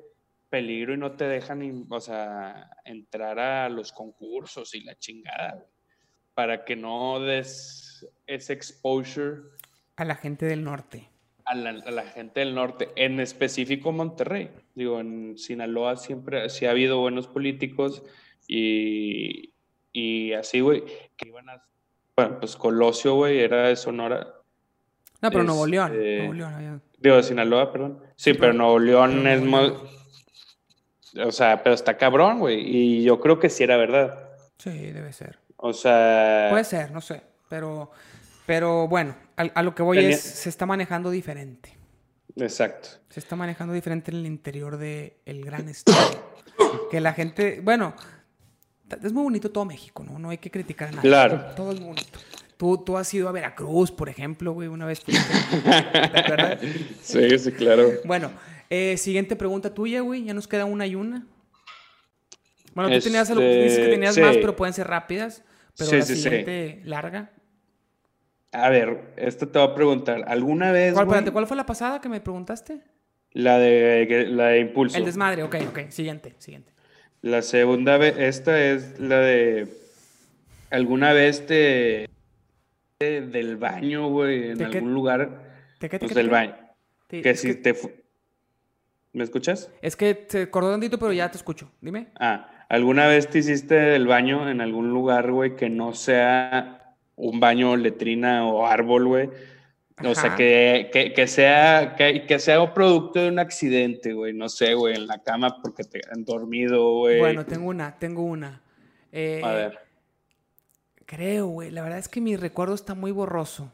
peligro 0.49 0.95
y 0.95 0.97
no 0.97 1.13
te 1.13 1.25
dejan, 1.25 1.87
o 1.91 2.01
sea, 2.01 2.71
entrar 2.85 3.39
a 3.39 3.69
los 3.69 3.93
concursos 3.93 4.75
y 4.75 4.83
la 4.83 4.99
chingada, 4.99 5.65
para 6.35 6.65
que 6.65 6.77
no 6.77 7.21
des 7.21 8.07
ese 8.27 8.53
exposure. 8.53 9.43
A 9.97 10.05
la 10.05 10.17
gente 10.17 10.47
del 10.47 10.65
norte. 10.65 11.09
A 11.45 11.55
la, 11.55 12.03
gente 12.03 12.41
del 12.41 12.55
norte, 12.55 12.91
en 12.95 13.21
específico 13.21 13.91
Monterrey. 13.91 14.51
Digo, 14.75 15.01
en 15.01 15.39
Sinaloa 15.39 15.97
siempre 15.97 16.51
sí 16.51 16.67
ha 16.67 16.73
habido 16.73 17.01
buenos 17.01 17.27
políticos 17.27 18.03
y, 18.47 19.55
y 19.93 20.35
así, 20.35 20.61
güey, 20.61 20.85
que 21.17 21.29
iban 21.29 21.49
a... 21.49 21.63
Bueno, 22.17 22.39
pues 22.39 22.55
Colosio, 22.55 23.15
güey, 23.15 23.39
era 23.39 23.69
de 23.69 23.77
Sonora. 23.77 24.35
No, 25.23 25.31
pero 25.31 25.43
Nuevo 25.43 25.67
León. 25.67 25.93
Este, 25.93 26.19
Nuevo 26.19 26.35
León 26.35 26.83
Digo, 26.99 27.17
de 27.17 27.23
Sinaloa, 27.23 27.73
perdón. 27.73 28.03
Sí, 28.17 28.35
pero, 28.35 28.53
Nuevo 28.53 28.79
León 28.79 29.27
es 29.27 29.43
más... 29.43 29.73
O 31.17 31.33
sea, 31.33 31.63
pero 31.63 31.75
está 31.75 31.97
cabrón, 31.97 32.39
güey. 32.41 32.61
Y 32.61 33.03
yo 33.03 33.21
creo 33.21 33.39
que 33.39 33.49
sí 33.51 33.65
era 33.65 33.77
verdad. 33.77 34.29
Sí, 34.59 34.71
debe 34.71 35.13
ser. 35.13 35.39
O 35.57 35.73
sea. 35.73 36.49
Puede 36.51 36.65
ser, 36.65 36.91
no 36.91 37.01
sé. 37.01 37.23
Pero, 37.49 37.91
pero 38.47 38.89
bueno, 38.89 39.17
a, 39.37 39.63
lo 39.63 39.75
que 39.75 39.83
voy 39.83 39.99
es, 39.99 40.21
se 40.21 40.49
está 40.49 40.67
manejando 40.67 41.11
diferente. 41.11 41.77
Exacto. 42.37 42.89
Se 43.09 43.21
está 43.21 43.37
manejando 43.37 43.75
diferente 43.75 44.11
en 44.11 44.19
el 44.19 44.27
interior 44.27 44.77
del 44.77 45.15
el 45.25 45.45
gran 45.45 45.69
estado. 45.69 46.33
que 46.91 47.01
la 47.01 47.13
gente, 47.15 47.61
bueno, 47.63 47.95
es 49.03 49.13
muy 49.13 49.25
bonito 49.25 49.51
todo 49.51 49.65
México, 49.65 50.05
¿no? 50.05 50.19
No 50.19 50.31
hay 50.31 50.39
que 50.39 50.51
criticar 50.51 50.89
a 50.89 50.93
nadie. 50.93 51.09
Claro. 51.09 51.41
Todo 51.57 51.73
es 51.73 51.81
bonito. 51.81 52.19
Tú, 52.57 52.79
tú 52.79 52.97
has 52.97 53.13
ido 53.15 53.29
a 53.29 53.33
Veracruz, 53.33 53.93
por 53.93 54.09
ejemplo, 54.09 54.53
güey, 54.53 54.69
una 54.69 54.85
vez. 54.85 55.03
¿Te 55.05 55.17
acuerdas? 56.19 56.59
Sí, 57.03 57.39
sí, 57.39 57.53
claro. 57.53 57.89
Bueno, 58.05 58.31
eh, 58.71 58.97
siguiente 58.97 59.37
pregunta 59.37 59.73
tuya, 59.73 60.01
güey. 60.01 60.25
Ya 60.25 60.35
nos 60.35 60.49
queda 60.49 60.65
una 60.65 60.87
y 60.87 60.95
una. 60.95 61.27
Bueno, 62.75 62.95
tú 62.95 63.01
tenías, 63.05 63.29
algo, 63.31 63.43
dices 63.43 63.77
que 63.77 63.83
este, 63.83 63.89
tenías 63.89 64.19
más, 64.19 64.37
pero 64.37 64.55
pueden 64.55 64.73
ser 64.73 64.87
rápidas. 64.87 65.43
Pero 65.77 65.93
la 65.93 66.03
siguiente 66.03 66.81
larga. 66.85 67.33
A 68.53 68.69
ver, 68.69 69.15
esto 69.17 69.49
te 69.49 69.59
voy 69.59 69.69
a 69.69 69.75
preguntar. 69.75 70.25
¿Alguna 70.29 70.73
vez. 70.73 70.95
¿Cuál, 70.95 71.33
¿cuál 71.33 71.47
fue 71.47 71.57
la 71.57 71.67
pasada 71.67 72.01
que 72.01 72.09
me 72.09 72.21
preguntaste? 72.21 72.81
La 73.33 73.59
de, 73.59 74.27
la 74.31 74.49
de 74.49 74.61
impulso. 74.61 74.97
El 74.97 75.05
desmadre, 75.05 75.43
ok, 75.43 75.57
ok. 75.69 75.91
Siguiente, 75.91 76.35
siguiente. 76.39 76.73
La 77.21 77.43
segunda 77.43 77.99
vez, 77.99 78.15
esta 78.19 78.63
es 78.63 78.99
la 78.99 79.19
de. 79.19 79.69
¿Alguna 80.71 81.13
vez 81.13 81.47
te. 81.47 82.09
del 83.01 83.57
baño, 83.57 84.09
güey, 84.09 84.51
en 84.51 84.63
algún 84.63 84.95
lugar? 84.95 85.43
¿De 85.81 85.89
qué, 85.89 85.99
pues 85.99 86.15
del 86.15 86.31
baño. 86.31 86.57
que 87.09 87.35
si 87.35 87.55
te. 87.55 87.75
¿Me 89.19 89.25
escuchas? 89.25 89.69
Es 89.83 89.97
que 89.97 90.15
te 90.15 90.49
cortó 90.49 90.71
tantito, 90.71 90.97
pero 90.97 91.13
ya 91.13 91.29
te 91.29 91.39
escucho. 91.39 91.73
Dime. 91.81 92.07
Ah, 92.21 92.49
¿alguna 92.69 93.09
vez 93.09 93.29
te 93.29 93.41
hiciste 93.41 93.97
el 93.97 94.07
baño 94.07 94.49
en 94.49 94.61
algún 94.61 94.91
lugar, 94.91 95.33
güey, 95.33 95.57
que 95.57 95.69
no 95.69 95.93
sea 95.93 96.95
un 97.17 97.41
baño, 97.41 97.77
letrina 97.77 98.47
o 98.47 98.65
árbol, 98.65 99.09
güey? 99.09 99.31
O 100.05 100.15
sea, 100.15 100.37
que, 100.37 100.89
que, 101.17 101.27
sea, 101.27 101.97
que, 101.97 102.27
que, 102.27 102.39
sea 102.39 102.63
un 102.63 102.73
producto 102.73 103.19
de 103.19 103.29
un 103.29 103.41
accidente, 103.41 104.13
güey. 104.13 104.33
No 104.35 104.49
sé, 104.49 104.75
güey, 104.75 104.95
en 104.95 105.09
la 105.09 105.21
cama 105.21 105.61
porque 105.61 105.83
te 105.83 106.01
han 106.13 106.25
dormido, 106.25 106.99
güey. 106.99 107.19
Bueno, 107.19 107.45
tengo 107.45 107.69
una, 107.69 107.99
tengo 107.99 108.23
una. 108.23 108.63
Eh, 109.11 109.41
A 109.43 109.53
ver. 109.53 109.81
Creo, 111.07 111.49
güey. 111.49 111.73
La 111.73 111.83
verdad 111.83 111.99
es 111.99 112.09
que 112.09 112.21
mi 112.21 112.37
recuerdo 112.37 112.77
está 112.77 112.95
muy 112.95 113.11
borroso. 113.11 113.73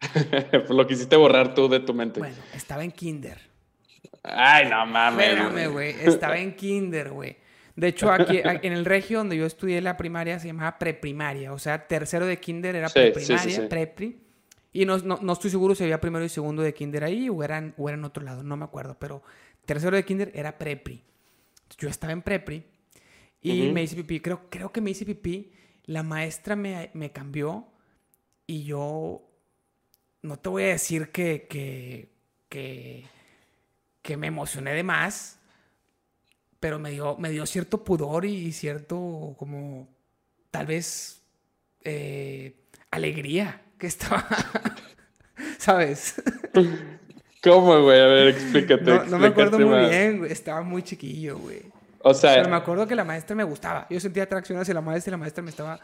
Lo 0.68 0.86
quisiste 0.86 1.16
borrar 1.16 1.54
tú 1.54 1.70
de 1.70 1.80
tu 1.80 1.94
mente. 1.94 2.20
Bueno, 2.20 2.36
estaba 2.52 2.84
en 2.84 2.92
kinder. 2.92 3.53
Ay, 4.24 4.68
no 4.68 4.86
mames. 4.86 5.28
Espérame, 5.28 5.66
güey. 5.70 5.94
Estaba 6.00 6.38
en 6.38 6.56
kinder, 6.56 7.10
güey. 7.10 7.36
De 7.76 7.88
hecho, 7.88 8.10
aquí, 8.10 8.40
en 8.42 8.72
el 8.72 8.84
regio 8.84 9.18
donde 9.18 9.36
yo 9.36 9.46
estudié 9.46 9.80
la 9.80 9.96
primaria 9.96 10.38
se 10.38 10.46
llamaba 10.46 10.78
preprimaria. 10.78 11.52
O 11.52 11.58
sea, 11.58 11.86
tercero 11.86 12.26
de 12.26 12.38
kinder 12.38 12.74
era 12.74 12.88
preprimaria, 12.88 13.68
prepri. 13.68 14.18
Y 14.72 14.86
no, 14.86 14.98
no, 14.98 15.32
estoy 15.32 15.50
seguro 15.50 15.74
si 15.74 15.84
había 15.84 16.00
primero 16.00 16.24
y 16.24 16.28
segundo 16.28 16.62
de 16.62 16.72
kinder 16.72 17.04
ahí 17.04 17.28
o 17.28 17.42
eran, 17.44 17.74
o 17.76 17.88
en 17.90 18.04
otro 18.04 18.24
lado, 18.24 18.42
no 18.42 18.56
me 18.56 18.64
acuerdo. 18.64 18.96
Pero 18.98 19.22
tercero 19.66 19.96
de 19.96 20.04
kinder 20.04 20.32
era 20.34 20.56
prepri. 20.56 21.02
Yo 21.76 21.88
estaba 21.88 22.12
en 22.12 22.22
prepri 22.22 22.64
y 23.40 23.70
me 23.72 23.82
hice 23.82 23.96
pipí. 23.96 24.20
Creo, 24.20 24.48
creo 24.48 24.72
que 24.72 24.80
me 24.80 24.90
hice 24.90 25.04
pipí. 25.04 25.52
La 25.84 26.02
maestra 26.02 26.56
me, 26.56 26.90
me 26.94 27.12
cambió 27.12 27.68
y 28.46 28.64
yo 28.64 29.22
no 30.22 30.38
te 30.38 30.48
voy 30.48 30.62
a 30.64 30.68
decir 30.68 31.10
que, 31.10 31.46
que, 31.48 32.08
que 32.48 33.04
que 34.04 34.18
me 34.18 34.26
emocioné 34.26 34.74
de 34.74 34.82
más, 34.82 35.38
pero 36.60 36.78
me 36.78 36.90
dio, 36.90 37.16
me 37.16 37.30
dio 37.30 37.46
cierto 37.46 37.82
pudor 37.82 38.26
y 38.26 38.52
cierto 38.52 39.34
como 39.38 39.88
tal 40.50 40.66
vez 40.66 41.22
eh, 41.82 42.54
alegría 42.90 43.62
que 43.78 43.86
estaba, 43.86 44.28
¿sabes? 45.58 46.22
¿Cómo, 47.42 47.82
güey? 47.82 47.98
A 47.98 48.06
ver, 48.06 48.28
explícate. 48.28 49.08
No, 49.08 49.18
me 49.18 49.28
acuerdo 49.28 49.58
muy 49.58 49.88
bien, 49.88 50.18
güey. 50.18 50.30
Estaba 50.30 50.60
muy 50.60 50.82
chiquillo, 50.82 51.38
güey. 51.38 51.62
O 52.02 52.12
sea... 52.12 52.34
Pero 52.34 52.50
me 52.50 52.56
acuerdo 52.56 52.86
que 52.86 52.94
la 52.94 53.04
maestra 53.04 53.34
me 53.34 53.44
gustaba. 53.44 53.86
Yo 53.88 53.98
sentía 54.00 54.24
atracción 54.24 54.58
hacia 54.58 54.74
la 54.74 54.82
maestra 54.82 55.10
y 55.10 55.12
la 55.12 55.18
maestra 55.18 55.42
me 55.42 55.48
estaba 55.48 55.80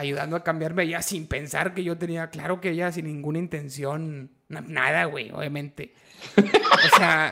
ayudando 0.00 0.36
a 0.36 0.44
cambiarme 0.44 0.84
ella 0.84 1.02
sin 1.02 1.26
pensar 1.26 1.74
que 1.74 1.84
yo 1.84 1.96
tenía... 1.96 2.30
Claro 2.30 2.60
que 2.60 2.70
ella 2.70 2.92
sin 2.92 3.06
ninguna 3.06 3.38
intención... 3.38 4.30
Nada, 4.48 5.04
güey, 5.04 5.30
obviamente. 5.30 5.94
O 6.36 6.96
sea, 6.96 7.30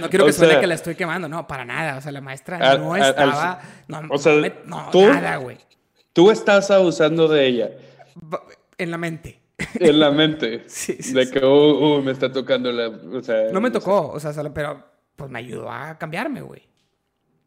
no 0.00 0.10
quiero 0.10 0.26
que 0.26 0.32
suene 0.32 0.60
que 0.60 0.66
la 0.66 0.74
estoy 0.74 0.94
quemando, 0.94 1.28
no, 1.28 1.46
para 1.46 1.64
nada. 1.64 1.96
O 1.96 2.00
sea, 2.00 2.12
la 2.12 2.20
maestra 2.20 2.76
no 2.76 2.96
estaba. 2.96 3.60
no, 3.86 4.02
o 4.10 4.18
sea, 4.18 4.34
no, 4.66 4.90
nada, 4.92 5.36
güey. 5.36 5.58
Tú 6.12 6.30
estás 6.30 6.70
abusando 6.70 7.28
de 7.28 7.46
ella. 7.46 7.70
En 8.76 8.90
la 8.90 8.98
mente. 8.98 9.40
En 9.74 9.98
la 9.98 10.10
mente. 10.10 10.64
sí, 10.66 10.96
sí. 11.00 11.12
De 11.12 11.30
que, 11.30 11.44
uh, 11.44 11.98
uh, 11.98 12.02
me 12.02 12.12
está 12.12 12.30
tocando 12.30 12.70
la. 12.72 12.88
O 12.88 13.22
sea, 13.22 13.50
no 13.52 13.60
me 13.60 13.70
tocó, 13.70 14.10
o 14.10 14.20
sea, 14.20 14.32
pero 14.52 14.84
pues 15.16 15.30
me 15.30 15.38
ayudó 15.38 15.70
a 15.70 15.98
cambiarme, 15.98 16.42
güey. 16.42 16.67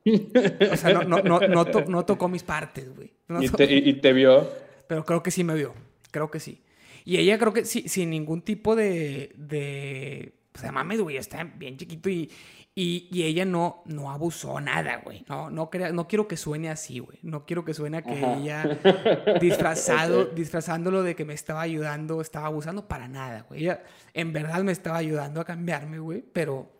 O 0.05 0.77
sea, 0.77 0.93
no, 0.93 1.21
no, 1.21 1.39
no, 1.39 1.65
no, 1.65 2.05
tocó 2.05 2.27
mis 2.27 2.43
partes, 2.43 2.95
güey. 2.95 3.13
¿Y, 3.39 3.49
te, 3.49 3.73
¿Y, 3.73 3.93
te, 3.93 4.13
vio? 4.13 4.49
Pero 4.87 5.05
creo 5.05 5.23
que 5.23 5.31
sí 5.31 5.43
me 5.43 5.55
vio. 5.55 5.73
Creo 6.11 6.31
que 6.31 6.39
sí. 6.39 6.61
Y 7.05 7.17
ella 7.17 7.37
creo 7.37 7.53
que 7.53 7.65
sí, 7.65 7.87
sin 7.87 8.09
ningún 8.09 8.41
tipo 8.41 8.75
de, 8.75 9.31
de 9.35 10.33
pues 10.51 10.71
mames, 10.71 10.99
güey, 11.01 11.17
está 11.17 11.43
bien 11.43 11.77
chiquito 11.77 12.09
y, 12.09 12.29
y, 12.73 13.23
ella 13.23 13.43
no, 13.43 13.83
no 13.85 14.11
abusó 14.11 14.59
nada, 14.61 15.01
güey. 15.03 15.25
No, 15.27 15.49
no, 15.49 15.69
no 15.93 16.07
quiero 16.07 16.27
que 16.27 16.37
suene 16.37 16.69
así, 16.69 16.99
güey. 16.99 17.19
No 17.21 17.45
quiero 17.45 17.65
que 17.65 17.73
suene 17.73 17.97
a 17.97 18.01
que 18.01 18.17
ella 18.17 18.63
disfrazado, 19.41 20.25
disfrazándolo 20.25 21.03
de 21.03 21.15
que 21.15 21.25
me 21.25 21.33
estaba 21.33 21.61
ayudando, 21.61 22.21
estaba 22.21 22.47
abusando 22.47 22.87
para 22.87 23.07
nada, 23.07 23.41
güey. 23.41 23.63
Ella 23.63 23.83
en 24.13 24.31
verdad 24.31 24.63
me 24.63 24.71
estaba 24.71 24.97
ayudando 24.97 25.41
a 25.41 25.45
cambiarme, 25.45 25.99
güey, 25.99 26.21
pero, 26.21 26.71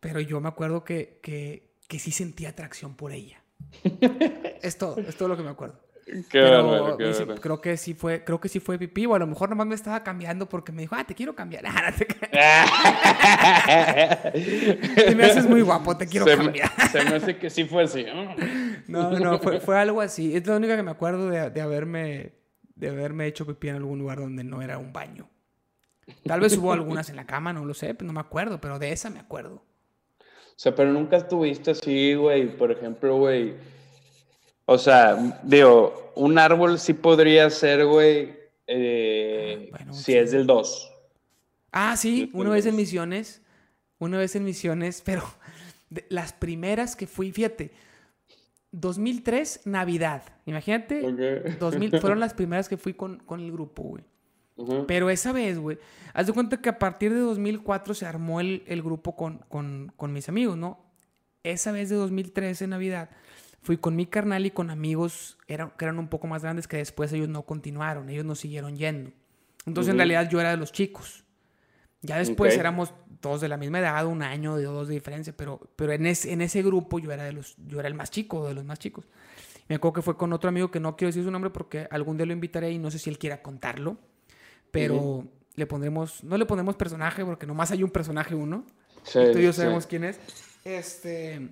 pero 0.00 0.20
yo 0.20 0.40
me 0.40 0.48
acuerdo 0.48 0.82
que, 0.84 1.20
que, 1.22 1.67
que 1.88 1.98
sí 1.98 2.12
sentía 2.12 2.50
atracción 2.50 2.94
por 2.94 3.12
ella. 3.12 3.42
es 4.62 4.78
todo, 4.78 4.98
es 4.98 5.16
todo 5.16 5.28
lo 5.28 5.36
que 5.36 5.42
me 5.42 5.50
acuerdo. 5.50 5.80
Pero 6.30 6.96
creo 7.40 7.60
que 7.60 7.76
sí 7.76 7.92
fue, 7.92 8.24
creo 8.24 8.40
que 8.40 8.48
sí 8.48 8.60
fue 8.60 8.78
pipí, 8.78 9.04
o 9.06 9.14
a 9.14 9.18
lo 9.18 9.26
mejor 9.26 9.50
nomás 9.50 9.66
me 9.66 9.74
estaba 9.74 10.02
cambiando 10.02 10.48
porque 10.48 10.72
me 10.72 10.80
dijo, 10.82 10.94
ah, 10.94 11.04
te 11.04 11.14
quiero 11.14 11.34
cambiar. 11.34 11.64
te 15.04 15.14
me 15.14 15.24
haces 15.24 15.46
muy 15.46 15.60
guapo, 15.60 15.96
te 15.96 16.06
quiero 16.06 16.24
cambiar. 16.24 16.70
se 16.90 17.04
me 17.04 17.16
hace 17.16 17.36
que 17.36 17.50
sí 17.50 17.64
fue 17.64 17.82
así. 17.84 18.06
no, 18.86 19.18
no, 19.18 19.38
fue, 19.38 19.60
fue, 19.60 19.78
algo 19.78 20.00
así. 20.00 20.34
Es 20.34 20.46
la 20.46 20.56
única 20.56 20.76
que 20.76 20.82
me 20.82 20.92
acuerdo 20.92 21.28
de, 21.28 21.50
de, 21.50 21.60
haberme, 21.60 22.32
de 22.74 22.88
haberme 22.88 23.26
hecho 23.26 23.46
pipí 23.46 23.68
en 23.68 23.76
algún 23.76 23.98
lugar 23.98 24.18
donde 24.18 24.44
no 24.44 24.62
era 24.62 24.78
un 24.78 24.94
baño. 24.94 25.28
Tal 26.24 26.40
vez 26.40 26.56
hubo 26.56 26.72
algunas 26.72 27.10
en 27.10 27.16
la 27.16 27.26
cama, 27.26 27.52
no 27.52 27.66
lo 27.66 27.74
sé, 27.74 27.94
no 28.00 28.14
me 28.14 28.20
acuerdo, 28.20 28.60
pero 28.60 28.78
de 28.78 28.92
esa 28.92 29.10
me 29.10 29.18
acuerdo. 29.18 29.62
O 30.58 30.60
sea, 30.60 30.74
pero 30.74 30.92
nunca 30.92 31.18
estuviste 31.18 31.70
así, 31.70 32.14
güey, 32.14 32.48
por 32.56 32.72
ejemplo, 32.72 33.16
güey. 33.16 33.54
O 34.64 34.76
sea, 34.76 35.38
digo, 35.44 36.10
un 36.16 36.36
árbol 36.36 36.80
sí 36.80 36.94
podría 36.94 37.48
ser, 37.48 37.86
güey, 37.86 38.34
eh, 38.66 39.70
ah, 39.72 39.92
si 39.92 40.16
es 40.16 40.32
del 40.32 40.48
2. 40.48 40.92
Ah, 41.70 41.96
sí, 41.96 42.28
una 42.32 42.50
vez 42.50 42.66
en 42.66 42.74
Misiones, 42.74 43.40
una 44.00 44.18
vez 44.18 44.34
en 44.34 44.42
Misiones, 44.42 45.00
pero 45.06 45.22
las 46.08 46.32
primeras 46.32 46.96
que 46.96 47.06
fui, 47.06 47.30
fíjate, 47.30 47.70
2003, 48.72 49.60
Navidad, 49.64 50.24
imagínate, 50.44 51.56
2000, 51.60 52.00
fueron 52.00 52.18
las 52.18 52.34
primeras 52.34 52.68
que 52.68 52.76
fui 52.76 52.94
con, 52.94 53.22
el 53.30 53.52
grupo, 53.52 53.84
güey. 53.84 54.02
Pero 54.86 55.08
esa 55.10 55.32
vez, 55.32 55.58
güey, 55.58 55.78
haz 56.14 56.26
de 56.26 56.32
cuenta 56.32 56.60
que 56.60 56.68
a 56.68 56.78
partir 56.78 57.14
de 57.14 57.20
2004 57.20 57.94
se 57.94 58.06
armó 58.06 58.40
el, 58.40 58.82
grupo 58.82 59.14
con, 59.14 59.38
con, 59.48 60.12
mis 60.12 60.28
amigos, 60.28 60.56
¿no? 60.56 60.84
Esa 61.44 61.70
vez 61.70 61.88
de 61.90 61.96
2003 61.96 62.62
en 62.62 62.70
Navidad 62.70 63.10
fui 63.62 63.76
con 63.76 63.94
mi 63.94 64.06
carnal 64.06 64.46
y 64.46 64.50
con 64.50 64.70
amigos 64.70 65.38
eran, 65.46 65.70
que 65.78 65.84
eran 65.84 65.98
un 65.98 66.08
poco 66.08 66.26
más 66.26 66.42
grandes 66.42 66.66
que 66.66 66.76
después 66.76 67.12
ellos 67.12 67.28
no 67.28 67.42
continuaron, 67.42 68.08
ellos 68.08 68.24
no 68.24 68.34
siguieron 68.34 68.76
yendo. 68.76 69.12
Entonces 69.66 69.92
en 69.92 69.98
realidad 69.98 70.28
yo 70.28 70.40
era 70.40 70.50
de 70.50 70.56
los 70.56 70.72
chicos. 70.72 71.24
Ya 72.00 72.18
después 72.18 72.56
éramos 72.56 72.94
todos 73.20 73.40
de 73.40 73.48
la 73.48 73.56
misma 73.56 73.80
edad, 73.80 74.06
un 74.06 74.22
año 74.22 74.56
de 74.56 74.64
dos 74.64 74.88
de 74.88 74.94
diferencia, 74.94 75.32
pero, 75.36 75.60
pero 75.76 75.92
en, 75.92 76.06
en 76.06 76.40
ese 76.40 76.62
grupo 76.62 76.98
yo 76.98 77.12
era, 77.12 77.24
de 77.24 77.32
los, 77.32 77.56
yo 77.66 77.78
era 77.80 77.88
el 77.88 77.94
más 77.94 78.10
chico, 78.10 78.46
de 78.46 78.54
los 78.54 78.64
más 78.64 78.78
chicos. 78.78 79.04
Me 79.68 79.76
acuerdo 79.76 79.94
que 79.94 80.02
fue 80.02 80.16
con 80.16 80.32
otro 80.32 80.48
amigo 80.48 80.70
que 80.70 80.80
no 80.80 80.96
quiero 80.96 81.08
decir 81.08 81.24
su 81.24 81.30
nombre 81.30 81.50
porque 81.50 81.86
algún 81.90 82.16
día 82.16 82.26
lo 82.26 82.32
invitaré 82.32 82.70
y 82.70 82.78
no 82.78 82.90
sé 82.90 82.98
si 82.98 83.10
él 83.10 83.18
quiera 83.18 83.42
contarlo, 83.42 83.98
pero 84.70 85.24
le 85.54 85.66
pondremos, 85.66 86.22
no 86.24 86.36
le 86.36 86.46
pondremos 86.46 86.76
personaje 86.76 87.24
porque 87.24 87.46
nomás 87.46 87.70
hay 87.70 87.82
un 87.82 87.90
personaje 87.90 88.34
uno. 88.34 88.64
Sí, 89.02 89.20
tú 89.32 89.38
y 89.38 89.44
yo 89.44 89.52
sabemos 89.52 89.86
quién 89.86 90.04
es. 90.04 90.18
Este, 90.64 91.48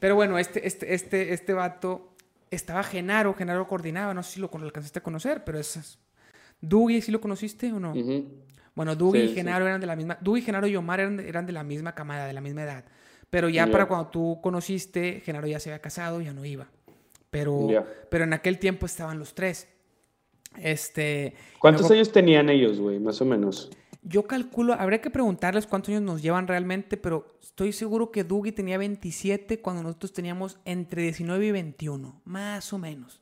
pero 0.00 0.14
bueno, 0.14 0.38
este, 0.38 0.66
este, 0.66 0.94
este, 0.94 1.32
este 1.32 1.52
vato 1.52 2.14
estaba 2.50 2.82
Genaro, 2.82 3.34
Genaro 3.34 3.66
coordinaba, 3.66 4.14
no 4.14 4.22
sé 4.22 4.34
si 4.34 4.40
lo 4.40 4.50
alcanzaste 4.52 4.98
a 4.98 5.02
conocer, 5.02 5.44
pero 5.44 5.58
es... 5.58 5.98
Dougie, 6.60 7.02
¿sí 7.02 7.10
lo 7.10 7.20
conociste 7.20 7.72
o 7.72 7.80
no? 7.80 7.92
Bueno, 8.74 8.96
Doug 8.96 9.16
y 9.16 9.28
Genaro 9.34 9.66
eran 9.66 9.80
de 9.80 9.86
la 9.86 9.96
misma. 9.96 10.16
Doug 10.20 10.38
y 10.38 10.42
Genaro 10.42 10.66
y 10.66 10.76
Omar 10.76 11.00
eran 11.00 11.16
de, 11.16 11.28
eran 11.28 11.44
de 11.44 11.52
la 11.52 11.62
misma 11.62 11.94
camada, 11.94 12.26
de 12.26 12.32
la 12.32 12.40
misma 12.40 12.62
edad. 12.62 12.84
Pero 13.28 13.48
ya 13.48 13.66
para 13.66 13.86
cuando 13.86 14.08
tú 14.08 14.40
conociste, 14.42 15.22
Genaro 15.24 15.46
ya 15.46 15.58
se 15.58 15.70
había 15.70 15.80
casado, 15.80 16.20
ya 16.20 16.32
no 16.32 16.44
iba. 16.44 16.68
Pero, 17.30 17.68
pero 18.10 18.24
en 18.24 18.32
aquel 18.32 18.58
tiempo 18.58 18.86
estaban 18.86 19.18
los 19.18 19.34
tres. 19.34 19.68
Este. 20.60 21.34
¿Cuántos 21.58 21.90
años 21.90 22.10
tenían 22.12 22.48
ellos, 22.48 22.78
güey? 22.78 22.98
Más 22.98 23.20
o 23.20 23.24
menos. 23.24 23.70
Yo 24.04 24.24
calculo, 24.24 24.74
habría 24.74 25.00
que 25.00 25.10
preguntarles 25.10 25.66
cuántos 25.66 25.90
años 25.90 26.02
nos 26.02 26.22
llevan 26.22 26.48
realmente, 26.48 26.96
pero 26.96 27.38
estoy 27.40 27.72
seguro 27.72 28.10
que 28.10 28.24
Dougie 28.24 28.50
tenía 28.50 28.76
27 28.76 29.60
cuando 29.60 29.84
nosotros 29.84 30.12
teníamos 30.12 30.58
entre 30.64 31.02
19 31.02 31.46
y 31.46 31.52
21, 31.52 32.20
más 32.24 32.72
o 32.72 32.78
menos. 32.78 33.20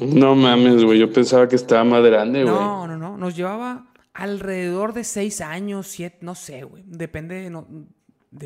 No 0.00 0.36
mames, 0.36 0.84
güey, 0.84 1.00
yo 1.00 1.12
pensaba 1.12 1.48
que 1.48 1.56
estaba 1.56 1.82
más 1.82 2.04
grande, 2.04 2.44
güey. 2.44 2.54
No, 2.54 2.86
no, 2.86 2.96
no, 2.96 3.16
nos 3.16 3.34
llevaba 3.34 3.86
alrededor 4.14 4.92
de 4.92 5.02
seis 5.02 5.40
años, 5.40 5.88
siete, 5.88 6.18
no 6.20 6.36
sé, 6.36 6.62
güey. 6.62 6.84
Depende 6.86 7.42
de, 7.42 7.50
no, 7.50 7.66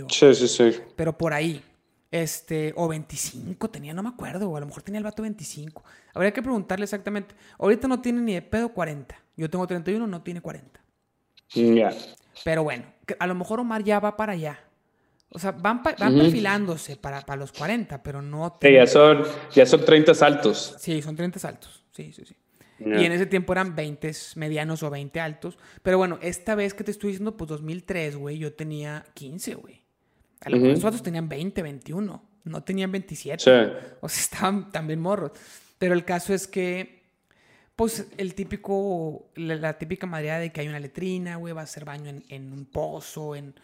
Sí, 0.09 0.35
sí, 0.35 0.49
sí. 0.49 0.73
Pero 0.97 1.17
por 1.17 1.33
ahí. 1.33 1.63
Este, 2.11 2.73
o 2.77 2.89
25 2.89 3.69
tenía, 3.69 3.93
no 3.93 4.03
me 4.03 4.09
acuerdo, 4.09 4.49
o 4.49 4.57
a 4.57 4.61
lo 4.61 4.67
mejor 4.67 4.83
tenía 4.83 4.99
el 4.99 5.05
vato 5.05 5.23
25. 5.23 5.85
Habría 6.15 6.33
que 6.33 6.43
preguntarle 6.43 6.85
exactamente. 6.85 7.35
Ahorita 7.59 7.89
no 7.89 8.01
tiene 8.01 8.21
ni 8.21 8.35
de 8.35 8.43
pedo 8.43 8.71
40. 8.71 9.17
Yo 9.37 9.51
tengo 9.51 9.67
31, 9.67 10.07
no 10.07 10.23
tiene 10.23 10.41
40. 10.41 10.81
Ya. 11.55 11.91
Pero 12.45 12.63
bueno, 12.63 12.85
a 13.19 13.27
lo 13.27 13.35
mejor 13.35 13.61
Omar 13.61 13.83
ya 13.83 14.01
va 14.01 14.17
para 14.17 14.33
allá. 14.33 14.61
O 15.31 15.39
sea, 15.39 15.51
van, 15.51 15.83
perfilándose 15.83 16.97
para, 16.97 17.21
para, 17.21 17.39
los 17.39 17.53
40, 17.53 18.03
pero 18.03 18.23
no... 18.23 18.59
Sí, 18.63 18.73
ya 18.73 18.87
son, 18.87 19.25
ya 19.53 19.67
son 19.67 19.85
30 19.85 20.15
saltos. 20.15 20.77
Sí, 20.79 21.03
son 21.03 21.17
30 21.17 21.39
saltos. 21.39 21.85
Sí, 21.93 22.13
sí, 22.13 22.25
sí. 22.25 22.37
Y 22.79 23.05
en 23.05 23.13
ese 23.13 23.27
tiempo 23.27 23.53
eran 23.53 23.75
20 23.75 24.13
medianos 24.37 24.83
o 24.83 24.91
20 24.91 25.19
altos. 25.21 25.59
Pero 25.83 25.99
bueno, 25.99 26.19
esta 26.21 26.55
vez 26.55 26.75
que 26.75 26.85
te 26.85 26.91
estoy 26.91 27.11
diciendo, 27.11 27.37
pues 27.37 27.49
2003, 27.49 28.17
güey, 28.17 28.39
yo 28.39 28.53
tenía 28.53 29.05
15, 29.15 29.55
güey. 29.55 29.83
A 30.47 30.51
lo 30.51 30.59
mejor 30.59 30.95
uh 30.95 30.99
tenían 30.99 31.29
20, 31.29 31.63
21. 31.63 32.23
No 32.45 32.63
tenían 32.63 32.93
27. 32.93 33.43
Sí. 33.43 33.51
O 34.01 34.09
sea, 34.09 34.21
estaban 34.23 34.71
también 34.73 35.01
morros. 35.01 35.33
Pero 35.79 35.93
el 35.93 36.05
caso 36.05 36.33
es 36.33 36.47
que, 36.47 37.03
pues, 37.75 38.07
el 38.17 38.35
típico, 38.35 39.31
la, 39.35 39.77
típica 39.77 40.07
madera 40.07 40.39
de 40.39 40.53
que 40.53 40.61
hay 40.61 40.69
una 40.69 40.81
letrina, 40.81 41.37
güey, 41.37 41.53
va 41.53 41.63
a 41.63 41.65
hacer 41.65 41.85
baño 41.85 42.09
en, 42.09 42.25
en 42.29 42.53
un 42.53 42.65
pozo, 42.67 43.35
en 43.35 43.55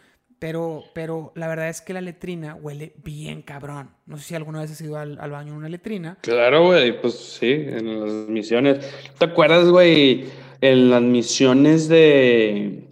pero, 0.42 0.82
pero 0.92 1.30
la 1.36 1.46
verdad 1.46 1.68
es 1.68 1.80
que 1.80 1.92
la 1.92 2.00
letrina 2.00 2.56
huele 2.56 2.94
bien 3.04 3.42
cabrón. 3.42 3.90
No 4.06 4.18
sé 4.18 4.24
si 4.24 4.34
alguna 4.34 4.60
vez 4.60 4.72
has 4.72 4.80
ido 4.80 4.98
al, 4.98 5.16
baño 5.16 5.52
en 5.52 5.58
una 5.58 5.68
letrina. 5.68 6.18
Claro, 6.20 6.66
güey, 6.66 7.00
pues 7.00 7.14
sí, 7.14 7.46
en 7.48 8.00
las 8.00 8.10
misiones. 8.28 8.84
¿Te 9.20 9.26
acuerdas, 9.26 9.68
güey? 9.68 10.24
En 10.60 10.90
las 10.90 11.00
misiones 11.00 11.86
de, 11.86 12.88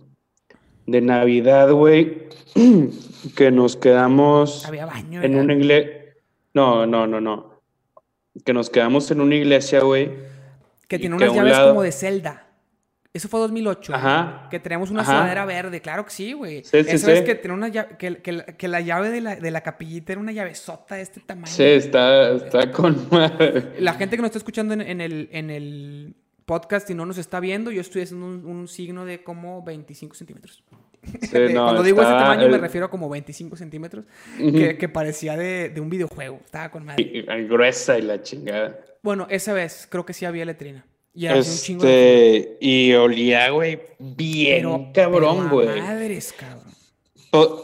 de 0.87 1.01
Navidad, 1.01 1.73
güey, 1.73 2.29
que 3.37 3.51
nos 3.51 3.77
quedamos 3.77 4.65
Había 4.67 4.87
baño, 4.87 5.23
en 5.23 5.37
una 5.37 5.55
iglesia. 5.55 5.93
No, 6.55 6.87
no, 6.87 7.07
no, 7.07 7.21
no. 7.21 7.61
Que 8.45 8.53
nos 8.53 8.71
quedamos 8.71 9.11
en 9.11 9.21
una 9.21 9.35
iglesia, 9.35 9.81
güey. 9.81 10.11
Que 10.89 10.99
tiene 10.99 11.17
unas 11.17 11.35
llaves 11.35 11.59
como 11.59 11.83
de 11.83 11.93
celda. 11.93 12.47
Eso 13.13 13.29
fue 13.29 13.41
2008. 13.41 13.95
Ajá. 13.95 14.49
Que 14.51 14.61
teníamos 14.61 14.91
una 14.91 15.05
sudadera 15.05 15.45
verde. 15.45 15.81
Claro 15.81 16.05
que 16.05 16.13
sí, 16.13 16.33
güey. 16.33 16.63
Sí, 16.63 16.85
sí, 16.85 16.91
Eso 16.91 17.11
es 17.11 17.23
que, 17.23 17.35
tenía 17.35 17.57
una 17.57 17.69
llave, 17.69 17.97
que, 17.99 18.19
que, 18.19 18.45
que, 18.57 18.69
la 18.69 18.81
llave 18.81 19.11
de 19.11 19.21
la, 19.21 19.35
de 19.37 19.51
la 19.51 19.63
capillita 19.63 20.13
era 20.13 20.21
una 20.21 20.31
llave 20.31 20.55
sota 20.55 20.95
de 20.95 21.03
este 21.03 21.21
tamaño. 21.21 21.53
Sí, 21.53 21.65
está, 21.65 22.33
está 22.33 22.71
con 22.71 23.09
La 23.79 23.95
gente 23.95 24.17
que 24.17 24.23
nos 24.23 24.29
está 24.29 24.39
escuchando 24.39 24.75
en, 24.75 24.81
en, 24.81 25.01
el, 25.01 25.29
en 25.33 25.51
el 25.51 26.15
podcast 26.47 26.89
y 26.91 26.95
no 26.95 27.05
nos 27.05 27.19
está 27.19 27.41
viendo, 27.41 27.73
yo 27.73 27.81
estoy 27.81 28.03
haciendo 28.03 28.27
un, 28.27 28.45
un 28.45 28.69
signo 28.69 29.05
de 29.05 29.25
como 29.25 29.63
25 29.65 30.15
centímetros. 30.15 30.63
Sí, 31.23 31.55
no, 31.55 31.65
Cuando 31.65 31.83
digo 31.83 32.03
ese 32.03 32.11
tamaño 32.11 32.49
me 32.49 32.59
refiero 32.59 32.87
a 32.87 32.91
como 32.91 33.09
25 33.09 33.57
centímetros, 33.57 34.05
que, 34.37 34.77
que, 34.77 34.89
parecía 34.89 35.37
de, 35.37 35.71
de, 35.71 35.81
un 35.81 35.89
videojuego. 35.89 36.41
Estaba 36.45 36.71
con 36.71 36.85
madre. 36.85 37.03
Y, 37.03 37.23
gruesa 37.47 37.99
y 37.99 38.03
la 38.03 38.23
chingada. 38.23 38.79
Bueno, 39.03 39.27
esa 39.31 39.53
vez 39.53 39.87
creo 39.91 40.05
que 40.05 40.13
sí 40.13 40.25
había 40.25 40.45
letrina. 40.45 40.85
Y 41.13 41.27
este, 41.27 42.57
Y 42.61 42.93
olía, 42.93 43.51
güey, 43.51 43.81
bien 43.99 44.93
cabrón, 44.93 45.49
güey. 45.49 45.81
Madres, 45.81 46.35
cabrón. 46.37 46.71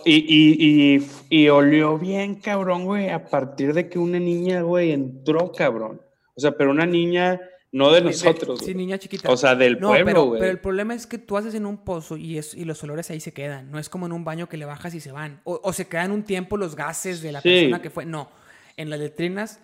Y, 0.04 0.24
y, 0.28 1.06
y, 1.28 1.48
olió 1.48 1.98
bien 1.98 2.36
cabrón, 2.36 2.84
güey, 2.84 3.08
a 3.08 3.24
partir 3.24 3.72
de 3.72 3.88
que 3.88 3.98
una 3.98 4.18
niña, 4.18 4.62
güey, 4.62 4.92
entró, 4.92 5.50
cabrón. 5.52 6.00
O 6.36 6.40
sea, 6.40 6.52
pero 6.52 6.70
una 6.70 6.86
niña, 6.86 7.40
no 7.76 7.92
de 7.92 8.00
nosotros. 8.00 8.60
Sí, 8.64 8.74
niña 8.74 8.98
chiquita. 8.98 9.30
O 9.30 9.36
sea, 9.36 9.54
del 9.54 9.78
pueblo, 9.78 10.24
güey. 10.24 10.40
Pero, 10.40 10.50
el 10.50 10.58
problema 10.60 10.94
es 10.94 11.06
que 11.06 11.18
tú 11.18 11.36
haces 11.36 11.54
en 11.54 11.66
un 11.66 11.78
pozo 11.78 12.16
y, 12.16 12.38
es, 12.38 12.54
y 12.54 12.64
los 12.64 12.82
olores 12.82 13.10
ahí 13.10 13.20
se 13.20 13.32
quedan. 13.32 13.70
No 13.70 13.78
es 13.78 13.90
como 13.90 14.06
en 14.06 14.12
un 14.12 14.24
baño 14.24 14.48
que 14.48 14.56
le 14.56 14.64
bajas 14.64 14.94
y 14.94 15.00
se 15.00 15.12
van. 15.12 15.40
O, 15.44 15.60
o 15.62 15.72
se 15.74 15.86
quedan 15.86 16.10
un 16.10 16.22
tiempo 16.22 16.56
los 16.56 16.74
gases 16.74 17.20
de 17.20 17.32
la 17.32 17.42
persona 17.42 17.82
que 17.82 17.90
fue. 17.90 18.06
No. 18.06 18.30
En 18.78 18.88
las 18.88 18.98
letrinas 18.98 19.60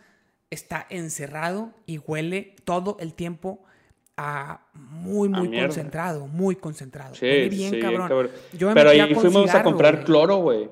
está 0.50 0.86
encerrado 0.90 1.72
y 1.86 1.98
huele 1.98 2.54
todo 2.64 2.98
el 3.00 3.14
tiempo 3.14 3.64
muy, 4.74 5.28
muy 5.28 5.58
concentrado, 5.58 6.26
muy 6.26 6.56
concentrado. 6.56 7.14
Sí, 7.14 7.48
bien 7.48 7.80
cabrón. 7.80 8.30
Pero 8.74 8.90
ahí 8.90 9.14
fuimos 9.14 9.54
a 9.54 9.62
comprar 9.62 10.04
cloro, 10.04 10.36
güey. 10.36 10.68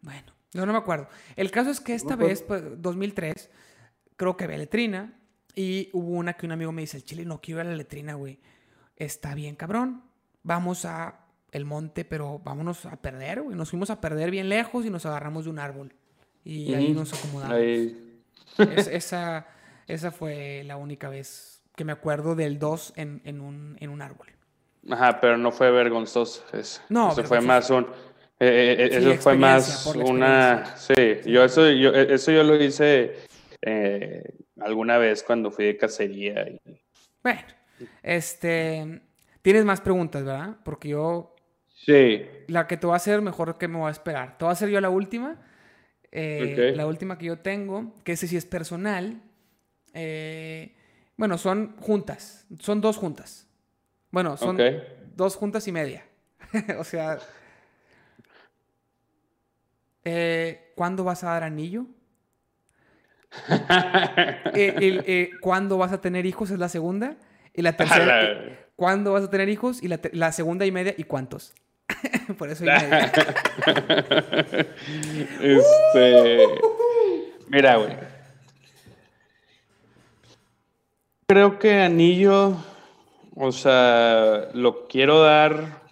Bueno, 0.00 0.32
no, 0.52 0.66
no 0.66 0.72
me 0.72 0.78
acuerdo. 0.78 1.08
El 1.34 1.50
caso 1.50 1.70
es 1.70 1.80
que 1.80 1.94
esta 1.94 2.14
vez, 2.14 2.42
pues, 2.42 2.62
2003, 2.76 3.50
creo 4.16 4.36
que 4.36 4.44
había 4.44 4.58
letrina 4.58 5.18
y 5.54 5.90
hubo 5.92 6.10
una 6.10 6.34
que 6.34 6.46
un 6.46 6.52
amigo 6.52 6.72
me 6.72 6.82
dice, 6.82 6.96
el 6.96 7.04
chile 7.04 7.24
no 7.24 7.40
quiero 7.40 7.60
ir 7.60 7.66
a 7.66 7.70
la 7.70 7.76
letrina, 7.76 8.14
güey. 8.14 8.38
Está 8.96 9.34
bien 9.34 9.56
cabrón. 9.56 10.02
Vamos 10.42 10.84
a 10.84 11.20
el 11.52 11.64
monte, 11.64 12.04
pero 12.04 12.40
vámonos 12.40 12.84
a 12.86 12.96
perder, 12.96 13.42
güey. 13.42 13.56
Nos 13.56 13.70
fuimos 13.70 13.90
a 13.90 14.00
perder 14.00 14.30
bien 14.30 14.48
lejos 14.48 14.84
y 14.84 14.90
nos 14.90 15.06
agarramos 15.06 15.44
de 15.44 15.50
un 15.50 15.58
árbol. 15.58 15.94
Y 16.44 16.74
ahí 16.74 16.92
nos 16.92 17.12
acomodamos. 17.14 17.56
esa, 18.58 19.46
esa 19.86 20.10
fue 20.10 20.62
la 20.64 20.76
única 20.76 21.08
vez 21.08 21.62
que 21.76 21.84
me 21.84 21.92
acuerdo 21.92 22.34
del 22.34 22.58
2 22.58 22.94
en, 22.96 23.22
en, 23.24 23.40
un, 23.40 23.76
en 23.80 23.90
un 23.90 24.02
árbol. 24.02 24.28
Ajá, 24.90 25.20
pero 25.20 25.38
no 25.38 25.52
fue 25.52 25.70
vergonzoso. 25.70 26.44
Eso, 26.52 26.82
no, 26.88 27.12
eso 27.12 27.24
fue 27.24 27.40
más 27.40 27.70
un... 27.70 27.86
Eh, 28.40 28.76
eh, 28.78 28.88
eso 28.92 29.14
fue 29.22 29.36
más 29.36 29.86
una... 29.86 30.76
Sí, 30.76 31.20
yo 31.24 31.44
eso, 31.44 31.70
yo 31.70 31.92
eso 31.94 32.32
yo 32.32 32.42
lo 32.42 32.62
hice 32.62 33.14
eh, 33.62 34.24
alguna 34.60 34.98
vez 34.98 35.22
cuando 35.22 35.50
fui 35.50 35.66
de 35.66 35.76
cacería. 35.76 36.46
Bueno, 37.22 37.42
este... 38.02 39.02
Tienes 39.42 39.64
más 39.64 39.80
preguntas, 39.80 40.24
¿verdad? 40.24 40.56
Porque 40.64 40.88
yo... 40.88 41.36
Sí. 41.68 42.22
La 42.46 42.66
que 42.66 42.76
te 42.76 42.86
voy 42.86 42.94
a 42.94 42.96
hacer, 42.96 43.20
mejor 43.20 43.58
que 43.58 43.68
me 43.68 43.78
voy 43.78 43.88
a 43.88 43.92
esperar. 43.92 44.38
Te 44.38 44.44
voy 44.44 44.50
a 44.50 44.52
hacer 44.52 44.70
yo 44.70 44.80
la 44.80 44.88
última. 44.90 45.38
La 46.12 46.86
última 46.86 47.18
que 47.18 47.26
yo 47.26 47.38
tengo, 47.40 47.92
que 48.04 48.12
ese 48.12 48.28
sí 48.28 48.36
es 48.36 48.46
personal. 48.46 49.20
Eh, 49.92 50.74
bueno, 51.16 51.38
son 51.38 51.76
juntas. 51.78 52.46
Son 52.60 52.80
dos 52.80 52.96
juntas. 52.96 53.48
Bueno, 54.10 54.36
son 54.36 54.58
dos 55.16 55.36
juntas 55.36 55.66
y 55.68 55.72
media. 55.72 56.04
o 56.78 56.84
sea. 56.84 57.18
Eh, 60.04 60.72
¿Cuándo 60.76 61.02
vas 61.02 61.24
a 61.24 61.30
dar 61.30 61.42
anillo? 61.42 61.86
Eh, 64.56 65.02
eh, 65.06 65.30
¿Cuándo 65.40 65.78
vas 65.78 65.92
a 65.92 66.00
tener 66.00 66.26
hijos? 66.26 66.50
Es 66.50 66.58
la 66.58 66.68
segunda. 66.68 67.16
Y 67.52 67.62
la 67.62 67.76
tercera, 67.76 68.66
¿cuándo 68.76 69.12
vas 69.12 69.24
a 69.24 69.30
tener 69.30 69.48
hijos? 69.48 69.82
Y 69.82 69.88
la, 69.88 70.32
segunda 70.32 70.64
y 70.66 70.70
media, 70.70 70.94
¿y 70.96 71.04
cuántos? 71.04 71.54
Por 72.38 72.50
eso 72.50 72.64
y 72.64 72.68
media. 72.68 73.12
este. 75.40 76.46
Mira, 77.48 77.76
güey. 77.76 77.96
Creo 81.26 81.58
que 81.58 81.80
anillo, 81.80 82.56
o 83.34 83.50
sea, 83.52 84.50
lo 84.52 84.86
quiero 84.86 85.20
dar 85.20 85.82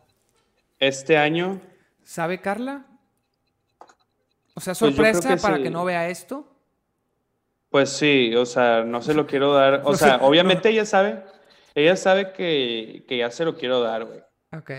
este 0.79 1.17
año. 1.17 1.61
¿Sabe 2.05 2.41
Carla? 2.41 2.87
O 4.55 4.61
sea, 4.61 4.75
pues 4.75 4.95
sorpresa 4.95 5.37
para 5.37 5.63
que 5.63 5.71
no 5.71 5.85
vea 5.85 6.09
esto. 6.09 6.52
Pues 7.73 7.89
sí, 7.89 8.37
o 8.37 8.45
sea, 8.45 8.85
no 8.85 9.01
se 9.01 9.15
lo 9.15 9.27
quiero 9.27 9.55
dar. 9.55 9.81
O 9.87 9.95
sea, 9.97 10.19
obviamente 10.19 10.69
ella 10.69 10.85
sabe, 10.85 11.23
ella 11.75 11.97
sabe 11.97 12.35
que, 12.35 13.03
ya 13.09 13.31
se 13.31 13.47
lo 13.47 13.57
quiero 13.57 13.81
dar, 13.81 14.05
güey. 14.05 14.21
Ok. 14.55 14.71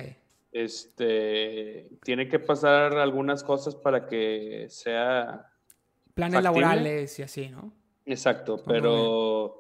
Este, 0.52 1.90
tiene 2.04 2.30
que 2.30 2.38
pasar 2.38 2.94
algunas 3.00 3.44
cosas 3.44 3.76
para 3.76 4.06
que 4.06 4.68
sea... 4.70 5.50
Planes 6.14 6.44
laborales 6.44 7.18
y 7.18 7.24
así, 7.24 7.50
¿no? 7.50 7.74
Exacto, 8.06 8.64
pero... 8.64 9.60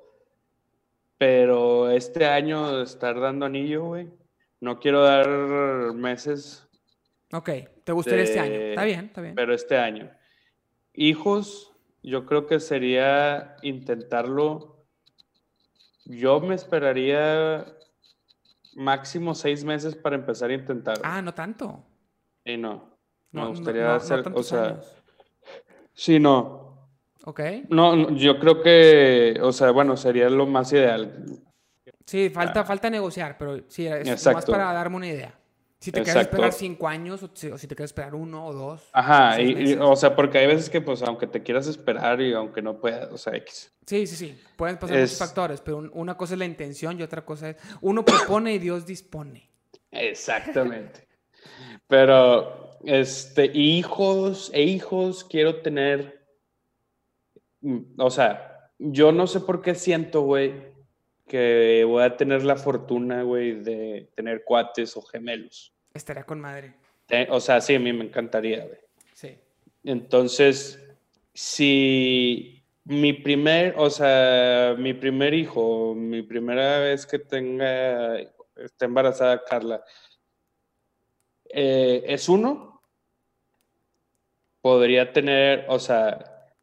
Pero 1.17 1.89
este 1.89 2.27
año 2.27 2.83
estar 2.83 3.19
dando 3.19 3.47
anillo, 3.47 3.85
güey. 3.85 4.11
No 4.59 4.79
quiero 4.79 5.01
dar 5.03 5.27
meses. 5.93 6.67
Ok, 7.31 7.49
te 7.83 7.91
gustaría 7.93 8.25
este 8.25 8.39
año. 8.39 8.53
Está 8.53 8.83
bien, 8.83 9.05
está 9.05 9.21
bien. 9.21 9.33
Pero 9.33 9.55
este 9.55 9.77
año. 9.77 10.11
Hijos, 10.93 11.72
yo 12.03 12.25
creo 12.25 12.45
que 12.45 12.59
sería 12.59 13.55
intentarlo. 13.61 14.85
Yo 16.05 16.41
me 16.41 16.55
esperaría 16.55 17.65
máximo 18.75 19.33
seis 19.33 19.63
meses 19.63 19.95
para 19.95 20.15
empezar 20.15 20.49
a 20.49 20.53
intentar. 20.53 20.99
Ah, 21.03 21.21
no 21.21 21.33
tanto. 21.33 21.83
Y 22.43 22.57
no. 22.57 22.93
Me 23.31 23.47
gustaría 23.47 23.95
hacer, 23.95 24.31
o 24.35 24.43
sea, 24.43 24.79
sí, 25.93 26.19
no. 26.19 26.89
Ok. 27.25 27.39
No, 27.69 28.11
yo 28.11 28.37
creo 28.37 28.61
que, 28.61 29.39
o 29.41 29.51
sea, 29.51 29.71
bueno, 29.71 29.97
sería 29.97 30.29
lo 30.29 30.45
más 30.45 30.71
ideal. 30.73 31.41
Sí, 32.05 32.29
falta, 32.29 32.59
ah. 32.59 32.65
falta 32.65 32.89
negociar, 32.89 33.37
pero 33.37 33.61
sí, 33.69 33.87
es 33.87 34.25
más 34.27 34.45
para 34.45 34.71
darme 34.73 34.97
una 34.97 35.07
idea. 35.07 35.33
Si 35.83 35.91
te 35.91 36.01
quieres 36.01 36.21
esperar 36.21 36.53
cinco 36.53 36.87
años 36.87 37.23
o 37.23 37.29
si, 37.33 37.49
te 37.49 37.75
quieres 37.75 37.89
esperar 37.89 38.15
uno 38.15 38.47
o 38.47 38.53
dos. 38.53 38.89
Ajá, 38.93 39.41
y, 39.41 39.73
o 39.73 39.97
sea, 39.97 40.15
porque 40.15 40.37
hay 40.37 40.47
veces 40.47 40.69
que, 40.69 40.79
pues, 40.79 41.01
aunque 41.01 41.27
te 41.27 41.43
quieras 41.43 41.67
esperar 41.67 42.21
y 42.21 42.31
aunque 42.31 42.61
no 42.61 42.79
puedas, 42.79 43.11
o 43.11 43.17
sea, 43.17 43.35
X. 43.35 43.69
Sí, 43.85 44.07
sí, 44.07 44.15
sí. 44.15 44.41
Pueden 44.55 44.77
pasar 44.77 44.97
muchos 44.97 45.17
factores, 45.17 45.59
pero 45.59 45.79
una 45.91 46.15
cosa 46.15 46.35
es 46.35 46.39
la 46.39 46.45
intención 46.45 46.97
y 46.97 47.03
otra 47.03 47.25
cosa 47.25 47.49
es. 47.49 47.57
Uno 47.81 48.05
propone 48.05 48.53
y 48.53 48.59
Dios 48.59 48.85
dispone. 48.85 49.49
Exactamente. 49.91 51.05
pero, 51.85 52.79
este, 52.85 53.47
hijos 53.53 54.51
e 54.53 54.63
hijos 54.63 55.25
quiero 55.25 55.57
tener. 55.57 56.25
Mm, 57.59 57.79
o 57.97 58.09
sea, 58.09 58.69
yo 58.79 59.11
no 59.11 59.27
sé 59.27 59.41
por 59.41 59.61
qué 59.61 59.75
siento, 59.75 60.21
güey, 60.21 60.72
que 61.27 61.83
voy 61.87 62.03
a 62.03 62.17
tener 62.17 62.43
la 62.43 62.55
fortuna, 62.55 63.23
güey, 63.23 63.53
de 63.61 64.09
tener 64.15 64.43
cuates 64.43 64.95
o 64.97 65.01
gemelos. 65.01 65.73
Estaría 65.93 66.23
con 66.23 66.39
madre. 66.39 66.75
O 67.29 67.39
sea, 67.39 67.61
sí, 67.61 67.75
a 67.75 67.79
mí 67.79 67.93
me 67.93 68.05
encantaría, 68.05 68.65
güey. 68.65 68.79
Sí. 69.13 69.37
Entonces, 69.83 70.79
si 71.33 72.63
mi 72.85 73.13
primer, 73.13 73.75
o 73.77 73.89
sea, 73.89 74.75
mi 74.77 74.93
primer 74.93 75.33
hijo, 75.33 75.93
mi 75.95 76.21
primera 76.21 76.79
vez 76.79 77.05
que 77.05 77.19
tenga, 77.19 78.19
esté 78.19 78.85
embarazada 78.85 79.43
Carla, 79.43 79.83
eh, 81.49 82.03
es 82.07 82.27
uno, 82.29 82.81
podría 84.61 85.13
tener, 85.13 85.65
o 85.69 85.79
sea, 85.79 86.53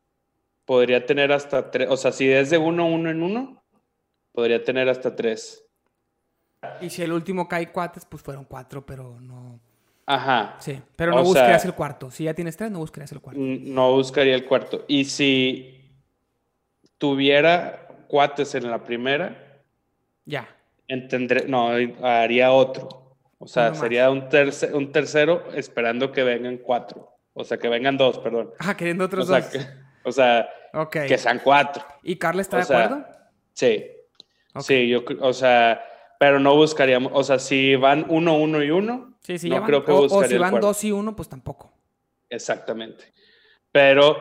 podría 0.65 1.07
tener 1.07 1.33
hasta 1.33 1.71
tres, 1.71 1.89
o 1.91 1.97
sea, 1.97 2.13
si 2.13 2.31
es 2.31 2.51
de 2.51 2.59
uno, 2.59 2.87
uno 2.87 3.11
en 3.11 3.23
uno, 3.23 3.60
podría 4.33 4.63
tener 4.63 4.89
hasta 4.89 5.15
tres. 5.15 5.65
Y 6.81 6.91
si 6.91 7.03
el 7.03 7.13
último 7.13 7.49
cae 7.49 7.71
cuates, 7.73 8.05
pues 8.05 8.23
fueron 8.23 8.45
cuatro, 8.45 8.85
pero 8.85 9.19
no. 9.21 9.61
Ajá. 10.07 10.57
Sí, 10.59 10.81
pero 10.97 11.13
no 11.13 11.23
buscarías 11.23 11.65
el 11.65 11.75
cuarto. 11.75 12.11
Si 12.11 12.25
ya 12.25 12.35
tienes 12.35 12.57
tres, 12.57 12.71
no 12.71 12.79
buscarías 12.79 13.13
el 13.13 13.21
cuarto. 13.21 13.41
No 13.41 13.93
buscaría 13.93 14.35
el 14.35 14.45
cuarto. 14.45 14.85
Y 14.89 15.05
si 15.05 15.81
tuviera 16.99 17.89
cuates 18.09 18.55
en 18.55 18.71
la 18.71 18.83
primera. 18.83 19.63
Ya. 20.25 20.49
Entendré. 20.89 21.47
No, 21.47 21.71
haría 22.03 22.53
otro. 22.53 23.17
O 23.39 23.47
sea, 23.47 23.75
sería 23.75 24.11
un, 24.11 24.29
un 24.75 24.93
tercero 24.93 25.45
esperando 25.55 26.13
que 26.13 26.23
vengan 26.25 26.59
cuatro. 26.59 27.11
O 27.33 27.45
sea, 27.45 27.59
que 27.59 27.69
vengan 27.69 27.97
dos, 27.97 28.19
perdón. 28.19 28.53
Ah, 28.59 28.77
queriendo 28.77 29.05
otros 29.05 29.29
dos. 29.29 29.45
o 30.05 30.13
sea, 30.13 30.49
que 30.93 31.17
sean 31.17 31.41
cuatro. 31.43 31.85
¿Y 32.03 32.17
Carla 32.17 32.43
está 32.43 32.59
de 32.59 32.63
acuerdo? 32.65 33.07
Sí. 33.55 33.87
Sí, 34.59 34.89
yo, 34.89 35.05
o 35.21 35.33
sea, 35.33 35.85
pero 36.19 36.41
no 36.41 36.57
buscaríamos, 36.57 37.13
o 37.15 37.23
sea, 37.23 37.39
si 37.39 37.77
van 37.77 38.05
uno, 38.09 38.37
uno 38.37 38.63
y 38.63 38.71
uno, 38.71 39.17
sí, 39.21 39.39
sí, 39.39 39.49
no 39.49 39.65
creo 39.65 39.85
que 39.85 39.93
o, 39.93 40.03
o 40.03 40.25
si 40.25 40.37
van 40.37 40.61
dos 40.61 40.83
y 40.85 40.93
uno, 40.93 41.15
pues 41.15 41.29
tampoco. 41.29 41.73
Exactamente. 42.29 43.13
Pero... 43.73 44.17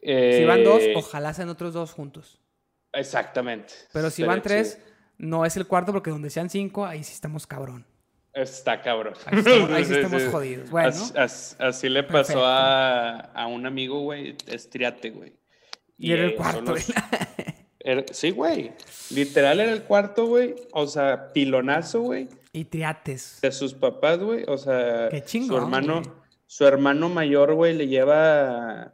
si 0.00 0.44
van 0.44 0.64
dos, 0.64 0.82
eh, 0.82 0.94
ojalá 0.96 1.34
sean 1.34 1.48
otros 1.48 1.74
dos 1.74 1.92
juntos. 1.92 2.40
Exactamente. 2.92 3.74
Pero 3.92 4.10
si 4.10 4.22
van 4.22 4.42
tres, 4.42 4.80
no 5.18 5.44
es 5.44 5.56
el 5.56 5.66
cuarto 5.66 5.92
porque 5.92 6.10
donde 6.10 6.30
sean 6.30 6.48
cinco, 6.48 6.86
ahí 6.86 7.02
sí 7.04 7.12
estamos 7.12 7.46
cabrón. 7.46 7.86
Está 8.32 8.82
cabrón. 8.82 9.14
Ahí, 9.26 9.84
sí 9.84 9.94
estamos 9.94 10.24
jodidos. 10.30 10.70
Bueno. 10.70 10.94
Así, 11.58 11.88
le 11.88 12.02
pasó 12.02 12.44
a, 12.44 13.18
a, 13.18 13.46
un 13.46 13.64
amigo, 13.64 14.00
güey, 14.00 14.36
estriate, 14.46 15.10
güey. 15.10 15.32
Y, 15.96 16.12
era 16.12 16.24
el 16.24 16.34
cuarto. 16.34 16.74
sí, 18.12 18.30
güey. 18.30 18.72
Literal 19.10 19.60
era 19.60 19.72
el 19.72 19.82
cuarto, 19.82 20.26
güey. 20.26 20.54
O 20.72 20.86
sea, 20.86 21.32
pilonazo, 21.32 22.02
güey. 22.02 22.28
Y 22.52 22.64
triates. 22.64 23.38
De 23.42 23.52
sus 23.52 23.74
papás, 23.74 24.18
güey. 24.18 24.44
O 24.48 24.58
sea, 24.58 25.08
Qué 25.10 25.22
chingón, 25.22 25.48
su 25.48 25.64
hermano, 25.64 26.02
su 26.46 26.66
hermano 26.66 27.08
mayor, 27.08 27.54
güey, 27.54 27.74
le 27.74 27.88
lleva 27.88 28.92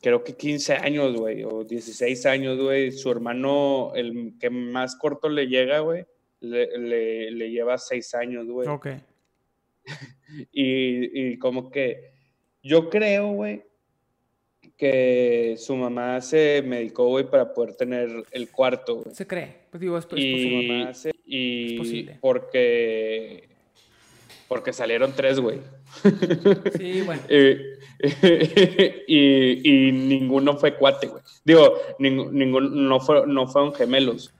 creo 0.00 0.24
que 0.24 0.34
15 0.34 0.74
años, 0.74 1.14
güey, 1.16 1.44
o 1.44 1.64
16 1.64 2.26
años, 2.26 2.58
güey. 2.58 2.92
Su 2.92 3.10
hermano, 3.10 3.92
el 3.94 4.34
que 4.38 4.50
más 4.50 4.96
corto 4.96 5.28
le 5.28 5.46
llega, 5.46 5.80
güey, 5.80 6.06
le, 6.40 7.30
le, 7.30 7.50
lleva 7.50 7.78
6 7.78 8.14
años, 8.14 8.46
güey. 8.46 8.68
Ok. 8.68 8.88
y, 10.52 11.32
y 11.32 11.38
como 11.38 11.70
que 11.70 12.12
yo 12.62 12.88
creo, 12.88 13.32
güey, 13.32 13.64
que 14.80 15.56
su 15.58 15.76
mamá 15.76 16.22
se 16.22 16.62
medicó, 16.66 17.06
güey, 17.08 17.28
para 17.28 17.52
poder 17.52 17.74
tener 17.74 18.24
el 18.30 18.50
cuarto, 18.50 19.04
Se 19.12 19.26
cree. 19.26 19.58
Pues 19.70 19.78
digo, 19.78 19.98
es, 19.98 20.06
y, 20.16 20.42
su 20.42 20.48
mamá 20.56 20.92
y 21.26 21.76
posible. 21.76 22.18
porque 22.18 23.50
porque 24.48 24.72
salieron 24.72 25.12
tres, 25.14 25.38
güey. 25.38 25.58
Sí, 26.78 27.02
bueno. 27.02 27.20
y, 29.06 29.88
y, 29.88 29.92
ninguno 29.92 30.56
fue 30.56 30.74
cuate, 30.76 31.08
güey. 31.08 31.22
Digo, 31.44 31.74
ninguno, 31.98 32.70
no, 32.70 33.00
fue, 33.00 33.26
no 33.26 33.46
fueron 33.48 33.74
gemelos, 33.74 34.32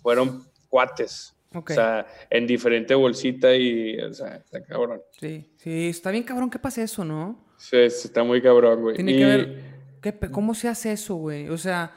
fueron 0.00 0.42
cuates. 0.70 1.36
O 1.54 1.62
sea, 1.66 2.06
en 2.30 2.46
diferente 2.46 2.94
bolsita 2.94 3.54
y, 3.54 4.00
o 4.00 4.14
sea, 4.14 4.36
está 4.36 4.62
cabrón. 4.62 5.02
Sí, 5.20 5.52
sí, 5.58 5.88
está 5.90 6.10
bien 6.10 6.22
cabrón 6.24 6.48
que 6.48 6.58
pase 6.58 6.82
eso, 6.82 7.04
¿no? 7.04 7.38
Sí, 7.58 7.76
está 7.76 8.24
muy 8.24 8.40
cabrón, 8.40 8.80
güey. 8.80 8.96
Tiene 8.96 9.18
que 9.18 9.71
¿Cómo 10.30 10.54
se 10.54 10.68
hace 10.68 10.92
eso, 10.92 11.14
güey? 11.14 11.48
O 11.48 11.58
sea, 11.58 11.92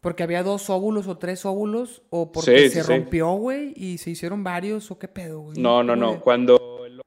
porque 0.00 0.22
había 0.22 0.42
dos 0.42 0.70
óvulos 0.70 1.06
o 1.08 1.18
tres 1.18 1.44
óvulos, 1.44 2.02
o 2.10 2.32
porque 2.32 2.70
se 2.70 2.82
rompió, 2.82 3.32
güey, 3.32 3.72
y 3.76 3.98
se 3.98 4.10
hicieron 4.10 4.42
varios, 4.42 4.90
o 4.90 4.98
qué 4.98 5.08
pedo, 5.08 5.40
güey. 5.40 5.58
No, 5.58 5.82
no, 5.82 5.96
no. 5.96 6.20
Cuando 6.20 6.86
el, 6.86 7.02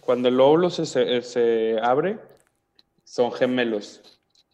cuando 0.00 0.28
el 0.28 0.40
óvulo 0.40 0.70
se, 0.70 0.86
se, 1.22 1.76
abre, 1.82 2.18
son 3.04 3.32
gemelos 3.32 4.02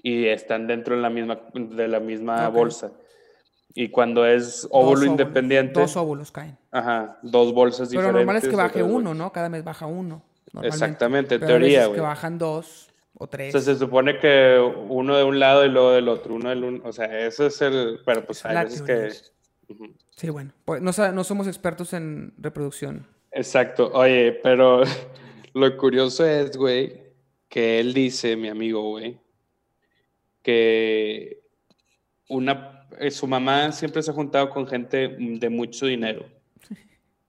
y 0.02 0.26
están 0.26 0.66
dentro 0.66 0.96
de 0.96 1.02
la 1.02 1.10
misma, 1.10 1.40
de 1.54 1.88
la 1.88 2.00
misma 2.00 2.48
bolsa. 2.48 2.92
Y 3.76 3.88
cuando 3.88 4.24
es 4.24 4.68
óvulo 4.70 5.04
independiente. 5.04 5.80
Dos 5.80 5.96
óvulos 5.96 6.30
caen. 6.30 6.56
Ajá, 6.70 7.18
dos 7.22 7.52
bolsas 7.52 7.90
diferentes. 7.90 8.12
Pero 8.12 8.24
normal 8.24 8.36
es 8.36 8.48
que 8.48 8.56
baje 8.56 8.82
uno, 8.84 9.14
¿no? 9.14 9.32
Cada 9.32 9.48
mes 9.48 9.64
baja 9.64 9.86
uno. 9.86 10.22
Exactamente, 10.62 11.34
en 11.34 11.40
teoría, 11.40 11.86
güey. 11.86 11.96
que 11.96 12.00
bajan 12.00 12.38
dos 12.38 12.93
o 13.18 13.26
tres. 13.26 13.54
O 13.54 13.60
sea, 13.60 13.74
se 13.74 13.78
supone 13.78 14.18
que 14.18 14.58
uno 14.88 15.16
de 15.16 15.24
un 15.24 15.38
lado 15.38 15.64
y 15.64 15.68
luego 15.68 15.92
del 15.92 16.08
otro, 16.08 16.34
uno 16.34 16.50
del 16.50 16.64
uno, 16.64 16.82
o 16.84 16.92
sea, 16.92 17.26
eso 17.26 17.46
es 17.46 17.60
el, 17.62 18.00
pero 18.04 18.24
pues 18.24 18.44
hay 18.44 18.64
veces 18.64 18.82
que... 18.82 19.10
Sí, 20.16 20.30
bueno, 20.30 20.52
pues 20.64 20.82
no, 20.82 20.92
no 21.12 21.24
somos 21.24 21.46
expertos 21.46 21.92
en 21.92 22.34
reproducción. 22.38 23.06
Exacto, 23.32 23.90
oye, 23.92 24.32
pero 24.42 24.82
lo 25.54 25.76
curioso 25.76 26.24
es, 26.26 26.56
güey, 26.56 27.02
que 27.48 27.80
él 27.80 27.94
dice, 27.94 28.36
mi 28.36 28.48
amigo, 28.48 28.82
güey, 28.82 29.18
que 30.42 31.42
una, 32.28 32.86
eh, 32.98 33.10
su 33.10 33.26
mamá 33.26 33.72
siempre 33.72 34.02
se 34.02 34.10
ha 34.10 34.14
juntado 34.14 34.50
con 34.50 34.66
gente 34.66 35.16
de 35.18 35.48
mucho 35.48 35.86
dinero. 35.86 36.26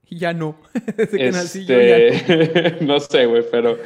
Y 0.07 0.19
ya 0.19 0.34
no. 0.34 0.56
este, 0.98 2.77
no 2.82 2.99
sé, 2.99 3.26
güey, 3.26 3.44
pero 3.49 3.77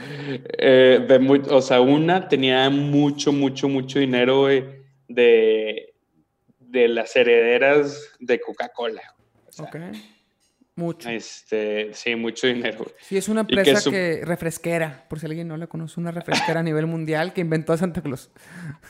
eh, 0.58 1.06
de 1.08 1.44
o 1.50 1.62
sea, 1.62 1.82
una 1.82 2.28
tenía 2.28 2.70
mucho, 2.70 3.32
mucho, 3.32 3.70
mucho 3.70 4.00
dinero, 4.00 4.42
güey, 4.42 4.66
de, 5.08 5.94
de 6.60 6.88
las 6.88 7.16
herederas 7.16 8.12
de 8.20 8.40
Coca-Cola. 8.40 9.02
ok. 9.58 9.76
Mucho. 10.80 11.10
Este, 11.10 11.94
sí, 11.94 12.16
mucho 12.16 12.48
dinero. 12.48 12.86
Sí, 13.02 13.18
es 13.18 13.28
una 13.28 13.42
empresa 13.42 13.92
que, 13.92 14.22
refresquera, 14.24 15.04
por 15.10 15.20
si 15.20 15.26
alguien 15.26 15.46
no 15.46 15.58
la 15.58 15.68
conoce, 15.68 16.00
una 16.00 16.12
refresquera 16.12 16.62
a 16.62 16.64
nivel 16.64 16.86
mundial 16.86 17.34
que 17.34 17.42
inventó 17.42 17.74
a 17.74 17.78
Santa 17.78 18.02
Claus. 18.02 18.32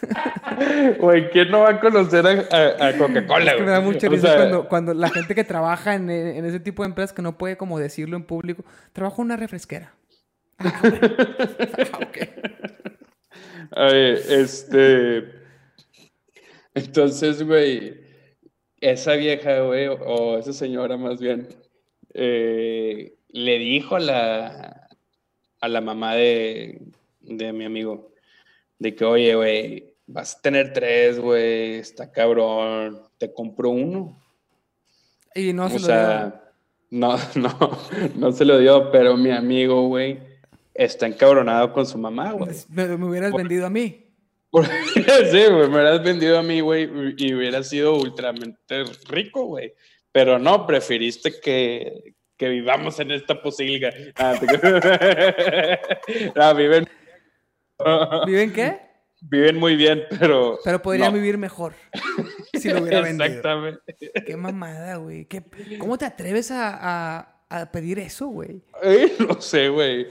Güey, 0.99 1.31
¿quién 1.31 1.49
no 1.49 1.61
va 1.61 1.71
a 1.71 1.79
conocer 1.79 2.27
a, 2.27 2.93
Coca-Cola? 2.95 3.55
me 3.57 3.71
da 3.71 3.81
mucha 3.81 4.07
risa 4.07 4.35
cuando, 4.35 4.67
cuando, 4.67 4.93
la 4.93 5.09
gente 5.09 5.33
que 5.33 5.43
trabaja 5.43 5.95
en, 5.95 6.11
en, 6.11 6.45
ese 6.45 6.59
tipo 6.59 6.83
de 6.83 6.89
empresas 6.89 7.11
que 7.11 7.23
no 7.23 7.39
puede 7.39 7.57
como 7.57 7.79
decirlo 7.79 8.15
en 8.15 8.23
público, 8.23 8.63
trabaja 8.93 9.15
en 9.17 9.25
una 9.25 9.37
refresquera. 9.37 9.95
Ah, 10.59 10.81
ah 13.75 13.89
este... 13.91 15.39
Entonces, 16.75 17.41
güey, 17.41 17.99
esa 18.79 19.15
vieja, 19.15 19.61
güey, 19.61 19.87
o 19.87 20.37
esa 20.37 20.53
señora 20.53 20.97
más 20.97 21.19
bien, 21.19 21.47
eh, 22.13 23.13
le 23.29 23.59
dijo 23.59 23.95
a 23.95 23.99
la, 23.99 24.89
a 25.61 25.67
la 25.67 25.81
mamá 25.81 26.15
de, 26.15 26.81
mi 27.21 27.65
amigo, 27.65 28.11
de 28.79 28.95
que, 28.95 29.05
oye, 29.05 29.35
güey, 29.35 29.93
vas 30.07 30.35
a 30.35 30.41
tener 30.41 30.73
tres, 30.73 31.19
güey, 31.19 31.75
está 31.75 32.11
cabrón, 32.11 33.01
te 33.17 33.33
compro 33.33 33.69
uno. 33.69 34.21
Y 35.35 35.53
no 35.53 35.69
se 35.69 35.79
lo 35.79 35.87
dio. 35.87 36.33
No, 36.91 37.17
no, 37.35 37.77
no 38.15 38.31
se 38.31 38.45
lo 38.45 38.57
dio, 38.57 38.91
pero 38.91 39.15
mi 39.15 39.31
amigo, 39.31 39.87
güey, 39.87 40.19
está 40.73 41.05
encabronado 41.07 41.71
con 41.71 41.85
su 41.85 41.97
mamá, 41.97 42.31
güey. 42.31 42.51
Me, 42.69 42.93
hubieras 42.95 43.33
vendido 43.33 43.65
a 43.65 43.69
mí. 43.69 44.05
sí, 44.51 45.31
güey, 45.31 45.51
me 45.51 45.67
hubieras 45.67 46.03
vendido 46.03 46.39
a 46.39 46.43
mí, 46.43 46.61
güey, 46.61 46.89
y 47.17 47.33
hubiera 47.35 47.61
sido 47.63 47.95
ultramente 47.97 48.83
rico, 49.07 49.45
güey. 49.45 49.73
Pero 50.11 50.39
no, 50.39 50.65
preferiste 50.65 51.39
que, 51.39 52.15
que 52.37 52.49
vivamos 52.49 52.99
en 52.99 53.11
esta 53.11 53.41
posilga. 53.41 53.91
Ah, 54.15 54.39
no, 56.35 56.55
viven. 56.55 56.89
¿Viven 58.25 58.53
qué? 58.53 58.89
Viven 59.21 59.57
muy 59.57 59.75
bien, 59.75 60.03
pero. 60.17 60.59
Pero 60.63 60.81
podrían 60.81 61.13
vivir 61.13 61.37
mejor 61.37 61.73
si 62.53 62.69
lo 62.69 62.81
hubiera 62.81 63.01
vendido. 63.01 63.25
Exactamente. 63.25 63.81
Qué 64.25 64.37
mamada, 64.37 64.95
güey. 64.95 65.27
¿Cómo 65.77 65.97
te 65.97 66.05
atreves 66.05 66.51
a, 66.51 67.43
a, 67.49 67.71
pedir 67.71 67.99
eso, 67.99 68.27
güey? 68.27 68.63
no 69.19 69.41
sé, 69.41 69.69
güey. 69.69 70.07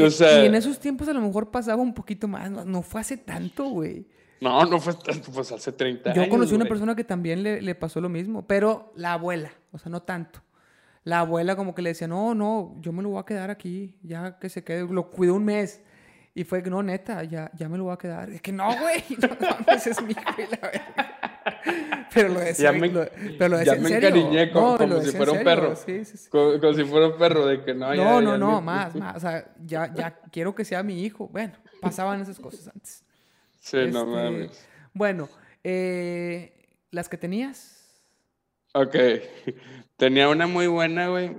O 0.00 0.10
sea... 0.10 0.42
Y 0.42 0.46
en 0.46 0.54
esos 0.54 0.78
tiempos 0.78 1.08
a 1.08 1.12
lo 1.12 1.20
mejor 1.20 1.50
pasaba 1.50 1.82
un 1.82 1.94
poquito 1.94 2.28
más. 2.28 2.50
No, 2.50 2.64
no 2.64 2.82
fue 2.82 3.00
hace 3.00 3.16
tanto, 3.16 3.64
güey. 3.64 4.06
No, 4.40 4.64
no 4.64 4.80
fue 4.80 4.94
tanto, 4.94 5.32
pues 5.32 5.50
hace 5.52 5.72
30 5.72 6.10
años. 6.10 6.24
Yo 6.24 6.30
conocí 6.30 6.54
una 6.54 6.66
persona 6.66 6.94
que 6.94 7.04
también 7.04 7.42
le, 7.42 7.60
le, 7.60 7.74
pasó 7.74 8.00
lo 8.00 8.08
mismo, 8.08 8.46
pero 8.46 8.92
la 8.96 9.14
abuela, 9.14 9.50
o 9.72 9.78
sea, 9.78 9.90
no 9.90 10.02
tanto. 10.02 10.40
La 11.04 11.20
abuela 11.20 11.56
como 11.56 11.74
que 11.74 11.82
le 11.82 11.90
decía, 11.90 12.06
no, 12.06 12.34
no, 12.34 12.76
yo 12.80 12.92
me 12.92 13.02
lo 13.02 13.10
voy 13.10 13.20
a 13.20 13.24
quedar 13.24 13.50
aquí, 13.50 13.96
ya 14.02 14.38
que 14.38 14.48
se 14.48 14.62
quede, 14.62 14.86
lo 14.86 15.10
cuido 15.10 15.34
un 15.34 15.44
mes. 15.44 15.82
Y 16.34 16.44
fue 16.44 16.62
que 16.62 16.70
no, 16.70 16.82
neta, 16.82 17.24
ya, 17.24 17.50
ya 17.56 17.68
me 17.68 17.76
lo 17.76 17.84
voy 17.84 17.94
a 17.94 17.96
quedar. 17.96 18.30
Es 18.30 18.40
que 18.40 18.52
no, 18.52 18.66
güey, 18.66 19.02
no 19.66 19.74
ese 19.74 19.90
es 19.90 20.02
mi 20.02 20.12
hijo 20.12 20.20
Pero 22.14 22.28
lo 22.28 22.40
decía, 22.40 22.72
ya 22.72 22.78
me, 22.78 22.90
pero 22.90 23.48
lo 23.48 23.58
decía 23.58 23.74
ya 23.74 23.80
me 23.80 23.88
encariñé 23.88 24.52
como, 24.52 24.78
como 24.78 25.00
si 25.00 25.10
fuera 25.16 25.32
un 25.32 25.42
perro. 25.42 25.74
Sí, 25.74 26.04
sí, 26.04 26.16
sí. 26.16 26.30
Como, 26.30 26.60
como, 26.60 26.74
si 26.74 26.84
fuera 26.84 27.08
un 27.08 27.18
perro, 27.18 27.46
de 27.46 27.64
que 27.64 27.74
no, 27.74 27.92
ya, 27.92 28.04
No, 28.04 28.20
no, 28.20 28.38
no, 28.38 28.60
más, 28.60 28.94
más. 28.96 29.16
O 29.16 29.20
sea, 29.20 29.50
ya, 29.64 29.92
ya 29.92 30.14
quiero 30.30 30.54
que 30.54 30.64
sea 30.64 30.82
mi 30.84 31.02
hijo. 31.02 31.26
Bueno, 31.26 31.54
pasaban 31.80 32.20
esas 32.20 32.38
cosas 32.38 32.68
antes. 32.68 33.02
Sí, 33.58 33.76
no 33.76 33.84
este, 33.84 34.04
mames. 34.04 34.68
Bueno, 34.92 35.28
eh, 35.64 36.52
¿las 36.90 37.08
que 37.08 37.16
tenías? 37.16 38.02
Ok. 38.74 38.94
Tenía 39.96 40.28
una 40.28 40.46
muy 40.46 40.66
buena, 40.66 41.08
güey. 41.08 41.36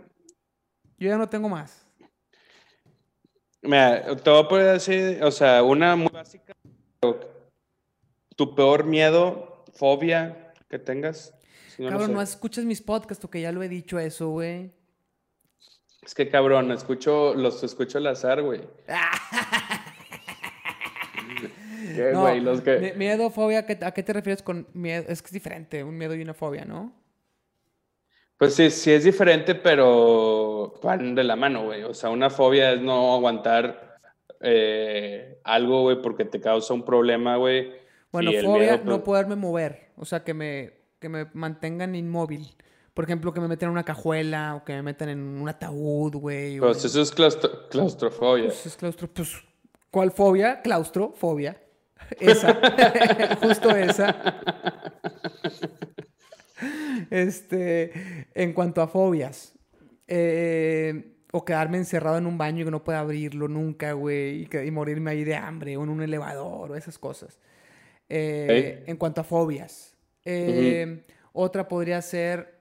Yo 0.98 1.10
ya 1.10 1.18
no 1.18 1.30
tengo 1.30 1.48
más. 1.48 1.86
Mira, 3.62 4.16
te 4.16 4.30
voy 4.30 4.44
a 4.44 4.48
poner 4.48 4.70
así, 4.70 5.18
o 5.22 5.32
sea, 5.32 5.64
una 5.64 5.96
muy 5.96 6.10
básica. 6.10 6.54
Tu 8.36 8.56
peor 8.56 8.86
miedo, 8.86 9.66
fobia 9.74 10.54
que 10.70 10.80
tengas. 10.80 11.34
cabrón, 11.78 12.14
no 12.14 12.22
escuchas 12.22 12.66
mis 12.66 12.82
podcasts, 12.82 13.26
que 13.30 13.42
ya 13.42 13.52
lo 13.52 13.64
he 13.64 13.70
dicho 13.70 14.00
eso, 14.00 14.30
güey. 14.30 14.72
Es 16.02 16.16
que 16.16 16.30
cabrón, 16.30 16.72
escucho, 16.72 17.34
los 17.34 17.62
escucho 17.64 17.98
al 17.98 18.08
azar, 18.08 18.42
güey. 18.42 18.62
Miedo, 22.96 23.30
fobia, 23.30 23.60
¿a 23.60 23.92
qué 23.92 24.04
te 24.04 24.14
refieres 24.14 24.42
con 24.42 24.68
miedo? 24.74 25.06
Es 25.08 25.22
que 25.22 25.28
es 25.28 25.34
diferente, 25.34 25.84
un 25.84 25.98
miedo 25.98 26.16
y 26.16 26.22
una 26.22 26.34
fobia, 26.34 26.66
¿no? 26.66 26.94
Pues 28.38 28.56
sí, 28.56 28.70
sí 28.70 28.92
es 28.92 29.04
diferente, 29.04 29.54
pero 29.54 30.74
van 30.82 31.14
de 31.14 31.26
la 31.26 31.36
mano, 31.36 31.66
güey. 31.66 31.84
O 31.84 31.94
sea, 31.94 32.10
una 32.10 32.30
fobia 32.30 32.72
es 32.72 32.82
no 32.82 33.14
aguantar 33.14 33.98
eh, 34.40 35.40
algo, 35.44 35.82
güey, 35.82 36.02
porque 36.02 36.24
te 36.24 36.40
causa 36.40 36.74
un 36.74 36.86
problema, 36.86 37.36
güey. 37.36 37.74
Bueno, 38.12 38.32
fobia, 38.42 38.78
no 38.78 38.84
pues 38.84 39.00
poderme 39.00 39.36
mover. 39.36 39.90
O 39.98 40.06
sea, 40.06 40.24
que 40.24 40.34
me, 40.34 40.72
que 41.00 41.10
me 41.10 41.28
mantengan 41.34 41.96
inmóvil. 41.96 42.56
Por 42.94 43.04
ejemplo, 43.04 43.34
que 43.34 43.42
me 43.42 43.48
metan 43.50 43.68
en 43.68 43.72
una 43.72 43.84
cajuela 43.84 44.56
o 44.56 44.64
que 44.64 44.74
me 44.74 44.84
metan 44.84 45.10
en 45.10 45.20
un 45.20 45.48
ataúd, 45.48 46.16
güey. 46.16 46.60
Pues 46.60 46.84
eso 46.86 47.02
es 47.02 47.12
claustrofobia. 47.12 48.46
Pues 48.46 48.66
es 48.66 48.76
claustro... 48.78 49.10
Pues, 49.10 49.36
¿cuál 49.92 50.12
fobia? 50.12 50.62
Claustrofobia. 50.62 51.62
Esa. 52.20 53.38
Justo 53.42 53.70
esa. 53.76 54.42
Este, 57.10 58.28
en 58.34 58.54
cuanto 58.54 58.82
a 58.82 58.88
fobias. 58.88 59.54
Eh, 60.08 61.16
o 61.32 61.46
quedarme 61.46 61.78
encerrado 61.78 62.18
en 62.18 62.26
un 62.26 62.38
baño 62.38 62.62
y 62.62 62.66
que 62.66 62.72
no 62.72 62.84
pueda 62.84 63.00
abrirlo 63.00 63.48
nunca, 63.48 63.94
güey. 63.94 64.48
Y, 64.52 64.72
morirme 64.72 65.12
ahí 65.12 65.24
de 65.24 65.36
hambre 65.36 65.78
o 65.78 65.84
en 65.84 65.90
un 65.90 66.02
elevador 66.02 66.72
o 66.72 66.76
esas 66.76 66.98
cosas. 66.98 67.40
Eh, 68.08 68.84
en 68.88 68.98
cuanto 68.98 69.22
a 69.22 69.24
fobias. 69.24 69.96
Eh, 70.26 71.06
otra 71.34 71.68
podría 71.68 72.02
ser 72.02 72.60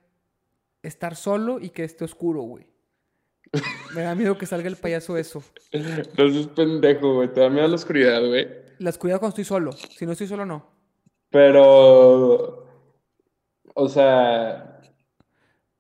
estar 0.83 1.16
solo 1.16 1.59
y 1.61 1.70
que 1.70 1.85
esté 1.85 2.05
oscuro, 2.05 2.43
güey. 2.43 2.66
Me 3.95 4.03
da 4.03 4.15
miedo 4.15 4.37
que 4.37 4.47
salga 4.47 4.69
el 4.69 4.77
payaso 4.77 5.16
eso. 5.16 5.43
No 5.73 6.25
es 6.25 6.47
pendejo, 6.49 7.15
güey. 7.15 7.33
Te 7.33 7.41
da 7.41 7.49
miedo 7.49 7.66
la 7.66 7.75
oscuridad, 7.75 8.25
güey. 8.27 8.68
La 8.78 8.90
oscuridad 8.90 9.18
cuando 9.18 9.30
estoy 9.30 9.44
solo. 9.44 9.72
Si 9.72 10.06
no 10.06 10.12
estoy 10.12 10.26
solo, 10.26 10.46
no. 10.46 10.66
Pero. 11.30 12.66
O 13.74 13.88
sea. 13.88 14.80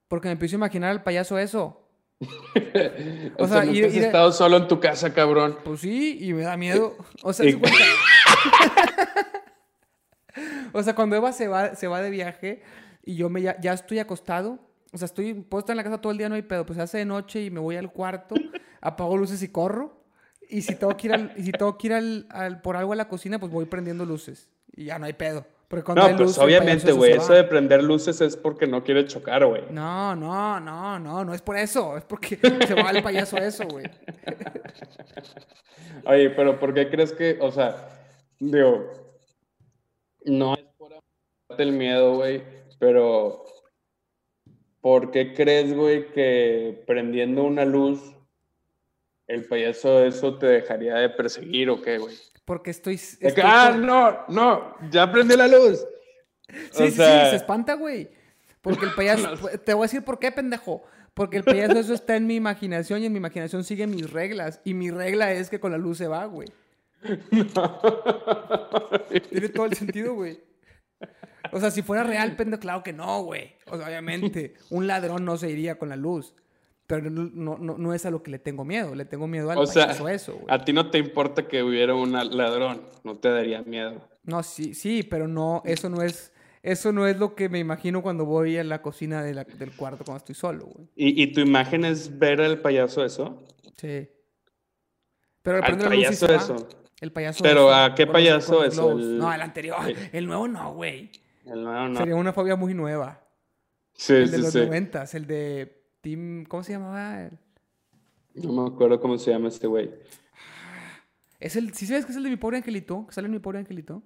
Porque 0.08 0.28
me 0.28 0.32
empiezo 0.32 0.56
a 0.56 0.58
imaginar 0.58 0.90
al 0.90 1.02
payaso 1.02 1.38
eso. 1.38 1.84
o, 3.38 3.46
sea, 3.46 3.64
¿nunca 3.64 3.86
has 3.86 3.94
estado 3.94 4.32
solo 4.32 4.56
en 4.56 4.68
tu 4.68 4.80
casa, 4.80 5.14
cabrón. 5.14 5.58
Pues 5.64 5.80
sí, 5.80 6.18
y 6.20 6.32
me 6.32 6.42
da 6.42 6.56
miedo. 6.56 6.96
O 7.22 7.32
sea, 7.32 7.46
o 10.72 10.82
sea 10.82 10.94
cuando 10.94 11.16
Eva 11.16 11.32
se 11.32 11.48
va, 11.48 11.74
se 11.76 11.86
va 11.86 12.02
de 12.02 12.10
viaje 12.10 12.62
y 13.04 13.14
yo 13.14 13.30
me 13.30 13.42
ya, 13.42 13.58
ya, 13.60 13.72
estoy 13.72 14.00
acostado. 14.00 14.58
O 14.92 14.98
sea, 14.98 15.06
estoy 15.06 15.34
puesto 15.34 15.72
en 15.72 15.76
la 15.76 15.84
casa 15.84 16.00
todo 16.00 16.12
el 16.12 16.18
día, 16.18 16.28
no 16.28 16.34
hay 16.34 16.42
pedo. 16.42 16.66
Pues 16.66 16.78
hace 16.78 16.98
de 16.98 17.04
noche 17.04 17.42
y 17.42 17.50
me 17.50 17.60
voy 17.60 17.76
al 17.76 17.92
cuarto, 17.92 18.34
apago 18.80 19.16
luces 19.16 19.42
y 19.42 19.48
corro. 19.48 19.97
Y 20.48 20.62
si 20.62 20.74
tengo 20.74 20.96
que 20.96 21.08
ir, 21.08 21.12
al, 21.12 21.32
y 21.36 21.42
si 21.42 21.52
tengo 21.52 21.76
que 21.76 21.88
ir 21.88 21.92
al, 21.92 22.60
por 22.62 22.76
algo 22.76 22.92
a 22.92 22.96
la 22.96 23.08
cocina, 23.08 23.38
pues 23.38 23.52
voy 23.52 23.66
prendiendo 23.66 24.04
luces. 24.04 24.48
Y 24.74 24.86
ya 24.86 24.98
no 24.98 25.06
hay 25.06 25.12
pedo. 25.12 25.46
Porque 25.68 25.92
no, 25.92 26.16
pues 26.16 26.38
obviamente, 26.38 26.92
güey, 26.92 27.12
eso, 27.12 27.34
de 27.34 27.44
prender 27.44 27.82
luces 27.82 28.22
es 28.22 28.38
porque 28.38 28.66
no 28.66 28.82
quiere 28.82 29.06
chocar, 29.06 29.44
güey. 29.44 29.64
No, 29.70 30.16
no, 30.16 30.58
no, 30.58 30.98
no, 30.98 31.24
no 31.26 31.34
es 31.34 31.42
por 31.42 31.58
eso. 31.58 31.98
Es 31.98 32.04
porque 32.04 32.38
se 32.66 32.74
va 32.74 32.90
el 32.90 33.02
payaso 33.02 33.36
eso, 33.36 33.66
güey. 33.66 33.84
Oye, 36.06 36.30
pero 36.30 36.58
¿por 36.58 36.72
qué 36.72 36.88
crees 36.88 37.12
que, 37.12 37.36
o 37.42 37.52
sea, 37.52 37.86
digo, 38.40 38.90
no 40.24 40.54
es 40.54 40.64
por 40.78 41.60
el 41.60 41.72
miedo, 41.72 42.16
güey, 42.16 42.42
pero 42.78 43.44
¿por 44.80 45.10
qué 45.10 45.34
crees, 45.34 45.74
güey, 45.74 46.10
que 46.12 46.82
prendiendo 46.86 47.44
una 47.44 47.66
luz 47.66 48.14
el 49.28 49.44
payaso 49.44 50.04
eso 50.04 50.36
te 50.38 50.46
dejaría 50.46 50.96
de 50.96 51.10
perseguir 51.10 51.70
o 51.70 51.80
qué, 51.80 51.98
güey. 51.98 52.16
Porque 52.44 52.70
estoy... 52.70 52.98
ah, 53.44 53.76
no, 53.78 54.24
no, 54.28 54.74
ya 54.90 55.12
prende 55.12 55.36
la 55.36 55.46
luz. 55.46 55.86
Sí, 56.72 56.90
sí, 56.90 56.96
se 56.96 57.36
espanta, 57.36 57.74
güey. 57.74 58.10
Porque 58.62 58.86
el 58.86 58.94
payaso... 58.94 59.36
Te 59.64 59.74
voy 59.74 59.82
a 59.82 59.84
decir 59.84 60.02
por 60.02 60.18
qué, 60.18 60.32
pendejo. 60.32 60.82
Porque 61.12 61.36
el 61.36 61.44
payaso 61.44 61.78
eso 61.78 61.92
está 61.92 62.16
en 62.16 62.26
mi 62.26 62.36
imaginación 62.36 63.02
y 63.02 63.06
en 63.06 63.12
mi 63.12 63.18
imaginación 63.18 63.64
sigue 63.64 63.86
mis 63.86 64.10
reglas. 64.10 64.62
Y 64.64 64.72
mi 64.72 64.90
regla 64.90 65.30
es 65.32 65.50
que 65.50 65.60
con 65.60 65.72
la 65.72 65.78
luz 65.78 65.98
se 65.98 66.08
va, 66.08 66.24
güey. 66.24 66.48
Tiene 69.30 69.48
todo 69.50 69.66
el 69.66 69.74
sentido, 69.74 70.14
güey. 70.14 70.40
O 71.52 71.60
sea, 71.60 71.70
si 71.70 71.82
fuera 71.82 72.02
real, 72.02 72.34
pendejo, 72.34 72.60
claro 72.60 72.82
que 72.82 72.94
no, 72.94 73.22
güey. 73.22 73.56
O 73.66 73.76
sea, 73.76 73.88
obviamente, 73.88 74.54
un 74.70 74.86
ladrón 74.86 75.24
no 75.24 75.36
se 75.36 75.50
iría 75.50 75.78
con 75.78 75.90
la 75.90 75.96
luz. 75.96 76.34
Pero 76.88 77.10
no, 77.10 77.58
no, 77.58 77.76
no 77.76 77.92
es 77.92 78.06
a 78.06 78.10
lo 78.10 78.22
que 78.22 78.30
le 78.30 78.38
tengo 78.38 78.64
miedo. 78.64 78.94
Le 78.94 79.04
tengo 79.04 79.26
miedo 79.28 79.50
al 79.50 79.58
o 79.58 79.66
sea, 79.66 79.92
eso. 80.10 80.40
A 80.48 80.64
ti 80.64 80.72
no 80.72 80.90
te 80.90 80.96
importa 80.96 81.46
que 81.46 81.62
hubiera 81.62 81.94
un 81.94 82.12
ladrón. 82.12 82.80
No 83.04 83.18
te 83.18 83.28
daría 83.28 83.60
miedo. 83.60 84.08
No, 84.24 84.42
sí, 84.42 84.72
sí, 84.72 85.02
pero 85.02 85.28
no, 85.28 85.62
eso 85.66 85.88
no 85.90 86.02
es... 86.02 86.32
Eso 86.60 86.90
no 86.90 87.06
es 87.06 87.18
lo 87.18 87.36
que 87.36 87.48
me 87.48 87.60
imagino 87.60 88.02
cuando 88.02 88.24
voy 88.24 88.56
a 88.56 88.64
la 88.64 88.82
cocina 88.82 89.22
del 89.22 89.46
cuarto 89.76 90.04
cuando 90.04 90.18
estoy 90.18 90.34
solo, 90.34 90.66
güey. 90.66 90.88
¿Y, 90.96 91.22
¿Y, 91.22 91.32
tu 91.32 91.40
imagen 91.40 91.84
es 91.84 92.18
ver 92.18 92.40
al 92.40 92.60
payaso 92.60 93.04
eso? 93.04 93.44
Sí. 93.76 94.08
Pero 95.42 95.62
al 95.62 95.78
payaso 95.78 96.26
eso. 96.34 96.68
El 97.00 97.12
payaso. 97.12 97.44
Pero 97.44 97.72
¿a 97.72 97.94
qué 97.94 98.06
payaso 98.06 98.64
es? 98.64 98.76
No, 98.76 99.32
el 99.32 99.40
anterior. 99.40 99.78
El 100.12 100.26
nuevo 100.26 100.48
no, 100.48 100.72
güey. 100.74 101.12
El 101.46 101.62
nuevo 101.62 101.88
no. 101.88 101.98
Sería 101.98 102.16
una 102.16 102.32
fobia 102.32 102.56
muy 102.56 102.74
nueva. 102.74 103.22
Sí, 103.94 104.14
el 104.14 104.30
de 104.30 104.38
los 104.38 104.54
noventas, 104.54 105.14
el 105.14 105.26
de 105.26 105.77
Tim. 106.00 106.44
¿Cómo 106.44 106.62
se 106.62 106.72
llamaba? 106.72 107.30
No 108.34 108.52
me 108.52 108.68
acuerdo 108.68 109.00
cómo 109.00 109.18
se 109.18 109.30
llama 109.30 109.48
este 109.48 109.66
güey. 109.66 109.90
Es 111.40 111.56
el. 111.56 111.74
¿Sí 111.74 111.86
sabes 111.86 112.04
que 112.04 112.12
es 112.12 112.16
el 112.16 112.24
de 112.24 112.30
mi 112.30 112.36
pobre 112.36 112.58
angelito? 112.58 113.06
¿Que 113.06 113.12
sale 113.12 113.26
en 113.26 113.32
mi 113.32 113.38
pobre 113.38 113.58
angelito? 113.58 114.02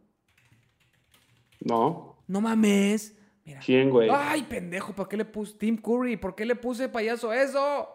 No. 1.60 2.24
No 2.27 2.40
mames. 2.40 3.16
Mira. 3.44 3.60
¿Quién, 3.64 3.90
güey? 3.90 4.09
Ay, 4.12 4.43
pendejo, 4.44 4.94
¿por 4.94 5.09
qué 5.09 5.16
le 5.16 5.24
puse 5.24 5.56
Tim 5.59 5.77
Curry? 5.77 6.16
¿Por 6.16 6.35
qué 6.35 6.47
le 6.47 6.55
puse 6.55 6.89
payaso 6.89 7.32
eso? 7.32 7.89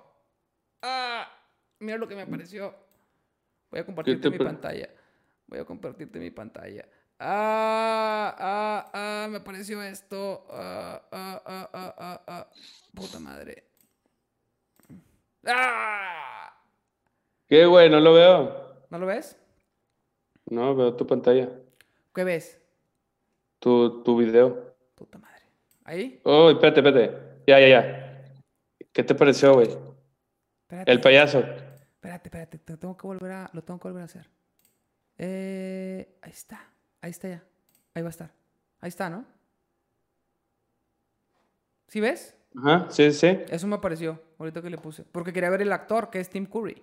Ah, 0.81 1.27
mira 1.79 1.97
lo 1.97 2.07
que 2.07 2.15
me 2.15 2.23
apareció. 2.23 2.75
Voy 3.71 3.79
a 3.79 3.85
compartirte 3.85 4.29
mi 4.29 4.37
pantalla. 4.37 4.89
Voy 5.47 5.59
a 5.59 5.65
compartirte 5.65 6.19
mi 6.19 6.31
pantalla. 6.31 6.85
Ah, 7.19 8.35
ah, 8.37 8.91
ah, 8.93 9.27
me 9.29 9.37
apareció 9.37 9.81
esto. 9.81 10.45
Ah, 10.51 11.01
ah, 11.11 11.41
ah, 11.45 11.69
ah, 11.73 11.95
ah, 11.97 12.21
ah. 12.27 12.47
Puta 12.93 13.19
madre. 13.19 13.63
¡Ah! 15.47 16.53
¿Qué, 17.47 17.65
güey? 17.65 17.89
No 17.89 17.99
lo 17.99 18.13
veo. 18.13 18.85
¿No 18.89 18.99
lo 18.99 19.05
ves? 19.05 19.37
No, 20.45 20.75
veo 20.75 20.95
tu 20.95 21.07
pantalla. 21.07 21.49
¿Qué 22.13 22.23
ves? 22.23 22.61
Tu, 23.59 24.03
tu 24.03 24.17
video. 24.17 24.75
Puta 24.95 25.17
madre. 25.17 25.43
¿Ahí? 25.83 26.21
Oh, 26.23 26.49
espérate, 26.49 26.79
espérate. 26.79 27.41
Ya, 27.47 27.59
ya, 27.59 27.67
ya. 27.67 28.23
¿Qué 28.91 29.03
te 29.03 29.15
pareció, 29.15 29.53
güey? 29.53 29.69
El 30.69 30.99
payaso. 31.01 31.39
Espérate, 31.39 32.27
espérate, 32.27 32.59
lo 32.67 32.77
tengo 32.77 32.97
que 32.97 33.07
volver 33.07 33.31
a, 33.31 33.49
lo 33.53 33.63
tengo 33.63 33.79
que 33.79 33.87
volver 33.87 34.01
a 34.01 34.05
hacer. 34.05 34.29
Eh, 35.17 36.17
ahí 36.21 36.31
está, 36.31 36.71
ahí 37.01 37.11
está 37.11 37.27
ya. 37.29 37.43
Ahí 37.93 38.03
va 38.03 38.09
a 38.09 38.11
estar. 38.11 38.31
Ahí 38.79 38.89
está, 38.89 39.09
¿no? 39.09 39.25
¿Sí 41.87 41.99
ves? 41.99 42.36
Ajá, 42.57 42.87
sí, 42.89 43.11
sí. 43.11 43.39
Eso 43.49 43.67
me 43.67 43.75
apareció, 43.75 44.19
ahorita 44.39 44.61
que 44.61 44.69
le 44.69 44.77
puse. 44.77 45.03
Porque 45.11 45.31
quería 45.31 45.49
ver 45.49 45.61
el 45.61 45.71
actor, 45.71 46.09
que 46.09 46.19
es 46.19 46.29
Tim 46.29 46.45
Curry. 46.45 46.81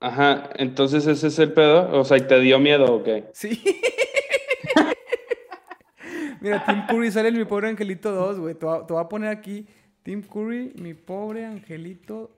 Ajá, 0.00 0.50
entonces 0.56 1.06
ese 1.06 1.28
es 1.28 1.38
el 1.38 1.52
pedo. 1.52 1.98
O 1.98 2.04
sea, 2.04 2.16
¿y 2.16 2.22
te 2.22 2.40
dio 2.40 2.58
miedo 2.58 2.86
o 2.86 3.02
qué? 3.02 3.30
Sí. 3.32 3.62
Mira, 6.40 6.64
Tim 6.64 6.86
Curry 6.88 7.12
sale 7.12 7.28
en 7.28 7.38
Mi 7.38 7.44
Pobre 7.44 7.68
Angelito 7.68 8.10
2, 8.10 8.40
güey. 8.40 8.54
Te, 8.54 8.66
te 8.66 8.92
voy 8.92 9.00
a 9.00 9.08
poner 9.08 9.30
aquí 9.30 9.64
Tim 10.02 10.22
Curry, 10.22 10.72
Mi 10.76 10.94
Pobre 10.94 11.44
Angelito 11.44 12.32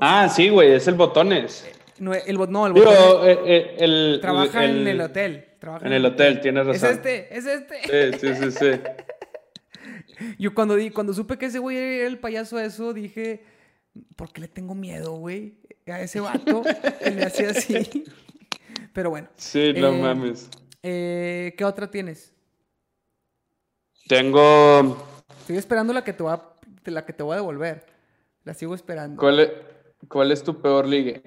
Ah, 0.00 0.28
sí, 0.28 0.48
güey, 0.48 0.72
es 0.72 0.88
el 0.88 0.94
botones. 0.94 1.68
No, 1.98 2.14
el, 2.14 2.36
no, 2.50 2.66
el 2.66 2.72
botones. 2.72 2.98
Eh, 3.24 3.38
eh, 3.44 3.76
el, 3.78 4.18
trabaja 4.20 4.64
en 4.64 4.86
el 4.86 5.00
hotel. 5.00 5.44
en 5.82 5.92
el 5.92 6.06
hotel, 6.06 6.40
tienes 6.40 6.66
razón. 6.66 6.90
Es 6.90 6.96
este, 6.96 7.36
es 7.36 7.46
este. 7.46 8.18
Sí, 8.18 8.34
sí, 8.34 8.36
sí, 8.42 8.50
sí. 8.50 8.70
Yo 10.38 10.54
cuando, 10.54 10.76
di, 10.76 10.90
cuando 10.90 11.14
supe 11.14 11.38
que 11.38 11.46
ese 11.46 11.58
güey 11.58 11.76
era 11.76 12.06
el 12.06 12.18
payaso 12.18 12.58
eso, 12.58 12.92
dije, 12.92 13.44
¿por 14.16 14.32
qué 14.32 14.42
le 14.42 14.48
tengo 14.48 14.74
miedo, 14.74 15.12
güey? 15.12 15.58
A 15.86 16.00
ese 16.00 16.20
vato 16.20 16.62
que 17.02 17.10
le 17.10 17.24
hacía 17.24 17.50
así. 17.50 18.04
Pero 18.92 19.10
bueno. 19.10 19.28
Sí, 19.36 19.72
no 19.74 19.88
eh, 19.88 20.00
mames. 20.00 20.48
¿Qué 20.82 21.64
otra 21.64 21.90
tienes? 21.90 22.32
Tengo. 24.08 25.06
Estoy 25.40 25.56
esperando 25.56 25.92
la 25.92 26.04
que 26.04 26.12
te, 26.12 26.22
va, 26.22 26.56
la 26.84 27.04
que 27.04 27.12
te 27.12 27.22
voy 27.22 27.34
a 27.34 27.36
devolver. 27.36 27.86
La 28.44 28.54
sigo 28.54 28.74
esperando. 28.74 29.20
¿Cuál 29.20 29.40
es, 29.40 29.50
cuál 30.08 30.32
es 30.32 30.42
tu 30.42 30.60
peor 30.60 30.86
ligue? 30.86 31.22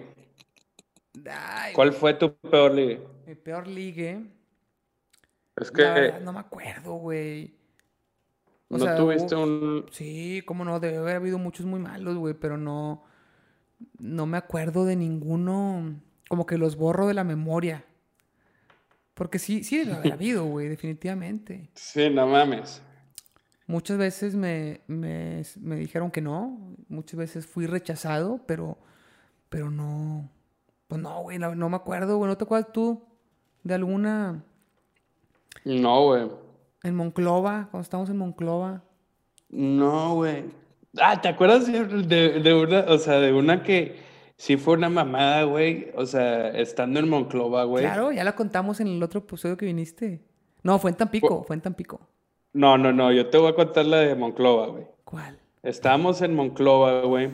¿Cuál 1.74 1.94
fue 1.94 2.14
tu 2.16 2.36
peor 2.36 2.74
ligue? 2.74 3.02
Mi 3.26 3.36
peor 3.36 3.68
ligue. 3.68 4.22
Es 5.56 5.72
que. 5.72 6.14
no 6.22 6.34
me 6.34 6.40
acuerdo, 6.40 6.94
güey. 6.96 7.56
¿No 8.78 8.96
tuviste 8.96 9.36
un.? 9.36 9.86
Sí, 9.92 10.42
cómo 10.46 10.66
no, 10.66 10.80
debe 10.80 10.98
haber 10.98 11.16
habido 11.18 11.38
muchos 11.38 11.66
muy 11.66 11.80
malos, 11.80 12.18
güey, 12.18 12.34
pero 12.34 12.58
no. 12.58 13.04
No 14.00 14.26
me 14.26 14.38
acuerdo 14.38 14.86
de 14.86 14.96
ninguno. 14.96 15.96
Como 16.30 16.46
que 16.46 16.58
los 16.58 16.76
borro 16.76 17.08
de 17.08 17.14
la 17.14 17.24
memoria. 17.24 17.86
Porque 19.14 19.40
sí, 19.40 19.64
sí 19.64 19.78
debe 19.78 19.94
haber 19.94 20.14
habido, 20.14 20.46
güey, 20.46 20.68
definitivamente. 20.70 21.70
Sí, 21.76 22.10
no 22.10 22.28
mames. 22.28 22.82
Muchas 23.66 23.98
veces 23.98 24.36
me, 24.36 24.82
me, 24.88 25.44
me, 25.62 25.78
dijeron 25.78 26.12
que 26.12 26.22
no, 26.22 26.76
muchas 26.90 27.18
veces 27.18 27.48
fui 27.48 27.66
rechazado, 27.66 28.42
pero, 28.46 28.78
pero 29.48 29.72
no, 29.72 30.30
pues 30.88 31.02
no, 31.02 31.22
güey, 31.22 31.40
no, 31.40 31.70
me 31.70 31.76
acuerdo, 31.76 32.18
güey, 32.18 32.30
¿no 32.30 32.38
te 32.38 32.44
acuerdas 32.44 32.74
tú 32.74 33.02
de 33.64 33.74
alguna? 33.74 34.44
No, 35.64 36.08
güey. 36.08 36.30
En 36.84 36.96
Monclova, 36.96 37.70
cuando 37.72 37.84
estábamos 37.84 38.10
en 38.10 38.18
Monclova. 38.18 38.84
No, 39.50 40.16
güey. 40.16 40.44
Ah, 41.02 41.22
¿te 41.22 41.30
acuerdas 41.30 41.66
de, 41.66 42.40
de, 42.40 42.54
una, 42.54 42.80
o 42.88 42.98
sea, 42.98 43.20
de 43.20 43.34
una 43.34 43.64
que 43.64 43.96
sí 44.36 44.58
fue 44.58 44.76
una 44.76 44.90
mamada, 44.90 45.44
güey? 45.44 45.92
O 45.96 46.06
sea, 46.06 46.50
estando 46.50 47.00
en 47.00 47.10
Monclova, 47.10 47.64
güey. 47.64 47.86
Claro, 47.86 48.12
ya 48.12 48.24
la 48.24 48.36
contamos 48.36 48.80
en 48.80 48.88
el 48.88 49.02
otro 49.02 49.22
episodio 49.22 49.56
que 49.58 49.66
viniste. 49.66 50.22
No, 50.62 50.78
fue 50.78 50.92
en 50.92 50.98
Tampico, 50.98 51.44
fue 51.44 51.56
en 51.56 51.62
Tampico. 51.62 52.02
No, 52.52 52.78
no, 52.78 52.92
no, 52.92 53.12
yo 53.12 53.30
te 53.30 53.38
voy 53.38 53.52
a 53.52 53.56
contar 53.56 53.86
la 53.86 53.98
de 53.98 54.16
Monclova, 54.16 54.68
güey. 54.68 54.86
¿Cuál? 55.04 55.40
Estábamos 55.64 56.22
en 56.22 56.36
Monclova, 56.36 57.02
güey. 57.02 57.32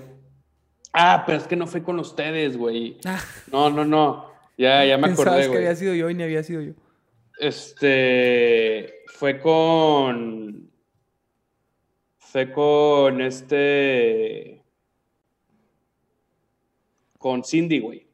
Ah, 0.94 1.24
pero 1.26 1.38
es 1.38 1.48
que 1.48 1.56
no 1.56 1.68
fue 1.68 1.84
con 1.84 2.00
ustedes, 2.00 2.56
güey. 2.58 2.98
Ah. 3.06 3.20
No, 3.52 3.70
no, 3.70 3.84
no. 3.84 4.26
Ya, 4.58 4.86
ya 4.86 4.98
me 4.98 5.08
acordé, 5.12 5.48
güey. 5.48 5.52
que 5.52 5.58
había 5.58 5.76
sido 5.76 5.94
yo 5.96 6.10
y 6.10 6.14
ni 6.14 6.24
había 6.24 6.44
sido 6.44 6.62
yo. 6.62 6.74
Este. 7.40 9.04
Fue 9.08 9.40
con. 9.40 10.70
Fue 12.18 12.52
con 12.52 13.22
este. 13.22 14.62
Con 17.18 17.44
Cindy, 17.44 17.80
güey. 17.80 18.08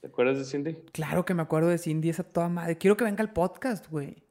¿Te 0.00 0.06
acuerdas 0.06 0.38
de 0.38 0.44
Cindy? 0.44 0.76
Claro 0.92 1.24
que 1.24 1.34
me 1.34 1.42
acuerdo 1.42 1.68
de 1.68 1.78
Cindy, 1.78 2.10
esa 2.10 2.22
toda 2.22 2.48
madre. 2.48 2.78
Quiero 2.78 2.96
que 2.96 3.04
venga 3.04 3.22
al 3.22 3.32
podcast, 3.32 3.88
güey. 3.90 4.22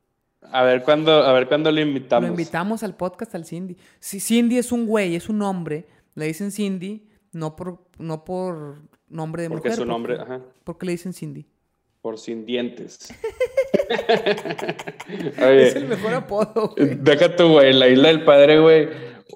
A 0.42 0.64
ver 0.64 0.84
cuándo, 0.84 1.12
a 1.12 1.34
ver 1.34 1.48
cuándo 1.48 1.72
lo 1.72 1.82
invitamos. 1.82 2.30
Lo 2.30 2.34
invitamos 2.34 2.84
al 2.84 2.96
podcast 2.96 3.36
al 3.36 3.46
Cindy. 3.46 3.76
Si 4.00 4.20
Cindy 4.20 4.58
es 4.58 4.72
un 4.72 4.86
güey, 4.86 5.16
es 5.16 5.28
un 5.28 5.42
hombre, 5.42 5.88
le 6.16 6.26
dicen 6.28 6.52
Cindy, 6.52 7.10
no 7.34 7.56
por, 7.56 7.86
no 7.98 8.24
por 8.24 8.82
nombre 9.10 9.44
de 9.44 9.50
mujer. 9.50 9.62
Porque 9.62 9.70
es 9.70 9.76
su 9.76 9.86
nombre, 9.86 10.20
ajá. 10.20 10.42
¿Por 10.64 10.78
qué 10.78 10.86
le 10.86 10.92
dicen 10.94 11.14
Cindy? 11.14 11.46
Por 12.08 12.18
sin 12.18 12.46
dientes. 12.46 13.14
es 15.40 15.76
el 15.76 15.88
mejor 15.88 16.14
apodo, 16.14 16.74
güey. 16.78 16.96
Deja 16.96 17.36
tú, 17.36 17.50
güey, 17.50 17.74
la 17.74 17.90
isla 17.90 18.08
del 18.08 18.24
padre, 18.24 18.60
güey 18.60 18.88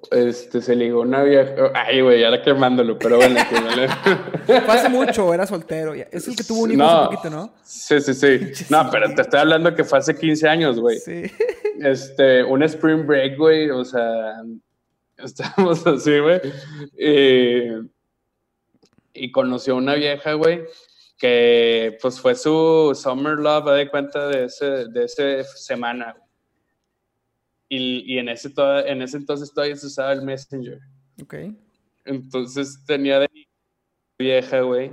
este, 0.10 0.61
se 0.61 0.76
ligó 0.76 1.02
una 1.02 1.23
vieja. 1.23 1.53
Ay, 1.73 2.02
güey, 2.02 2.22
ya 2.22 2.30
la 2.30 2.41
quemándolo, 2.41 2.98
pero 2.98 3.18
bueno. 3.18 3.39
Fue 4.45 4.56
hace 4.56 4.88
mucho, 4.89 5.34
era 5.34 5.45
soltero. 5.45 5.93
Es 5.93 6.27
el 6.30 6.35
que 6.35 6.43
tuvo 6.43 6.61
un 6.64 6.72
hijo 6.72 6.84
hace 6.84 7.15
poquito, 7.15 7.30
¿no? 7.30 7.53
Sí, 7.64 7.99
sí, 7.99 8.14
sí. 8.53 8.65
No, 8.69 8.89
pero 8.89 9.14
te 9.14 9.22
estoy 9.22 9.41
hablando 9.41 9.76
que 9.76 9.84
fue 9.84 9.99
hace 9.99 10.15
15 10.15 10.48
años, 10.48 10.80
güey. 10.80 10.98
Sí. 10.99 11.23
Este, 11.80 12.41
un 12.43 12.64
spring 12.64 13.06
break, 13.06 13.38
güey, 13.38 13.69
o 13.69 13.84
sea, 13.84 14.43
estábamos 15.18 15.85
así, 15.85 16.19
güey. 16.19 16.39
Y, 19.14 19.31
conoció 19.31 19.73
a 19.73 19.77
una 19.77 19.95
vieja, 19.95 20.34
güey, 20.34 20.61
que 21.22 21.99
pues 22.02 22.19
fue 22.19 22.34
su 22.34 22.99
summer 22.99 23.38
love, 23.38 23.77
de 23.77 23.88
cuenta 23.91 24.27
de 24.27 24.45
ese, 24.45 24.88
de 24.88 25.06
esa 25.06 25.43
semana, 25.56 26.18
y, 27.69 28.18
en, 28.18 28.27
ese 28.27 28.52
en 28.57 29.03
ese 29.03 29.18
entonces 29.18 29.53
todavía 29.53 29.76
se 29.76 29.85
usaba 29.85 30.14
el 30.14 30.23
Messenger. 30.23 30.80
Ok. 31.22 31.35
Entonces 32.06 32.84
tenía 32.88 33.19
de 33.19 33.30
vieja, 34.18 34.61
güey, 34.61 34.91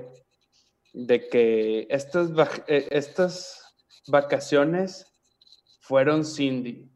de 0.93 1.29
que 1.29 1.87
estas, 1.89 2.31
eh, 2.67 2.87
estas 2.91 3.75
vacaciones 4.07 5.11
fueron 5.81 6.27
Cindy. 6.27 6.91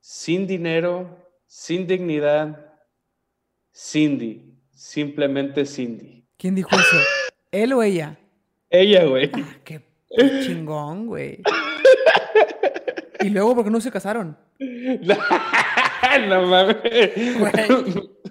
Sin 0.00 0.46
dinero, 0.46 1.32
sin 1.46 1.86
dignidad, 1.86 2.74
Cindy. 3.74 4.54
Simplemente 4.70 5.64
Cindy. 5.64 6.28
¿Quién 6.36 6.54
dijo 6.54 6.74
eso? 6.74 7.21
¿Él 7.52 7.72
o 7.74 7.82
ella? 7.82 8.18
Ella, 8.70 9.04
güey. 9.04 9.30
Ah, 9.34 9.56
qué 9.62 9.82
chingón, 10.42 11.06
güey. 11.06 11.42
¿Y 13.20 13.28
luego 13.28 13.54
por 13.54 13.64
qué 13.64 13.70
no 13.70 13.80
se 13.80 13.90
casaron? 13.90 14.36
no 14.58 16.46
mames. 16.46 16.76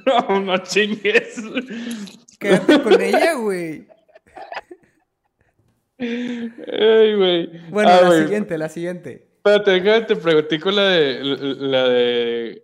No, 0.03 0.39
no 0.39 0.57
chingues. 0.57 1.35
Quédate 2.39 2.81
con 2.81 2.99
ella, 2.99 3.35
güey. 3.35 3.87
Ay, 5.99 7.15
güey. 7.15 7.69
Bueno, 7.69 7.91
ah, 7.91 8.01
la 8.01 8.23
siguiente, 8.23 8.57
la 8.57 8.69
siguiente. 8.69 9.27
Espérate, 9.37 9.71
déjame 9.71 10.05
te 10.05 10.15
pregunté 10.15 10.59
con 10.59 10.75
la 10.75 10.87
de. 10.87 11.19
La 11.59 11.87
de. 11.87 12.63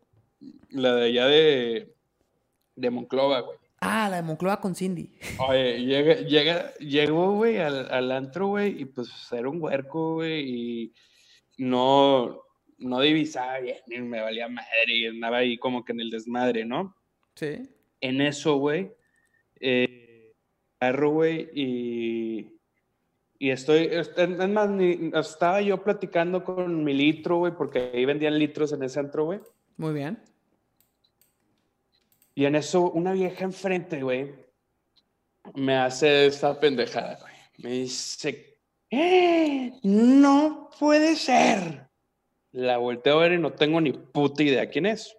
La 0.72 0.96
de 0.96 1.06
allá 1.06 1.28
de. 1.28 1.96
De 2.76 2.90
Monclova, 2.90 3.42
güey. 3.42 3.60
Ah, 3.80 4.08
la 4.10 4.18
de 4.18 4.24
Monclova 4.24 4.60
con 4.60 4.76
Cindy. 4.76 5.12
Oye, 5.38 5.86
llega, 5.86 6.16
llega, 6.16 6.74
llegó, 6.76 7.34
güey, 7.34 7.58
al, 7.58 7.92
al 7.92 8.12
antro, 8.12 8.48
güey, 8.48 8.82
y 8.82 8.86
pues 8.86 9.10
era 9.32 9.48
un 9.48 9.62
huerco, 9.62 10.16
güey, 10.16 10.50
y 10.50 10.94
no, 11.58 12.42
no 12.80 13.02
divisaba 13.02 13.60
bien, 13.60 13.78
y 13.88 14.00
me 14.00 14.22
valía 14.22 14.48
madre, 14.48 14.88
y 14.88 15.06
andaba 15.06 15.38
ahí 15.38 15.58
como 15.58 15.86
que 15.86 15.92
en 15.92 16.02
el 16.02 16.10
desmadre, 16.10 16.66
¿no? 16.66 16.96
Sí. 17.36 17.70
En 18.02 18.22
eso, 18.22 18.58
güey, 18.58 18.92
eh, 19.60 20.34
agarro, 20.80 21.12
güey, 21.12 21.50
y, 21.54 22.60
y 23.38 23.50
estoy, 23.52 23.90
es 23.92 24.12
más, 24.50 24.70
estaba 25.14 25.62
yo 25.62 25.84
platicando 25.84 26.44
con 26.44 26.84
mi 26.84 26.96
litro, 26.96 27.38
güey, 27.38 27.54
porque 27.56 27.92
ahí 27.94 28.06
vendían 28.06 28.40
litros 28.40 28.74
en 28.74 28.82
el 28.82 28.90
centro, 28.90 29.26
güey. 29.26 29.40
Muy 29.78 29.94
bien. 29.94 30.20
Y 32.38 32.46
en 32.46 32.54
eso, 32.54 32.92
una 32.92 33.14
vieja 33.14 33.46
enfrente, 33.46 34.04
güey, 34.04 34.32
me 35.56 35.76
hace 35.76 36.28
esta 36.28 36.60
pendejada, 36.60 37.18
güey. 37.20 37.34
Me 37.58 37.72
dice, 37.72 38.60
¡Eh! 38.92 39.74
no 39.82 40.70
puede 40.80 41.16
ser. 41.16 41.90
La 42.52 42.78
volteo 42.78 43.18
a 43.18 43.22
ver 43.24 43.32
y 43.32 43.38
no 43.40 43.54
tengo 43.54 43.82
ni 43.82 43.92
puta 43.92 44.44
idea 44.44 44.70
quién 44.70 44.86
es. 44.86 45.18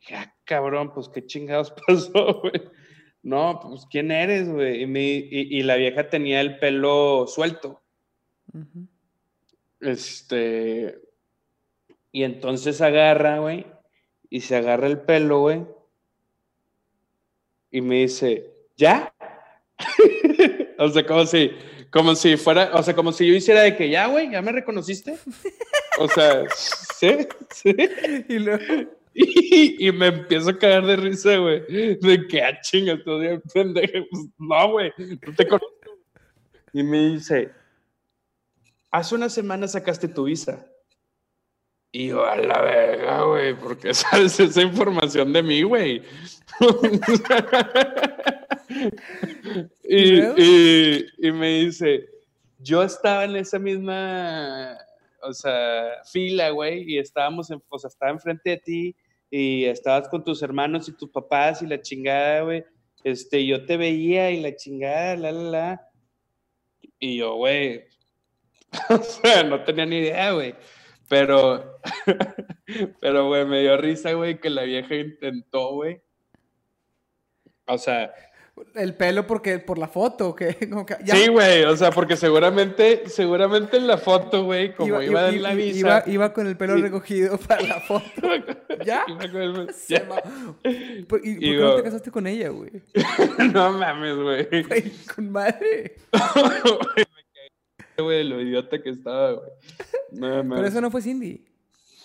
Dije, 0.00 0.16
ah, 0.16 0.34
cabrón, 0.42 0.92
pues 0.92 1.08
qué 1.08 1.24
chingados 1.24 1.72
pasó, 1.86 2.40
güey. 2.40 2.60
No, 3.22 3.60
pues 3.62 3.86
quién 3.88 4.10
eres, 4.10 4.48
güey. 4.48 4.82
Y, 4.82 5.62
la 5.62 5.76
vieja 5.76 6.10
tenía 6.10 6.40
el 6.40 6.58
pelo 6.58 7.28
suelto. 7.28 7.80
Este. 9.78 10.98
Y 12.10 12.24
entonces 12.24 12.80
agarra, 12.80 13.38
güey. 13.38 13.66
Y 14.28 14.40
se 14.40 14.56
agarra 14.56 14.88
el 14.88 15.02
pelo, 15.02 15.42
güey 15.42 15.75
y 17.76 17.82
me 17.82 17.96
dice, 17.96 18.50
¿ya? 18.74 19.14
o 20.78 20.88
sea, 20.88 21.04
como 21.04 21.26
si, 21.26 21.50
como 21.90 22.14
si 22.14 22.38
fuera, 22.38 22.70
o 22.72 22.82
sea, 22.82 22.94
como 22.94 23.12
si 23.12 23.26
yo 23.26 23.34
hiciera 23.34 23.60
de 23.60 23.76
que 23.76 23.90
ya, 23.90 24.06
güey, 24.06 24.30
ya 24.30 24.40
me 24.40 24.50
reconociste. 24.50 25.18
O 25.98 26.08
sea, 26.08 26.44
sí, 26.54 27.18
sí. 27.54 27.76
Y 28.30 28.38
luego. 28.38 28.64
Y, 29.12 29.92
me 29.92 30.06
empiezo 30.06 30.48
a 30.48 30.58
cagar 30.58 30.86
de 30.86 30.96
risa, 30.96 31.36
güey. 31.36 31.60
De 31.68 32.26
que, 32.30 32.42
ah, 32.42 32.58
chinga, 32.62 33.02
todavía 33.02 33.42
pendejo. 33.52 34.06
Pues, 34.10 34.24
no, 34.38 34.70
güey, 34.70 34.92
no 34.98 35.34
te 35.34 35.46
conozco. 35.46 35.98
Y 36.72 36.82
me 36.82 37.10
dice, 37.10 37.50
hace 38.90 39.14
una 39.14 39.28
semana 39.28 39.68
sacaste 39.68 40.08
tu 40.08 40.24
visa. 40.24 40.66
Y 41.98 42.08
yo, 42.08 42.26
a 42.26 42.36
la 42.36 42.60
verga, 42.60 43.22
güey, 43.22 43.54
porque 43.54 43.94
sabes 43.94 44.38
esa 44.38 44.60
información 44.60 45.32
de 45.32 45.42
mí, 45.42 45.62
güey. 45.62 46.02
y, 49.82 51.26
y, 51.26 51.32
me 51.32 51.60
dice, 51.60 52.06
yo 52.58 52.82
estaba 52.82 53.24
en 53.24 53.36
esa 53.36 53.58
misma, 53.58 54.76
o 55.22 55.32
sea, 55.32 56.02
fila, 56.04 56.50
güey, 56.50 56.84
y 56.86 56.98
estábamos, 56.98 57.50
en, 57.50 57.62
o 57.66 57.78
sea, 57.78 57.88
estaba 57.88 58.12
enfrente 58.12 58.50
de 58.50 58.58
ti 58.58 58.94
y 59.30 59.64
estabas 59.64 60.06
con 60.10 60.22
tus 60.22 60.42
hermanos 60.42 60.90
y 60.90 60.92
tus 60.92 61.08
papás 61.08 61.62
y 61.62 61.66
la 61.66 61.80
chingada, 61.80 62.42
güey. 62.42 62.62
Este, 63.04 63.46
yo 63.46 63.64
te 63.64 63.78
veía 63.78 64.30
y 64.30 64.42
la 64.42 64.54
chingada, 64.54 65.16
la, 65.16 65.32
la, 65.32 65.50
la. 65.50 65.88
Y 66.98 67.16
yo, 67.16 67.36
güey, 67.36 67.86
o 68.90 68.98
sea, 68.98 69.44
no 69.44 69.64
tenía 69.64 69.86
ni 69.86 69.96
idea, 69.96 70.32
güey. 70.32 70.54
Pero, 71.08 71.78
pero, 73.00 73.28
güey, 73.28 73.44
me 73.46 73.60
dio 73.60 73.76
risa, 73.76 74.12
güey, 74.12 74.40
que 74.40 74.50
la 74.50 74.62
vieja 74.62 74.94
intentó, 74.94 75.74
güey. 75.74 76.00
O 77.66 77.78
sea. 77.78 78.12
El 78.74 78.94
pelo 78.94 79.26
porque 79.26 79.58
por 79.58 79.76
la 79.76 79.86
foto, 79.86 80.34
que, 80.36 80.56
Sí, 81.04 81.28
güey, 81.28 81.64
o 81.64 81.76
sea, 81.76 81.90
porque 81.90 82.16
seguramente, 82.16 83.02
seguramente 83.06 83.76
en 83.76 83.86
la 83.86 83.98
foto, 83.98 84.44
güey, 84.44 84.74
como 84.74 85.02
iba, 85.02 85.20
a 85.20 85.22
dar 85.24 85.34
la 85.34 85.54
visa. 85.54 86.02
Iba, 86.06 86.32
con 86.32 86.46
el 86.46 86.56
pelo 86.56 86.76
recogido 86.76 87.38
para 87.48 87.62
la 87.62 87.80
foto. 87.80 88.04
¿Ya? 88.84 89.04
Iba 89.06 89.30
con 89.30 89.42
el... 89.42 89.70
¿Y 90.64 91.04
por 91.04 91.20
qué 91.20 91.56
no 91.60 91.76
te 91.76 91.82
casaste 91.82 92.10
con 92.10 92.26
ella, 92.26 92.48
güey? 92.48 92.70
no 93.52 93.72
mames, 93.72 94.16
güey. 94.16 94.92
Con 95.14 95.30
madre. 95.30 95.96
güey, 98.02 98.24
lo 98.24 98.40
idiota 98.40 98.80
que 98.82 98.90
estaba, 98.90 99.32
güey. 99.32 99.50
Pero 100.50 100.66
eso 100.66 100.80
no 100.80 100.90
fue 100.90 101.02
Cindy. 101.02 101.44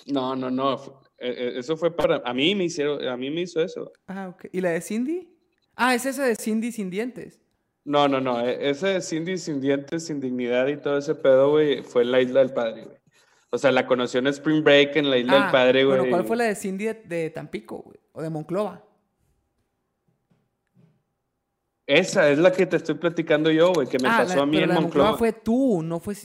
No, 0.07 0.35
no, 0.35 0.49
no. 0.49 1.01
E, 1.17 1.29
e, 1.29 1.59
eso 1.59 1.77
fue 1.77 1.95
para. 1.95 2.21
A 2.25 2.33
mí 2.33 2.55
me 2.55 2.65
hicieron. 2.65 3.07
A 3.07 3.15
mí 3.15 3.29
me 3.29 3.41
hizo 3.41 3.61
eso. 3.61 3.91
Ah, 4.07 4.29
ok. 4.29 4.45
¿Y 4.51 4.61
la 4.61 4.71
de 4.71 4.81
Cindy? 4.81 5.29
Ah, 5.75 5.95
es 5.95 6.05
esa 6.05 6.25
de 6.25 6.35
Cindy 6.35 6.71
sin 6.71 6.89
dientes. 6.89 7.39
No, 7.83 8.07
no, 8.07 8.19
no. 8.19 8.45
E, 8.45 8.69
esa 8.69 8.89
de 8.89 9.01
Cindy 9.01 9.37
sin 9.37 9.61
dientes, 9.61 10.05
sin 10.05 10.19
dignidad 10.19 10.67
y 10.67 10.77
todo 10.77 10.97
ese 10.97 11.15
pedo, 11.15 11.51
güey, 11.51 11.83
fue 11.83 12.03
en 12.03 12.11
la 12.11 12.21
isla 12.21 12.39
del 12.39 12.53
padre, 12.53 12.85
güey. 12.85 12.97
O 13.51 13.57
sea, 13.57 13.71
la 13.71 13.85
conoció 13.85 14.19
en 14.19 14.27
Spring 14.27 14.63
Break 14.63 14.95
en 14.95 15.09
la 15.09 15.17
isla 15.17 15.33
del 15.33 15.43
ah, 15.43 15.51
padre, 15.51 15.83
güey. 15.83 15.99
Pero 15.99 16.09
¿cuál 16.09 16.25
fue 16.25 16.37
la 16.37 16.45
de 16.45 16.55
Cindy 16.55 16.85
de, 17.05 17.29
Tampico, 17.29 17.79
güey? 17.79 17.99
O 18.13 18.21
de 18.21 18.29
Monclova. 18.29 18.83
Esa 21.91 22.29
es 22.29 22.37
la 22.37 22.53
que 22.53 22.65
te 22.65 22.77
estoy 22.77 22.95
platicando 22.95 23.51
yo, 23.51 23.73
güey, 23.73 23.85
que 23.85 23.99
me 23.99 24.07
ah, 24.07 24.19
pasó 24.19 24.43
a 24.43 24.45
mí 24.45 24.59
en 24.59 24.69
la 24.69 24.79
Monclova. 24.79 25.17
fue 25.17 25.33
tú, 25.33 25.83
no 25.83 25.99
fue. 25.99 26.15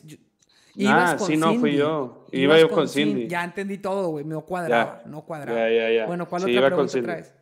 Ibas 0.77 1.15
ah, 1.15 1.17
con 1.17 1.27
sí, 1.27 1.37
no, 1.37 1.55
fui 1.57 1.75
yo. 1.75 2.27
Iba 2.31 2.57
yo 2.61 2.71
con, 2.71 2.89
Cindy. 2.89 3.27
Ya 3.27 3.43
entendí 3.43 3.79
todo, 3.79 4.11
güey. 4.11 4.25
No 4.25 4.43
cuadraba, 4.43 5.03
no 5.07 5.25
cuadraba. 5.25 5.59
Ya, 5.59 5.71
ya, 5.71 5.91
ya. 5.91 6.07
Bueno, 6.07 6.29
¿cuál 6.29 6.45
otra 6.45 6.67
pregunta 6.67 7.03
traes? 7.03 7.35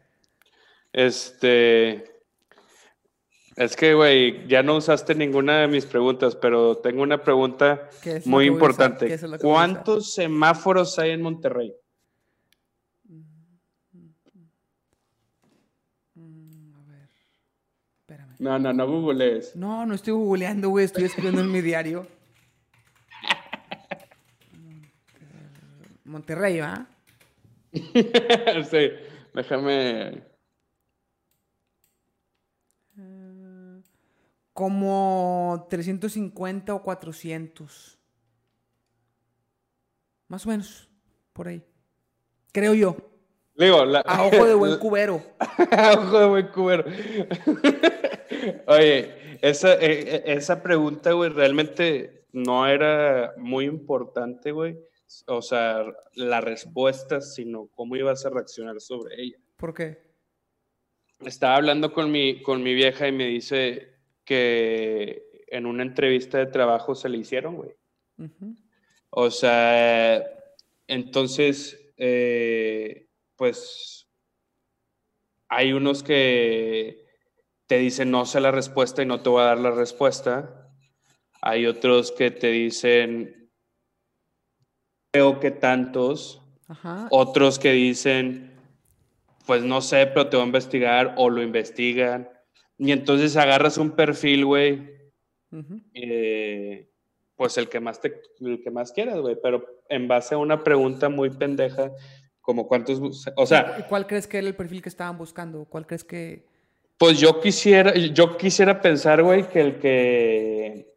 Este. 0.91 2.23
Es 3.57 3.77
que, 3.77 3.93
güey, 3.93 4.49
ya 4.49 4.63
no 4.63 4.77
usaste 4.77 5.15
ninguna 5.15 5.61
de 5.61 5.69
mis 5.69 5.85
preguntas, 5.85 6.35
pero 6.35 6.79
tengo 6.79 7.03
una 7.03 7.23
pregunta 7.23 7.91
muy 8.25 8.47
importante. 8.47 9.19
¿Cuántos 9.39 10.15
semáforos 10.15 10.99
hay 10.99 11.11
en 11.11 11.21
Monterrey? 11.21 11.75
No, 18.39 18.59
no, 18.59 18.73
no 18.73 18.87
googlees. 18.87 19.55
No, 19.55 19.87
no 19.87 19.95
estoy 19.95 20.13
googleando, 20.13 20.69
güey. 20.69 20.85
Estoy 20.85 21.05
escribiendo 21.05 21.41
en 21.41 21.51
mi 21.51 21.61
diario. 21.61 22.07
Monterrey, 26.05 26.61
¿va? 26.61 26.87
sí, 27.73 28.91
déjame. 29.35 30.23
Como 34.53 35.67
350 35.69 36.75
o 36.75 36.83
400. 36.83 37.99
Más 40.29 40.47
o 40.47 40.49
menos, 40.49 40.89
por 41.33 41.49
ahí. 41.49 41.65
Creo 42.53 42.75
yo. 42.75 42.97
Digo, 43.57 43.79
A 44.05 44.23
ojo 44.25 44.47
de 44.47 44.55
buen 44.55 44.79
cubero. 44.81 45.23
A 45.71 45.93
ojo 45.99 46.19
de 46.19 46.27
buen 46.29 46.49
cubero. 46.49 46.85
Oye, 48.67 49.39
esa, 49.43 49.75
eh, 49.75 50.23
esa 50.27 50.63
pregunta, 50.63 51.13
güey, 51.13 51.31
realmente 51.31 52.25
no 52.33 52.67
era 52.67 53.35
muy 53.37 53.65
importante, 53.67 54.53
güey. 54.53 54.79
O 55.27 55.43
sea, 55.43 55.85
la 56.15 56.41
respuesta, 56.41 57.21
sino 57.21 57.69
cómo 57.69 57.97
ibas 57.97 58.25
a 58.27 58.31
reaccionar 58.31 58.81
sobre 58.81 59.23
ella. 59.23 59.39
¿Por 59.57 59.75
qué? 59.75 59.99
Estaba 61.21 61.57
hablando 61.57 61.93
con 61.93 62.11
mi, 62.11 62.43
con 62.43 62.63
mi 62.63 62.75
vieja 62.75 63.07
y 63.07 63.13
me 63.13 63.27
dice 63.27 63.95
que 64.25 65.45
en 65.47 65.67
una 65.67 65.83
entrevista 65.83 66.39
de 66.39 66.47
trabajo 66.47 66.95
se 66.95 67.09
le 67.09 67.19
hicieron, 67.19 67.57
güey. 67.57 67.71
O 69.11 69.31
sea, 69.31 70.25
entonces, 70.89 71.93
eh, 71.97 73.07
pues 73.37 74.09
hay 75.49 75.73
unos 75.73 76.03
que 76.03 77.04
te 77.67 77.79
dicen 77.79 78.11
no 78.11 78.27
sé 78.27 78.41
la 78.41 78.51
respuesta 78.51 79.03
y 79.03 79.07
no 79.07 79.21
te 79.21 79.29
voy 79.29 79.43
a 79.43 79.47
dar 79.47 79.59
la 79.59 79.71
respuesta. 79.71 80.71
Hay 81.41 81.67
otros 81.67 82.13
que 82.13 82.31
te 82.31 82.49
dicen 82.49 83.51
creo 85.13 85.41
que 85.41 85.51
tantos. 85.51 86.41
Otros 87.11 87.59
que 87.59 87.73
dicen 87.73 88.55
pues 89.47 89.63
no 89.63 89.81
sé, 89.81 90.07
pero 90.07 90.29
te 90.29 90.37
voy 90.37 90.45
a 90.45 90.47
investigar 90.47 91.15
o 91.17 91.29
lo 91.29 91.43
investigan. 91.43 92.29
Y 92.79 92.93
entonces 92.93 93.37
agarras 93.37 93.79
un 93.79 93.93
perfil, 93.93 94.45
güey, 94.45 94.91
eh, 95.93 96.91
pues 97.37 97.57
el 97.59 97.69
que 97.69 97.81
más 97.81 98.01
te, 98.01 98.21
el 98.41 98.63
que 98.63 98.71
más 98.71 98.93
quieras, 98.93 99.21
güey, 99.21 99.37
pero 99.41 99.65
en 99.89 100.09
base 100.09 100.35
a 100.35 100.39
una 100.39 100.65
pregunta 100.65 101.09
muy 101.09 101.31
pendeja, 101.31 101.93
como 102.41 102.67
cuántos, 102.67 103.01
o 103.37 103.47
sea... 103.47 103.87
¿Cuál 103.89 104.07
crees 104.07 104.27
que 104.27 104.39
era 104.39 104.47
el 104.47 104.57
perfil 104.57 104.83
que 104.83 104.89
estaban 104.89 105.17
buscando? 105.17 105.65
¿Cuál 105.67 105.87
crees 105.87 106.05
que...? 106.05 106.47
Pues 106.99 107.19
yo 107.19 107.41
quisiera, 107.41 107.95
yo 107.95 108.37
quisiera 108.37 108.81
pensar, 108.81 109.23
güey, 109.23 109.49
que 109.49 109.61
el 109.61 109.79
que... 109.79 110.95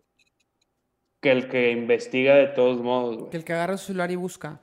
Que 1.20 1.32
el 1.32 1.50
que 1.50 1.72
investiga 1.72 2.36
de 2.36 2.48
todos 2.48 2.80
modos, 2.80 3.18
güey. 3.18 3.30
Que 3.32 3.38
el 3.38 3.44
que 3.44 3.54
agarra 3.54 3.78
su 3.78 3.88
celular 3.88 4.12
y 4.12 4.16
busca. 4.16 4.62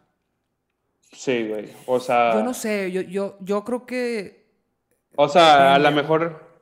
Sí, 1.12 1.48
güey. 1.48 1.69
O 1.86 1.98
sea... 1.98 2.35
Yo 2.35 2.44
no 2.44 2.55
sé, 2.55 2.93
yo, 2.93 3.01
yo, 3.02 3.36
yo 3.40 3.65
creo 3.65 3.85
que... 3.86 4.47
O 5.16 5.28
sea, 5.28 5.74
a 5.74 5.78
lo 5.78 5.90
mejor... 5.90 6.55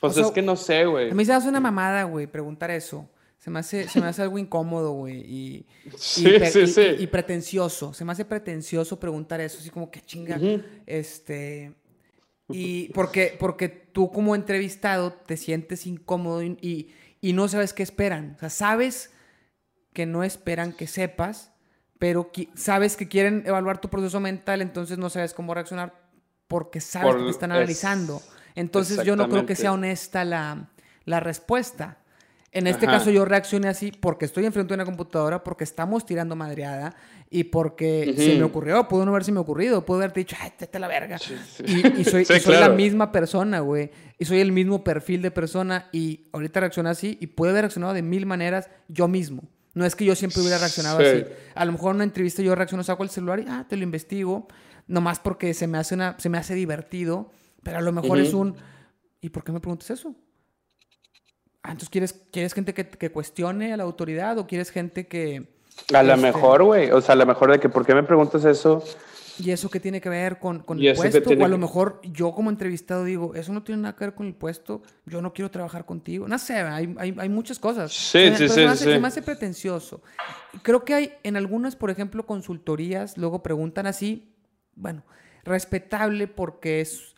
Pues 0.00 0.16
es 0.16 0.30
que 0.32 0.42
no 0.42 0.56
sé, 0.56 0.84
güey. 0.84 1.10
A 1.10 1.14
mí 1.14 1.24
se 1.24 1.32
hace 1.32 1.48
una 1.48 1.60
mamada, 1.60 2.04
güey, 2.04 2.26
preguntar 2.26 2.70
eso. 2.70 3.08
Se 3.42 3.50
me 3.50 3.58
hace, 3.58 3.88
se 3.88 4.00
me 4.00 4.06
hace 4.06 4.22
algo 4.22 4.38
incómodo, 4.38 4.92
güey. 4.92 5.16
Y, 5.16 5.66
y, 6.18 7.06
pretencioso. 7.08 7.92
Se 7.92 8.04
me 8.04 8.12
hace 8.12 8.24
pretencioso 8.24 9.00
preguntar 9.00 9.40
eso. 9.40 9.58
Así 9.58 9.68
como 9.68 9.90
que 9.90 10.00
chinga. 10.00 10.38
Este. 10.86 11.72
Y 12.48 12.88
porque, 12.92 13.36
porque 13.38 13.68
tú 13.68 14.10
como 14.10 14.34
entrevistado 14.34 15.12
te 15.12 15.36
sientes 15.36 15.86
incómodo 15.86 16.42
y, 16.42 16.94
no 17.22 17.48
sabes 17.48 17.72
qué 17.72 17.82
esperan. 17.82 18.34
O 18.36 18.40
sea, 18.40 18.50
sabes 18.50 19.10
que 19.92 20.06
no 20.06 20.24
esperan 20.24 20.72
que 20.72 20.86
sepas, 20.86 21.52
pero 21.98 22.30
sabes 22.54 22.96
que 22.96 23.08
quieren 23.08 23.44
evaluar 23.46 23.80
tu 23.80 23.88
proceso 23.88 24.20
mental, 24.20 24.60
entonces 24.60 24.98
no 24.98 25.08
sabes 25.08 25.34
cómo 25.34 25.54
reaccionar 25.54 25.94
porque 26.48 26.80
sabes 26.80 27.16
que 27.16 27.22
te 27.22 27.30
están 27.30 27.52
analizando. 27.52 28.20
Entonces 28.54 29.04
yo 29.04 29.16
no 29.16 29.28
creo 29.28 29.46
que 29.46 29.56
sea 29.56 29.72
honesta 29.72 30.24
la, 30.24 30.70
la 31.04 31.20
respuesta. 31.20 32.01
En 32.54 32.66
este 32.66 32.84
caso 32.84 33.10
yo 33.10 33.24
reaccioné 33.24 33.68
así 33.68 33.92
porque 33.92 34.26
estoy 34.26 34.44
enfrente 34.44 34.68
de 34.68 34.74
una 34.74 34.84
computadora, 34.84 35.42
porque 35.42 35.64
estamos 35.64 36.04
tirando 36.04 36.36
madreada 36.36 36.94
y 37.30 37.44
porque 37.44 38.12
se 38.14 38.36
me 38.36 38.42
ocurrió, 38.42 38.86
pudo 38.88 39.06
no 39.06 39.10
haberse 39.12 39.32
me 39.32 39.40
ocurrido, 39.40 39.86
pudo 39.86 39.96
haberte 39.96 40.20
dicho, 40.20 40.36
ay, 40.38 40.52
te 40.58 40.78
la 40.78 40.86
verga. 40.86 41.16
Y, 41.66 42.04
soy, 42.04 42.26
la 42.48 42.68
misma 42.68 43.10
persona, 43.10 43.60
güey. 43.60 43.90
Y 44.18 44.26
soy 44.26 44.40
el 44.40 44.52
mismo 44.52 44.84
perfil 44.84 45.22
de 45.22 45.30
persona 45.30 45.88
y 45.92 46.26
ahorita 46.32 46.60
reaccioné 46.60 46.90
así 46.90 47.16
y 47.22 47.28
puede 47.28 47.52
haber 47.52 47.62
reaccionado 47.62 47.94
de 47.94 48.02
mil 48.02 48.26
maneras 48.26 48.68
yo 48.86 49.08
mismo. 49.08 49.44
No 49.72 49.86
es 49.86 49.96
que 49.96 50.04
yo 50.04 50.14
siempre 50.14 50.42
hubiera 50.42 50.58
reaccionado 50.58 50.98
así. 50.98 51.24
A 51.54 51.64
lo 51.64 51.72
mejor 51.72 51.92
en 51.92 51.96
una 51.96 52.04
entrevista 52.04 52.42
yo 52.42 52.54
reacciono, 52.54 52.84
saco 52.84 53.02
el 53.02 53.08
celular 53.08 53.40
y, 53.40 53.46
ah, 53.48 53.64
te 53.66 53.78
lo 53.78 53.82
investigo, 53.82 54.46
nomás 54.86 55.20
porque 55.20 55.54
se 55.54 55.66
me 55.66 55.78
hace, 55.78 55.94
una, 55.94 56.16
se 56.18 56.28
me 56.28 56.36
hace 56.36 56.54
divertido, 56.54 57.30
pero 57.62 57.78
a 57.78 57.80
lo 57.80 57.92
mejor 57.92 58.18
es 58.18 58.34
un, 58.34 58.56
¿y 59.22 59.30
por 59.30 59.42
qué 59.42 59.52
me 59.52 59.60
preguntas 59.60 59.88
eso? 59.90 60.14
Ah, 61.62 61.70
entonces 61.70 61.90
quieres, 61.90 62.12
quieres 62.32 62.54
gente 62.54 62.74
que, 62.74 63.10
cuestione 63.10 63.72
a 63.72 63.76
la 63.76 63.84
autoridad 63.84 64.36
o 64.38 64.46
quieres 64.46 64.70
gente 64.70 65.06
que... 65.06 65.48
A 65.94 66.02
lo 66.02 66.14
este, 66.14 66.26
mejor, 66.26 66.64
güey. 66.64 66.90
O 66.90 67.00
sea, 67.00 67.14
a 67.14 67.16
lo 67.16 67.26
mejor 67.26 67.52
de 67.52 67.60
que, 67.60 67.68
¿por 67.68 67.86
qué 67.86 67.94
me 67.94 68.02
preguntas 68.02 68.44
eso? 68.44 68.84
¿Y 69.38 69.50
eso 69.50 69.70
qué 69.70 69.80
tiene 69.80 70.00
que 70.00 70.08
ver 70.08 70.38
con, 70.38 70.60
con 70.60 70.80
el 70.80 70.94
puesto? 70.94 71.30
O 71.30 71.44
a 71.44 71.48
lo 71.48 71.58
mejor 71.58 72.00
yo 72.04 72.32
como 72.32 72.50
entrevistado 72.50 73.04
digo, 73.04 73.34
eso 73.34 73.52
no 73.52 73.62
tiene 73.62 73.82
nada 73.82 73.96
que 73.96 74.04
ver 74.04 74.14
con 74.14 74.26
el 74.26 74.34
puesto, 74.34 74.82
yo 75.06 75.22
no 75.22 75.32
quiero 75.32 75.50
trabajar 75.50 75.86
contigo. 75.86 76.28
No 76.28 76.38
sé, 76.38 76.54
hay, 76.54 76.94
hay, 76.98 77.14
hay 77.16 77.28
muchas 77.28 77.58
cosas. 77.58 77.92
Sí, 77.92 78.30
sí, 78.36 78.48
sí, 78.48 78.54
se, 78.54 78.64
me 78.64 78.70
hace, 78.70 78.84
se 78.84 78.98
me 78.98 79.08
hace 79.08 79.22
pretencioso. 79.22 80.02
Creo 80.62 80.84
que 80.84 80.94
hay 80.94 81.12
en 81.22 81.36
algunas, 81.36 81.76
por 81.76 81.90
ejemplo, 81.90 82.26
consultorías, 82.26 83.16
luego 83.16 83.42
preguntan 83.42 83.86
así, 83.86 84.34
bueno, 84.74 85.02
respetable 85.44 86.26
porque 86.26 86.80
es, 86.80 87.14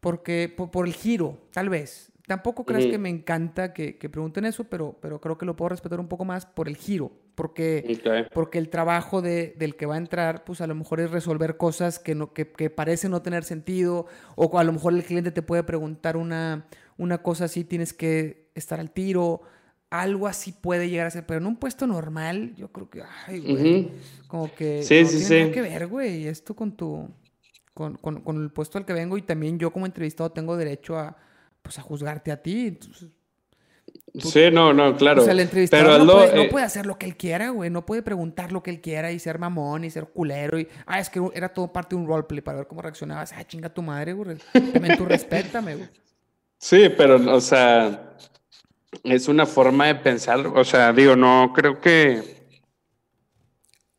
porque, 0.00 0.52
por 0.56 0.86
el 0.86 0.94
giro, 0.94 1.38
tal 1.52 1.68
vez. 1.68 2.11
Tampoco 2.26 2.64
creas 2.64 2.86
que 2.86 2.98
me 2.98 3.08
encanta 3.08 3.72
que, 3.72 3.94
pregunten 3.94 4.44
eso, 4.44 4.64
pero, 4.64 4.96
pero 5.00 5.20
creo 5.20 5.38
que 5.38 5.44
lo 5.44 5.56
puedo 5.56 5.70
respetar 5.70 5.98
un 5.98 6.06
poco 6.06 6.24
más 6.24 6.46
por 6.46 6.68
el 6.68 6.76
giro. 6.76 7.10
Porque, 7.34 8.28
porque 8.32 8.58
el 8.58 8.68
trabajo 8.68 9.22
de, 9.22 9.54
del 9.58 9.74
que 9.74 9.86
va 9.86 9.96
a 9.96 9.98
entrar, 9.98 10.44
pues 10.44 10.60
a 10.60 10.66
lo 10.66 10.74
mejor 10.74 11.00
es 11.00 11.10
resolver 11.10 11.56
cosas 11.56 11.98
que, 11.98 12.14
no, 12.14 12.32
que, 12.32 12.52
que 12.52 12.70
parecen 12.70 13.10
no 13.10 13.22
tener 13.22 13.42
sentido. 13.42 14.06
O 14.36 14.56
a 14.58 14.64
lo 14.64 14.72
mejor 14.72 14.92
el 14.92 15.02
cliente 15.02 15.32
te 15.32 15.42
puede 15.42 15.64
preguntar 15.64 16.16
una, 16.16 16.66
una 16.96 17.18
cosa 17.18 17.46
así, 17.46 17.64
tienes 17.64 17.92
que 17.92 18.50
estar 18.54 18.78
al 18.78 18.92
tiro. 18.92 19.42
Algo 19.90 20.28
así 20.28 20.52
puede 20.52 20.88
llegar 20.88 21.08
a 21.08 21.10
ser. 21.10 21.26
Pero 21.26 21.40
en 21.40 21.46
un 21.46 21.56
puesto 21.56 21.88
normal, 21.88 22.54
yo 22.54 22.70
creo 22.70 22.88
que, 22.88 23.02
ay, 23.26 23.40
güey, 23.40 23.90
como 24.28 24.54
que 24.54 24.84
sí, 24.84 25.04
sí, 25.06 25.26
tiene 25.26 25.50
que 25.50 25.62
ver, 25.62 25.88
güey, 25.88 26.28
esto 26.28 26.54
con 26.54 26.76
tu... 26.76 27.08
Con, 27.74 27.96
con, 27.96 28.20
con 28.20 28.42
el 28.42 28.50
puesto 28.50 28.76
al 28.76 28.84
que 28.84 28.92
vengo 28.92 29.16
y 29.16 29.22
también 29.22 29.58
yo 29.58 29.72
como 29.72 29.86
entrevistado 29.86 30.30
tengo 30.30 30.58
derecho 30.58 30.98
a, 30.98 31.16
pues 31.62 31.78
a 31.78 31.82
juzgarte 31.82 32.32
a 32.32 32.42
ti. 32.42 32.78
sí, 34.18 34.50
no, 34.52 34.72
no, 34.72 34.96
claro. 34.96 35.22
O 35.22 35.24
sea, 35.24 35.32
el 35.32 35.40
entrevistador 35.40 36.04
no, 36.04 36.12
puede, 36.12 36.34
no, 36.34 36.42
eh, 36.42 36.48
puede, 36.50 36.64
hacer 36.64 36.86
lo 36.86 36.98
que 36.98 37.06
él 37.06 37.16
quiera, 37.16 37.50
güey. 37.50 37.70
No 37.70 37.86
puede 37.86 38.02
preguntar 38.02 38.52
lo 38.52 38.62
que 38.62 38.70
él 38.70 38.80
quiera 38.80 39.12
y 39.12 39.18
ser 39.18 39.38
mamón 39.38 39.84
y 39.84 39.90
ser 39.90 40.06
culero. 40.06 40.58
Y, 40.58 40.68
ah, 40.86 41.00
es 41.00 41.08
que 41.08 41.20
era 41.34 41.48
todo 41.48 41.72
parte 41.72 41.94
de 41.96 42.02
un 42.02 42.08
roleplay 42.08 42.40
para 42.40 42.58
ver 42.58 42.66
cómo 42.66 42.82
reaccionabas. 42.82 43.32
Ah, 43.32 43.44
chinga 43.44 43.72
tu 43.72 43.82
madre, 43.82 44.12
güey. 44.12 44.36
También 44.52 44.96
tú 44.96 45.04
respétame, 45.04 45.76
güey. 45.76 45.88
Sí, 46.58 46.90
pero, 46.96 47.16
o 47.34 47.40
sea, 47.40 48.16
es 49.04 49.28
una 49.28 49.46
forma 49.46 49.86
de 49.86 49.96
pensar. 49.96 50.46
O 50.46 50.64
sea, 50.64 50.92
digo, 50.92 51.16
no 51.16 51.52
creo 51.54 51.80
que. 51.80 52.42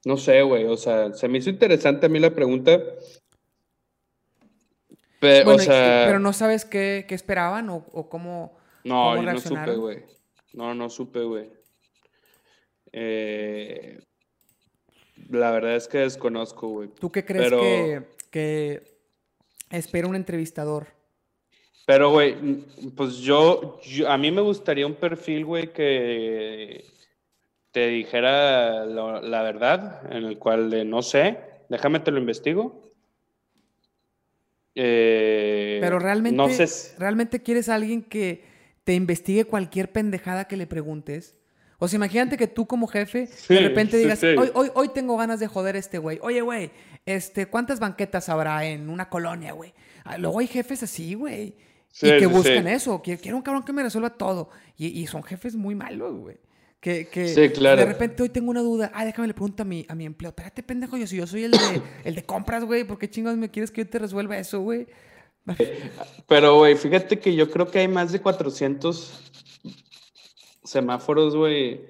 No 0.06 0.18
sé, 0.18 0.41
güey. 0.41 0.65
O 0.65 0.77
sea, 0.77 1.14
se 1.14 1.27
me 1.27 1.40
hizo 1.40 1.49
interesante 1.49 2.06
a 2.06 2.10
mí 2.10 2.19
la 2.19 2.34
pregunta 2.34 2.80
pero, 5.23 6.19
no 6.19 6.33
sabes 6.33 6.65
qué, 6.65 7.05
esperaban 7.09 7.69
o, 7.69 8.09
cómo. 8.09 8.57
No, 8.83 9.21
no 9.21 9.39
supe, 9.39 9.75
güey. 9.75 10.05
No, 10.53 10.73
no 10.75 10.89
supe, 10.89 11.23
güey. 11.23 11.49
Eh, 12.91 13.99
la 15.29 15.51
verdad 15.51 15.75
es 15.75 15.87
que 15.87 15.99
desconozco, 15.99 16.67
güey. 16.67 16.89
¿Tú 16.89 17.11
qué 17.11 17.25
crees 17.25 17.49
que, 17.51 18.03
que 18.29 18.83
espera 19.71 20.07
un 20.07 20.15
entrevistador? 20.15 20.87
Pero, 21.85 22.11
güey, 22.11 22.35
pues 22.95 23.17
yo, 23.17 23.79
a 24.07 24.17
mí 24.17 24.31
me 24.31 24.41
gustaría 24.41 24.87
un 24.87 24.95
perfil, 24.95 25.45
güey, 25.45 25.73
que 25.73 26.85
te 27.71 27.87
dijera 27.87 28.85
la, 28.85 29.41
verdad, 29.41 30.01
en 30.11 30.23
el 30.23 30.37
cual 30.37 30.69
de 30.69 30.85
no 30.85 31.01
sé, 31.01 31.37
déjame 31.69 31.99
te 31.99 32.11
lo 32.11 32.19
investigo. 32.19 32.92
Eh, 34.75 35.77
Pero 35.81 35.99
realmente, 35.99 36.37
no 36.37 36.47
¿realmente 36.97 37.41
quieres 37.41 37.69
a 37.69 37.75
alguien 37.75 38.01
que 38.01 38.43
te 38.83 38.93
investigue 38.93 39.45
cualquier 39.45 39.91
pendejada 39.91 40.45
que 40.45 40.57
le 40.57 40.67
preguntes? 40.67 41.35
O 41.79 41.87
sea, 41.87 41.97
imagínate 41.97 42.37
que 42.37 42.47
tú 42.47 42.65
como 42.65 42.87
jefe 42.87 43.27
de 43.49 43.59
repente 43.59 43.97
digas, 43.97 44.23
Hoy, 44.23 44.49
hoy, 44.53 44.71
hoy 44.73 44.89
tengo 44.89 45.17
ganas 45.17 45.39
de 45.39 45.47
joder 45.47 45.75
a 45.75 45.79
este 45.79 45.97
güey. 45.97 46.17
Oye, 46.21 46.41
güey, 46.41 46.71
este, 47.05 47.47
¿cuántas 47.47 47.79
banquetas 47.79 48.29
habrá 48.29 48.65
en 48.65 48.89
una 48.89 49.09
colonia, 49.09 49.51
güey? 49.51 49.73
Ah, 50.05 50.17
luego 50.17 50.39
hay 50.39 50.47
jefes 50.47 50.81
así, 50.83 51.13
güey. 51.13 51.55
y 52.01 52.17
que 52.17 52.25
buscan 52.25 52.67
eso. 52.67 53.01
Quiero 53.01 53.35
un 53.35 53.43
cabrón 53.43 53.63
que 53.63 53.73
me 53.73 53.83
resuelva 53.83 54.11
todo. 54.11 54.49
Y, 54.77 54.87
y 54.87 55.07
son 55.07 55.23
jefes 55.23 55.55
muy 55.55 55.75
malos, 55.75 56.15
güey. 56.15 56.37
Que, 56.84 57.07
que 57.07 57.34
de 57.34 57.85
repente 57.85 58.23
hoy 58.23 58.27
tengo 58.27 58.51
una 58.51 58.60
duda. 58.60 58.91
Ah, 58.93 59.05
déjame 59.05 59.30
le 59.30 59.34
pregunto 59.34 59.64
a 59.64 59.65
mi, 59.65 59.85
a 59.88 59.95
mi 59.95 60.05
empleo. 60.05 60.31
Espérate, 60.31 60.64
pendejo, 60.64 60.97
yo, 60.97 61.07
si 61.07 61.15
yo 61.15 61.26
soy 61.26 61.45
el 61.45 61.51
de, 61.51 61.57
el 62.03 62.14
de 62.14 62.26
compras, 62.26 62.65
güey, 62.65 62.84
¿por 62.84 62.99
qué 62.99 63.10
chingados 63.10 63.39
me 63.39 63.49
quieres 63.49 63.72
que 63.72 63.85
yo 63.85 63.89
te 63.89 63.99
resuelva 63.99 64.38
eso, 64.38 64.60
güey? 64.60 64.88
Pero, 66.27 66.57
güey, 66.57 66.76
fíjate 66.76 67.19
que 67.19 67.35
yo 67.35 67.49
creo 67.49 67.72
que 67.72 67.80
hay 67.80 67.88
más 67.88 68.11
de 68.11 68.19
400 68.19 69.31
semáforos, 70.65 71.38
güey. 71.38 71.85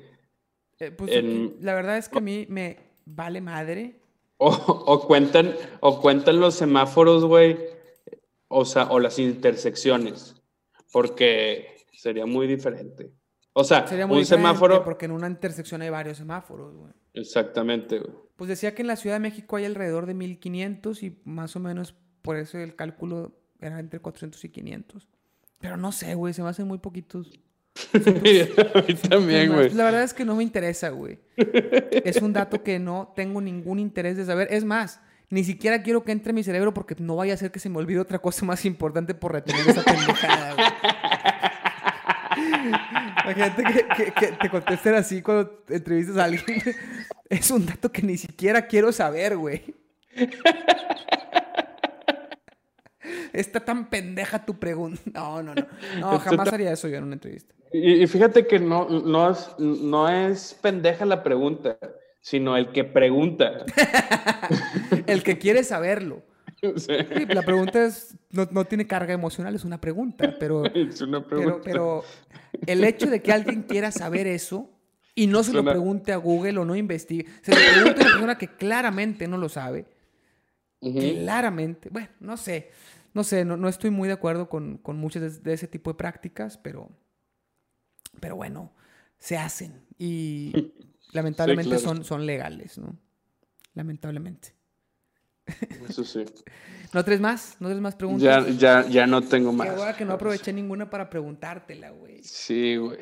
Eh, 0.79 0.91
pues 0.91 1.11
la 1.59 1.73
verdad 1.73 1.97
es 1.97 2.07
que 2.07 2.19
a 2.19 2.21
mí 2.21 2.45
me 2.47 2.77
vale 3.03 3.41
madre. 3.41 3.95
O, 4.37 4.49
o 4.49 5.07
cuentan, 5.07 5.55
o 5.79 6.01
cuentan 6.01 6.39
los 6.39 6.53
semáforos, 6.53 7.25
güey. 7.25 7.57
O 8.47 8.63
sea, 8.63 8.83
o 8.91 8.99
las 8.99 9.17
intersecciones. 9.17 10.35
Porque 10.91 11.87
sería 11.93 12.27
muy 12.27 12.45
diferente. 12.45 13.09
O 13.53 13.63
sea, 13.63 13.87
Sería 13.87 14.07
muy 14.07 14.19
un 14.19 14.25
semáforo. 14.25 14.83
Porque 14.83 15.05
en 15.05 15.11
una 15.11 15.27
intersección 15.27 15.81
hay 15.81 15.89
varios 15.89 16.17
semáforos, 16.17 16.75
güey. 16.75 16.91
Exactamente, 17.13 17.99
güey. 17.99 18.13
Pues 18.35 18.49
decía 18.49 18.73
que 18.73 18.81
en 18.81 18.87
la 18.87 18.95
Ciudad 18.95 19.17
de 19.17 19.19
México 19.19 19.55
hay 19.55 19.65
alrededor 19.65 20.07
de 20.07 20.15
1500 20.15 21.03
y 21.03 21.21
más 21.23 21.55
o 21.55 21.59
menos 21.59 21.95
por 22.21 22.37
eso 22.37 22.57
el 22.57 22.75
cálculo 22.75 23.37
era 23.59 23.79
entre 23.79 23.99
400 23.99 24.43
y 24.43 24.49
500. 24.49 25.07
Pero 25.59 25.77
no 25.77 25.91
sé, 25.91 26.15
güey, 26.15 26.33
se 26.33 26.41
me 26.41 26.49
hacen 26.49 26.67
muy 26.67 26.79
poquitos. 26.79 27.39
a 27.93 28.81
mí 28.81 28.93
también, 29.07 29.53
güey. 29.53 29.69
La 29.71 29.85
verdad 29.85 30.03
es 30.03 30.13
que 30.13 30.25
no 30.25 30.35
me 30.35 30.43
interesa, 30.43 30.89
güey. 30.89 31.19
es 31.35 32.21
un 32.21 32.33
dato 32.33 32.63
que 32.63 32.79
no 32.79 33.13
tengo 33.15 33.39
ningún 33.39 33.79
interés 33.79 34.17
de 34.17 34.25
saber. 34.25 34.47
Es 34.51 34.65
más, 34.65 34.99
ni 35.29 35.43
siquiera 35.43 35.81
quiero 35.81 36.03
que 36.03 36.11
entre 36.11 36.31
en 36.31 36.35
mi 36.35 36.43
cerebro 36.43 36.73
porque 36.73 36.95
no 36.99 37.15
vaya 37.15 37.33
a 37.33 37.37
ser 37.37 37.51
que 37.51 37.59
se 37.59 37.69
me 37.69 37.77
olvide 37.77 37.99
otra 37.99 38.19
cosa 38.19 38.45
más 38.45 38.65
importante 38.65 39.13
por 39.13 39.31
retener 39.31 39.67
esa 39.67 39.83
pendejada, 39.85 40.53
güey. 40.53 40.67
Imagínate 42.63 43.63
que, 43.63 44.11
que, 44.11 44.27
te 44.27 44.49
contesten 44.49 44.95
así 44.95 45.21
cuando 45.21 45.63
entrevistas 45.69 46.17
a 46.17 46.25
alguien. 46.25 46.43
Es 47.29 47.49
un 47.49 47.65
dato 47.65 47.91
que 47.91 48.03
ni 48.03 48.15
siquiera 48.15 48.67
quiero 48.67 48.91
saber, 48.91 49.35
güey. 49.37 49.73
Está 53.31 53.59
tan 53.59 53.89
pendeja 53.89 54.45
tu 54.45 54.59
pregunta. 54.59 55.01
No, 55.11 55.41
no, 55.41 55.55
no. 55.55 55.65
No, 55.99 56.19
jamás 56.19 56.53
haría 56.53 56.71
eso 56.71 56.87
yo 56.87 56.97
en 56.97 57.05
una 57.05 57.13
entrevista. 57.13 57.55
Y, 57.71 58.05
fíjate 58.05 58.45
que 58.45 58.59
no, 58.59 58.87
no, 58.87 59.31
es, 59.31 59.49
no 59.57 60.07
es 60.07 60.53
pendeja 60.61 61.05
la 61.05 61.23
pregunta, 61.23 61.79
sino 62.21 62.55
el 62.55 62.71
que 62.71 62.83
pregunta. 62.83 63.65
el 65.07 65.23
que 65.23 65.39
quiere 65.39 65.63
saberlo. 65.63 66.21
la 67.29 67.41
pregunta 67.41 67.85
es, 67.85 68.15
no, 68.31 68.65
tiene 68.65 68.87
carga 68.87 69.13
emocional, 69.13 69.53
es 69.55 69.65
una 69.65 69.81
pregunta, 69.81 70.35
pero, 70.39 70.65
es 70.73 71.01
una 71.01 71.25
pregunta. 71.25 71.61
Pero, 71.63 72.03
el 72.65 72.83
hecho 72.83 73.07
de 73.07 73.21
que 73.21 73.31
alguien 73.31 73.63
quiera 73.63 73.91
saber 73.91 74.27
eso 74.27 74.69
y 75.15 75.27
no 75.27 75.43
se 75.43 75.53
lo 75.53 75.63
pregunte 75.63 76.13
a 76.13 76.17
Google 76.17 76.59
o 76.59 76.65
no 76.65 76.75
investigue, 76.75 77.27
se 77.41 77.51
lo 77.51 77.57
pregunte 77.57 78.01
a 78.01 78.05
una 78.05 78.13
persona 78.13 78.37
que 78.37 78.47
claramente 78.47 79.27
no 79.27 79.37
lo 79.37 79.49
sabe, 79.49 79.85
claramente, 80.79 81.89
bueno, 81.89 82.09
no 82.19 82.37
sé, 82.37 82.71
no 83.13 83.23
sé, 83.23 83.45
no, 83.45 83.67
estoy 83.67 83.89
muy 83.89 84.07
de 84.07 84.13
acuerdo 84.13 84.49
con, 84.49 84.79
muchas 84.85 85.43
de, 85.43 85.53
ese 85.53 85.67
tipo 85.67 85.91
de 85.91 85.95
prácticas, 85.95 86.57
pero, 86.57 86.89
pero 88.19 88.35
bueno, 88.37 88.71
se 89.19 89.37
hacen 89.37 89.85
y 89.97 90.73
lamentablemente 91.11 91.77
son, 91.77 92.05
son 92.05 92.25
legales, 92.25 92.77
¿no? 92.77 92.97
Lamentablemente. 93.73 94.52
Eso 95.89 96.03
sí. 96.03 96.25
¿No 96.93 97.03
tres 97.03 97.19
más? 97.19 97.55
¿No 97.59 97.69
tres 97.69 97.81
más 97.81 97.95
preguntas? 97.95 98.21
Ya, 98.21 98.81
ya, 98.83 98.87
ya 98.87 99.07
no 99.07 99.21
tengo 99.21 99.51
más. 99.51 99.69
Qué 99.69 99.97
que 99.99 100.05
no 100.05 100.13
aproveché 100.13 100.53
ninguna 100.53 100.89
para 100.89 101.09
preguntártela, 101.09 101.89
güey. 101.89 102.23
Sí, 102.23 102.77
güey. 102.77 102.99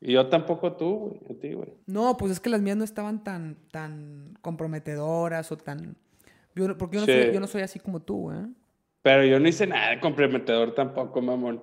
Y 0.00 0.14
yo 0.14 0.28
tampoco 0.28 0.72
tú, 0.72 0.96
güey. 0.96 1.20
A 1.30 1.40
ti, 1.40 1.52
güey. 1.52 1.72
No, 1.86 2.16
pues 2.16 2.32
es 2.32 2.40
que 2.40 2.50
las 2.50 2.60
mías 2.60 2.76
no 2.76 2.82
estaban 2.82 3.22
tan, 3.22 3.56
tan 3.70 4.36
comprometedoras 4.42 5.52
o 5.52 5.56
tan... 5.56 5.96
porque 6.78 6.96
yo 6.96 7.00
no, 7.00 7.06
soy, 7.06 7.32
yo 7.32 7.40
no 7.40 7.46
soy 7.46 7.62
así 7.62 7.78
como 7.78 8.02
tú, 8.02 8.32
¿eh? 8.32 8.48
Pero 9.02 9.24
yo 9.24 9.38
no 9.38 9.48
hice 9.48 9.66
nada 9.66 10.00
comprometedor 10.00 10.74
tampoco, 10.74 11.22
mamón. 11.22 11.62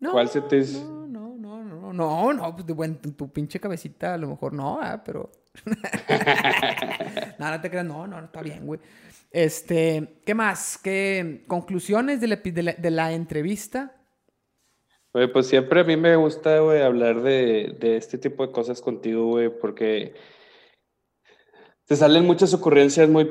No, 0.00 0.12
¿Cuál 0.12 0.28
se 0.28 0.40
te 0.42 0.60
No, 0.60 1.06
no, 1.06 1.36
no, 1.36 1.62
no, 1.62 1.92
no, 1.92 2.32
no, 2.32 2.54
pues 2.54 2.66
de 2.66 2.72
buen, 2.72 2.98
tu 2.98 3.32
pinche 3.32 3.60
cabecita 3.60 4.14
a 4.14 4.18
lo 4.18 4.28
mejor 4.28 4.52
no, 4.52 4.82
¿eh? 4.82 5.00
pero... 5.04 5.30
no, 7.38 7.50
no 7.50 7.60
te 7.60 7.70
creas, 7.70 7.84
no, 7.84 8.06
no, 8.06 8.24
está 8.24 8.42
bien, 8.42 8.66
güey. 8.66 8.80
Este, 9.30 10.20
¿qué 10.24 10.34
más? 10.34 10.78
¿Qué 10.78 11.44
conclusiones 11.46 12.20
de 12.20 12.28
la, 12.28 12.36
de 12.36 12.90
la, 12.90 13.12
entrevista? 13.12 13.96
Güey, 15.12 15.32
pues 15.32 15.46
siempre 15.48 15.80
a 15.80 15.84
mí 15.84 15.96
me 15.96 16.16
gusta, 16.16 16.58
güey, 16.60 16.82
hablar 16.82 17.22
de, 17.22 17.76
de 17.78 17.96
este 17.96 18.18
tipo 18.18 18.46
de 18.46 18.52
cosas 18.52 18.80
contigo, 18.80 19.26
güey, 19.26 19.48
porque 19.48 20.14
te 21.86 21.96
salen 21.96 22.24
muchas 22.24 22.52
ocurrencias 22.54 23.08
muy, 23.08 23.30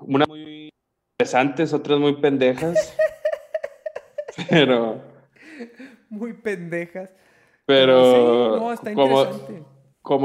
una 0.00 0.26
muy 0.26 0.70
interesantes, 1.18 1.72
otras 1.72 1.98
muy 1.98 2.16
pendejas, 2.16 2.96
pero... 4.50 5.02
Muy 6.08 6.34
pendejas. 6.34 7.10
Pero... 7.66 8.58
no, 8.58 8.72
está 8.72 8.92
interesante 8.92 9.46
como 9.46 9.75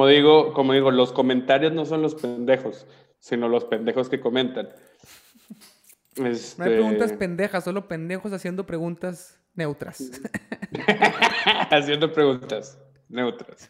digo, 0.07 0.53
como 0.53 0.73
digo, 0.73 0.91
los 0.91 1.11
comentarios 1.11 1.73
no 1.73 1.85
son 1.85 2.01
los 2.01 2.15
pendejos, 2.15 2.85
sino 3.19 3.47
los 3.47 3.65
pendejos 3.65 4.09
que 4.09 4.19
comentan. 4.19 4.69
No 6.17 6.25
hay 6.25 6.31
este 6.33 6.63
preguntas 6.63 7.13
pendejas, 7.13 7.63
solo 7.63 7.87
pendejos 7.87 8.33
haciendo 8.33 8.65
preguntas 8.65 9.39
neutras. 9.55 10.21
haciendo 11.71 12.11
preguntas 12.11 12.77
neutras. 13.09 13.69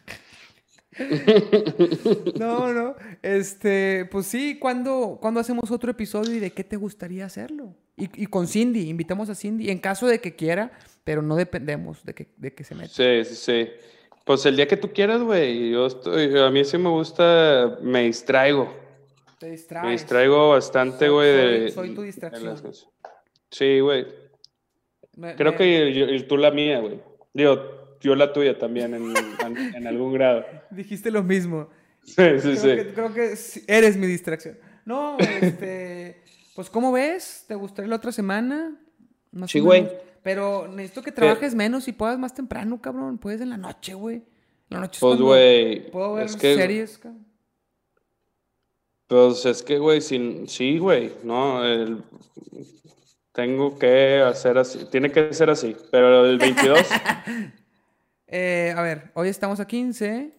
no, 2.38 2.72
no. 2.72 2.94
Este, 3.22 4.06
pues 4.10 4.26
sí, 4.26 4.58
¿cuándo, 4.58 5.20
hacemos 5.38 5.70
otro 5.70 5.90
episodio 5.90 6.34
y 6.34 6.40
de 6.40 6.52
qué 6.52 6.64
te 6.64 6.76
gustaría 6.76 7.24
hacerlo? 7.24 7.76
Y, 7.96 8.26
con 8.26 8.48
Cindy, 8.48 8.88
invitamos 8.88 9.28
a 9.28 9.34
Cindy, 9.34 9.70
en 9.70 9.78
caso 9.78 10.06
de 10.06 10.20
que 10.20 10.34
quiera, 10.34 10.72
pero 11.04 11.22
no 11.22 11.36
dependemos 11.36 12.04
de 12.04 12.14
que, 12.14 12.32
de 12.36 12.52
que 12.52 12.64
se 12.64 12.74
meta. 12.74 12.88
Sí, 12.88 13.24
sí, 13.24 13.36
sí. 13.36 13.70
Pues 14.24 14.46
el 14.46 14.56
día 14.56 14.68
que 14.68 14.76
tú 14.76 14.92
quieras, 14.92 15.22
güey. 15.22 15.70
Yo 15.70 15.86
estoy, 15.86 16.38
a 16.38 16.50
mí 16.50 16.64
sí 16.64 16.78
me 16.78 16.88
gusta, 16.88 17.78
me 17.82 18.04
distraigo. 18.04 18.72
Te 19.38 19.50
distraes. 19.50 19.84
Me 19.84 19.92
distraigo 19.92 20.50
bastante, 20.50 21.08
güey. 21.08 21.70
Soy, 21.70 21.88
soy, 21.88 21.94
tu 21.94 22.02
distracción. 22.02 22.56
Sí, 23.50 23.80
güey. 23.80 24.06
Creo 25.36 25.56
que 25.56 26.24
tú 26.28 26.36
la 26.36 26.50
mía, 26.50 26.80
güey. 26.80 27.00
Digo, 27.34 27.98
yo 28.00 28.14
la 28.14 28.32
tuya 28.32 28.58
también 28.58 28.94
en, 28.94 29.14
en, 29.74 29.86
algún 29.86 30.12
grado. 30.12 30.44
Dijiste 30.70 31.10
lo 31.10 31.22
mismo. 31.22 31.68
Sí, 32.04 32.40
sí, 32.40 32.56
sí. 32.56 32.68
creo 32.94 33.12
que 33.14 33.34
eres 33.66 33.96
mi 33.96 34.06
distracción. 34.06 34.58
No, 34.84 35.16
este. 35.18 36.22
pues, 36.54 36.68
¿cómo 36.68 36.90
ves? 36.92 37.44
¿Te 37.46 37.54
gustaría 37.54 37.88
la 37.88 37.96
otra 37.96 38.12
semana? 38.12 38.76
sí, 39.46 39.60
güey. 39.60 39.88
Pero 40.22 40.68
necesito 40.68 41.02
que 41.02 41.12
trabajes 41.12 41.54
menos 41.54 41.88
y 41.88 41.92
puedas 41.92 42.18
más 42.18 42.34
temprano, 42.34 42.80
cabrón. 42.80 43.18
Puedes 43.18 43.40
en 43.40 43.50
la 43.50 43.56
noche, 43.56 43.94
güey. 43.94 44.22
la 44.68 44.80
noche 44.80 44.98
pues, 45.00 45.20
güey. 45.20 45.90
Puedo 45.90 46.14
ver 46.14 46.28
series, 46.28 46.98
cabrón. 46.98 47.32
Pues 49.12 49.44
es 49.44 49.62
que, 49.62 49.76
güey, 49.76 50.00
sí, 50.00 50.78
güey, 50.78 51.12
no, 51.22 51.60
tengo 53.32 53.78
que 53.78 54.20
hacer 54.20 54.56
así, 54.56 54.86
tiene 54.90 55.12
que 55.12 55.34
ser 55.34 55.50
así, 55.50 55.76
pero 55.90 56.24
el 56.24 56.38
22... 56.38 56.78
eh, 58.28 58.72
a 58.74 58.80
ver, 58.80 59.10
hoy 59.12 59.28
estamos 59.28 59.60
a 59.60 59.66
15, 59.66 60.32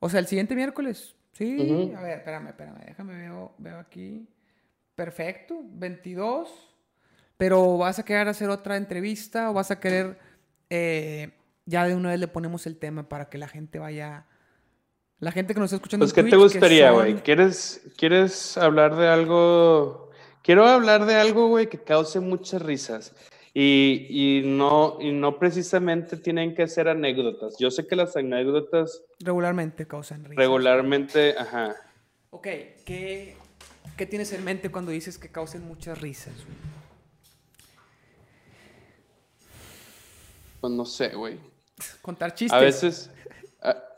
o 0.00 0.10
sea, 0.10 0.20
el 0.20 0.26
siguiente 0.26 0.54
miércoles, 0.54 1.14
sí, 1.32 1.94
a 1.96 2.02
ver, 2.02 2.18
espérame, 2.18 2.48
espérame, 2.48 2.84
déjame, 2.84 3.16
veo, 3.16 3.54
veo 3.56 3.78
aquí, 3.78 4.28
perfecto, 4.94 5.62
22, 5.64 6.73
pero 7.36 7.78
vas 7.78 7.98
a 7.98 8.04
querer 8.04 8.28
hacer 8.28 8.48
otra 8.48 8.76
entrevista 8.76 9.50
o 9.50 9.54
vas 9.54 9.70
a 9.70 9.80
querer, 9.80 10.18
eh, 10.70 11.32
ya 11.66 11.86
de 11.86 11.94
una 11.94 12.10
vez 12.10 12.20
le 12.20 12.28
ponemos 12.28 12.66
el 12.66 12.76
tema 12.76 13.08
para 13.08 13.28
que 13.28 13.38
la 13.38 13.48
gente 13.48 13.78
vaya, 13.78 14.26
la 15.18 15.32
gente 15.32 15.54
que 15.54 15.60
nos 15.60 15.68
está 15.68 15.76
escuchando. 15.76 16.04
Pues, 16.04 16.12
¿qué 16.12 16.24
te 16.24 16.36
gustaría, 16.36 16.90
güey? 16.90 17.14
¿Quieres, 17.16 17.82
¿Quieres 17.96 18.56
hablar 18.56 18.96
de 18.96 19.08
algo? 19.08 20.10
Quiero 20.42 20.66
hablar 20.66 21.06
de 21.06 21.14
algo, 21.14 21.48
güey, 21.48 21.68
que 21.68 21.78
cause 21.78 22.20
muchas 22.20 22.62
risas. 22.62 23.14
Y, 23.56 24.06
y, 24.10 24.42
no, 24.44 24.98
y 25.00 25.12
no 25.12 25.38
precisamente 25.38 26.16
tienen 26.16 26.56
que 26.56 26.66
ser 26.66 26.88
anécdotas. 26.88 27.56
Yo 27.58 27.70
sé 27.70 27.86
que 27.86 27.94
las 27.94 28.16
anécdotas... 28.16 29.02
Regularmente 29.20 29.86
causan 29.86 30.24
risas. 30.24 30.36
Regularmente, 30.36 31.36
ajá. 31.38 31.76
Ok, 32.30 32.48
¿qué, 32.84 33.36
qué 33.96 34.06
tienes 34.06 34.32
en 34.32 34.42
mente 34.44 34.70
cuando 34.70 34.90
dices 34.90 35.18
que 35.18 35.28
causen 35.28 35.66
muchas 35.68 36.00
risas? 36.00 36.34
Pues 40.64 40.72
no 40.72 40.86
sé, 40.86 41.08
güey. 41.10 41.38
Contar 42.00 42.32
chistes. 42.32 42.56
A 42.56 42.58
veces. 42.58 43.10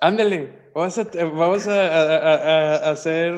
ándale, 0.00 0.70
vamos, 0.74 0.98
a, 0.98 1.04
vamos 1.04 1.68
a, 1.68 2.90
hacer. 2.90 3.32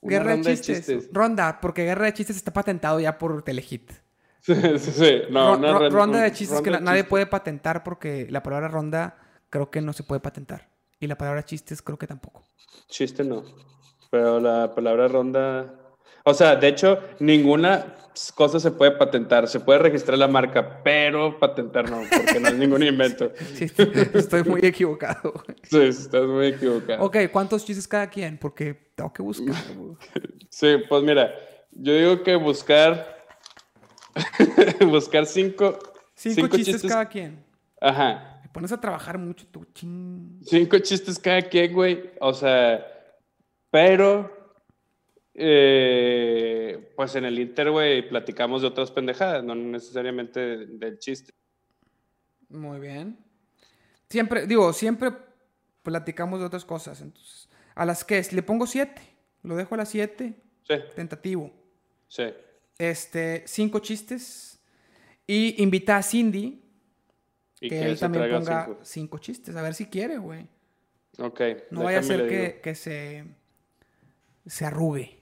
guerra 0.00 0.36
de 0.36 0.58
chistes. 0.58 1.10
Ronda, 1.12 1.60
porque 1.60 1.84
guerra 1.84 2.06
de 2.06 2.14
chistes 2.14 2.36
está 2.36 2.50
patentado 2.50 2.98
ya 2.98 3.18
por 3.18 3.42
Telehit. 3.42 3.92
Sí, 4.40 4.54
sí, 4.54 4.90
sí. 4.90 5.22
No, 5.30 5.90
ronda 5.90 6.22
de 6.22 6.32
chistes 6.32 6.62
que 6.62 6.70
nadie 6.70 7.04
puede 7.04 7.26
patentar 7.26 7.84
porque 7.84 8.26
la 8.30 8.42
palabra 8.42 8.68
ronda 8.68 9.18
creo 9.50 9.70
que 9.70 9.82
no 9.82 9.92
se 9.92 10.02
puede 10.02 10.22
patentar. 10.22 10.70
Y 10.98 11.08
la 11.08 11.18
palabra 11.18 11.44
chistes 11.44 11.82
creo 11.82 11.98
que 11.98 12.06
tampoco. 12.06 12.42
Chiste 12.88 13.22
no. 13.22 13.44
Pero 14.10 14.40
la 14.40 14.74
palabra 14.74 15.08
ronda. 15.08 15.74
O 16.24 16.34
sea, 16.34 16.56
de 16.56 16.68
hecho, 16.68 16.98
ninguna 17.18 17.96
cosas 18.34 18.62
se 18.62 18.70
puede 18.70 18.92
patentar, 18.92 19.48
se 19.48 19.60
puede 19.60 19.78
registrar 19.78 20.18
la 20.18 20.28
marca, 20.28 20.82
pero 20.82 21.38
patentar 21.38 21.88
no, 21.88 22.02
porque 22.10 22.40
no 22.40 22.48
es 22.48 22.56
ningún 22.56 22.82
invento. 22.86 23.32
Sí, 23.54 23.66
estoy 24.14 24.44
muy 24.44 24.60
equivocado. 24.62 25.42
Sí, 25.62 25.78
estás 25.78 26.26
muy 26.26 26.48
equivocado. 26.48 27.02
Ok, 27.04 27.16
¿cuántos 27.32 27.64
chistes 27.64 27.88
cada 27.88 28.08
quien? 28.10 28.36
Porque 28.38 28.74
tengo 28.94 29.12
que 29.12 29.22
buscar. 29.22 29.54
Sí, 30.52 30.78
pues 30.88 31.04
mira, 31.04 31.32
yo 31.70 31.94
digo 31.94 32.24
que 32.24 32.34
buscar, 32.34 33.24
buscar 34.80 35.24
cinco, 35.24 35.78
cinco, 36.12 36.48
chistes, 36.48 36.82
cada 36.82 37.08
quien. 37.08 37.44
Ajá. 37.80 38.40
Me 38.42 38.48
pones 38.48 38.72
a 38.72 38.80
trabajar 38.80 39.16
mucho 39.16 39.46
tu 39.46 39.64
ching. 39.66 40.40
Cinco 40.42 40.76
chistes 40.80 41.20
cada 41.20 41.40
quien, 41.42 41.72
güey. 41.72 42.10
O 42.20 42.34
sea, 42.34 42.84
pero 43.70 44.39
eh, 45.34 46.92
pues 46.96 47.14
en 47.14 47.24
el 47.24 47.38
Inter, 47.38 47.70
güey, 47.70 48.08
platicamos 48.08 48.62
de 48.62 48.68
otras 48.68 48.90
pendejadas, 48.90 49.44
no 49.44 49.54
necesariamente 49.54 50.66
del 50.66 50.98
chiste. 50.98 51.32
Muy 52.48 52.80
bien. 52.80 53.18
Siempre, 54.08 54.46
digo, 54.46 54.72
siempre 54.72 55.12
platicamos 55.82 56.40
de 56.40 56.46
otras 56.46 56.64
cosas. 56.64 57.00
Entonces, 57.00 57.48
¿a 57.74 57.84
las 57.86 58.04
que 58.04 58.22
¿Le 58.32 58.42
pongo 58.42 58.66
siete? 58.66 59.02
¿Lo 59.42 59.56
dejo 59.56 59.74
a 59.74 59.78
las 59.78 59.88
siete? 59.88 60.34
Sí. 60.68 60.74
Tentativo. 60.94 61.52
Sí. 62.08 62.24
Este, 62.76 63.44
cinco 63.46 63.78
chistes. 63.78 64.58
Y 65.26 65.62
invita 65.62 65.96
a 65.96 66.02
Cindy. 66.02 66.60
que, 67.60 67.82
él 67.82 67.98
también 67.98 68.30
ponga 68.30 68.78
cinco. 68.82 69.18
chistes. 69.18 69.54
A 69.54 69.62
ver 69.62 69.74
si 69.74 69.86
quiere, 69.86 70.18
güey. 70.18 70.48
Ok. 71.18 71.40
No 71.70 71.84
vaya 71.84 72.00
a 72.00 72.02
ser 72.02 72.28
que, 72.28 72.60
que 72.60 72.74
se, 72.74 73.24
se 74.46 74.64
arrugue. 74.64 75.19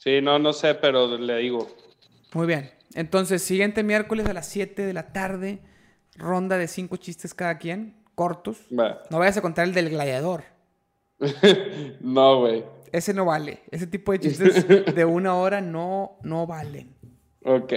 Sí, 0.00 0.22
no, 0.22 0.38
no 0.38 0.54
sé, 0.54 0.74
pero 0.74 1.18
le 1.18 1.36
digo. 1.36 1.68
Muy 2.32 2.46
bien. 2.46 2.70
Entonces, 2.94 3.42
siguiente 3.42 3.82
miércoles 3.82 4.26
a 4.26 4.32
las 4.32 4.48
7 4.48 4.86
de 4.86 4.94
la 4.94 5.12
tarde, 5.12 5.60
ronda 6.16 6.56
de 6.56 6.68
5 6.68 6.96
chistes 6.96 7.34
cada 7.34 7.58
quien, 7.58 8.02
cortos. 8.14 8.62
No 8.70 9.18
vayas 9.18 9.36
a 9.36 9.42
contar 9.42 9.66
el 9.66 9.74
del 9.74 9.90
gladiador. 9.90 10.44
no, 12.00 12.40
güey. 12.40 12.64
Ese 12.92 13.12
no 13.12 13.26
vale. 13.26 13.60
Ese 13.70 13.86
tipo 13.86 14.12
de 14.12 14.20
chistes 14.20 14.66
de 14.94 15.04
una 15.04 15.34
hora 15.36 15.60
no, 15.60 16.18
no 16.22 16.46
valen. 16.46 16.96
Ok, 17.44 17.74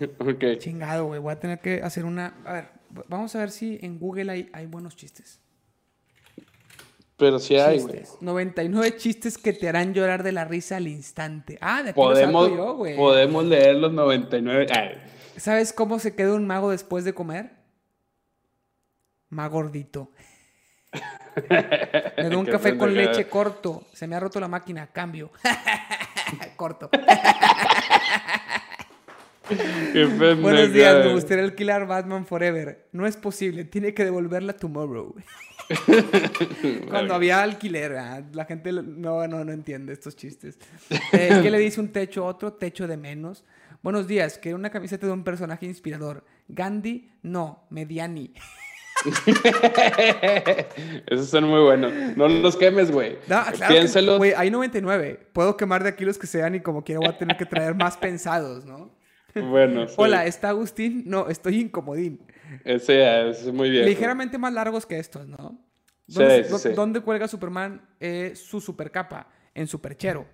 ok. 0.18 0.44
Chingado, 0.56 1.08
güey. 1.08 1.20
Voy 1.20 1.32
a 1.32 1.38
tener 1.38 1.60
que 1.60 1.82
hacer 1.82 2.06
una... 2.06 2.38
A 2.46 2.52
ver, 2.54 2.68
vamos 3.06 3.36
a 3.36 3.40
ver 3.40 3.50
si 3.50 3.78
en 3.82 3.98
Google 3.98 4.32
hay, 4.32 4.48
hay 4.54 4.64
buenos 4.64 4.96
chistes. 4.96 5.42
Pero 7.16 7.38
sí 7.38 7.56
hay, 7.56 7.80
güey. 7.80 8.02
99 8.20 8.96
chistes 8.96 9.38
que 9.38 9.54
te 9.54 9.68
harán 9.68 9.94
llorar 9.94 10.22
de 10.22 10.32
la 10.32 10.44
risa 10.44 10.76
al 10.76 10.86
instante. 10.86 11.56
Ah, 11.60 11.82
de 11.82 11.90
aquí 11.90 11.96
podemos, 11.96 12.50
yo, 12.50 12.74
güey. 12.74 12.96
Podemos 12.96 13.44
leer 13.44 13.76
los 13.76 13.92
99. 13.92 14.66
¿Sabes 15.36 15.72
cómo 15.72 15.98
se 15.98 16.14
queda 16.14 16.34
un 16.34 16.46
mago 16.46 16.70
después 16.70 17.04
de 17.04 17.14
comer? 17.14 17.52
Más 19.30 19.50
gordito. 19.50 20.10
Me 22.16 22.24
doy 22.24 22.36
un 22.36 22.46
café 22.46 22.76
con 22.76 22.94
leche 22.94 23.28
corto. 23.28 23.86
Se 23.92 24.06
me 24.06 24.16
ha 24.16 24.20
roto 24.20 24.40
la 24.40 24.48
máquina. 24.48 24.86
Cambio. 24.86 25.30
corto. 26.56 26.90
Buenos 30.40 30.72
días, 30.72 31.04
me 31.04 31.12
gustaría 31.12 31.44
alquilar 31.44 31.86
Batman 31.86 32.26
Forever. 32.26 32.88
No 32.92 33.06
es 33.06 33.16
posible, 33.16 33.64
tiene 33.64 33.94
que 33.94 34.04
devolverla 34.04 34.54
tomorrow. 34.54 35.14
Cuando 36.88 37.14
había 37.14 37.42
alquiler, 37.42 37.96
ah, 37.96 38.22
la 38.32 38.44
gente 38.44 38.72
no, 38.72 39.26
no, 39.26 39.44
no 39.44 39.52
entiende 39.52 39.92
estos 39.92 40.16
chistes. 40.16 40.58
Eh, 41.12 41.40
¿Qué 41.42 41.50
le 41.50 41.58
dice 41.58 41.80
un 41.80 41.88
techo 41.88 42.24
a 42.24 42.28
otro? 42.28 42.52
Techo 42.52 42.86
de 42.86 42.96
menos. 42.96 43.44
Buenos 43.82 44.08
días, 44.08 44.38
quiero 44.38 44.58
una 44.58 44.70
camiseta 44.70 45.06
de 45.06 45.12
un 45.12 45.22
personaje 45.22 45.66
inspirador. 45.66 46.24
Gandhi, 46.48 47.10
no, 47.22 47.66
Mediani. 47.70 48.32
Esos 51.06 51.28
son 51.28 51.44
muy 51.44 51.60
buenos. 51.60 51.92
No 52.16 52.26
los 52.28 52.56
quemes, 52.56 52.90
güey. 52.90 53.18
No, 53.28 53.44
claro 53.52 54.18
Güey, 54.18 54.32
hay 54.36 54.50
99. 54.50 55.28
Puedo 55.32 55.56
quemar 55.56 55.84
de 55.84 55.90
aquí 55.90 56.04
los 56.04 56.18
que 56.18 56.26
sean 56.26 56.56
y 56.56 56.60
como 56.60 56.82
quiera 56.82 57.00
voy 57.00 57.10
a 57.10 57.18
tener 57.18 57.36
que 57.36 57.46
traer 57.46 57.76
más 57.76 57.96
pensados, 57.96 58.64
¿no? 58.64 58.95
Bueno, 59.42 59.86
Hola, 59.96 60.26
¿está 60.26 60.50
Agustín? 60.50 61.04
No, 61.06 61.28
estoy 61.28 61.60
incomodín. 61.60 62.20
Ese 62.64 63.30
es 63.30 63.52
muy 63.52 63.70
bien. 63.70 63.84
Ligeramente 63.84 64.38
más 64.38 64.52
largos 64.52 64.86
que 64.86 64.98
estos, 64.98 65.26
¿no? 65.26 65.58
¿Dónde, 66.08 66.44
sí, 66.44 66.68
¿dónde 66.70 67.00
cuelga 67.00 67.26
Superman 67.26 67.82
eh, 67.98 68.32
su 68.36 68.60
supercapa? 68.60 69.28
En 69.54 69.66
Superchero. 69.66 70.26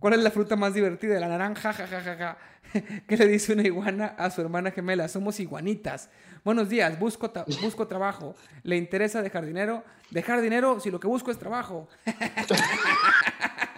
¿Cuál 0.00 0.14
es 0.14 0.20
la 0.20 0.30
fruta 0.30 0.56
más 0.56 0.72
divertida? 0.72 1.20
La 1.20 1.28
naranja, 1.28 1.74
jajajaja. 1.74 2.38
¿Qué 3.06 3.16
le 3.16 3.26
dice 3.26 3.52
una 3.52 3.62
iguana 3.62 4.06
a 4.18 4.30
su 4.30 4.40
hermana 4.40 4.70
gemela? 4.70 5.08
Somos 5.08 5.38
iguanitas. 5.40 6.08
Buenos 6.42 6.70
días, 6.70 6.98
busco, 6.98 7.30
busco 7.60 7.86
trabajo. 7.86 8.34
¿Le 8.62 8.76
interesa 8.76 9.20
dejar 9.20 9.44
dinero? 9.44 9.84
Dejar 10.10 10.40
dinero 10.40 10.80
si 10.80 10.90
lo 10.90 10.98
que 10.98 11.06
busco 11.06 11.30
es 11.30 11.38
trabajo. 11.38 11.88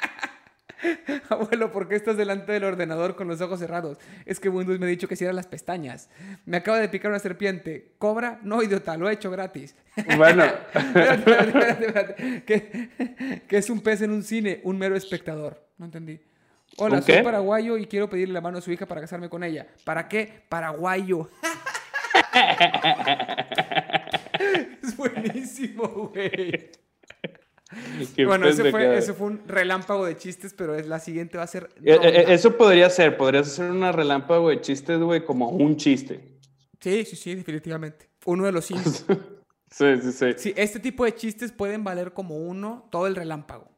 Abuelo, 1.29 1.73
¿por 1.73 1.89
qué 1.89 1.97
estás 1.97 2.17
delante 2.17 2.53
del 2.53 2.65
ordenador 2.65 3.17
con 3.17 3.29
los 3.29 3.41
ojos 3.41 3.61
cerrados? 3.61 3.99
Es 4.27 4.41
que 4.41 4.49
Windows 4.49 4.79
me 4.79 4.87
ha 4.87 4.89
dicho 4.89 5.09
que 5.09 5.17
cierra 5.17 5.33
las 5.33 5.47
pestañas. 5.47 6.09
Me 6.45 6.57
acaba 6.57 6.79
de 6.79 6.89
picar 6.89 7.11
una 7.11 7.21
serpiente. 7.21 7.95
¿Cobra? 7.99 8.41
No, 8.43 8.63
idiota, 8.63 8.97
lo 8.97 9.09
he 9.09 9.15
hecho 9.15 9.31
gratis. 9.31 9.77
Bueno. 10.17 10.45
¿Qué, 12.47 12.91
es 13.51 13.71
un 13.71 13.81
pez 13.81 14.03
en 14.03 14.11
un 14.11 14.23
cine? 14.23 14.61
Un 14.65 14.79
mero 14.79 14.97
espectador. 14.97 15.67
No 15.79 15.87
entendí. 15.87 16.21
Hola, 16.79 17.03
soy 17.03 17.23
paraguayo 17.23 17.77
y 17.77 17.87
quiero 17.87 18.09
pedirle 18.09 18.33
la 18.33 18.41
mano 18.41 18.59
a 18.59 18.63
su 18.63 18.73
hija 18.73 18.87
para 18.87 19.03
casarme 19.03 19.29
con 19.29 19.45
ella. 19.45 19.67
¿Para 19.85 20.09
qué? 20.09 20.45
Paraguayo. 20.49 21.29
es 24.83 24.97
buenísimo, 24.97 26.11
güey. 26.15 26.71
bueno, 28.27 28.49
ese 28.49 28.71
fue, 29.15 29.27
un 29.27 29.43
relámpago 29.47 30.07
de 30.07 30.17
chistes, 30.17 30.55
pero 30.55 30.75
es, 30.75 30.87
la 30.87 30.99
siguiente 30.99 31.39
va 31.39 31.45
a 31.45 31.47
ser. 31.47 31.69
Eh, 31.85 31.99
eh, 32.03 32.25
eso 32.29 32.57
podría 32.57 32.89
ser, 32.91 33.17
podrías 33.17 33.47
hacer 33.49 33.71
una 33.71 33.93
relámpago 33.93 34.51
de 34.51 34.61
chistes, 34.61 34.99
güey, 34.99 35.25
como 35.25 35.49
un 35.51 35.77
chiste. 35.77 36.39
Sí, 36.81 37.05
sí, 37.05 37.17
sí, 37.17 37.35
definitivamente. 37.35 38.09
Uno 38.25 38.45
de 38.45 38.53
los 38.53 38.65
cinco. 38.65 38.91
sí, 39.71 39.87
sí, 40.03 40.13
sí. 40.13 40.27
Sí, 40.37 40.55
este 40.57 40.81
tipo 40.81 41.05
de 41.05 41.15
chistes 41.15 41.53
pueden 41.53 41.85
valer 41.85 42.13
como 42.13 42.37
uno 42.37 42.89
todo 42.91 43.07
el 43.07 43.17
relámpago. 43.17 43.69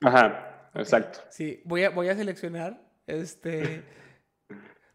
Ajá, 0.00 0.70
exacto. 0.74 1.20
Sí, 1.30 1.60
voy 1.64 1.84
a, 1.84 1.90
voy 1.90 2.08
a 2.08 2.16
seleccionar 2.16 2.80
este. 3.06 3.82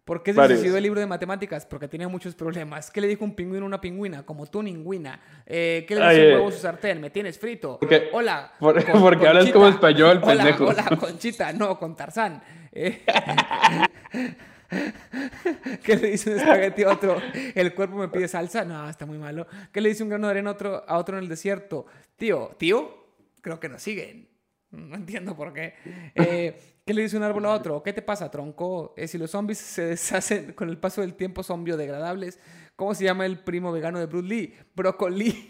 ¿Por 0.05 0.21
qué 0.21 0.34
se 0.34 0.47
suicidó 0.47 0.75
el 0.75 0.84
libro 0.84 0.99
de 0.99 1.07
matemáticas? 1.07 1.65
Porque 1.65 1.88
tenía 1.88 2.09
muchos 2.09 2.35
problemas. 2.35 2.91
¿Qué 2.91 2.99
le 2.99 3.07
dijo 3.07 3.23
un 3.23 3.35
pingüino 3.35 3.63
a 3.63 3.67
una 3.67 3.80
pingüina? 3.80 4.25
Como 4.25 4.45
tú, 4.47 4.61
ningüina. 4.61 5.17
Eh, 5.45 5.85
¿Qué 5.88 5.95
le 5.95 6.09
dijo 6.09 6.27
un 6.27 6.34
huevo 6.34 6.47
a 6.49 6.51
su 6.51 6.59
sartén? 6.59 6.99
¿Me 6.99 7.09
tienes 7.09 7.39
frito? 7.39 7.80
hola. 8.11 8.51
porque 8.59 9.27
hablas 9.27 9.49
como 9.51 9.69
español, 9.69 10.21
pendejo. 10.21 10.65
Hola, 10.65 10.97
Conchita. 10.99 11.53
No, 11.53 11.80
con 11.80 11.95
Tarzán. 11.95 12.43
Eh, 12.73 13.01
¿Qué 15.84 15.95
le 15.95 16.11
dice 16.11 16.31
un 16.31 16.39
espagueti 16.39 16.84
a 16.84 16.91
otro? 16.91 17.21
¿El 17.55 17.73
cuerpo 17.73 17.95
me 17.95 18.09
pide 18.09 18.27
salsa? 18.27 18.65
No, 18.65 18.89
está 18.89 19.05
muy 19.05 19.17
malo. 19.17 19.47
¿Qué 19.71 19.80
le 19.80 19.89
dice 19.89 20.03
un 20.03 20.09
grano 20.09 20.27
de 20.27 20.31
arena 20.31 20.49
a 20.49 20.53
otro, 20.53 20.84
a 20.85 20.97
otro 20.97 21.17
en 21.17 21.23
el 21.23 21.30
desierto? 21.30 21.85
Tío, 22.17 22.55
tío, 22.57 23.07
creo 23.41 23.59
que 23.59 23.69
nos 23.69 23.81
siguen. 23.81 24.32
No 24.90 24.95
entiendo 24.95 25.36
por 25.36 25.54
qué. 25.54 25.74
Eh, 26.16 26.60
¿Qué 26.86 26.94
le 26.94 27.04
dice 27.04 27.16
un 27.16 27.24
árbol 27.24 27.45
a 27.45 27.54
otro? 27.54 27.82
¿Qué 27.82 27.94
te 27.94 28.02
pasa, 28.02 28.30
tronco? 28.30 28.94
Eh, 28.98 29.08
si 29.08 29.18
los 29.18 29.32
zombies 29.32 29.58
se 29.58 29.86
deshacen 29.86 30.52
con 30.56 30.68
el 30.70 30.78
paso 30.78 31.00
del 31.02 31.14
tiempo, 31.14 31.41
son 31.44 31.64
biodegradables. 31.64 32.40
¿Cómo 32.76 32.94
se 32.94 33.06
llama 33.06 33.26
el 33.26 33.40
primo 33.40 33.72
vegano 33.72 34.00
de 34.00 34.06
Bruce 34.08 34.28
Lee? 34.28 34.54
Brócoli. 34.76 35.48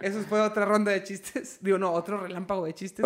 eso 0.00 0.20
fue 0.28 0.40
otra 0.40 0.64
ronda 0.64 0.92
de 0.92 1.02
chistes. 1.02 1.58
Digo, 1.60 1.78
no, 1.78 1.92
otro 1.92 2.18
relámpago 2.18 2.64
de 2.66 2.74
chistes. 2.74 3.04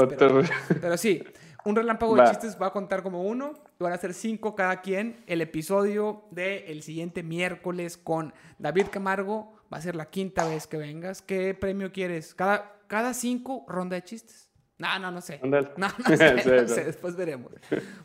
Pero, 0.81 0.97
sí, 0.97 1.23
un 1.65 1.77
relámpago 1.77 2.17
de 2.17 2.25
chistes 2.29 2.59
va 2.61 2.67
a 2.69 2.73
contar 2.73 3.03
como 3.03 3.23
uno. 3.23 3.55
Van 3.79 3.93
a 3.93 3.99
ser 3.99 4.13
cinco 4.13 4.55
cada 4.55 4.81
quien. 4.81 5.23
El 5.27 5.41
episodio 5.41 6.25
del 6.31 6.83
siguiente 6.83 7.23
miércoles 7.23 7.97
con 7.97 8.35
David 8.59 8.89
Camargo 8.91 9.53
va 9.73 9.79
a 9.79 9.81
ser 9.81 9.95
la 9.97 10.07
quinta 10.07 10.47
vez 10.47 10.67
que 10.67 10.77
vengas. 10.77 11.23
¿Qué 11.23 11.55
premio 11.55 11.93
quieres? 11.93 12.35
Cada, 12.35 12.80
cada 12.91 13.15
cinco 13.15 13.65
ronda 13.69 13.95
de 13.95 14.03
chistes. 14.03 14.51
No, 14.77 14.99
no, 14.99 15.13
no 15.13 15.21
sé. 15.21 15.39
No, 15.45 15.61
no 15.61 16.17
sé, 16.17 16.85
después 16.85 17.15
veremos. 17.15 17.53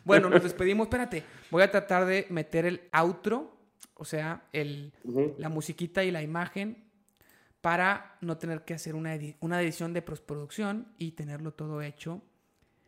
Bueno, 0.04 0.30
nos 0.30 0.44
despedimos. 0.44 0.86
Espérate, 0.86 1.24
voy 1.50 1.64
a 1.64 1.70
tratar 1.72 2.06
de 2.06 2.26
meter 2.30 2.66
el 2.66 2.88
outro, 2.92 3.58
o 3.94 4.04
sea, 4.04 4.46
el, 4.52 4.92
la 5.38 5.48
musiquita 5.48 6.04
y 6.04 6.12
la 6.12 6.22
imagen 6.22 6.84
para 7.60 8.16
no 8.20 8.38
tener 8.38 8.64
que 8.64 8.74
hacer 8.74 8.94
una, 8.94 9.18
una 9.40 9.60
edición 9.60 9.92
de 9.92 10.02
postproducción 10.02 10.94
y 10.98 11.12
tenerlo 11.12 11.52
todo 11.52 11.82
hecho. 11.82 12.22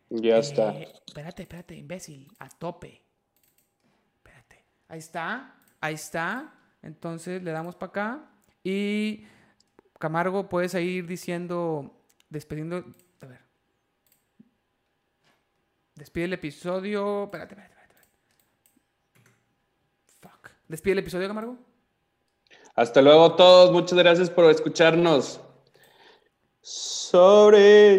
Ya 0.09 0.37
eh, 0.37 0.39
está. 0.39 0.71
Espérate, 1.05 1.43
espérate, 1.43 1.75
imbécil, 1.75 2.31
a 2.39 2.49
tope. 2.49 3.03
Espérate. 4.19 4.65
Ahí 4.87 5.01
está, 5.01 5.57
ahí 5.81 5.95
está. 5.95 6.55
Entonces 6.81 7.43
le 7.43 7.51
damos 7.51 7.75
para 7.75 7.91
acá 7.91 8.31
y 8.63 9.25
Camargo, 9.99 10.49
puedes 10.49 10.75
ir 10.75 11.07
diciendo, 11.07 11.93
despediendo 12.31 12.85
Despide 15.99 16.27
el 16.27 16.33
episodio. 16.35 17.25
Espérate, 17.25 17.55
espérate, 17.55 17.75
espérate. 17.75 19.33
Fuck. 20.21 20.51
Despide 20.69 20.93
el 20.93 20.99
episodio, 21.01 21.27
Camargo. 21.27 21.59
Hasta 22.77 23.03
luego 23.03 23.35
todos. 23.35 23.73
Muchas 23.73 23.99
gracias 23.99 24.31
por 24.31 24.49
escucharnos. 24.49 25.41
Sobre 26.61 27.99